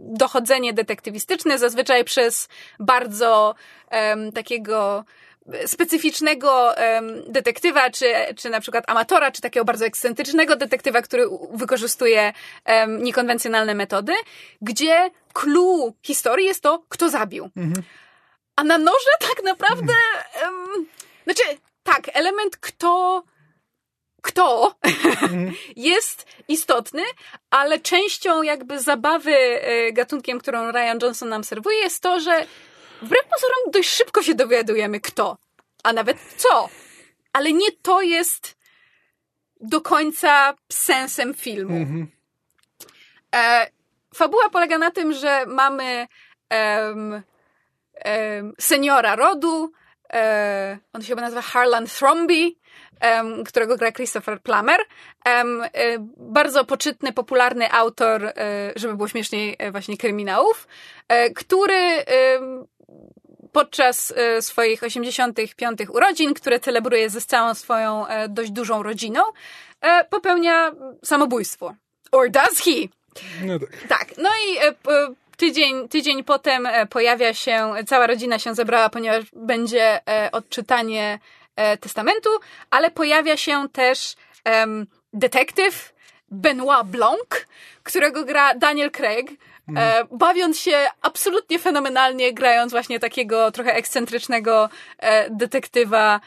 dochodzenie 0.00 0.72
detektywistyczne, 0.72 1.58
zazwyczaj 1.58 2.04
przez 2.04 2.48
bardzo 2.78 3.54
takiego 4.34 5.04
specyficznego 5.66 6.74
detektywa, 7.26 7.90
czy, 7.90 8.06
czy 8.36 8.50
na 8.50 8.60
przykład 8.60 8.84
amatora, 8.90 9.30
czy 9.30 9.42
takiego 9.42 9.64
bardzo 9.64 9.84
ekscentrycznego 9.84 10.56
detektywa, 10.56 11.02
który 11.02 11.24
wykorzystuje 11.52 12.32
niekonwencjonalne 12.88 13.74
metody, 13.74 14.12
gdzie 14.60 15.10
clue 15.32 15.92
historii 16.02 16.46
jest 16.46 16.62
to, 16.62 16.84
kto 16.88 17.08
zabił. 17.08 17.50
A 18.56 18.64
na 18.64 18.78
noże 18.78 19.10
tak 19.20 19.44
naprawdę, 19.44 19.94
em, 20.42 20.86
znaczy, 21.24 21.42
tak, 21.82 22.10
element 22.12 22.56
kto, 22.56 23.22
kto 24.22 24.74
jest 25.76 26.26
istotny, 26.48 27.02
ale 27.50 27.78
częścią 27.80 28.42
jakby 28.42 28.80
zabawy 28.80 29.36
e, 29.36 29.92
gatunkiem, 29.92 30.38
którą 30.38 30.72
Ryan 30.72 30.98
Johnson 31.02 31.28
nam 31.28 31.44
serwuje, 31.44 31.78
jest 31.78 32.02
to, 32.02 32.20
że 32.20 32.46
wbrew 33.02 33.24
pozorom 33.24 33.70
dość 33.72 33.88
szybko 33.88 34.22
się 34.22 34.34
dowiadujemy 34.34 35.00
kto, 35.00 35.38
a 35.84 35.92
nawet 35.92 36.18
co. 36.36 36.68
Ale 37.32 37.52
nie 37.52 37.72
to 37.82 38.02
jest 38.02 38.56
do 39.60 39.80
końca 39.80 40.54
sensem 40.72 41.34
filmu. 41.34 41.86
E, 43.34 43.66
fabuła 44.14 44.50
polega 44.50 44.78
na 44.78 44.90
tym, 44.90 45.12
że 45.12 45.46
mamy 45.46 46.06
em, 46.50 47.22
em, 47.94 48.52
seniora 48.60 49.16
rodu, 49.16 49.72
e, 50.12 50.78
on 50.92 51.02
się 51.02 51.08
chyba 51.08 51.22
nazywa 51.22 51.42
Harlan 51.42 51.86
Thromby, 51.86 52.52
em, 53.00 53.44
którego 53.44 53.76
gra 53.76 53.92
Christopher 53.92 54.40
Plummer. 54.42 54.80
E, 55.26 55.44
bardzo 56.16 56.64
poczytny, 56.64 57.12
popularny 57.12 57.72
autor, 57.72 58.24
e, 58.24 58.32
żeby 58.76 58.96
było 58.96 59.08
śmieszniej, 59.08 59.56
e, 59.58 59.70
właśnie 59.70 59.96
kryminałów, 59.96 60.68
e, 61.08 61.30
który 61.30 62.04
podczas 63.52 64.12
e, 64.16 64.42
swoich 64.42 64.82
85 64.82 65.78
urodzin, 65.88 66.34
które 66.34 66.60
celebruje 66.60 67.10
ze 67.10 67.20
całą 67.20 67.54
swoją 67.54 68.06
e, 68.06 68.28
dość 68.28 68.50
dużą 68.50 68.82
rodziną, 68.82 69.22
e, 69.80 70.04
popełnia 70.04 70.72
samobójstwo. 71.04 71.74
Or 72.12 72.30
does 72.30 72.58
he? 72.64 72.88
No 73.42 73.58
tak. 73.58 73.88
Tak, 73.88 74.08
no 74.18 74.30
i 74.46 74.58
tydzień, 75.36 75.88
tydzień 75.88 76.24
potem 76.24 76.68
pojawia 76.90 77.34
się, 77.34 77.74
cała 77.86 78.06
rodzina 78.06 78.38
się 78.38 78.54
zebrała, 78.54 78.88
ponieważ 78.88 79.24
będzie 79.32 80.00
odczytanie 80.32 81.18
testamentu, 81.80 82.30
ale 82.70 82.90
pojawia 82.90 83.36
się 83.36 83.68
też 83.72 84.14
em, 84.44 84.86
detektyw 85.12 85.92
Benoit 86.30 86.86
Blanc, 86.86 87.46
którego 87.82 88.24
gra 88.24 88.54
Daniel 88.54 88.90
Craig, 88.90 89.30
e, 89.76 90.04
bawiąc 90.10 90.58
się 90.58 90.86
absolutnie 91.02 91.58
fenomenalnie, 91.58 92.32
grając 92.34 92.72
właśnie 92.72 93.00
takiego 93.00 93.50
trochę 93.50 93.74
ekscentrycznego 93.74 94.68
e, 94.98 95.30
detektywa, 95.30 96.20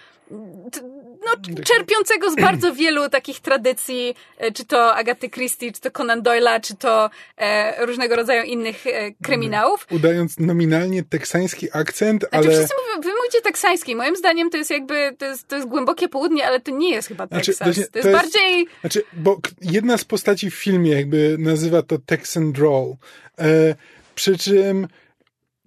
no, 1.25 1.63
czerpiącego 1.63 2.31
z 2.31 2.35
bardzo 2.35 2.73
wielu 2.81 3.09
takich 3.09 3.39
tradycji, 3.39 4.15
e, 4.37 4.51
czy 4.51 4.65
to 4.65 4.95
Agaty 4.95 5.29
Christie, 5.29 5.71
czy 5.71 5.81
to 5.81 5.91
Conan 5.91 6.21
Doyle'a, 6.21 6.61
czy 6.61 6.75
to 6.75 7.09
e, 7.37 7.85
różnego 7.85 8.15
rodzaju 8.15 8.43
innych 8.43 8.87
e, 8.87 9.11
kryminałów. 9.23 9.87
Udając 9.91 10.39
nominalnie 10.39 11.03
teksański 11.03 11.67
akcent, 11.73 12.21
Znaczy 12.21 12.37
ale... 12.37 12.49
wszyscy 12.57 12.73
mówią, 12.87 13.01
wy 13.01 13.15
mówicie 13.17 13.41
teksański. 13.41 13.95
Moim 13.95 14.15
zdaniem 14.15 14.49
to 14.49 14.57
jest 14.57 14.71
jakby, 14.71 15.15
to 15.17 15.25
jest, 15.25 15.47
to 15.47 15.55
jest 15.55 15.67
głębokie 15.67 16.09
południe, 16.09 16.47
ale 16.47 16.59
to 16.59 16.71
nie 16.71 16.91
jest 16.91 17.07
chyba 17.07 17.27
Znaczy, 17.27 17.45
Teksas. 17.45 17.67
właśnie 17.67 17.83
to, 17.83 17.91
to 17.91 17.97
jest 17.97 18.09
jest- 18.09 18.21
bardziej... 18.21 18.67
Znaczy, 18.81 19.03
bo 19.13 19.39
jedna 19.61 19.97
z 19.97 20.05
postaci 20.05 20.51
w 20.51 20.55
filmie 20.55 20.91
jakby 20.91 21.35
nazywa 21.39 21.81
to 21.81 21.97
Texan 22.05 22.51
Drawl. 22.51 22.91
E, 23.39 23.75
przy 24.15 24.37
czym 24.37 24.87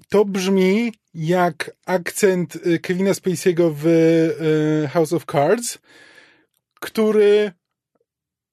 to 0.08 0.24
brzmi 0.24 0.92
jak 1.14 1.70
akcent 1.86 2.56
e, 2.56 2.78
Kevina 2.78 3.12
Spacey'ego 3.12 3.72
w 3.74 3.86
e, 3.86 4.88
House 4.88 5.12
of 5.12 5.24
Cards, 5.24 5.78
który 6.80 7.52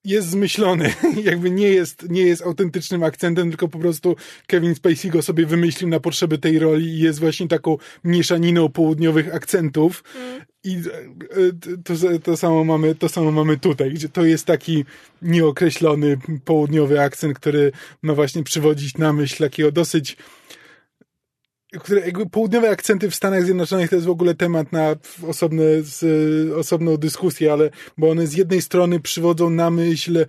jest 0.06 0.30
zmyślony, 0.30 0.94
jakby 1.24 1.52
nie 1.52 1.68
jest, 1.68 2.10
nie 2.10 2.22
jest 2.22 2.42
autentycznym 2.42 3.04
akcentem, 3.04 3.50
tylko 3.50 3.68
po 3.68 3.80
prostu 3.80 4.16
Kevin 4.48 4.76
Spacey 4.76 5.12
go 5.12 5.22
sobie 5.22 5.46
wymyślił 5.46 5.90
na 5.90 6.00
potrzeby 6.00 6.38
tej 6.38 6.60
roli 6.60 6.86
i 6.86 7.00
jest 7.00 7.20
właśnie 7.20 7.48
taką 7.48 7.78
mieszaniną 8.04 8.70
południowych 8.70 9.36
akcentów. 9.36 10.04
I 10.64 10.76
e, 10.76 10.82
to, 11.84 11.94
to, 12.24 12.38
samo 12.38 12.64
mamy, 12.64 12.96
to 12.96 13.10
samo 13.10 13.32
mamy 13.32 13.58
tutaj, 13.58 13.92
gdzie 13.92 14.10
to 14.10 14.26
jest 14.26 14.46
taki 14.46 14.86
nieokreślony 15.22 16.18
południowy 16.46 17.02
akcent, 17.02 17.40
który 17.40 17.72
ma 18.02 18.14
właśnie 18.14 18.44
przywodzić 18.44 18.98
na 18.98 19.14
myśl 19.14 19.44
takiego 19.44 19.72
dosyć 19.72 20.18
które 21.80 22.02
jakby 22.02 22.30
południowe 22.30 22.70
akcenty 22.70 23.10
w 23.10 23.16
Stanach 23.16 23.44
Zjednoczonych 23.44 23.90
to 23.90 23.96
jest 23.96 24.08
w 24.08 24.10
ogóle 24.10 24.36
temat 24.36 24.72
na 24.72 24.96
osobne, 25.28 25.64
z, 25.82 26.04
osobną 26.52 26.98
dyskusję, 26.98 27.54
ale 27.54 27.70
bo 27.98 28.10
one 28.10 28.28
z 28.28 28.34
jednej 28.34 28.62
strony 28.62 29.00
przywodzą 29.00 29.50
na 29.50 29.70
myśl 29.70 30.18
e, 30.18 30.26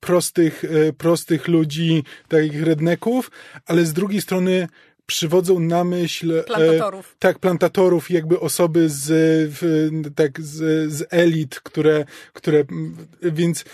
prostych, 0.00 0.64
e, 0.64 0.92
prostych 0.92 1.48
ludzi, 1.48 2.04
takich 2.28 2.62
redneków, 2.62 3.30
ale 3.66 3.84
z 3.84 3.92
drugiej 3.92 4.20
strony 4.20 4.68
przywodzą 5.06 5.60
na 5.60 5.84
myśl 5.84 6.44
Plantatorów. 6.44 7.12
E, 7.12 7.16
tak, 7.18 7.38
plantatorów, 7.38 8.10
jakby 8.10 8.40
osoby 8.40 8.88
z, 8.88 9.04
w, 9.52 9.90
tak, 10.14 10.40
z, 10.40 10.92
z 10.92 11.04
elit, 11.10 11.60
które, 11.60 12.04
które 12.32 12.64
więc 13.22 13.64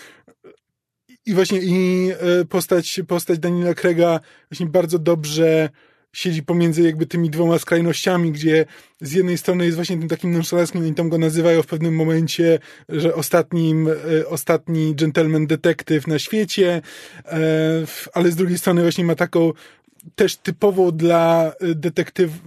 i 1.25 1.33
właśnie 1.33 1.59
i 1.61 2.09
e, 2.11 2.45
postać, 2.45 3.01
postać 3.07 3.39
Daniela 3.39 3.73
Krega 3.73 4.19
właśnie 4.51 4.65
bardzo 4.65 4.99
dobrze 4.99 5.69
siedzi 6.13 6.43
pomiędzy 6.43 6.81
jakby 6.81 7.05
tymi 7.05 7.29
dwoma 7.29 7.59
skrajnościami, 7.59 8.31
gdzie 8.31 8.65
z 9.01 9.11
jednej 9.11 9.37
strony 9.37 9.65
jest 9.65 9.75
właśnie 9.75 9.97
tym 9.97 10.07
takim 10.07 10.31
nonszalanckim, 10.31 10.81
oni 10.81 10.93
tam 10.93 11.09
go 11.09 11.17
nazywają 11.17 11.61
w 11.61 11.67
pewnym 11.67 11.95
momencie, 11.95 12.59
że 12.89 13.15
ostatnim, 13.15 13.87
e, 13.87 14.27
ostatni 14.27 14.95
gentleman 14.95 15.47
detektyw 15.47 16.07
na 16.07 16.19
świecie, 16.19 16.81
e, 17.25 17.41
ale 18.13 18.31
z 18.31 18.35
drugiej 18.35 18.57
strony 18.57 18.81
właśnie 18.81 19.03
ma 19.03 19.15
taką 19.15 19.51
też 20.15 20.37
typową 20.37 20.91
dla 20.91 21.53
detektywów, 21.75 22.41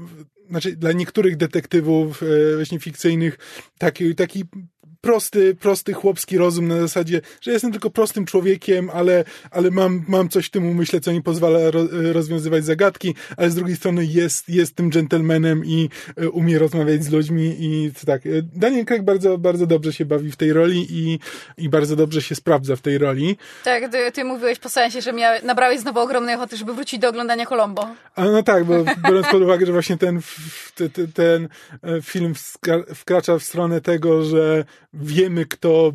znaczy 0.51 0.77
dla 0.77 0.93
niektórych 0.93 1.37
detektywów 1.37 2.23
e, 2.23 2.57
właśnie 2.57 2.81
fikcyjnych 2.81 3.39
taki, 3.79 4.15
taki 4.15 4.45
prosty, 5.01 5.55
prosty 5.55 5.93
chłopski 5.93 6.39
rozum 6.39 6.69
na 6.69 6.81
zasadzie, 6.81 7.21
że 7.41 7.53
jestem 7.53 7.73
tylko 7.73 7.91
prostym 7.91 8.27
człowiekiem, 8.27 8.91
ale, 8.91 9.25
ale 9.51 9.71
mam, 9.71 10.05
mam 10.09 10.29
coś 10.29 10.47
w 10.47 10.51
tym 10.51 10.67
umyśle, 10.67 11.01
co 11.01 11.13
mi 11.13 11.23
pozwala 11.23 11.71
ro, 11.71 11.89
rozwiązywać 12.13 12.65
zagadki, 12.65 13.15
ale 13.37 13.51
z 13.51 13.55
drugiej 13.55 13.77
strony 13.77 14.07
jest, 14.07 14.49
jest 14.49 14.75
tym 14.75 14.91
gentlemanem 14.91 15.65
i 15.65 15.89
umie 16.33 16.59
rozmawiać 16.59 17.05
z 17.05 17.11
ludźmi 17.11 17.57
i 17.59 17.93
tak. 18.07 18.23
Daniel 18.55 18.85
Craig 18.85 19.03
bardzo, 19.03 19.39
bardzo 19.39 19.67
dobrze 19.67 19.93
się 19.93 20.05
bawi 20.05 20.31
w 20.31 20.37
tej 20.37 20.53
roli 20.53 20.87
i, 20.91 21.19
i 21.59 21.69
bardzo 21.69 21.97
dobrze 21.97 22.23
się 22.23 22.35
sprawdza 22.35 22.77
w 22.77 22.81
tej 22.81 22.99
roli. 22.99 23.37
Tak, 23.65 23.93
ty, 23.93 24.13
ty 24.13 24.25
mówiłeś 24.25 24.59
po 24.59 24.69
sensie, 24.69 25.01
że 25.01 25.13
mia, 25.13 25.41
nabrałeś 25.43 25.81
znowu 25.81 26.01
ogromnej 26.01 26.35
ochoty, 26.35 26.57
żeby 26.57 26.75
wrócić 26.75 27.01
do 27.01 27.09
oglądania 27.09 27.47
Colombo. 27.47 27.89
A 28.15 28.25
no 28.25 28.43
tak, 28.43 28.65
bo 28.65 28.75
biorąc 29.09 29.27
pod 29.27 29.43
uwagę, 29.43 29.67
że 29.67 29.73
właśnie 29.73 29.97
ten, 29.97 30.21
ten, 30.75 31.09
ten 31.15 31.49
film 32.03 32.35
wkracza 32.95 33.39
w 33.39 33.43
stronę 33.43 33.81
tego, 33.81 34.23
że 34.25 34.65
wiemy, 35.01 35.47
kto, 35.47 35.93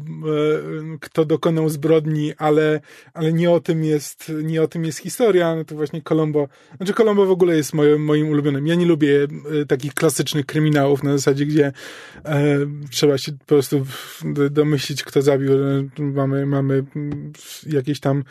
kto 0.99 1.25
dokonał 1.25 1.69
zbrodni, 1.69 2.33
ale, 2.37 2.81
ale 3.13 3.33
nie 3.33 3.51
o 3.51 3.59
tym 3.59 3.83
jest, 3.83 4.31
nie 4.43 4.61
o 4.61 4.67
tym 4.67 4.85
jest 4.85 4.99
historia, 4.99 5.55
no 5.55 5.65
to 5.65 5.75
właśnie 5.75 6.01
Colombo, 6.01 6.47
znaczy 6.77 6.93
Colombo 6.93 7.25
w 7.25 7.31
ogóle 7.31 7.55
jest 7.55 7.73
moim, 7.73 8.03
moim 8.03 8.29
ulubionym. 8.29 8.67
Ja 8.67 8.75
nie 8.75 8.85
lubię 8.85 9.27
takich 9.67 9.93
klasycznych 9.93 10.45
kryminałów 10.45 11.03
na 11.03 11.11
zasadzie, 11.11 11.45
gdzie 11.45 11.71
e, 12.25 12.57
trzeba 12.91 13.17
się 13.17 13.31
po 13.31 13.45
prostu 13.45 13.85
domyślić, 14.51 15.03
kto 15.03 15.21
zabił. 15.21 15.51
Mamy, 15.97 16.45
mamy 16.45 16.83
jakieś 17.67 17.99
tam 17.99 18.23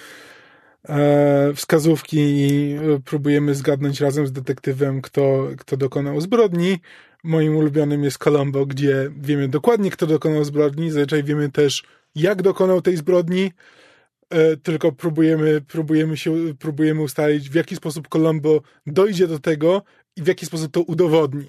e, 0.89 1.53
wskazówki 1.55 2.19
i 2.19 2.77
próbujemy 3.05 3.55
zgadnąć 3.55 4.01
razem 4.01 4.27
z 4.27 4.33
detektywem, 4.33 5.03
kto, 5.03 5.49
kto 5.59 5.77
dokonał 5.77 6.21
zbrodni. 6.21 6.79
Moim 7.25 7.57
ulubionym 7.57 8.05
jest 8.05 8.19
Colombo, 8.19 8.67
gdzie 8.67 9.11
wiemy 9.21 9.49
dokładnie, 9.49 9.91
kto 9.91 10.07
dokonał 10.07 10.45
zbrodni, 10.45 10.91
zazwyczaj 10.91 11.25
wiemy 11.25 11.51
też, 11.51 11.83
jak 12.15 12.43
dokonał 12.43 12.83
tej 12.83 12.97
zbrodni, 12.97 13.53
e, 14.31 14.57
tylko 14.57 14.93
próbujemy, 14.93 15.61
próbujemy 15.61 16.17
się, 16.17 16.35
próbujemy 16.59 17.03
ustalić, 17.03 17.51
w 17.51 17.55
jaki 17.55 17.77
sposób 17.77 18.09
Colombo 18.09 18.63
dojdzie 18.87 19.27
do 19.27 19.39
tego 19.39 19.83
i 20.17 20.23
w 20.23 20.27
jaki 20.27 20.47
sposób 20.47 20.73
to 20.73 20.81
udowodni. 20.83 21.45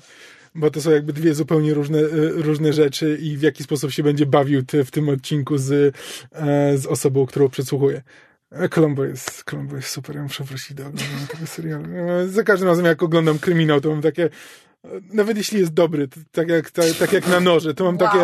Bo 0.56 0.72
to 0.72 0.81
są 0.81 0.91
jakby 0.91 1.14
dwie 1.14 1.34
zupełnie 1.34 1.73
różne, 1.73 1.99
różne 2.31 2.73
rzeczy 2.73 3.18
i 3.22 3.38
w 3.38 3.41
jaki 3.41 3.64
sposób 3.64 3.91
się 3.91 4.03
będzie 4.03 4.26
bawił 4.26 4.64
ty, 4.64 4.85
w 4.85 4.91
tym 4.91 5.10
odcinku 5.10 5.57
z, 5.57 5.95
z 6.76 6.85
osobą, 6.85 7.26
którą 7.26 7.49
przesłuchuje. 7.49 8.02
Colombo 8.69 9.06
jest, 9.06 9.43
Colombo 9.43 9.76
jest 9.76 9.89
super, 9.89 10.15
ja 10.15 10.23
muszę 10.23 10.43
wrócić 10.43 10.73
do 10.73 10.84
oglądania 10.84 11.27
tego 11.27 11.48
serialu. 11.48 11.85
Za 12.27 12.43
każdym 12.43 12.68
razem, 12.68 12.85
jak 12.85 13.03
oglądam 13.03 13.39
kryminał, 13.39 13.81
to 13.81 13.89
mam 13.89 14.02
takie, 14.02 14.30
nawet 15.14 15.38
jeśli 15.38 15.60
jest 15.60 15.74
dobry, 15.74 16.08
tak 16.32 16.49
jak, 16.49 16.72
tak, 16.72 16.86
tak 16.99 17.14
jak 17.14 17.28
na 17.28 17.40
noże, 17.40 17.74
to 17.74 17.84
mam 17.84 17.98
wow. 17.98 18.12
takie, 18.12 18.24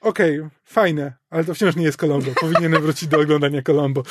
okej, 0.00 0.40
okay, 0.40 0.50
fajne, 0.64 1.12
ale 1.30 1.44
to 1.44 1.54
wciąż 1.54 1.76
nie 1.76 1.84
jest 1.84 1.98
Colombo. 1.98 2.30
Powinienem 2.40 2.82
wrócić 2.82 3.08
do 3.08 3.20
oglądania 3.20 3.62
Colombo. 3.62 4.02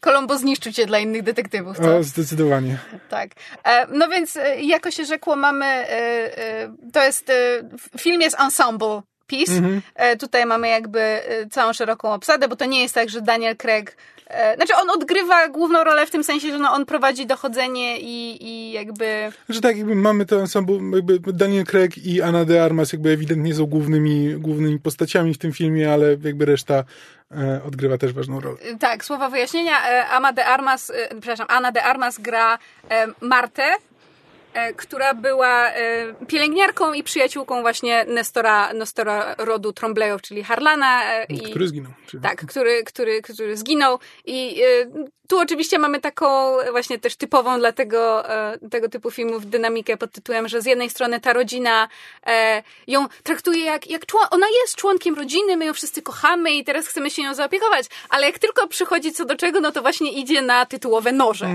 Colombo 0.00 0.38
zniszczył 0.38 0.72
cię 0.72 0.86
dla 0.86 0.98
innych 0.98 1.22
detektywów, 1.22 1.76
co? 1.76 1.96
O, 1.96 2.02
zdecydowanie. 2.02 2.78
Tak. 3.08 3.30
E, 3.64 3.86
no 3.86 4.08
więc, 4.08 4.36
e, 4.36 4.60
jako 4.60 4.90
się 4.90 5.04
rzekło, 5.04 5.36
mamy, 5.36 5.66
e, 5.66 6.38
e, 6.38 6.74
to 6.92 7.04
jest, 7.04 7.30
e, 7.30 7.62
film 7.98 8.20
jest 8.20 8.40
ensemble 8.40 9.02
piece. 9.26 9.52
Mhm. 9.52 9.82
E, 9.94 10.16
tutaj 10.16 10.46
mamy 10.46 10.68
jakby 10.68 11.00
e, 11.00 11.46
całą 11.50 11.72
szeroką 11.72 12.12
obsadę, 12.12 12.48
bo 12.48 12.56
to 12.56 12.64
nie 12.64 12.82
jest 12.82 12.94
tak, 12.94 13.10
że 13.10 13.20
Daniel 13.20 13.56
Craig, 13.56 13.90
e, 13.90 13.94
znaczy 14.56 14.72
on 14.82 14.90
odgrywa 14.90 15.48
główną 15.48 15.84
rolę 15.84 16.06
w 16.06 16.10
tym 16.10 16.24
sensie, 16.24 16.50
że 16.50 16.58
no 16.58 16.72
on 16.72 16.86
prowadzi 16.86 17.26
dochodzenie 17.26 18.00
i, 18.00 18.46
i 18.46 18.72
jakby... 18.72 19.32
Że 19.48 19.60
tak 19.60 19.76
jakby 19.76 19.94
mamy 19.94 20.26
to 20.26 20.40
ensemble, 20.40 20.78
jakby 20.94 21.32
Daniel 21.32 21.64
Craig 21.64 21.98
i 21.98 22.22
Anna 22.22 22.44
de 22.44 22.64
Armas 22.64 22.92
jakby 22.92 23.10
ewidentnie 23.10 23.54
są 23.54 23.66
głównymi, 23.66 24.34
głównymi 24.34 24.78
postaciami 24.78 25.34
w 25.34 25.38
tym 25.38 25.52
filmie, 25.52 25.92
ale 25.92 26.16
jakby 26.24 26.44
reszta 26.44 26.84
e, 27.30 27.60
odgrywa 27.66 27.98
też 27.98 28.12
ważną 28.12 28.40
rolę. 28.40 28.56
Tak, 28.80 29.04
słowa 29.04 29.28
wyjaśnienia. 29.28 29.88
E, 29.88 30.08
Ama 30.08 30.32
de 30.32 30.46
Armas, 30.46 30.90
e, 30.90 31.08
przepraszam, 31.08 31.46
Anna 31.48 31.72
de 31.72 31.82
Armas 31.82 32.18
gra 32.18 32.58
e, 32.90 33.06
Martę, 33.20 33.64
e, 33.64 33.89
która 34.76 35.14
była 35.14 35.68
e, 35.70 36.14
pielęgniarką 36.26 36.92
i 36.92 37.02
przyjaciółką 37.02 37.60
właśnie 37.60 38.04
Nestora, 38.08 38.72
Nestora 38.72 39.34
rodu 39.38 39.72
Trombleyów, 39.72 40.22
czyli 40.22 40.44
Harlana. 40.44 41.04
e, 41.14 41.24
i- 41.24 41.40
Który 41.50 41.68
zginął. 41.68 41.92
Czyli- 42.06 42.22
Tak, 42.22 42.46
który, 42.46 42.84
który, 42.84 43.22
który 43.22 43.56
zginął. 43.56 43.98
I 44.24 44.62
e, 44.62 44.66
tu 45.28 45.38
oczywiście 45.38 45.78
mamy 45.78 46.00
taką 46.00 46.56
właśnie 46.70 46.98
też 46.98 47.16
typową 47.16 47.58
dla 47.58 47.72
tego, 47.72 48.30
e, 48.30 48.58
tego 48.70 48.88
typu 48.88 49.10
filmów 49.10 49.46
dynamikę 49.50 49.96
pod 49.96 50.12
tytułem, 50.12 50.48
że 50.48 50.62
z 50.62 50.66
jednej 50.66 50.90
strony 50.90 51.20
ta 51.20 51.32
rodzina 51.32 51.88
e, 52.26 52.62
ją 52.86 53.06
traktuje 53.22 53.64
jak, 53.64 53.90
jak 53.90 54.06
człon, 54.06 54.26
ona 54.30 54.46
jest 54.62 54.76
członkiem 54.76 55.14
rodziny, 55.14 55.56
my 55.56 55.64
ją 55.64 55.74
wszyscy 55.74 56.02
kochamy 56.02 56.50
i 56.52 56.64
teraz 56.64 56.86
chcemy 56.86 57.10
się 57.10 57.22
nią 57.22 57.34
zaopiekować, 57.34 57.86
ale 58.08 58.26
jak 58.26 58.38
tylko 58.38 58.68
przychodzi 58.68 59.12
co 59.12 59.24
do 59.24 59.36
czego, 59.36 59.60
no 59.60 59.72
to 59.72 59.82
właśnie 59.82 60.12
idzie 60.12 60.42
na 60.42 60.66
tytułowe 60.66 61.12
noże. 61.12 61.46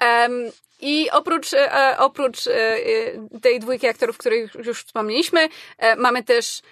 Em, 0.00 0.50
i 0.80 1.10
oprócz, 1.10 1.54
e, 1.54 1.96
oprócz 1.98 2.46
e, 2.46 2.52
e, 2.52 2.80
tej 3.42 3.60
dwójki 3.60 3.88
aktorów, 3.88 4.18
których 4.18 4.54
już 4.54 4.84
wspomnieliśmy, 4.84 5.48
mamy 5.96 6.24
też 6.24 6.62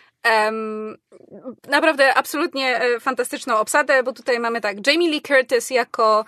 naprawdę 1.69 2.15
absolutnie 2.15 2.81
fantastyczną 3.01 3.57
obsadę, 3.57 4.03
bo 4.03 4.13
tutaj 4.13 4.41
mamy 4.41 4.61
tak, 4.61 4.87
Jamie 4.87 5.11
Lee 5.11 5.23
Curtis 5.23 5.71
jako 5.71 6.25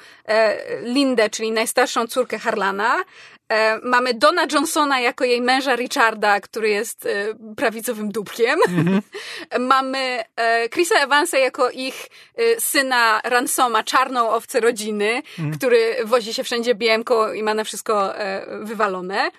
Lindę, 0.83 1.31
czyli 1.31 1.53
najstarszą 1.53 2.07
córkę 2.07 2.39
Harlana. 2.39 2.97
E, 3.51 3.79
mamy 3.83 4.15
Dona 4.15 4.47
Johnsona 4.53 5.01
jako 5.01 5.25
jej 5.25 5.41
męża 5.41 5.77
Richarda, 5.77 6.41
który 6.41 6.69
jest 6.69 7.07
e, 7.07 7.11
prawicowym 7.57 8.13
dupkiem. 8.13 8.61
mamy 9.59 10.25
e, 10.37 10.69
Chrisa 10.69 10.95
Evansa 10.95 11.39
jako 11.39 11.71
ich 11.71 12.07
syna 12.59 13.21
Ransoma, 13.25 13.83
czarną 13.83 14.31
owcę 14.31 14.61
rodziny, 14.61 15.23
który 15.57 15.97
wozi 16.05 16.35
się 16.35 16.45
wszędzie 16.45 16.75
BM-ką 16.75 17.33
i 17.35 17.43
ma 17.43 17.55
na 17.55 17.65
wszystko 17.65 18.15
wywalone. 18.61 19.31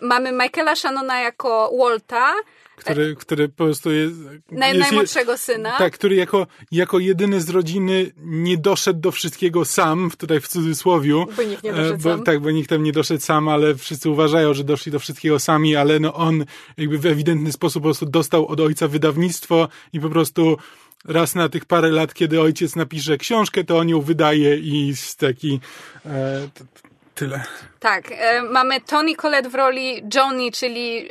Mamy 0.00 0.32
Michaela 0.32 0.76
Shannona 0.76 1.20
jako 1.20 1.72
Walta, 1.78 2.34
Który, 2.76 3.16
który 3.16 3.48
po 3.48 3.64
prostu 3.64 3.92
jest... 3.92 4.14
naj, 4.50 4.76
jest 4.76 4.80
najmłodszego 4.80 5.38
syna. 5.38 5.78
Tak, 5.78 5.92
który 5.92 6.16
jako, 6.16 6.46
jako 6.72 6.98
jedyny 6.98 7.40
z 7.40 7.48
rodziny 7.50 8.12
nie 8.16 8.56
doszedł 8.56 9.00
do 9.00 9.12
wszystkiego 9.12 9.64
sam, 9.64 10.10
tutaj 10.18 10.40
w 10.40 10.48
cudzysłowiu. 10.48 11.26
Bo 11.36 11.42
nikt 11.42 11.62
nie 11.62 11.72
E, 11.72 11.76
doszedł 11.76 12.02
bo, 12.02 12.10
sam. 12.10 12.24
Tak, 12.24 12.40
bo 12.40 12.50
nikt 12.50 12.70
tam 12.70 12.82
nie 12.82 12.92
doszedł 12.92 13.20
sam, 13.20 13.48
ale 13.48 13.74
wszyscy 13.74 14.10
uważają, 14.10 14.54
że 14.54 14.64
doszli 14.64 14.92
do 14.92 14.98
wszystkiego 14.98 15.38
sami, 15.38 15.76
ale 15.76 16.00
no 16.00 16.14
on 16.14 16.44
jakby 16.76 16.98
w 16.98 17.06
ewidentny 17.06 17.52
sposób 17.52 17.82
po 17.82 17.86
prostu 17.86 18.06
dostał 18.06 18.46
od 18.46 18.60
ojca 18.60 18.88
wydawnictwo 18.88 19.68
i 19.92 20.00
po 20.00 20.10
prostu 20.10 20.56
raz 21.04 21.34
na 21.34 21.48
tych 21.48 21.64
parę 21.64 21.90
lat, 21.90 22.14
kiedy 22.14 22.40
ojciec 22.40 22.76
napisze 22.76 23.18
książkę, 23.18 23.64
to 23.64 23.78
on 23.78 23.88
ją 23.88 24.00
wydaje 24.00 24.58
i 24.58 24.88
jest 24.88 25.18
taki... 25.18 25.60
E, 26.06 26.48
t- 26.54 26.64
tyle. 27.14 27.44
Tak, 27.80 28.04
e, 28.10 28.42
mamy 28.42 28.80
Tony 28.80 29.14
Collette 29.14 29.50
w 29.50 29.54
roli 29.54 30.02
Johnny, 30.14 30.50
czyli 30.52 31.10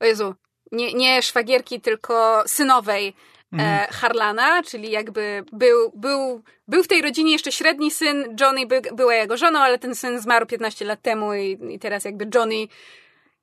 o 0.00 0.04
Jezu, 0.04 0.34
nie, 0.72 0.94
nie 0.94 1.22
szwagierki, 1.22 1.80
tylko 1.80 2.42
synowej 2.46 3.14
e, 3.58 3.88
Harlana, 3.90 4.62
czyli 4.62 4.90
jakby 4.90 5.44
był, 5.52 5.92
był, 5.94 6.42
był 6.68 6.82
w 6.82 6.88
tej 6.88 7.02
rodzinie 7.02 7.32
jeszcze 7.32 7.52
średni 7.52 7.90
syn, 7.90 8.36
Johnny 8.40 8.66
by, 8.66 8.80
była 8.80 9.14
jego 9.14 9.36
żoną, 9.36 9.58
ale 9.58 9.78
ten 9.78 9.94
syn 9.94 10.20
zmarł 10.20 10.46
15 10.46 10.84
lat 10.84 11.02
temu 11.02 11.34
i, 11.34 11.58
i 11.70 11.78
teraz 11.78 12.04
jakby 12.04 12.28
Johnny 12.34 12.66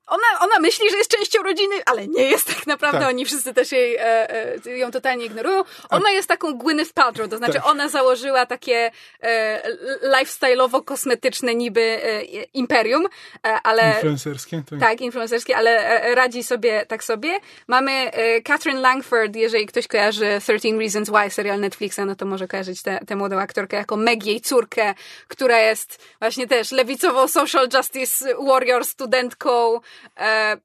ona, 0.06 0.40
ona 0.40 0.58
myśli, 0.60 0.90
że 0.90 0.96
jest 0.96 1.10
częścią 1.10 1.42
rodziny, 1.42 1.74
ale 1.86 2.08
nie 2.08 2.22
jest 2.22 2.46
tak 2.56 2.66
naprawdę. 2.66 2.98
Tak. 2.98 3.08
Oni 3.08 3.24
wszyscy 3.24 3.54
też 3.54 3.72
jej, 3.72 3.96
e, 3.96 4.30
e, 4.66 4.78
ją 4.78 4.90
totalnie 4.90 5.24
ignorują. 5.24 5.62
Ona 5.90 6.10
jest 6.10 6.28
taką 6.28 6.58
Gwyneth 6.58 6.92
Paltrow, 6.92 7.30
to 7.30 7.36
znaczy 7.36 7.52
Tak. 7.52 7.66
ona 7.66 7.88
założyła 7.88 8.46
takie 8.46 8.90
e, 9.22 9.62
lifestyle'owo-kosmetyczne 10.02 11.54
niby 11.54 11.80
e, 11.80 12.22
imperium, 12.54 13.06
e, 13.46 13.48
ale... 13.62 13.92
Influencerskie. 13.94 14.62
Tak. 14.70 14.80
Tak, 14.80 15.00
influencerskie, 15.00 15.56
ale 15.56 16.02
e, 16.02 16.14
radzi 16.14 16.42
sobie 16.42 16.86
tak 16.86 17.04
sobie. 17.04 17.40
Mamy 17.66 18.10
Catherine 18.44 18.80
Langford, 18.80 19.36
jeżeli 19.36 19.66
ktoś 19.66 19.88
kojarzy 19.88 20.38
13 20.40 20.78
Reasons 20.78 21.08
Why, 21.08 21.30
serial 21.30 21.60
Netflixa, 21.60 21.98
no 22.06 22.16
to 22.16 22.26
może 22.26 22.48
kojarzyć 22.48 22.82
tę 22.82 22.98
tę 23.06 23.16
młodą 23.16 23.38
aktorkę 23.38 23.76
jako 23.76 23.96
Meg, 23.96 24.26
jej 24.26 24.40
córkę, 24.40 24.94
która 25.28 25.58
jest 25.58 25.98
właśnie 26.18 26.46
też 26.46 26.72
lewicową 26.72 27.28
social 27.28 27.68
justice 27.74 28.34
warrior, 28.46 28.84
studentką, 28.84 29.80
e, 30.20 30.56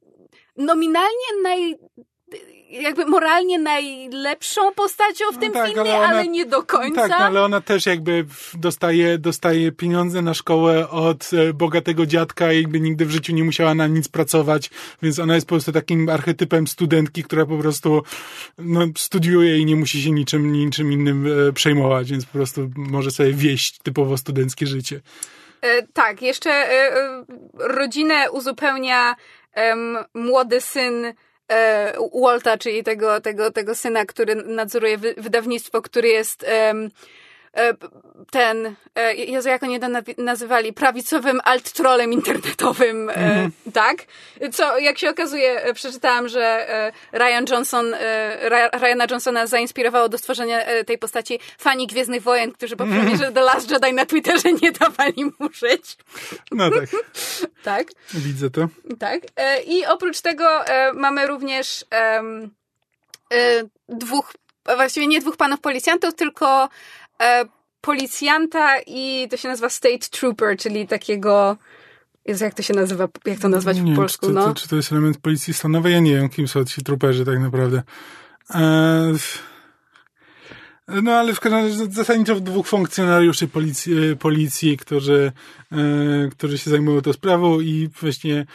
nominalnie 0.58 1.41
naj 1.44 1.76
jakby 2.70 3.06
moralnie 3.06 3.60
najlepszą 3.60 4.74
postacią 4.74 5.26
w 5.32 5.36
No 5.36 5.41
tym 5.41 5.52
tak, 5.52 5.68
filmie, 5.68 5.82
ale 5.82 6.08
ale, 6.08 6.22
ona- 6.22 6.32
nie 6.32 6.45
do 6.45 6.64
końca. 6.64 7.02
Tak, 7.02 7.10
no, 7.10 7.16
ale 7.18 7.44
ona 7.44 7.62
też 7.62 7.86
jakby 7.86 8.26
dostaje, 8.54 9.18
dostaje 9.18 9.72
pieniądze 9.72 10.22
na 10.22 10.34
szkołę 10.34 10.90
od 10.90 11.30
e, 11.34 11.54
bogatego 11.54 12.06
dziadka 12.06 12.54
i 12.54 12.58
jakby 12.62 12.80
nigdy 12.80 13.06
w 13.06 13.12
życiu 13.12 13.34
nie 13.34 13.44
musiała 13.44 13.76
na 13.76 13.88
nic 13.88 14.08
pracować, 14.08 14.70
więc 15.02 15.20
ona 15.20 15.36
jest 15.36 15.48
po 15.48 15.56
prostu 15.56 15.72
takim 15.72 16.10
archetypem 16.10 16.68
studentki, 16.68 17.24
która 17.24 17.45
po 17.45 17.58
prostu 17.58 18.04
no, 18.58 18.82
studiuje 18.98 19.58
i 19.58 19.66
nie 19.66 19.76
musi 19.76 20.02
się 20.02 20.12
niczym, 20.12 20.52
niczym 20.52 20.91
innym 20.91 21.28
e, 21.49 21.54
przejmować, 21.54 22.12
więc 22.12 22.26
po 22.26 22.32
prostu 22.32 22.70
może 22.76 23.12
sobie 23.12 23.34
wieść 23.34 23.78
typowo 23.84 24.18
studenckie 24.18 24.68
życie. 24.68 25.02
E, 25.61 25.88
tak, 25.93 26.21
jeszcze 26.21 26.49
e, 26.49 26.97
e, 26.97 27.25
rodzinę 27.53 28.31
uzupełnia 28.31 29.15
młody 30.13 30.61
syn 30.61 31.13
Walta, 32.21 32.57
czyli 32.57 32.84
tego, 32.84 33.21
tego, 33.21 33.51
tego 33.51 33.75
syna, 33.75 34.05
który 34.05 34.35
nadzoruje 34.35 34.97
wy, 34.97 35.13
wydawnictwo, 35.17 35.81
który 35.81 36.07
jest 36.07 36.45
ten, 38.32 38.76
e, 38.95 39.15
Jezu, 39.15 39.49
jak 39.49 39.64
oni 39.64 39.80
to 39.80 39.88
nazywali, 40.18 40.74
prawicowym 40.74 41.40
alt-trolem 41.44 42.14
internetowym, 42.14 43.10
e, 43.10 43.49
tak? 43.74 43.98
Co, 44.53 44.78
jak 44.80 44.98
się 44.98 45.10
okazuje, 45.10 45.61
e, 45.64 45.74
przeczytałam, 45.74 46.28
że 46.28 46.69
e, 46.69 46.91
Ryan 47.14 47.45
Johnson, 47.49 47.94
e, 47.94 48.49
Ryana 48.80 49.06
Johnsona 49.11 49.48
zainspirowało 49.48 50.10
do 50.10 50.18
stworzenia 50.18 50.60
e, 50.64 50.84
tej 50.84 50.98
postaci 50.98 51.40
fani 51.57 51.88
Gwiezdnych 51.88 52.24
Wojen, 52.24 52.52
którzy 52.52 52.76
po 52.76 52.86
premierze 52.86 53.32
The 53.32 53.41
Last 53.41 53.72
Jedi 53.72 53.94
na 53.94 54.06
Twitterze 54.06 54.53
nie 54.61 54.72
dawali 54.72 55.26
mu 55.40 55.49
żyć. 55.53 55.98
No 56.52 56.69
tak, 56.72 56.90
Tak, 57.64 57.88
widzę 58.14 58.49
to. 58.49 58.68
tak. 58.99 59.22
E, 59.36 59.61
I 59.61 59.86
oprócz 59.86 60.22
tego 60.22 60.65
e, 60.65 60.94
mamy 60.94 61.28
również 61.28 61.86
e, 61.94 62.22
dwóch, 63.90 64.34
właściwie 64.76 65.07
nie 65.07 65.22
dwóch 65.22 65.38
panów 65.38 65.60
policjantów, 65.61 66.15
tylko 66.15 66.69
e, 67.22 67.45
policjanta 67.81 68.80
i 68.88 69.27
to 69.30 69.38
się 69.38 69.48
nazywa 69.48 69.69
State 69.69 70.10
Trooper, 70.11 70.57
czyli 70.57 70.88
takiego. 70.88 71.57
Jezu, 72.26 72.44
jak 72.44 72.53
to 72.53 72.61
się 72.61 72.73
nazywa? 72.73 73.07
Jak 73.26 73.39
to 73.39 73.49
nazwać 73.49 73.81
nie 73.81 73.95
polsku? 73.95 74.27
czy, 74.27 74.34
to, 74.34 74.39
no? 74.39 74.48
to, 74.48 74.53
czy 74.53 74.68
to 74.68 74.76
jest 74.76 74.91
element 74.91 75.18
policji 75.18 75.53
stanowej? 75.53 75.94
Ja 75.94 75.99
nie 75.99 76.15
wiem, 76.15 76.30
kim 76.30 76.48
są 76.48 76.65
ci 76.65 76.81
truperzy 76.81 77.26
tak 77.26 77.39
naprawdę. 77.39 77.84
Eee, 78.49 79.18
no 80.88 81.11
ale 81.11 81.34
w 81.34 81.39
każdym 81.39 81.64
razie 81.64 81.94
zasadniczo 81.94 82.39
dwóch 82.39 82.68
funkcjonariuszy 82.68 83.48
policji, 83.48 84.11
e, 84.11 84.15
policji 84.15 84.77
którzy, 84.77 85.31
e, 85.72 85.77
którzy 86.31 86.57
się 86.57 86.69
zajmują 86.69 87.02
tą 87.02 87.14
sprawą 87.14 87.60
i 87.60 87.89
właśnie 88.02 88.45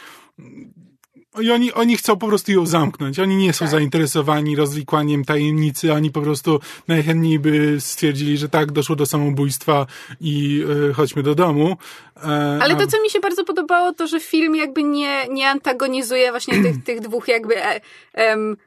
i 1.41 1.51
oni, 1.51 1.73
oni 1.73 1.97
chcą 1.97 2.17
po 2.17 2.27
prostu 2.27 2.51
ją 2.51 2.65
zamknąć. 2.65 3.19
Oni 3.19 3.35
nie 3.35 3.53
są 3.53 3.65
Tak. 3.65 3.69
zainteresowani 3.71 4.55
rozwikłaniem 4.55 5.25
tajemnicy. 5.25 5.93
Oni 5.93 6.11
po 6.11 6.21
prostu 6.21 6.59
najchętniej 6.87 7.39
by 7.39 7.75
stwierdzili, 7.79 8.37
że 8.37 8.49
tak, 8.49 8.71
doszło 8.71 8.95
do 8.95 9.05
samobójstwa 9.05 9.85
i 10.21 10.65
e, 10.89 10.93
chodźmy 10.93 11.23
do 11.23 11.35
domu. 11.35 11.77
E, 12.23 12.59
Ale 12.61 12.75
to, 12.75 12.87
co 12.87 13.01
mi 13.01 13.09
się 13.09 13.19
bardzo 13.19 13.43
podobało, 13.43 13.93
to, 13.93 14.07
że 14.07 14.19
film 14.19 14.55
jakby 14.55 14.83
nie, 14.83 15.27
nie 15.29 15.49
antagonizuje 15.49 16.31
właśnie 16.31 16.63
tych, 16.63 16.83
tych 16.83 16.99
dwóch 16.99 17.27
jakby 17.27 17.63
e, 17.65 17.81
em, 18.13 18.57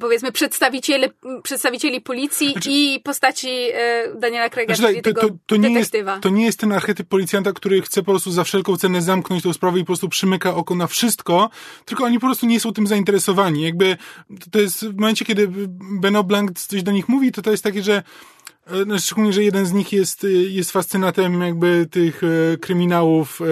powiedzmy 0.00 0.32
przedstawicieli, 0.32 1.06
przedstawicieli 1.42 2.00
policji 2.00 2.54
i 2.68 3.00
postaci 3.04 3.48
e, 3.48 4.14
Daniela 4.14 4.50
Craiga, 4.50 4.74
Znaczy, 4.74 4.92
czyli 4.92 5.02
to, 5.02 5.10
tego 5.10 5.20
to, 5.20 5.36
to, 5.46 5.56
nie 5.56 5.70
jest, 5.70 5.92
to 6.20 6.28
nie 6.28 6.44
jest 6.44 6.60
ten 6.60 6.72
archetyp 6.72 7.08
policjanta, 7.08 7.52
który 7.52 7.82
chce 7.82 8.02
po 8.02 8.12
prostu 8.12 8.30
za 8.30 8.44
wszelką 8.44 8.76
cenę 8.76 9.02
zamknąć 9.02 9.42
tą 9.42 9.52
sprawę 9.52 9.78
i 9.78 9.82
po 9.82 9.86
prostu 9.86 10.08
przymyka 10.08 10.54
oko 10.54 10.74
na 10.74 10.86
wszystko, 10.86 11.50
tylko 11.84 12.04
oni 12.04 12.18
po 12.18 12.26
prostu 12.26 12.46
nie 12.46 12.60
są 12.60 12.72
tym 12.72 12.86
zainteresowani. 12.86 13.62
Jakby 13.62 13.96
to- 14.50 14.60
jest 14.60 14.86
w 14.86 14.96
momencie, 14.96 15.24
kiedy 15.24 15.48
Beno 16.00 16.24
Blanc 16.24 16.66
coś 16.66 16.82
do 16.82 16.92
nich 16.92 17.08
mówi, 17.08 17.32
to 17.32 17.42
to 17.42 17.50
jest 17.50 17.64
takie, 17.64 17.82
że 17.82 18.02
szczególnie, 18.98 19.32
że 19.32 19.44
jeden 19.44 19.66
z 19.66 19.72
nich 19.72 19.92
jest, 19.92 20.24
y, 20.24 20.32
jest 20.32 20.70
fascynatem 20.70 21.40
jakby 21.40 21.86
tych 21.90 22.22
e, 22.24 22.56
kryminałów, 22.56 23.40
e, 23.40 23.44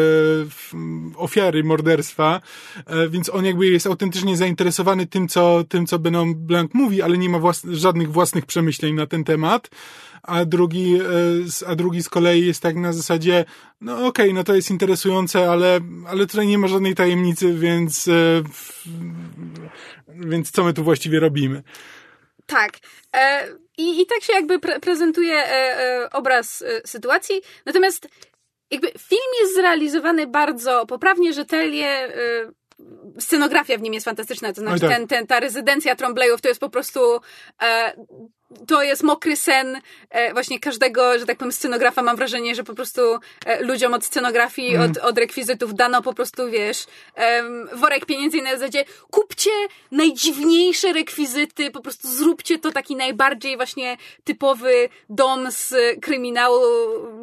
ofiary 1.16 1.64
morderstwa, 1.64 2.40
e, 2.86 3.08
więc 3.08 3.28
on 3.28 3.44
jakby 3.44 3.66
jest 3.66 3.86
autentycznie 3.86 4.36
zainteresowany 4.36 5.06
tym, 5.06 5.28
co, 5.28 5.64
tym, 5.68 5.86
co 5.86 5.98
Benon 5.98 6.34
Blanc 6.34 6.74
mówi, 6.74 7.02
ale 7.02 7.18
nie 7.18 7.28
ma 7.28 7.38
włas 7.38 7.62
żadnych 7.70 8.12
własnych 8.12 8.46
przemyśleń 8.46 8.94
na 8.94 9.06
ten 9.06 9.24
temat. 9.24 9.70
A 10.22 10.44
drugi, 10.44 10.96
e, 10.96 11.66
a 11.66 11.74
drugi 11.74 12.02
z 12.02 12.08
kolei 12.08 12.46
jest 12.46 12.62
tak 12.62 12.76
na 12.76 12.92
zasadzie, 12.92 13.44
no 13.80 14.06
okej, 14.06 14.34
no 14.34 14.44
to 14.44 14.54
jest 14.54 14.70
interesujące, 14.70 15.50
ale, 15.50 15.80
ale 16.06 16.26
tutaj 16.26 16.46
nie 16.46 16.58
ma 16.58 16.68
żadnej 16.68 16.94
tajemnicy, 16.94 17.54
więc, 17.54 18.08
e, 18.08 18.42
więc 20.08 20.50
co 20.50 20.64
my 20.64 20.72
tu 20.72 20.84
właściwie 20.84 21.20
robimy? 21.20 21.62
Tak. 22.46 22.78
E, 23.16 23.48
i, 23.78 24.00
I 24.00 24.06
tak 24.06 24.22
się 24.22 24.32
jakby 24.32 24.58
pre 24.58 24.80
prezentuje 24.80 25.34
e, 25.34 25.78
e, 25.78 26.10
obraz 26.10 26.62
e, 26.62 26.88
sytuacji. 26.88 27.42
Natomiast 27.66 28.08
jakby 28.70 28.88
film 28.98 29.30
jest 29.40 29.54
zrealizowany 29.54 30.26
bardzo 30.26 30.86
poprawnie, 30.86 31.32
rzetelnie. 31.32 31.88
E, 31.88 32.10
scenografia 33.18 33.78
w 33.78 33.82
nim 33.82 33.94
jest 33.94 34.04
fantastyczna, 34.04 34.52
to 34.52 34.60
znaczy 34.60 34.80
tak. 34.80 34.90
ten, 34.90 35.06
ten, 35.06 35.26
ta 35.26 35.40
rezydencja 35.40 35.96
Trombleyów 35.96 36.40
to 36.40 36.48
jest 36.48 36.60
po 36.60 36.70
prostu 36.70 37.00
e, 37.62 37.92
to 38.66 38.82
jest 38.82 39.02
mokry 39.02 39.36
sen 39.36 39.80
e, 40.10 40.32
właśnie 40.32 40.60
każdego, 40.60 41.18
że 41.18 41.26
tak 41.26 41.38
powiem, 41.38 41.52
scenografa. 41.52 42.02
Mam 42.02 42.16
wrażenie, 42.16 42.54
że 42.54 42.64
po 42.64 42.74
prostu 42.74 43.00
e, 43.46 43.62
ludziom 43.62 43.94
od 43.94 44.04
scenografii, 44.04 44.74
Mhm. 44.74 44.90
od, 44.90 44.98
od 44.98 45.18
rekwizytów 45.18 45.74
dano 45.74 46.02
po 46.02 46.14
prostu, 46.14 46.50
wiesz, 46.50 46.86
worek 47.72 48.06
pieniędzy 48.06 48.38
i 48.38 48.42
na 48.42 48.50
zasadzie 48.50 48.84
kupcie 49.10 49.50
najdziwniejsze 49.90 50.92
rekwizyty, 50.92 51.70
po 51.70 51.80
prostu 51.80 52.08
zróbcie 52.08 52.58
to 52.58 52.72
taki 52.72 52.96
najbardziej 52.96 53.56
właśnie 53.56 53.96
typowy 54.24 54.88
dom 55.08 55.50
z 55.50 55.74
kryminału, 56.00 56.62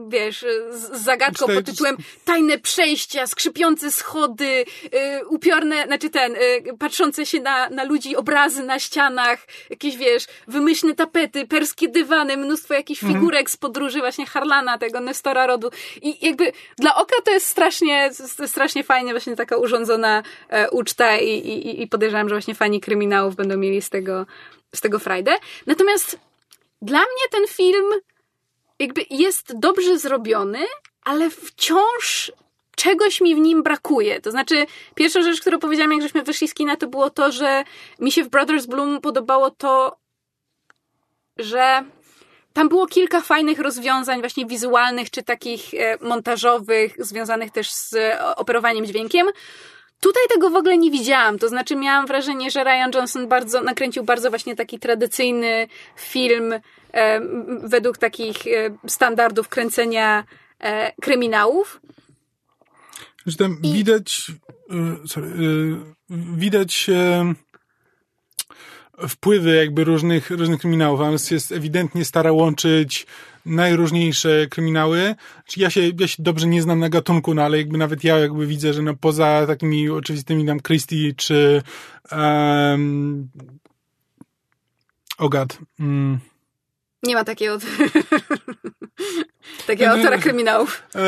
wiesz, 0.10 0.46
z, 0.70 0.98
z 0.98 1.04
zagadką 1.04 1.46
Znaczy, 1.46 1.62
pod 1.62 1.66
tytułem 1.66 1.98
tajne 2.26 2.58
przejścia, 2.58 3.28
skrzypiące 3.28 3.92
schody, 3.92 4.66
y, 4.86 5.28
upiorne, 5.28 5.84
znaczy 5.86 6.10
ten, 6.10 6.36
y, 6.36 6.64
patrzące 6.80 7.26
się 7.26 7.40
na, 7.40 7.70
na 7.70 7.84
ludzi 7.84 8.16
obrazy 8.16 8.64
na 8.64 8.80
ścianach, 8.80 9.48
jakieś, 9.70 9.98
wiesz, 9.98 10.26
wymyślne 10.48 10.96
tapety, 10.96 11.21
perskie 11.28 11.88
dywany, 11.88 12.38
mnóstwo 12.38 12.74
jakichś 12.74 13.00
figurek 13.00 13.50
z 13.50 13.58
podróży 13.58 14.00
właśnie 14.00 14.26
Harlana, 14.26 14.78
tego 14.78 15.00
Nestora 15.00 15.48
Rodu. 15.48 15.70
I 16.02 16.26
jakby 16.26 16.52
dla 16.78 16.96
oka 16.96 17.16
to 17.26 17.32
jest 17.32 17.48
strasznie, 17.48 18.10
strasznie 18.48 18.84
fajnie 18.84 19.12
właśnie 19.12 19.36
taka 19.36 19.58
urządzona 19.58 20.24
e, 20.50 20.70
uczta 20.70 21.18
i, 21.18 21.30
i, 21.30 21.82
i 21.82 21.88
podejrzewam, 21.88 22.30
że 22.30 22.36
właśnie 22.36 22.56
fani 22.56 22.82
kryminałów 22.82 23.36
będą 23.36 23.58
mieli 23.58 23.82
z 23.82 23.90
tego, 23.90 24.26
z 24.76 24.82
tego 24.82 25.00
frajdę. 25.00 25.36
Natomiast 25.68 26.20
dla 26.82 27.00
mnie 27.00 27.30
ten 27.32 27.48
film 27.48 27.86
jakby 28.80 29.06
jest 29.10 29.60
dobrze 29.60 30.00
zrobiony, 30.00 30.60
ale 31.04 31.30
wciąż 31.30 32.32
czegoś 32.76 33.22
mi 33.22 33.36
w 33.36 33.40
nim 33.40 33.64
brakuje. 33.64 34.22
To 34.22 34.32
znaczy, 34.32 34.66
pierwsza 34.96 35.22
rzecz, 35.22 35.42
którą 35.42 35.60
powiedziałam, 35.60 35.92
jak 35.92 36.02
żeśmy 36.02 36.24
wyszli 36.24 36.48
z 36.48 36.54
kina, 36.54 36.78
to 36.78 36.88
było 36.88 37.10
to, 37.10 37.32
że 37.32 37.64
mi 38.00 38.12
się 38.12 38.24
w 38.24 38.30
Brothers 38.30 38.66
Bloom 38.66 39.02
podobało 39.02 39.52
to, 39.52 39.98
że 41.44 41.84
tam 42.54 42.70
było 42.70 42.88
kilka 42.88 43.22
fajnych 43.22 43.60
rozwiązań, 43.60 44.20
właśnie 44.20 44.46
wizualnych 44.46 45.10
czy 45.10 45.24
takich 45.24 45.74
e, 45.74 45.98
montażowych, 46.02 46.96
związanych 47.00 47.52
też 47.52 47.72
z 47.72 47.94
e, 47.94 48.36
operowaniem 48.36 48.86
dźwiękiem. 48.86 49.28
Tutaj 50.00 50.24
tego 50.30 50.50
w 50.50 50.56
ogóle 50.56 50.78
nie 50.78 50.92
widziałam. 50.92 51.40
To 51.40 51.50
znaczy, 51.50 51.76
miałam 51.76 52.06
wrażenie, 52.08 52.52
że 52.52 52.64
Ryan 52.64 52.92
Johnson 52.96 53.28
bardzo 53.28 53.62
nakręcił 53.62 54.04
bardzo 54.04 54.30
właśnie 54.30 54.56
taki 54.56 54.80
tradycyjny 54.80 55.68
film 55.96 56.54
e, 56.94 57.22
według 57.64 57.98
takich 57.98 58.48
e, 58.48 58.78
standardów 58.88 59.50
kręcenia 59.50 60.24
e, 60.60 60.92
kryminałów. 61.02 61.82
Tam 63.38 63.58
I- 63.64 63.74
widać, 63.74 64.26
sorry, 65.08 65.28
widać 66.10 66.90
wpływy 69.08 69.56
jakby 69.56 69.84
różnych, 69.84 70.30
różnych 70.30 70.60
kryminałów. 70.60 71.00
On 71.00 71.18
jest 71.32 71.52
ewidentnie 71.52 72.06
stara 72.06 72.32
łączyć 72.32 73.08
najróżniejsze 73.46 74.48
kryminały. 74.48 75.16
Znaczy 75.36 75.60
Ja 75.60 75.70
się, 75.70 75.82
ja 76.00 76.08
się 76.08 76.24
dobrze 76.24 76.48
nie 76.48 76.62
znam 76.62 76.80
na 76.80 76.90
gatunku, 76.90 77.34
no 77.34 77.42
ale 77.44 77.58
jakby 77.58 77.78
nawet 77.78 78.04
ja 78.04 78.20
jakby 78.20 78.48
widzę, 78.48 78.74
że 78.74 78.82
no 78.82 78.94
poza 78.96 79.48
takimi 79.48 79.90
oczywistymi 79.90 80.46
tam 80.46 80.60
Christie 80.60 81.14
czy 81.18 81.62
um, 82.12 83.30
o 85.18 85.30
gad, 85.30 85.58
mm, 85.80 86.20
Nie 87.04 87.16
ma 87.16 87.24
takiego, 87.24 87.58
takiego 89.68 89.92
autora 89.92 90.18
kryminałów. 90.18 90.84
E, 90.96 91.02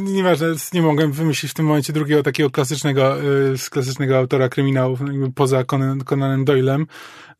nieważne, 0.00 0.46
nie 0.72 0.82
mogłem 0.82 1.12
wymyślić 1.12 1.52
w 1.52 1.54
tym 1.54 1.66
momencie 1.66 1.92
drugiego 1.92 2.22
takiego 2.22 2.50
klasycznego, 2.50 3.16
e, 3.20 3.22
z 3.58 3.70
klasycznego 3.70 4.18
autora 4.18 4.48
kryminałów, 4.48 5.00
no 5.00 5.28
poza 5.34 5.64
Conan, 5.64 6.04
Conanem 6.04 6.44
Doylem. 6.44 6.86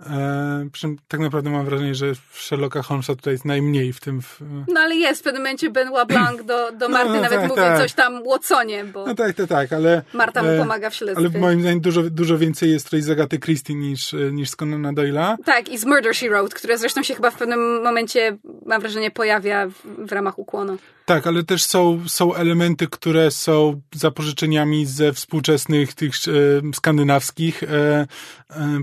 E, 0.00 0.68
przy 0.72 0.80
czym 0.80 0.96
tak 1.08 1.20
naprawdę 1.20 1.50
mam 1.50 1.64
wrażenie, 1.64 1.94
że 1.94 2.12
Sherlocka 2.32 2.82
Holmesa 2.82 3.14
tutaj 3.14 3.34
jest 3.34 3.44
najmniej 3.44 3.92
w 3.92 4.00
tym. 4.00 4.22
W, 4.22 4.40
No 4.68 4.80
ale 4.80 4.94
jest 4.96 5.20
w 5.20 5.24
pewnym 5.24 5.42
momencie 5.42 5.70
Benoit 5.70 6.08
Blanc 6.08 6.44
do, 6.44 6.72
do 6.72 6.88
Marty, 6.88 7.12
no, 7.12 7.20
nawet 7.20 7.40
tak, 7.40 7.48
mówi 7.48 7.60
tak. 7.60 7.78
coś 7.78 7.92
tam 7.92 8.22
Watsonie, 8.24 8.84
bo 8.84 9.06
no 9.06 9.14
tak, 9.14 9.36
tak, 9.36 9.48
tak, 9.48 9.72
ale. 9.72 10.02
Marta 10.12 10.42
mu 10.42 10.48
e, 10.48 10.58
pomaga 10.58 10.90
w 10.90 10.94
śledztwie. 10.94 11.28
Ale 11.30 11.40
moim 11.40 11.60
zdaniem 11.60 11.80
dużo, 11.80 12.02
dużo 12.02 12.38
więcej 12.38 12.70
jest 12.70 12.84
tutaj 12.84 13.02
z 13.02 13.10
Agaty 13.10 13.38
Christie 13.38 13.74
niż, 13.74 14.14
e, 14.14 14.32
niż 14.32 14.50
z 14.50 14.56
Conana 14.56 14.92
Doyla. 14.92 15.36
Tak, 15.44 15.68
i 15.68 15.78
z 15.78 15.84
Murder, 15.84 16.14
She 16.14 16.28
Wrote, 16.28 16.56
które 16.56 16.78
zresztą 16.78 17.02
się 17.02 17.14
chyba 17.14 17.30
w 17.30 17.36
pewnym 17.36 17.82
momencie, 17.82 18.36
mam 18.66 18.80
wrażenie, 18.80 19.10
pojawia 19.10 19.66
w, 19.66 20.06
w 20.06 20.12
ramach 20.12 20.38
ukłonu. 20.38 20.78
Tak, 21.04 21.26
ale 21.26 21.44
też 21.44 21.64
są, 21.64 22.02
są 22.06 22.34
elementy, 22.34 22.86
które 22.86 23.30
są 23.30 23.80
zapożyczeniami 23.94 24.86
ze 24.86 25.12
współczesnych 25.12 25.94
tych 25.94 26.14
e, 26.14 26.72
skandynawskich 26.74 27.62
e, 27.62 27.66
e, 27.68 28.06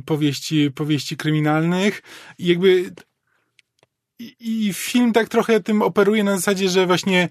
powieści, 0.06 0.72
powieści 1.02 1.18
kryminalnych. 1.18 2.02
I 2.40 2.48
jakby 2.48 2.92
i, 4.20 4.36
i 4.68 4.74
film 4.74 5.14
tak 5.14 5.30
trochę 5.30 5.60
tym 5.60 5.82
operuje 5.82 6.24
na 6.24 6.36
zasadzie, 6.36 6.70
że 6.70 6.86
właśnie 6.86 7.30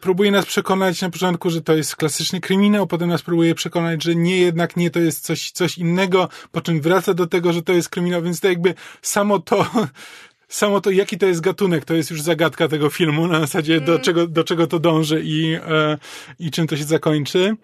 próbuje 0.00 0.30
nas 0.30 0.46
przekonać 0.46 1.02
na 1.02 1.10
początku, 1.10 1.50
że 1.50 1.62
to 1.62 1.76
jest 1.76 1.96
klasyczny 1.96 2.40
kryminał, 2.40 2.86
potem 2.86 3.08
nas 3.08 3.22
próbuje 3.22 3.54
przekonać, 3.54 4.02
że 4.04 4.14
nie, 4.14 4.38
jednak 4.38 4.76
nie, 4.76 4.90
to 4.90 5.00
jest 5.00 5.24
coś, 5.24 5.50
coś 5.50 5.78
innego, 5.78 6.28
po 6.52 6.60
czym 6.60 6.80
wraca 6.80 7.14
do 7.14 7.26
tego, 7.26 7.52
że 7.52 7.62
to 7.62 7.72
jest 7.72 7.88
kryminał, 7.88 8.22
więc 8.22 8.40
to 8.40 8.48
jakby 8.48 8.74
samo 9.02 9.38
to, 9.38 9.66
samo 10.48 10.80
to, 10.80 10.90
jaki 10.90 11.18
to 11.18 11.26
jest 11.26 11.40
gatunek, 11.40 11.84
to 11.84 11.94
jest 11.94 12.10
już 12.10 12.22
zagadka 12.22 12.68
tego 12.68 12.90
filmu, 12.90 13.26
na 13.26 13.40
zasadzie 13.40 13.80
do, 13.80 13.98
czego, 13.98 14.26
do 14.26 14.44
czego 14.44 14.66
to 14.66 14.78
dąży 14.78 15.22
i, 15.24 15.54
e, 15.54 15.98
i 16.38 16.50
czym 16.50 16.66
to 16.66 16.76
się 16.76 16.84
zakończy. 16.84 17.56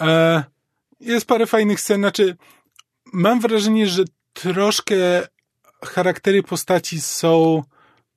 E, 0.00 0.44
jest 1.00 1.26
parę 1.26 1.46
fajnych 1.46 1.80
scen, 1.80 2.00
znaczy 2.00 2.36
mam 3.12 3.40
wrażenie, 3.40 3.86
że 3.86 4.04
troszkę 4.32 5.26
charaktery 5.84 6.42
postaci 6.42 7.00
są 7.00 7.62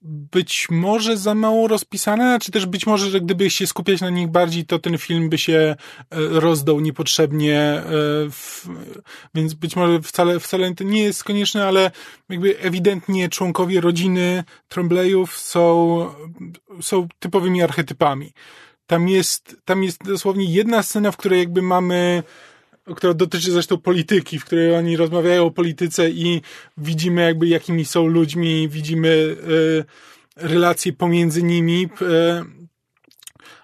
być 0.04 0.68
może 0.72 1.18
za 1.18 1.36
mało 1.36 1.68
rozpisane, 1.68 2.40
czy 2.40 2.52
też 2.52 2.66
być 2.66 2.86
może, 2.86 3.10
że 3.10 3.22
gdyby 3.22 3.50
się 3.50 3.68
skupiać 3.68 4.02
na 4.02 4.10
nich 4.10 4.28
bardziej, 4.28 4.66
to 4.66 4.80
ten 4.80 4.98
film 4.98 5.30
by 5.30 5.38
się 5.38 5.54
e, 5.54 5.76
rozdał 6.10 6.80
niepotrzebnie, 6.80 7.60
e, 7.60 7.84
więc 9.36 9.54
być 9.54 9.76
może 9.76 10.02
wcale, 10.02 10.40
wcale 10.40 10.76
to 10.76 10.84
nie 10.84 11.04
jest 11.04 11.24
konieczne, 11.24 11.68
ale 11.68 11.92
jakby 12.30 12.60
ewidentnie 12.60 13.30
członkowie 13.30 13.82
rodziny 13.82 14.44
Trembleyów 14.68 15.38
są, 15.38 16.10
są 16.82 17.08
typowymi 17.20 17.62
archetypami. 17.62 18.34
Tam 18.88 19.10
jest, 19.10 19.58
tam 19.66 19.84
jest 19.84 20.04
dosłownie 20.04 20.54
jedna 20.54 20.84
scena, 20.84 21.12
w 21.12 21.18
której 21.18 21.40
jakby 21.40 21.62
mamy 21.62 22.24
która 22.96 23.14
dotyczy 23.14 23.52
zresztą 23.52 23.78
polityki, 23.78 24.40
w 24.40 24.46
której 24.46 24.76
oni 24.76 24.98
rozmawiają 24.98 25.46
o 25.46 25.52
polityce 25.52 26.10
i 26.10 26.42
widzimy 26.78 27.22
jakby 27.22 27.48
jakimi 27.48 27.86
są 27.86 28.08
ludźmi, 28.08 28.70
widzimy 28.70 29.36
e, 30.38 30.48
relacje 30.48 30.94
pomiędzy 30.94 31.44
nimi, 31.44 31.90
e, 32.02 32.46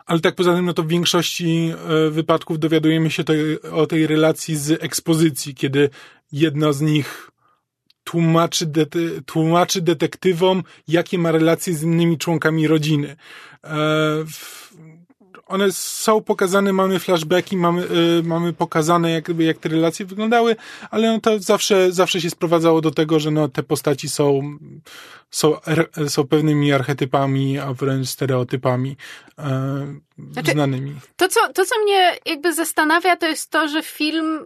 ale 0.05 0.19
tak 0.19 0.35
poza 0.35 0.55
tym, 0.55 0.65
no 0.65 0.73
to 0.73 0.83
w 0.83 0.87
większości 0.87 1.71
e, 1.89 2.09
wypadków 2.09 2.59
dowiadujemy 2.59 3.11
się 3.11 3.23
tej, 3.23 3.61
o 3.61 3.87
tej 3.87 4.07
relacji 4.07 4.57
z 4.57 4.83
ekspozycji, 4.83 5.55
kiedy 5.55 5.89
jedna 6.31 6.73
z 6.73 6.81
nich 6.81 7.31
tłumaczy, 8.03 8.71
tłumaczy 9.25 9.81
detektywom, 9.81 10.63
jakie 10.87 11.17
ma 11.17 11.31
relacje 11.31 11.73
z 11.73 11.83
innymi 11.83 12.17
członkami 12.17 12.67
rodziny. 12.67 13.15
W, 14.25 14.58
one 15.49 15.71
są 15.71 16.21
pokazane, 16.21 16.73
mamy 16.73 16.99
flashbacki, 16.99 17.57
mamy, 17.57 17.83
y, 18.19 18.23
mamy 18.23 18.53
pokazane, 18.53 19.11
jak, 19.11 19.29
jak 19.39 19.57
te 19.57 19.69
relacje 19.69 20.05
wyglądały, 20.05 20.55
ale 20.91 21.13
no 21.13 21.19
to 21.19 21.39
zawsze, 21.39 21.91
zawsze 21.91 22.21
się 22.21 22.29
sprowadzało 22.29 22.81
do 22.81 22.91
tego, 22.91 23.19
że 23.19 23.31
no, 23.31 23.47
te 23.47 23.63
postaci 23.63 24.09
są, 24.09 24.57
są, 25.31 25.55
są 26.07 26.27
pewnymi 26.27 26.73
archetypami, 26.73 27.59
a 27.59 27.73
wręcz 27.73 28.09
stereotypami 28.09 28.97
e, 29.39 29.99
Znaczy- 30.31 30.51
znanymi. 30.51 30.95
To 31.15 31.27
co, 31.27 31.53
to, 31.53 31.65
co 31.65 31.83
mnie 31.83 32.15
jakby 32.25 32.53
zastanawia, 32.53 33.15
to 33.15 33.27
jest 33.27 33.51
to, 33.51 33.67
że 33.67 33.83
film 33.83 34.45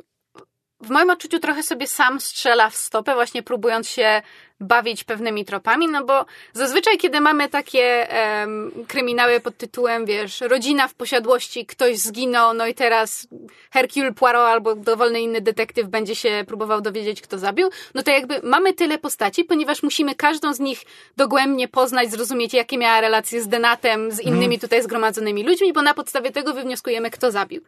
w 0.84 0.90
moim 0.90 1.10
odczuciu 1.10 1.40
trochę 1.40 1.64
sobie 1.64 1.88
sam 1.88 2.22
strzela 2.22 2.70
w 2.70 2.76
stopę, 2.76 3.14
właśnie 3.14 3.44
próbując 3.44 3.90
się 3.90 4.22
bawić 4.60 5.04
pewnymi 5.04 5.46
tropami, 5.46 5.88
no 5.88 6.06
bo 6.06 6.26
zazwyczaj, 6.54 6.98
kiedy 6.98 7.22
mamy 7.22 7.50
takie 7.50 8.08
um, 8.40 8.72
kryminały 8.88 9.40
pod 9.40 9.58
tytułem, 9.58 10.06
wiesz, 10.06 10.42
rodzina 10.42 10.88
w 10.88 10.94
posiadłości, 10.94 11.66
ktoś 11.66 11.98
zginął, 11.98 12.54
no 12.54 12.68
i 12.68 12.74
teraz 12.74 13.28
Hercule 13.72 14.14
Poirot 14.14 14.48
albo 14.48 14.76
dowolny 14.76 15.22
inny 15.22 15.42
detektyw 15.42 15.88
będzie 15.88 16.16
się 16.16 16.44
próbował 16.48 16.82
dowiedzieć, 16.82 17.22
kto 17.22 17.40
zabił, 17.40 17.70
no 17.94 18.04
to 18.04 18.12
jakby 18.12 18.40
mamy 18.44 18.74
tyle 18.74 18.98
postaci, 18.98 19.44
ponieważ 19.44 19.84
musimy 19.84 20.16
każdą 20.16 20.54
z 20.54 20.60
nich 20.60 20.82
dogłębnie 21.18 21.68
poznać, 21.68 22.12
zrozumieć, 22.12 22.54
jakie 22.54 22.78
miała 22.78 23.02
relacje 23.02 23.42
z 23.42 23.48
Denatem, 23.48 24.12
z 24.12 24.20
innymi 24.20 24.46
mm. 24.46 24.60
tutaj 24.60 24.84
zgromadzonymi 24.84 25.44
ludźmi, 25.44 25.74
bo 25.74 25.82
na 25.82 25.94
podstawie 25.94 26.32
tego 26.32 26.54
wywnioskujemy, 26.54 27.12
kto 27.12 27.32
zabił. 27.32 27.62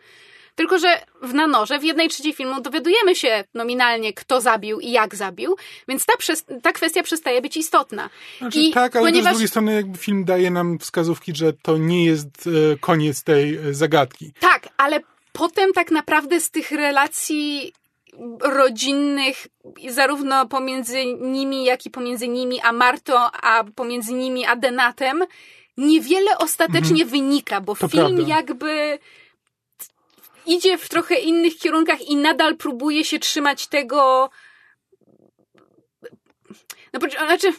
Tylko, 0.56 0.80
że 0.80 1.06
w 1.22 1.34
nanorze 1.34 1.80
w 1.80 1.84
jednej 1.84 2.10
trzeciej 2.10 2.34
filmu 2.34 2.62
dowiadujemy 2.62 3.16
się 3.16 3.44
nominalnie, 3.54 4.14
kto 4.14 4.42
zabił 4.42 4.80
i 4.80 4.92
jak 4.92 5.16
zabił, 5.16 5.56
więc 5.88 6.06
ta, 6.06 6.14
ta 6.62 6.72
kwestia 6.72 7.04
przestaje 7.04 7.42
być 7.42 7.58
istotna. 7.58 8.10
Znaczy, 8.38 8.60
I 8.60 8.72
tak, 8.72 8.96
ale 8.96 9.06
ponieważ... 9.06 9.32
z 9.32 9.36
drugiej 9.36 9.48
strony 9.48 9.74
jakby 9.74 9.98
film 9.98 10.26
daje 10.26 10.52
nam 10.52 10.80
wskazówki, 10.80 11.36
że 11.36 11.54
to 11.54 11.78
nie 11.78 12.06
jest 12.06 12.28
e, 12.48 12.78
koniec 12.78 13.24
tej 13.24 13.56
e, 13.56 13.74
zagadki. 13.74 14.32
Tak, 14.40 14.70
ale 14.78 15.00
potem 15.32 15.74
tak 15.74 15.92
naprawdę 15.92 16.40
z 16.40 16.52
tych 16.52 16.72
relacji 16.72 17.74
rodzinnych, 18.42 19.48
zarówno 19.90 20.48
pomiędzy 20.48 21.06
nimi, 21.06 21.66
jak 21.66 21.86
i 21.86 21.90
pomiędzy 21.90 22.28
nimi 22.28 22.62
a 22.62 22.72
Martą, 22.72 23.14
a 23.42 23.64
pomiędzy 23.76 24.14
nimi 24.14 24.46
a 24.46 24.56
Denatem, 24.56 25.24
niewiele 25.78 26.38
ostatecznie 26.38 27.04
mhm. 27.04 27.10
wynika, 27.10 27.62
bo 27.62 27.76
to 27.76 27.88
film 27.88 28.16
prawda. 28.16 28.36
jakby 28.36 29.00
idzie 30.48 30.78
w 30.78 30.90
trochę 30.90 31.16
innych 31.16 31.58
kierunkach 31.58 32.02
i 32.02 32.16
nadal 32.16 32.58
próbuje 32.58 33.06
się 33.06 33.20
trzymać 33.20 33.68
tego. 33.68 34.30
No, 36.94 37.00
znaczy, 37.28 37.54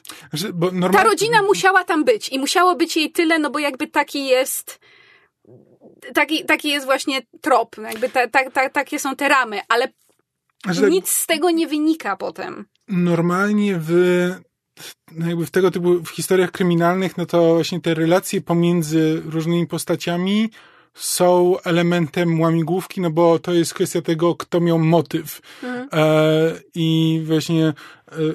ta 0.93 1.05
rodzina 1.05 1.43
musiała 1.43 1.85
tam 1.85 2.05
być 2.05 2.29
i 2.29 2.39
musiało 2.39 2.77
być 2.77 2.97
jej 2.97 3.13
tyle, 3.13 3.39
no 3.39 3.51
bo 3.51 3.59
jakby 3.59 3.87
taki 3.87 4.27
jest 4.27 4.81
taki, 6.15 6.45
taki 6.45 6.69
jest 6.69 6.87
właśnie 6.87 7.23
trop, 7.41 7.77
jakby 7.79 8.09
ta, 8.09 8.29
ta, 8.29 8.51
ta, 8.51 8.71
takie 8.71 8.99
są 8.99 9.17
te 9.17 9.29
ramy, 9.29 9.61
ale 9.69 9.93
nic 10.91 11.09
z 11.09 11.27
tego 11.27 11.51
nie 11.51 11.67
wynika 11.67 12.17
potem. 12.17 12.67
Normalnie 12.89 13.79
w 13.79 13.91
jakby 15.27 15.47
w 15.47 15.51
tego 15.51 15.71
typu 15.71 16.05
w 16.05 16.09
historiach 16.09 16.51
kryminalnych, 16.51 17.17
no 17.17 17.27
to 17.27 17.55
właśnie 17.55 17.81
te 17.81 17.95
relacje 17.95 18.41
pomiędzy 18.41 19.23
różnymi 19.25 19.67
postaciami 19.67 20.51
są 20.97 21.57
elementem 21.65 22.41
łamigłówki, 22.41 23.01
no 23.01 23.11
bo 23.11 23.39
to 23.39 23.53
jest 23.53 23.75
kwestia 23.75 24.03
tego, 24.03 24.35
kto 24.35 24.61
miał 24.61 24.79
motyw. 24.79 25.41
Mhm. 25.63 25.89
E, 25.93 26.61
I 26.75 27.21
właśnie 27.25 27.67
e, 27.67 27.75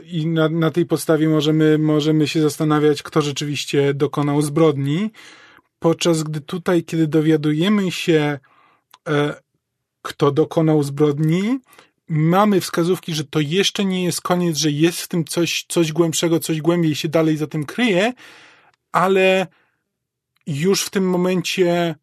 i 0.04 0.28
na, 0.28 0.50
na 0.50 0.72
tej 0.72 0.86
podstawie 0.86 1.30
możemy, 1.30 1.78
możemy 1.78 2.28
się 2.28 2.42
zastanawiać, 2.42 3.04
kto 3.04 3.22
rzeczywiście 3.22 3.94
dokonał 3.94 4.42
zbrodni. 4.42 5.12
Podczas 5.80 6.24
gdy 6.24 6.42
tutaj, 6.42 6.84
kiedy 6.84 7.08
dowiadujemy 7.08 7.92
się, 7.92 8.40
e, 9.08 9.42
kto 10.02 10.32
dokonał 10.32 10.84
zbrodni, 10.84 11.60
mamy 12.08 12.62
wskazówki, 12.62 13.14
że 13.14 13.24
to 13.24 13.40
jeszcze 13.40 13.86
nie 13.86 14.04
jest 14.04 14.22
koniec, 14.22 14.58
że 14.58 14.72
jest 14.72 15.02
w 15.02 15.08
tym 15.08 15.26
coś, 15.26 15.66
coś 15.68 15.92
głębszego, 15.92 16.40
coś 16.40 16.62
głębiej 16.62 16.96
się 16.96 17.10
dalej 17.10 17.38
za 17.38 17.48
tym 17.48 17.66
kryje, 17.66 18.14
ale 18.92 19.48
już 20.48 20.84
w 20.84 20.90
tym 20.90 21.10
momencie 21.10 21.96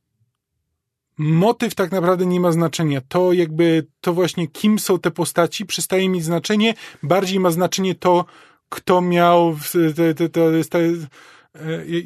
motyw 1.19 1.75
tak 1.75 1.93
naprawdę 1.93 2.27
nie 2.27 2.41
ma 2.41 2.53
znaczenia. 2.53 3.01
To 3.09 3.33
jakby, 3.33 3.87
to 4.01 4.13
właśnie 4.13 4.49
kim 4.49 4.79
są 4.79 4.99
te 4.99 5.11
postaci 5.11 5.67
przestaje 5.67 6.09
mieć 6.09 6.25
znaczenie, 6.25 6.75
bardziej 7.03 7.41
ma 7.41 7.51
znaczenie 7.51 7.95
to, 7.95 8.25
kto 8.69 9.01
miał, 9.01 9.57
to, 9.97 10.15
to, 10.15 10.29
to 10.29 10.51
jest, 10.51 10.71
to 10.71 10.79
jest 10.79 11.07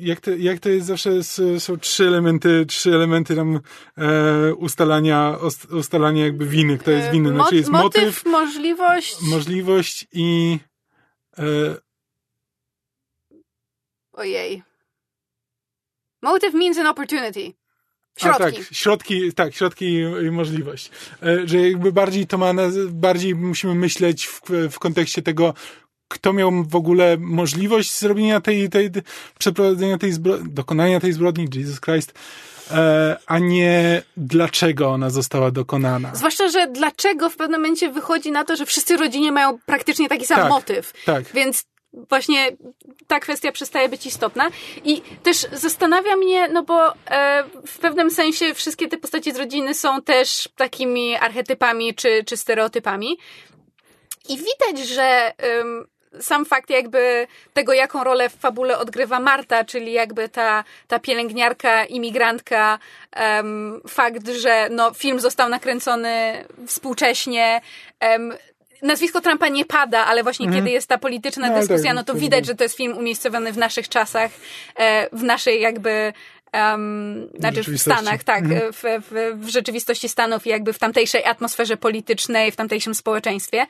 jak 0.01 0.21
to, 0.21 0.31
jak 0.31 0.61
to 0.61 0.69
jest 0.69 0.87
zawsze, 0.87 1.11
są 1.59 1.79
trzy 1.79 2.07
elementy, 2.07 2.67
trzy 2.67 2.95
elementy 2.95 3.37
tam 3.37 3.61
e, 3.99 4.55
ustalania, 4.55 5.39
ustalania 5.71 6.25
jakby 6.25 6.47
winy, 6.47 6.79
kto 6.79 6.91
jest 6.91 7.11
winny. 7.11 7.29
Znaczy 7.29 7.57
jest 7.57 7.71
motyw, 7.71 8.03
motyw 8.03 8.25
możliwość. 8.25 9.17
Możliwość 9.23 10.07
i 10.13 10.59
e, 11.39 11.45
Ojej. 14.13 14.63
Motive 16.23 16.55
means 16.55 16.79
an 16.79 16.87
opportunity. 16.87 17.62
Środki. 18.19 18.43
A, 18.43 18.51
tak, 18.51 18.55
środki, 18.73 19.33
tak, 19.33 19.55
środki 19.55 19.95
i 20.27 20.31
możliwość. 20.31 20.91
E, 21.23 21.49
że 21.49 21.69
jakby 21.69 21.93
bardziej 21.93 22.27
to 22.27 22.39
ma, 22.39 22.53
bardziej 22.91 23.35
musimy 23.35 23.75
myśleć 23.75 24.27
w, 24.27 24.41
w 24.71 24.79
kontekście 24.79 25.23
tego, 25.23 25.55
kto 26.09 26.33
miał 26.33 26.65
w 26.65 26.77
ogóle 26.77 27.17
możliwość 27.21 27.99
zrobienia 27.99 28.41
tej, 28.41 28.69
tej, 28.71 28.91
przeprowadzenia 29.39 29.99
tej 29.99 30.13
zbrodni, 30.13 30.53
dokonania 30.53 31.01
tej 31.01 31.13
zbrodni, 31.13 31.49
Jesus 31.55 31.81
Christ, 31.81 32.15
e, 32.71 33.17
a 33.27 33.39
nie 33.39 34.03
dlaczego 34.17 34.91
ona 34.91 35.11
została 35.11 35.51
dokonana. 35.51 36.15
Zwłaszcza, 36.15 36.49
że 36.49 36.67
dlaczego 36.67 37.31
w 37.31 37.37
pewnym 37.37 37.61
momencie 37.61 37.93
wychodzi 37.93 38.33
na 38.33 38.45
to, 38.45 38.57
że 38.57 38.67
wszyscy 38.67 38.97
rodzinie 38.97 39.33
mają 39.33 39.59
praktycznie 39.67 40.09
taki 40.09 40.27
sam 40.27 40.37
tak, 40.37 40.49
motyw. 40.49 40.93
Tak. 41.05 41.25
Więc 41.35 41.65
właśnie 41.95 42.49
ta 43.07 43.21
kwestia 43.21 43.53
przestaje 43.53 43.89
być 43.89 44.07
istotna. 44.07 44.51
I 44.85 45.03
też 45.23 45.47
zastanawia 45.53 46.17
mnie, 46.17 46.49
no 46.49 46.63
bo 46.63 46.93
e, 47.11 47.45
w 47.67 47.79
pewnym 47.79 48.11
sensie 48.11 48.55
wszystkie 48.55 48.89
te 48.89 48.99
postacie 48.99 49.33
z 49.33 49.37
rodziny 49.37 49.75
są 49.75 50.03
też 50.03 50.49
takimi 50.57 51.17
archetypami 51.17 51.95
czy, 51.95 52.25
czy 52.25 52.37
stereotypami. 52.37 53.19
I 54.29 54.37
widać, 54.37 54.89
że 54.89 55.33
sam 56.21 56.45
fakt 56.45 56.71
jakby 56.71 57.27
tego, 57.53 57.73
jaką 57.73 58.05
rolę 58.05 58.29
w 58.29 58.35
fabule 58.35 58.79
odgrywa 58.79 59.21
Marta, 59.21 59.65
czyli 59.65 59.93
jakby 59.93 60.29
ta, 60.29 60.65
ta 60.89 60.99
pielęgniarka, 60.99 61.85
imigrantka, 61.85 62.79
um, 63.37 63.83
fakt, 63.89 64.29
że 64.29 64.69
no, 64.71 64.95
film 64.95 65.21
został 65.21 65.49
nakręcony 65.49 66.45
współcześnie, 66.67 67.61
um, 68.01 68.33
nazwisko 68.83 69.21
Trumpa 69.21 69.49
nie 69.49 69.65
pada, 69.65 70.07
ale 70.07 70.23
właśnie 70.23 70.47
mhm. 70.47 70.65
kiedy 70.65 70.75
jest 70.75 70.89
ta 70.89 70.99
polityczna 70.99 71.49
no, 71.49 71.59
dyskusja, 71.59 71.95
no 71.95 72.05
to 72.05 72.15
widać, 72.15 72.47
że 72.47 72.55
to 72.55 72.65
jest 72.65 72.77
film 72.77 72.99
umiejscowiony 72.99 73.53
w 73.53 73.57
naszych 73.57 73.89
czasach, 73.89 74.31
e, 74.77 75.17
w 75.17 75.23
naszej 75.23 75.61
jakby 75.61 76.13
Um, 76.73 77.29
znaczy 77.39 77.63
w 77.63 77.81
Stanach, 77.81 78.25
tak, 78.25 78.45
mhm. 78.45 78.73
w, 78.73 78.83
w, 78.83 79.37
w, 79.45 79.49
rzeczywistości 79.49 80.09
Stanów 80.09 80.47
i 80.47 80.51
jakby 80.51 80.73
w 80.73 80.79
tamtejszej 80.79 81.25
atmosferze 81.25 81.77
politycznej, 81.77 82.53
w 82.53 82.57
tamtejszym 82.57 82.95
społeczeństwie. 82.95 83.67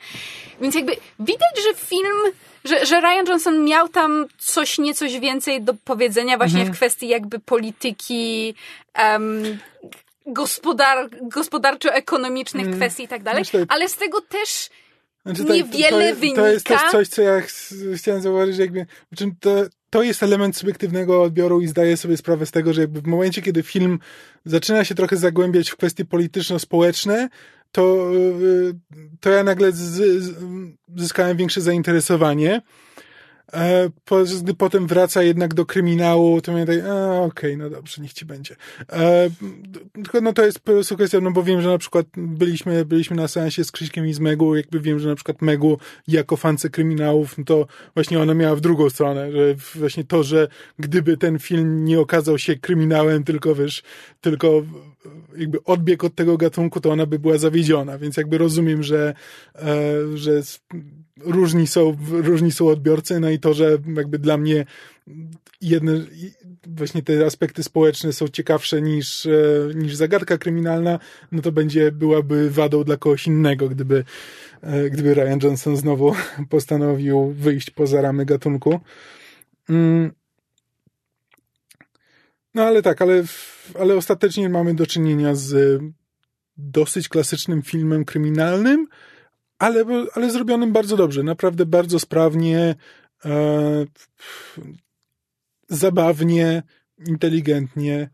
Więc 0.61 0.75
jakby 0.75 0.95
widać, 1.19 1.63
że 1.63 1.73
film, 1.73 2.17
że, 2.65 2.85
że 2.85 3.01
Ryan 3.01 3.27
Johnson 3.27 3.65
miał 3.65 3.89
tam 3.89 4.25
coś, 4.37 4.77
niecoś 4.77 5.19
więcej 5.19 5.61
do 5.61 5.73
powiedzenia 5.73 6.37
właśnie 6.37 6.59
mhm. 6.59 6.73
w 6.73 6.77
kwestii 6.77 7.07
jakby 7.07 7.39
polityki, 7.39 8.55
um, 8.99 9.57
gospodar, 10.25 11.09
gospodarczo-ekonomicznych 11.21 12.65
mm. 12.65 12.77
kwestii 12.79 13.03
i 13.03 13.07
tak 13.07 13.23
dalej, 13.23 13.43
ale 13.67 13.89
z 13.89 13.95
tego 13.95 14.21
też 14.21 14.69
znaczy, 15.25 15.43
niewiele 15.43 16.13
to, 16.13 16.19
wynika. 16.19 16.41
To 16.41 16.47
jest 16.47 16.65
też 16.65 16.81
coś, 16.91 17.07
co 17.07 17.21
ja 17.21 17.41
chciałem 17.95 18.21
zauważyć, 18.21 18.55
że 18.55 18.61
jakby, 18.61 18.85
to, 19.39 19.63
to 19.89 20.03
jest 20.03 20.23
element 20.23 20.57
subiektywnego 20.57 21.21
odbioru 21.21 21.61
i 21.61 21.67
zdaję 21.67 21.97
sobie 21.97 22.17
sprawę 22.17 22.45
z 22.45 22.51
tego, 22.51 22.73
że 22.73 22.81
jakby 22.81 23.01
w 23.01 23.07
momencie, 23.07 23.41
kiedy 23.41 23.63
film 23.63 23.99
zaczyna 24.45 24.83
się 24.83 24.95
trochę 24.95 25.17
zagłębiać 25.17 25.69
w 25.69 25.75
kwestie 25.75 26.05
polityczno-społeczne, 26.05 27.29
to, 27.71 28.11
y, 28.13 28.73
to 29.19 29.29
ja 29.29 29.43
nagle 29.43 29.71
zyskałem 30.95 31.37
większe 31.37 31.61
zainteresowanie. 31.61 32.61
E, 33.53 33.89
gdy 34.41 34.53
potem 34.53 34.87
wraca 34.87 35.23
jednak 35.23 35.53
do 35.53 35.65
kryminału, 35.65 36.41
to 36.41 36.53
mnie 36.53 36.65
tak, 36.65 36.77
okej, 36.77 37.21
okay, 37.21 37.57
no 37.57 37.69
dobrze, 37.69 38.01
niech 38.01 38.13
ci 38.13 38.25
będzie. 38.25 38.55
E, 38.91 39.29
tylko 39.93 40.21
no 40.21 40.33
to 40.33 40.45
jest 40.45 40.59
po 40.59 40.71
prostu 40.71 40.95
kwestia, 40.95 41.19
no 41.21 41.31
bo 41.31 41.43
wiem, 41.43 41.61
że 41.61 41.69
na 41.69 41.77
przykład 41.77 42.05
byliśmy, 42.17 42.85
byliśmy 42.85 43.15
na 43.15 43.27
seansie 43.27 43.63
z 43.63 43.71
Krzyśkiem 43.71 44.07
i 44.07 44.13
z 44.13 44.19
Megu, 44.19 44.55
jakby 44.55 44.79
wiem, 44.79 44.99
że 44.99 45.09
na 45.09 45.15
przykład 45.15 45.41
Megu 45.41 45.77
jako 46.07 46.37
fance 46.37 46.69
kryminałów, 46.69 47.37
no 47.37 47.43
to 47.43 47.67
właśnie 47.93 48.19
ona 48.19 48.33
miała 48.33 48.55
w 48.55 48.61
drugą 48.61 48.89
stronę, 48.89 49.31
że 49.31 49.55
właśnie 49.75 50.03
to, 50.03 50.23
że 50.23 50.47
gdyby 50.79 51.17
ten 51.17 51.39
film 51.39 51.85
nie 51.85 51.99
okazał 51.99 52.37
się 52.37 52.55
kryminałem, 52.55 53.23
tylko 53.23 53.55
wiesz, 53.55 53.83
tylko 54.21 54.63
jakby 55.37 55.63
odbieg 55.63 56.03
od 56.03 56.15
tego 56.15 56.37
gatunku, 56.37 56.79
to 56.79 56.91
ona 56.91 57.05
by 57.05 57.19
była 57.19 57.37
zawiedziona, 57.37 57.97
więc 57.97 58.17
jakby 58.17 58.37
rozumiem, 58.37 58.83
że, 58.83 59.13
e, 59.55 60.17
że 60.17 60.41
różni 61.19 61.67
są, 61.67 61.97
różni 62.11 62.51
są 62.51 62.67
odbiorcy, 62.67 63.19
no 63.19 63.29
i 63.29 63.39
to, 63.39 63.53
że 63.53 63.77
jakby 63.95 64.19
dla 64.19 64.37
mnie 64.37 64.65
jedne, 65.61 66.05
właśnie 66.67 67.01
te 67.01 67.25
aspekty 67.25 67.63
społeczne 67.63 68.13
są 68.13 68.27
ciekawsze 68.27 68.81
niż, 68.81 69.25
e, 69.25 69.31
niż 69.75 69.95
zagadka 69.95 70.37
kryminalna, 70.37 70.99
no 71.31 71.41
to 71.41 71.51
będzie, 71.51 71.91
byłaby 71.91 72.49
wadą 72.49 72.83
dla 72.83 72.97
kogoś 72.97 73.27
innego, 73.27 73.69
gdyby, 73.69 74.03
e, 74.61 74.89
gdyby 74.89 75.13
Ryan 75.13 75.39
Johnson 75.43 75.77
znowu 75.77 76.15
postanowił 76.49 77.33
wyjść 77.37 77.69
poza 77.69 78.01
ramy 78.01 78.25
gatunku. 78.25 78.79
Mm. 79.69 80.11
No 82.53 82.63
ale 82.63 82.81
tak, 82.81 83.01
ale, 83.01 83.23
ale 83.79 83.95
ostatecznie 83.95 84.49
mamy 84.49 84.73
do 84.73 84.85
czynienia 84.85 85.35
z 85.35 85.81
dosyć 86.57 87.09
klasycznym 87.09 87.61
filmem 87.61 88.05
kryminalnym, 88.05 88.87
ale, 89.63 89.85
ale 90.13 90.31
zrobionym 90.31 90.71
bardzo 90.71 90.97
dobrze, 90.97 91.23
naprawdę 91.23 91.65
bardzo 91.65 91.99
sprawnie, 91.99 92.75
e, 93.25 93.85
zabawnie, 95.69 96.63
inteligentnie. 97.07 98.09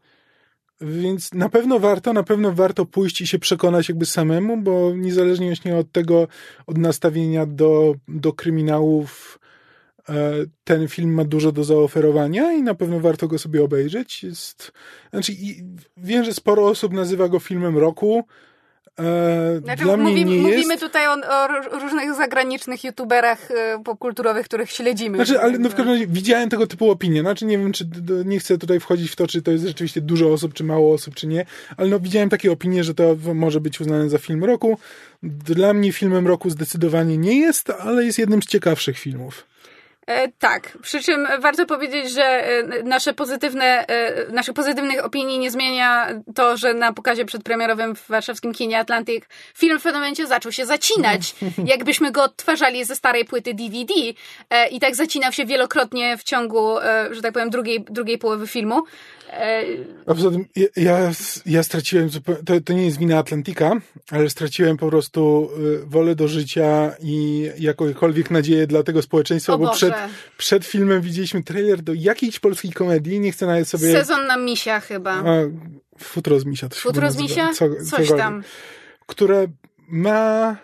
Więc 0.81 1.34
na 1.34 1.49
pewno 1.49 1.80
warto, 1.80 2.13
na 2.13 2.23
pewno 2.23 2.51
warto 2.51 2.85
pójść 2.85 3.21
i 3.21 3.27
się 3.27 3.39
przekonać 3.39 3.89
jakby 3.89 4.05
samemu, 4.05 4.57
bo 4.57 4.95
niezależnie 4.95 5.47
właśnie 5.47 5.76
od 5.76 5.91
tego, 5.91 6.27
od 6.67 6.77
nastawienia 6.77 7.45
do, 7.45 7.95
do 8.07 8.34
kryminałów, 8.34 9.39
e, 10.09 10.34
ten 10.63 10.88
film 10.88 11.13
ma 11.13 11.23
dużo 11.23 11.51
do 11.51 11.63
zaoferowania 11.63 12.53
i 12.53 12.63
na 12.63 12.76
pewno 12.76 12.99
warto 12.99 13.27
go 13.27 13.39
sobie 13.39 13.63
obejrzeć. 13.63 14.23
Jest, 14.23 14.71
znaczy, 15.11 15.34
wiem, 15.97 16.23
że 16.23 16.34
sporo 16.34 16.67
osób 16.67 16.93
nazywa 16.93 17.30
go 17.30 17.39
filmem 17.39 17.77
roku. 17.77 18.23
E, 18.99 19.59
znaczy, 19.63 19.84
Dla 19.84 19.97
mnie 19.97 20.09
mówimy, 20.09 20.31
nie 20.31 20.35
jest. 20.38 20.51
Mówimy 20.51 20.77
tutaj 20.77 21.07
o, 21.07 21.11
o, 21.11 21.47
różnych 21.80 22.15
zagranicznych 22.15 22.84
youtuberach 22.84 23.51
e, 23.51 23.84
popkulturowych, 23.84 24.45
których 24.45 24.71
śledzimy. 24.71 25.17
Znaczy, 25.17 25.41
ale 25.41 25.59
no 25.59 25.69
w 25.69 25.76
każdym 25.76 25.93
razie 25.93 26.07
widziałem 26.07 26.49
tego 26.49 26.67
typu 26.67 26.91
opinie. 26.91 27.21
Znaczy, 27.21 27.45
nie 27.45 27.57
wiem, 27.57 27.71
czy 27.71 27.89
nie 28.26 28.39
chcę 28.39 28.57
tutaj 28.57 28.80
wchodzić 28.80 29.11
w 29.11 29.15
to, 29.15 29.27
czy 29.27 29.41
to 29.41 29.51
jest 29.51 29.67
rzeczywiście 29.67 30.01
dużo 30.01 30.34
osób, 30.34 30.53
czy 30.53 30.63
mało 30.63 30.93
osób, 30.93 31.15
czy 31.15 31.27
nie, 31.27 31.45
ale 31.77 31.89
no 31.89 31.99
widziałem 31.99 32.30
takie 32.30 32.51
opinie, 32.51 32.84
że 32.84 32.93
to 32.93 33.15
może 33.34 33.61
być 33.61 33.81
uznane 33.81 34.09
za 34.09 34.17
film 34.17 34.43
roku. 34.43 34.77
Dla 35.23 35.73
mnie 35.73 35.91
filmem 35.91 36.27
roku 36.27 36.49
zdecydowanie 36.49 37.17
nie 37.17 37.39
jest, 37.39 37.69
ale 37.69 38.05
jest 38.05 38.19
jednym 38.19 38.43
z 38.43 38.45
ciekawszych 38.45 38.99
filmów. 38.99 39.48
E, 40.10 40.27
tak, 40.40 40.77
przy 40.81 41.03
czym 41.03 41.27
warto 41.40 41.65
powiedzieć, 41.65 42.11
że 42.11 42.23
e, 42.23 42.64
nasze 42.84 43.14
pozytywne, 43.14 43.88
e, 43.88 44.31
naszych 44.31 44.53
pozytywnych 44.53 45.06
opinii 45.06 45.40
nie 45.40 45.52
zmienia 45.52 46.07
to, 46.36 46.57
że 46.57 46.73
na 46.73 46.94
pokazie 46.94 47.26
przedpremierowym 47.26 47.95
w 47.95 48.07
warszawskim 48.07 48.53
kinie 48.53 48.80
Atlantic 48.80 49.23
film 49.57 49.80
w 49.80 49.84
pewnym 49.84 50.02
momencie 50.02 50.27
zaczął 50.27 50.52
się 50.52 50.65
zacinać, 50.65 51.36
jakbyśmy 51.73 52.11
go 52.11 52.23
odtwarzali 52.23 52.86
ze 52.86 52.95
starej 52.95 53.26
płyty 53.26 53.53
DVD 53.53 53.94
i 54.72 54.80
tak 54.80 54.95
zacinał 54.95 55.31
się 55.31 55.45
wielokrotnie 55.45 56.18
w 56.18 56.23
ciągu, 56.23 56.76
że 57.11 57.22
tak 57.22 57.34
powiem, 57.34 57.49
drugiej, 57.49 57.86
drugiej 57.90 58.18
połowy 58.18 58.48
filmu. 58.48 58.84
A 60.06 60.14
poza 60.14 60.31
tym 60.31 60.45
ja, 60.76 61.11
ja 61.45 61.64
straciłem, 61.64 62.10
to, 62.45 62.61
to 62.65 62.73
nie 62.73 62.85
jest 62.85 62.97
wina 62.97 63.18
Atlantika, 63.18 63.72
ale 64.11 64.30
straciłem 64.30 64.77
po 64.77 64.89
prostu 64.89 65.49
y, 65.84 65.85
wolę 65.85 66.15
do 66.15 66.27
życia 66.27 66.95
i 66.99 67.49
jakąkolwiek 67.57 68.31
nadzieję 68.31 68.68
dla 68.68 68.84
tego 68.84 69.01
społeczeństwa, 69.01 69.53
o 69.53 69.57
bo 69.57 69.65
Boże. 69.65 69.77
przed, 69.77 69.93
przed 70.38 70.65
filmem 70.65 71.01
widzieliśmy 71.01 71.43
trailer 71.43 71.81
do 71.81 71.93
jakiejś 71.93 72.39
polskiej 72.39 72.72
komedii, 72.72 73.19
nie 73.19 73.31
chcę 73.31 73.45
nawet 73.45 73.68
sobie... 73.68 73.91
Sezon 73.91 74.27
na 74.27 74.38
misia 74.38 74.80
chyba. 74.80 75.11
A, 75.11 75.23
futro 75.99 76.39
z 76.39 76.45
misia. 76.45 76.69
To 76.69 76.76
futro 76.76 77.11
z 77.11 77.18
misia? 77.18 77.53
Co, 77.53 77.65
Coś 77.97 78.10
tam. 78.10 78.43
Które 79.07 79.47
ma 79.88 80.57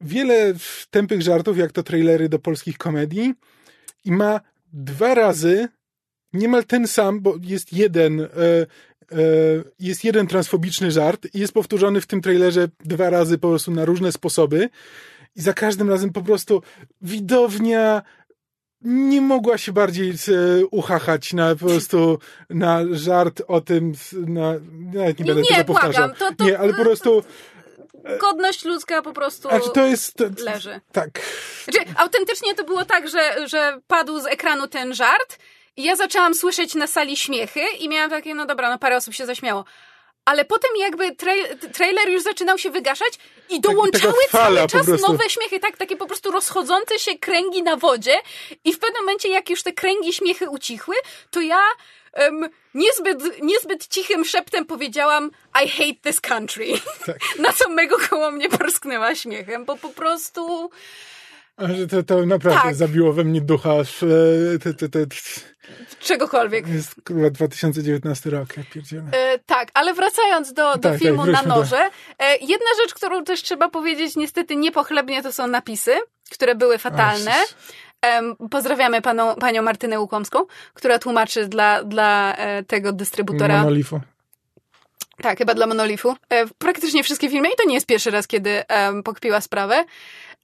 wiele 0.00 0.54
tępych 0.90 1.22
żartów, 1.22 1.58
jak 1.58 1.72
to 1.72 1.82
trailery 1.82 2.28
do 2.28 2.38
polskich 2.38 2.78
komedii 2.78 3.34
i 4.04 4.12
ma 4.12 4.40
dwa 4.72 5.14
razy 5.14 5.68
niemal 6.32 6.64
ten 6.64 6.86
sam, 6.88 7.20
bo 7.20 7.34
jest 7.42 7.72
jeden, 7.72 8.20
e, 8.20 8.26
e, 8.26 8.66
jest 9.80 10.04
jeden 10.04 10.26
transfobiczny 10.26 10.90
żart 10.90 11.26
i 11.34 11.38
jest 11.38 11.52
powtórzony 11.52 12.00
w 12.00 12.06
tym 12.06 12.20
trailerze 12.20 12.68
dwa 12.84 13.10
razy 13.10 13.38
po 13.38 13.48
prostu 13.48 13.70
na 13.70 13.84
różne 13.84 14.12
sposoby 14.12 14.68
i 15.36 15.42
za 15.42 15.52
każdym 15.52 15.90
razem 15.90 16.12
po 16.12 16.22
prostu 16.22 16.62
widownia 17.00 18.02
nie 18.84 19.20
mogła 19.20 19.58
się 19.58 19.72
bardziej 19.72 20.10
e, 20.10 20.66
uchachać 20.66 21.32
na 21.32 21.56
po 21.56 21.66
prostu 21.66 22.18
na 22.50 22.80
żart 22.92 23.42
o 23.48 23.60
tym, 23.60 23.92
na, 24.12 24.54
nawet 24.94 25.18
nie 25.18 25.24
będę 25.24 25.42
nie, 25.42 25.56
tego 25.56 25.64
powtarzał. 25.64 26.10
To, 26.14 26.34
to, 26.34 26.44
nie, 26.44 26.58
ale 26.58 26.74
po 26.74 26.82
prostu 26.82 27.22
godność 28.20 28.64
ludzka 28.64 29.02
po 29.02 29.12
prostu 29.12 29.48
znaczy 29.48 29.70
to 29.74 29.86
jest, 29.86 30.14
to, 30.14 30.24
leży. 30.44 30.80
Tak. 30.92 31.10
Znaczy, 31.64 31.78
autentycznie 31.96 32.54
to 32.54 32.64
było 32.64 32.84
tak, 32.84 33.08
że, 33.08 33.48
że 33.48 33.80
padł 33.86 34.20
z 34.20 34.26
ekranu 34.26 34.68
ten 34.68 34.94
żart 34.94 35.38
i 35.76 35.82
ja 35.82 35.96
zaczęłam 35.96 36.34
słyszeć 36.34 36.74
na 36.74 36.86
sali 36.86 37.16
śmiechy 37.16 37.60
i 37.78 37.88
miałam 37.88 38.10
takie, 38.10 38.34
no 38.34 38.46
dobra, 38.46 38.70
no 38.70 38.78
parę 38.78 38.96
osób 38.96 39.14
się 39.14 39.26
zaśmiało. 39.26 39.64
Ale 40.24 40.44
potem 40.44 40.70
jakby 40.78 41.16
trailer 41.72 42.08
już 42.08 42.22
zaczynał 42.22 42.58
się 42.58 42.70
wygaszać 42.70 43.18
i 43.48 43.60
dołączały 43.60 44.14
cały 44.30 44.66
czas 44.68 44.86
nowe 45.08 45.30
śmiechy, 45.30 45.60
tak, 45.60 45.76
takie 45.76 45.96
po 45.96 46.06
prostu 46.06 46.30
rozchodzące 46.30 46.98
się 46.98 47.18
kręgi 47.18 47.62
na 47.62 47.76
wodzie 47.76 48.14
i 48.64 48.72
w 48.72 48.78
pewnym 48.78 49.02
momencie 49.02 49.28
jak 49.28 49.50
już 49.50 49.62
te 49.62 49.72
kręgi 49.72 50.12
śmiechy 50.12 50.50
ucichły, 50.50 50.94
to 51.30 51.40
ja 51.40 51.60
um, 52.16 52.48
niezbyt, 52.74 53.42
niezbyt 53.42 53.88
cichym 53.88 54.24
szeptem 54.24 54.64
powiedziałam 54.64 55.30
I 55.64 55.68
hate 55.68 56.00
this 56.02 56.20
country. 56.20 56.66
Tak. 57.06 57.18
Na 57.38 57.52
co 57.52 57.68
mego 57.68 57.96
koło 58.10 58.30
mnie 58.30 58.48
porsknęła 58.48 59.14
śmiechem, 59.14 59.64
bo 59.64 59.76
po 59.76 59.88
prostu... 59.88 60.70
To, 61.90 62.02
to 62.02 62.26
naprawdę 62.26 62.62
tak. 62.62 62.74
zabiło 62.74 63.12
we 63.12 63.24
mnie 63.24 63.40
ducha. 63.40 63.74
Te, 64.62 64.74
te, 64.74 64.88
te, 64.88 65.06
Czegokolwiek. 66.00 66.68
Jest 66.68 66.94
chyba 67.08 67.30
2019 67.30 68.30
rok, 68.30 68.56
jak. 68.56 68.66
E, 69.12 69.38
tak, 69.46 69.68
ale 69.74 69.94
wracając 69.94 70.52
do, 70.52 70.72
do 70.72 70.78
tak, 70.78 70.92
tak 70.92 71.00
filmu 71.00 71.24
tak, 71.26 71.32
na 71.32 71.42
noże, 71.42 71.76
do... 71.76 72.24
e, 72.24 72.36
jedna 72.36 72.66
rzecz, 72.82 72.94
którą 72.94 73.24
też 73.24 73.42
trzeba 73.42 73.68
powiedzieć 73.68 74.16
niestety 74.16 74.56
niepochlebnie, 74.56 75.22
to 75.22 75.32
są 75.32 75.46
napisy, 75.46 75.94
które 76.30 76.54
były 76.54 76.78
fatalne. 76.78 77.32
pozdrawiamy 78.50 79.02
paną, 79.02 79.34
panią 79.34 79.62
Martynę 79.62 80.00
Łukomską, 80.00 80.38
która 80.74 80.98
tłumaczy 80.98 81.48
dla, 81.48 81.84
dla 81.84 82.34
e, 82.36 82.62
tego 82.62 82.92
dystrybutora. 82.92 83.58
Monolifu. 83.58 84.00
Tak, 85.22 85.38
chyba 85.38 85.54
dla 85.54 85.66
Monolifu. 85.66 86.16
E, 86.30 86.46
praktycznie 86.58 87.04
wszystkie 87.04 87.30
filmy 87.30 87.48
i 87.48 87.56
to 87.56 87.68
nie 87.68 87.74
jest 87.74 87.86
pierwszy 87.86 88.10
raz, 88.10 88.26
kiedy 88.26 88.62
pokpiła 89.04 89.40
sprawę. 89.40 89.84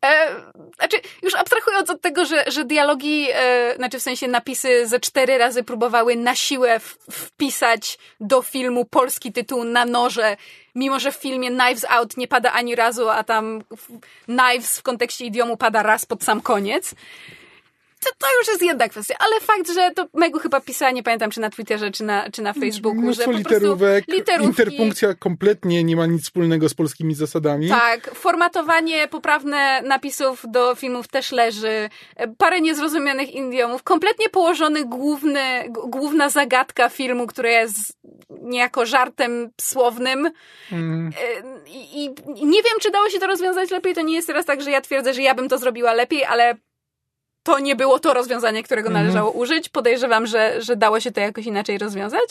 E, 0.04 0.28
znaczy, 0.76 0.96
już 1.22 1.34
abstrahując 1.34 1.90
od 1.90 2.00
tego, 2.00 2.24
że, 2.24 2.44
że 2.46 2.64
dialogi, 2.64 3.26
e, 3.34 3.74
znaczy 3.76 3.98
w 3.98 4.02
sensie 4.02 4.28
napisy 4.28 4.86
ze 4.86 5.00
cztery 5.00 5.38
razy 5.38 5.64
próbowały 5.64 6.16
na 6.16 6.34
siłę 6.34 6.80
w, 6.80 6.98
wpisać 7.10 7.98
do 8.20 8.42
filmu 8.42 8.84
polski 8.84 9.32
tytuł 9.32 9.64
na 9.64 9.84
noże, 9.84 10.36
mimo 10.74 11.00
że 11.00 11.12
w 11.12 11.16
filmie 11.16 11.48
Knives 11.48 11.84
Out 11.88 12.16
nie 12.16 12.28
pada 12.28 12.52
ani 12.52 12.74
razu, 12.74 13.08
a 13.08 13.24
tam 13.24 13.62
Knives 14.24 14.78
w 14.78 14.82
kontekście 14.82 15.24
idiomu 15.24 15.56
pada 15.56 15.82
raz 15.82 16.06
pod 16.06 16.24
sam 16.24 16.40
koniec 16.40 16.94
to, 17.98 18.10
to 18.18 18.26
już 18.38 18.48
jest 18.48 18.62
jedna 18.62 18.88
kwestia, 18.88 19.14
ale 19.18 19.40
fakt, 19.40 19.74
że 19.74 19.90
to 19.90 20.06
Megu 20.14 20.38
chyba 20.38 20.60
pisała, 20.60 20.90
nie 20.90 21.02
pamiętam 21.02 21.30
czy 21.30 21.40
na 21.40 21.50
Twitterze, 21.50 21.90
czy 21.90 22.04
na, 22.04 22.30
czy 22.30 22.42
na 22.42 22.52
Facebooku, 22.52 23.00
Mnóstwo 23.00 23.24
że 23.24 23.32
po 23.32 23.38
literówek, 23.38 24.04
interpunkcja 24.08 25.14
kompletnie 25.14 25.84
nie 25.84 25.96
ma 25.96 26.06
nic 26.06 26.24
wspólnego 26.24 26.68
z 26.68 26.74
polskimi 26.74 27.14
zasadami. 27.14 27.68
Tak, 27.68 28.14
formatowanie 28.14 29.08
poprawne 29.08 29.82
napisów 29.82 30.44
do 30.48 30.74
filmów 30.74 31.08
też 31.08 31.32
leży, 31.32 31.88
parę 32.38 32.60
niezrozumianych 32.60 33.34
idiomów, 33.34 33.82
kompletnie 33.82 34.28
położony 34.28 34.84
główny, 34.84 35.40
główna 35.68 36.30
zagadka 36.30 36.88
filmu, 36.88 37.26
która 37.26 37.50
jest 37.50 37.98
niejako 38.30 38.86
żartem 38.86 39.50
słownym 39.60 40.30
mm. 40.72 41.10
I, 41.66 42.04
I 42.36 42.46
nie 42.46 42.62
wiem, 42.62 42.74
czy 42.80 42.90
dało 42.90 43.10
się 43.10 43.18
to 43.18 43.26
rozwiązać 43.26 43.70
lepiej, 43.70 43.94
to 43.94 44.02
nie 44.02 44.14
jest 44.14 44.26
teraz 44.26 44.46
tak, 44.46 44.62
że 44.62 44.70
ja 44.70 44.80
twierdzę, 44.80 45.14
że 45.14 45.22
ja 45.22 45.34
bym 45.34 45.48
to 45.48 45.58
zrobiła 45.58 45.92
lepiej, 45.92 46.24
ale 46.24 46.54
to 47.48 47.58
nie 47.58 47.76
było 47.76 47.98
to 47.98 48.14
rozwiązanie, 48.14 48.62
którego 48.62 48.88
mhm. 48.88 49.04
należało 49.04 49.30
użyć. 49.30 49.68
Podejrzewam, 49.68 50.26
że, 50.26 50.62
że 50.62 50.76
dało 50.76 51.00
się 51.00 51.10
to 51.10 51.20
jakoś 51.20 51.46
inaczej 51.46 51.78
rozwiązać. 51.78 52.24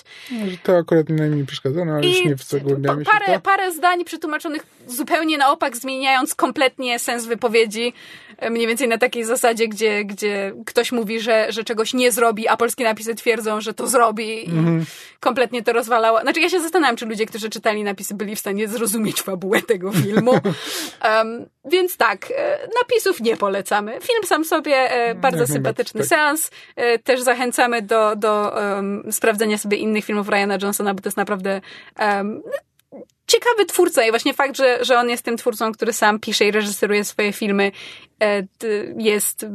To 0.64 0.78
akurat 0.78 1.10
mi 1.10 1.16
najmniej 1.16 1.46
przeszkadza, 1.46 1.86
no 1.86 1.94
ale 1.94 2.08
I 2.08 2.10
już 2.10 2.26
nie 2.26 2.36
zagłębiamy 2.36 3.04
parę, 3.06 3.26
się 3.26 3.32
to. 3.34 3.40
Parę 3.40 3.72
zdań 3.72 4.06
przetłumaczonych 4.06 4.66
zupełnie 4.88 5.38
na 5.38 5.52
opak, 5.52 5.78
zmieniając 5.78 6.36
kompletnie 6.36 7.00
sens 7.00 7.26
wypowiedzi. 7.26 7.94
E, 8.38 8.50
mniej 8.50 8.68
więcej 8.68 8.88
na 8.88 8.98
takiej 8.98 9.26
zasadzie, 9.26 9.68
gdzie, 9.68 10.06
gdzie 10.06 10.54
ktoś 10.66 10.92
mówi, 10.92 11.20
że, 11.20 11.48
że 11.50 11.64
czegoś 11.64 11.94
nie 11.94 12.12
zrobi, 12.12 12.48
a 12.48 12.58
polskie 12.58 12.84
napisy 12.84 13.16
twierdzą, 13.16 13.62
że 13.62 13.74
to 13.74 13.88
zrobi 13.88 14.50
i 14.50 14.52
mhm. 14.52 14.86
kompletnie 15.20 15.64
to 15.64 15.74
rozwalało. 15.74 16.22
Znaczy 16.22 16.40
ja 16.40 16.50
się 16.50 16.62
zastanawiam, 16.62 16.96
czy 16.96 17.06
ludzie, 17.06 17.26
którzy 17.26 17.50
czytali 17.50 17.84
napisy, 17.84 18.16
byli 18.16 18.36
w 18.36 18.40
stanie 18.40 18.68
zrozumieć 18.68 19.22
fabułę 19.22 19.62
tego 19.62 19.92
filmu. 19.92 20.32
um, 21.16 21.46
więc 21.66 21.98
tak, 21.98 22.32
e, 22.38 22.60
napisów 22.82 23.22
nie 23.22 23.38
polecamy. 23.38 23.92
Film 23.92 24.24
sam 24.24 24.46
sobie 24.46 24.76
e, 24.92 25.07
bardzo 25.16 25.40
Jak 25.40 25.48
sympatyczny 25.48 26.00
tak. 26.00 26.10
seans. 26.10 26.52
Też 27.04 27.22
zachęcamy 27.22 27.82
do, 27.82 28.16
do 28.16 28.54
um, 28.56 29.04
sprawdzenia 29.12 29.58
sobie 29.58 29.78
innych 29.78 30.06
filmów 30.06 30.30
Ryana 30.30 30.58
Johnsona, 30.62 30.94
bo 30.94 31.02
to 31.02 31.08
jest 31.08 31.18
naprawdę 31.18 31.62
um, 32.00 32.42
ciekawy 33.28 33.66
twórca 33.66 34.06
i 34.06 34.10
właśnie 34.10 34.34
fakt, 34.34 34.58
że, 34.58 34.86
że 34.86 35.00
on 35.00 35.10
jest 35.10 35.24
tym 35.24 35.38
twórcą, 35.38 35.72
który 35.72 35.94
sam 35.94 36.20
pisze 36.20 36.46
i 36.46 36.52
reżyseruje 36.52 37.04
swoje 37.04 37.34
filmy, 37.34 37.72
e, 38.22 38.44
jest 38.98 39.46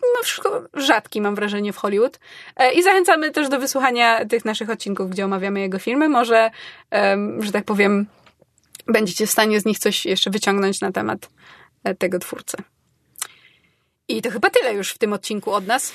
no, 0.00 0.50
rzadki, 0.74 1.20
mam 1.20 1.34
wrażenie, 1.34 1.72
w 1.72 1.76
Hollywood. 1.76 2.18
E, 2.56 2.72
I 2.72 2.82
zachęcamy 2.82 3.30
też 3.30 3.48
do 3.48 3.58
wysłuchania 3.58 4.24
tych 4.24 4.44
naszych 4.44 4.70
odcinków, 4.70 5.10
gdzie 5.10 5.24
omawiamy 5.24 5.60
jego 5.60 5.78
filmy. 5.78 6.08
Może, 6.08 6.50
że 7.38 7.52
tak 7.52 7.64
powiem, 7.64 8.06
będziecie 8.86 9.26
w 9.26 9.30
stanie 9.30 9.60
z 9.60 9.64
nich 9.64 9.78
coś 9.78 10.06
jeszcze 10.06 10.30
wyciągnąć 10.30 10.80
na 10.80 10.92
temat 10.92 11.28
e, 11.84 11.94
tego 11.94 12.18
twórcy. 12.18 12.56
I 14.16 14.22
to 14.22 14.30
chyba 14.30 14.50
tyle 14.50 14.74
już 14.74 14.90
w 14.90 14.98
tym 14.98 15.12
odcinku 15.12 15.50
od 15.52 15.66
nas. 15.66 15.92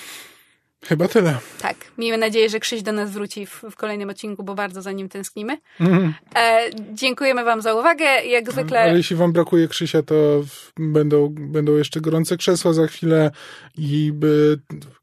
Chyba 0.85 1.07
tyle. 1.07 1.37
Tak, 1.61 1.75
miejmy 1.97 2.17
nadzieję, 2.17 2.49
że 2.49 2.59
Krzyś 2.59 2.81
do 2.81 2.91
nas 2.91 3.11
wróci 3.11 3.45
w, 3.45 3.63
w 3.71 3.75
kolejnym 3.75 4.09
odcinku, 4.09 4.43
bo 4.43 4.55
bardzo 4.55 4.81
za 4.81 4.91
nim 4.91 5.09
tęsknimy. 5.09 5.57
Mhm. 5.79 6.13
E, 6.35 6.69
dziękujemy 6.93 7.43
wam 7.43 7.61
za 7.61 7.73
uwagę. 7.73 8.05
Jak 8.05 8.51
zwykle... 8.51 8.79
Ale 8.81 8.97
jeśli 8.97 9.15
wam 9.15 9.33
brakuje 9.33 9.67
Krzysia, 9.67 10.03
to 10.03 10.43
będą, 10.79 11.35
będą 11.39 11.75
jeszcze 11.75 12.01
gorące 12.01 12.37
krzesła 12.37 12.73
za 12.73 12.87
chwilę 12.87 13.31
i 13.77 14.11
by 14.13 14.59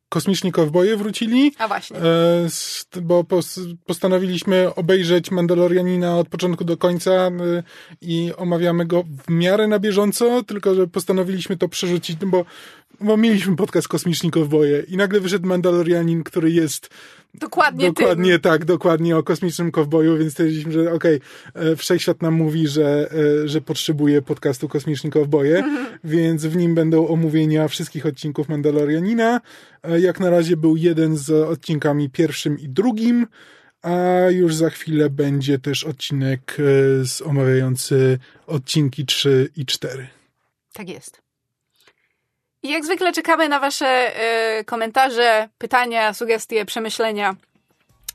kosmiczni 0.09 0.53
kowboje 0.53 0.97
wrócili. 0.97 1.53
A 1.59 1.69
właśnie. 1.69 1.97
E, 1.97 3.03
bo 3.03 3.25
pos, 3.25 3.61
postanowiliśmy 3.87 4.75
obejrzeć 4.75 5.31
Mandalorianina 5.31 6.19
od 6.19 6.29
początku 6.29 6.65
do 6.65 6.77
końca 6.77 7.11
e, 7.11 7.31
i 8.01 8.33
omawiamy 8.37 8.87
go 8.87 9.05
w 9.27 9.31
miarę 9.31 9.69
na 9.69 9.79
bieżąco, 9.79 10.43
tylko 10.43 10.75
że 10.75 10.87
postanowiliśmy 10.87 11.57
to 11.57 11.69
przerzucić, 11.69 12.17
bo, 12.17 12.45
bo 13.05 13.17
mieliśmy 13.17 13.57
podcast 13.57 13.89
Kosmiczni 13.89 14.31
Kowboje 14.31 14.81
i 14.89 14.97
nagle 14.97 15.21
wyszedł 15.21 15.49
Mandalorianin, 15.49 16.25
który 16.25 16.51
jest 16.51 16.89
Dokładnie, 17.35 17.87
dokładnie 17.87 18.33
tym. 18.33 18.41
tak, 18.41 18.65
dokładnie 18.65 19.17
o 19.17 19.23
kosmicznym 19.23 19.71
kowboju, 19.71 20.19
więc 20.19 20.33
stwierdziliśmy, 20.33 20.73
że 20.73 20.93
okej, 20.93 21.21
e, 21.55 21.77
wszechświat 21.77 22.23
nam 22.23 22.35
mówi, 22.35 22.69
że, 22.69 23.11
e, 23.45 23.49
że 23.49 23.61
potrzebuje 23.61 24.23
podcastu 24.23 24.69
Kosmiczni 24.69 25.11
Kowboje, 25.11 25.65
więc 26.05 26.47
w 26.47 26.57
nim 26.57 26.75
będą 26.75 27.09
omówienia 27.09 27.69
wszystkich 27.69 28.07
odcinków 28.07 28.49
Mandalorianina. 28.49 29.41
E, 29.83 30.01
Jak 30.01 30.21
na 30.21 30.31
razie 30.31 30.57
był 30.57 30.77
jeden 30.77 31.17
z 31.17 31.31
odcinkami 31.31 32.11
pierwszym 32.11 32.59
i 32.59 32.69
drugim, 32.69 33.27
a 33.83 33.97
już 34.31 34.55
za 34.55 34.71
chwilę 34.71 35.11
będzie 35.11 35.59
też 35.59 35.85
odcinek 35.85 36.57
z 37.05 37.23
omawiający 37.23 38.19
odcinki 38.47 39.07
3 39.07 39.49
i 39.57 39.67
4. 39.67 40.07
Tak 40.73 40.89
jest. 40.89 41.24
Jak 42.65 42.85
zwykle 42.85 43.13
czekamy 43.13 43.49
na 43.49 43.61
wasze 43.61 43.87
e, 43.87 44.65
komentarze, 44.65 45.49
pytania, 45.59 46.15
sugestie, 46.15 46.65
przemyślenia. 46.65 47.35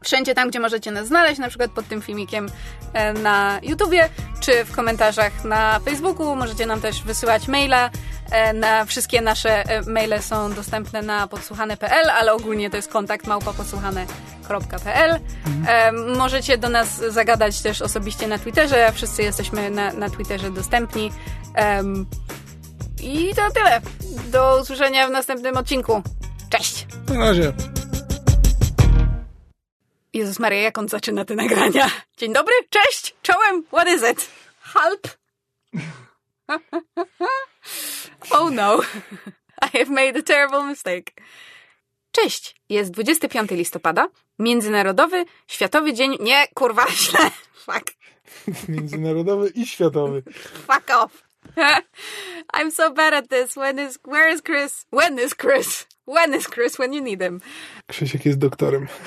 Wszędzie 0.03 0.35
tam, 0.35 0.49
gdzie 0.49 0.59
możecie 0.59 0.91
nas 0.91 1.07
znaleźć, 1.07 1.39
na 1.39 1.49
przykład 1.49 1.71
pod 1.71 1.88
tym 1.88 2.01
filmikiem 2.01 2.49
e, 2.93 3.13
na 3.13 3.59
YouTubie, 3.63 4.09
czy 4.39 4.65
w 4.65 4.76
komentarzach 4.76 5.43
na 5.43 5.80
Facebooku. 5.80 6.35
Możecie 6.35 6.65
nam 6.65 6.81
też 6.81 7.03
wysyłać 7.03 7.47
maila. 7.47 7.89
E, 8.31 8.53
na 8.53 8.85
wszystkie 8.85 9.21
nasze 9.21 9.63
maile 9.88 10.21
są 10.21 10.53
dostępne 10.53 11.01
na 11.01 11.27
podsłuchane.pl, 11.27 12.09
ale 12.09 12.34
ogólnie 12.34 12.69
to 12.69 12.76
jest 12.76 12.91
kontakt 12.91 13.27
małpapodsłuchane.pl. 13.27 15.19
E, 15.67 15.91
możecie 15.91 16.57
do 16.57 16.69
nas 16.69 16.97
zagadać 16.97 17.61
też 17.61 17.81
osobiście 17.81 18.27
na 18.27 18.39
Twitterze. 18.39 18.91
Wszyscy 18.93 19.23
jesteśmy 19.23 19.69
na, 19.69 19.93
na 19.93 20.09
Twitterze 20.09 20.51
dostępni. 20.51 21.11
Em, 21.55 22.05
i 23.01 23.35
to 23.35 23.51
tyle. 23.51 23.81
Do 24.31 24.59
usłyszenia 24.61 25.07
w 25.07 25.11
następnym 25.11 25.57
odcinku. 25.57 26.01
Cześć! 26.49 26.88
Na 27.07 27.19
razie. 27.19 27.53
Jezus 30.13 30.39
Maria, 30.39 30.61
jak 30.61 30.77
on 30.77 30.89
zaczyna 30.89 31.26
te 31.26 31.35
nagrania? 31.35 31.89
Dzień 32.17 32.34
dobry, 32.34 32.53
cześć, 32.69 33.15
czołem, 33.21 33.63
what 33.63 33.88
is 33.88 34.03
it? 34.11 34.30
Help! 34.61 35.07
oh 38.31 38.49
no, 38.51 38.80
I 39.73 39.77
have 39.77 39.89
made 39.89 40.19
a 40.19 40.23
terrible 40.23 40.63
mistake. 40.63 41.11
Cześć, 42.11 42.55
jest 42.69 42.91
25 42.91 43.51
listopada, 43.51 44.07
Międzynarodowy 44.39 45.26
Światowy 45.47 45.93
Dzień... 45.93 46.17
Nie, 46.19 46.47
kurwa, 46.53 46.91
źle. 47.03 47.31
Fuck. 47.53 47.93
Międzynarodowy 48.69 49.49
i 49.55 49.65
światowy. 49.65 50.23
Fuck 50.67 50.89
off. 50.95 51.28
I'm 52.53 52.71
so 52.71 52.93
bad 52.93 53.13
at 53.13 53.30
this. 53.30 53.55
When 53.55 53.80
is... 53.80 53.99
Where 54.05 54.34
is 54.34 54.41
Chris? 54.41 54.85
When 54.91 55.19
is 55.19 55.34
Chris? 55.34 55.85
When 56.05 56.34
is 56.34 56.47
Chris 56.47 56.80
when 56.80 56.93
you 56.93 57.01
need 57.01 57.21
him? 57.21 57.41
Krzysiek 57.88 58.26
jest 58.26 58.39
doktorem. 58.39 58.88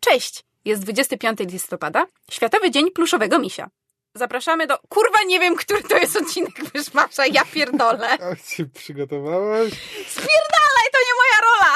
Cześć! 0.00 0.44
Jest 0.64 0.82
25 0.82 1.38
listopada, 1.52 2.06
Światowy 2.30 2.70
Dzień 2.70 2.90
Pluszowego 2.90 3.38
Misia. 3.38 3.70
Zapraszamy 4.14 4.66
do... 4.66 4.78
Kurwa, 4.88 5.18
nie 5.26 5.40
wiem, 5.40 5.56
który 5.56 5.82
to 5.82 5.98
jest 5.98 6.16
odcinek 6.16 6.64
Wyszmasza, 6.74 7.26
ja 7.26 7.44
pierdolę. 7.44 8.08
A 8.08 8.36
się 8.36 8.66
przygotowałaś? 8.66 9.72
Spierdalaj, 10.06 10.86
to 10.92 10.98
nie 10.98 11.14
moja 11.16 11.40
rola! 11.42 11.74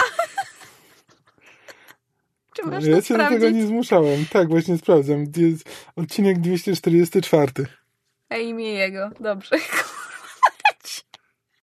Czy 2.54 2.62
masz 2.62 2.84
Ja 2.84 2.96
to 2.96 3.02
cię 3.02 3.14
do 3.14 3.24
tego 3.24 3.36
sprawdzić? 3.36 3.54
nie 3.60 3.66
zmuszałem. 3.66 4.26
Tak, 4.32 4.48
właśnie 4.48 4.78
sprawdzam. 4.78 5.26
Jest 5.36 5.68
odcinek 5.96 6.38
244. 6.40 7.52
A 8.30 8.36
imię 8.36 8.72
jego, 8.72 9.10
dobrze. 9.20 9.56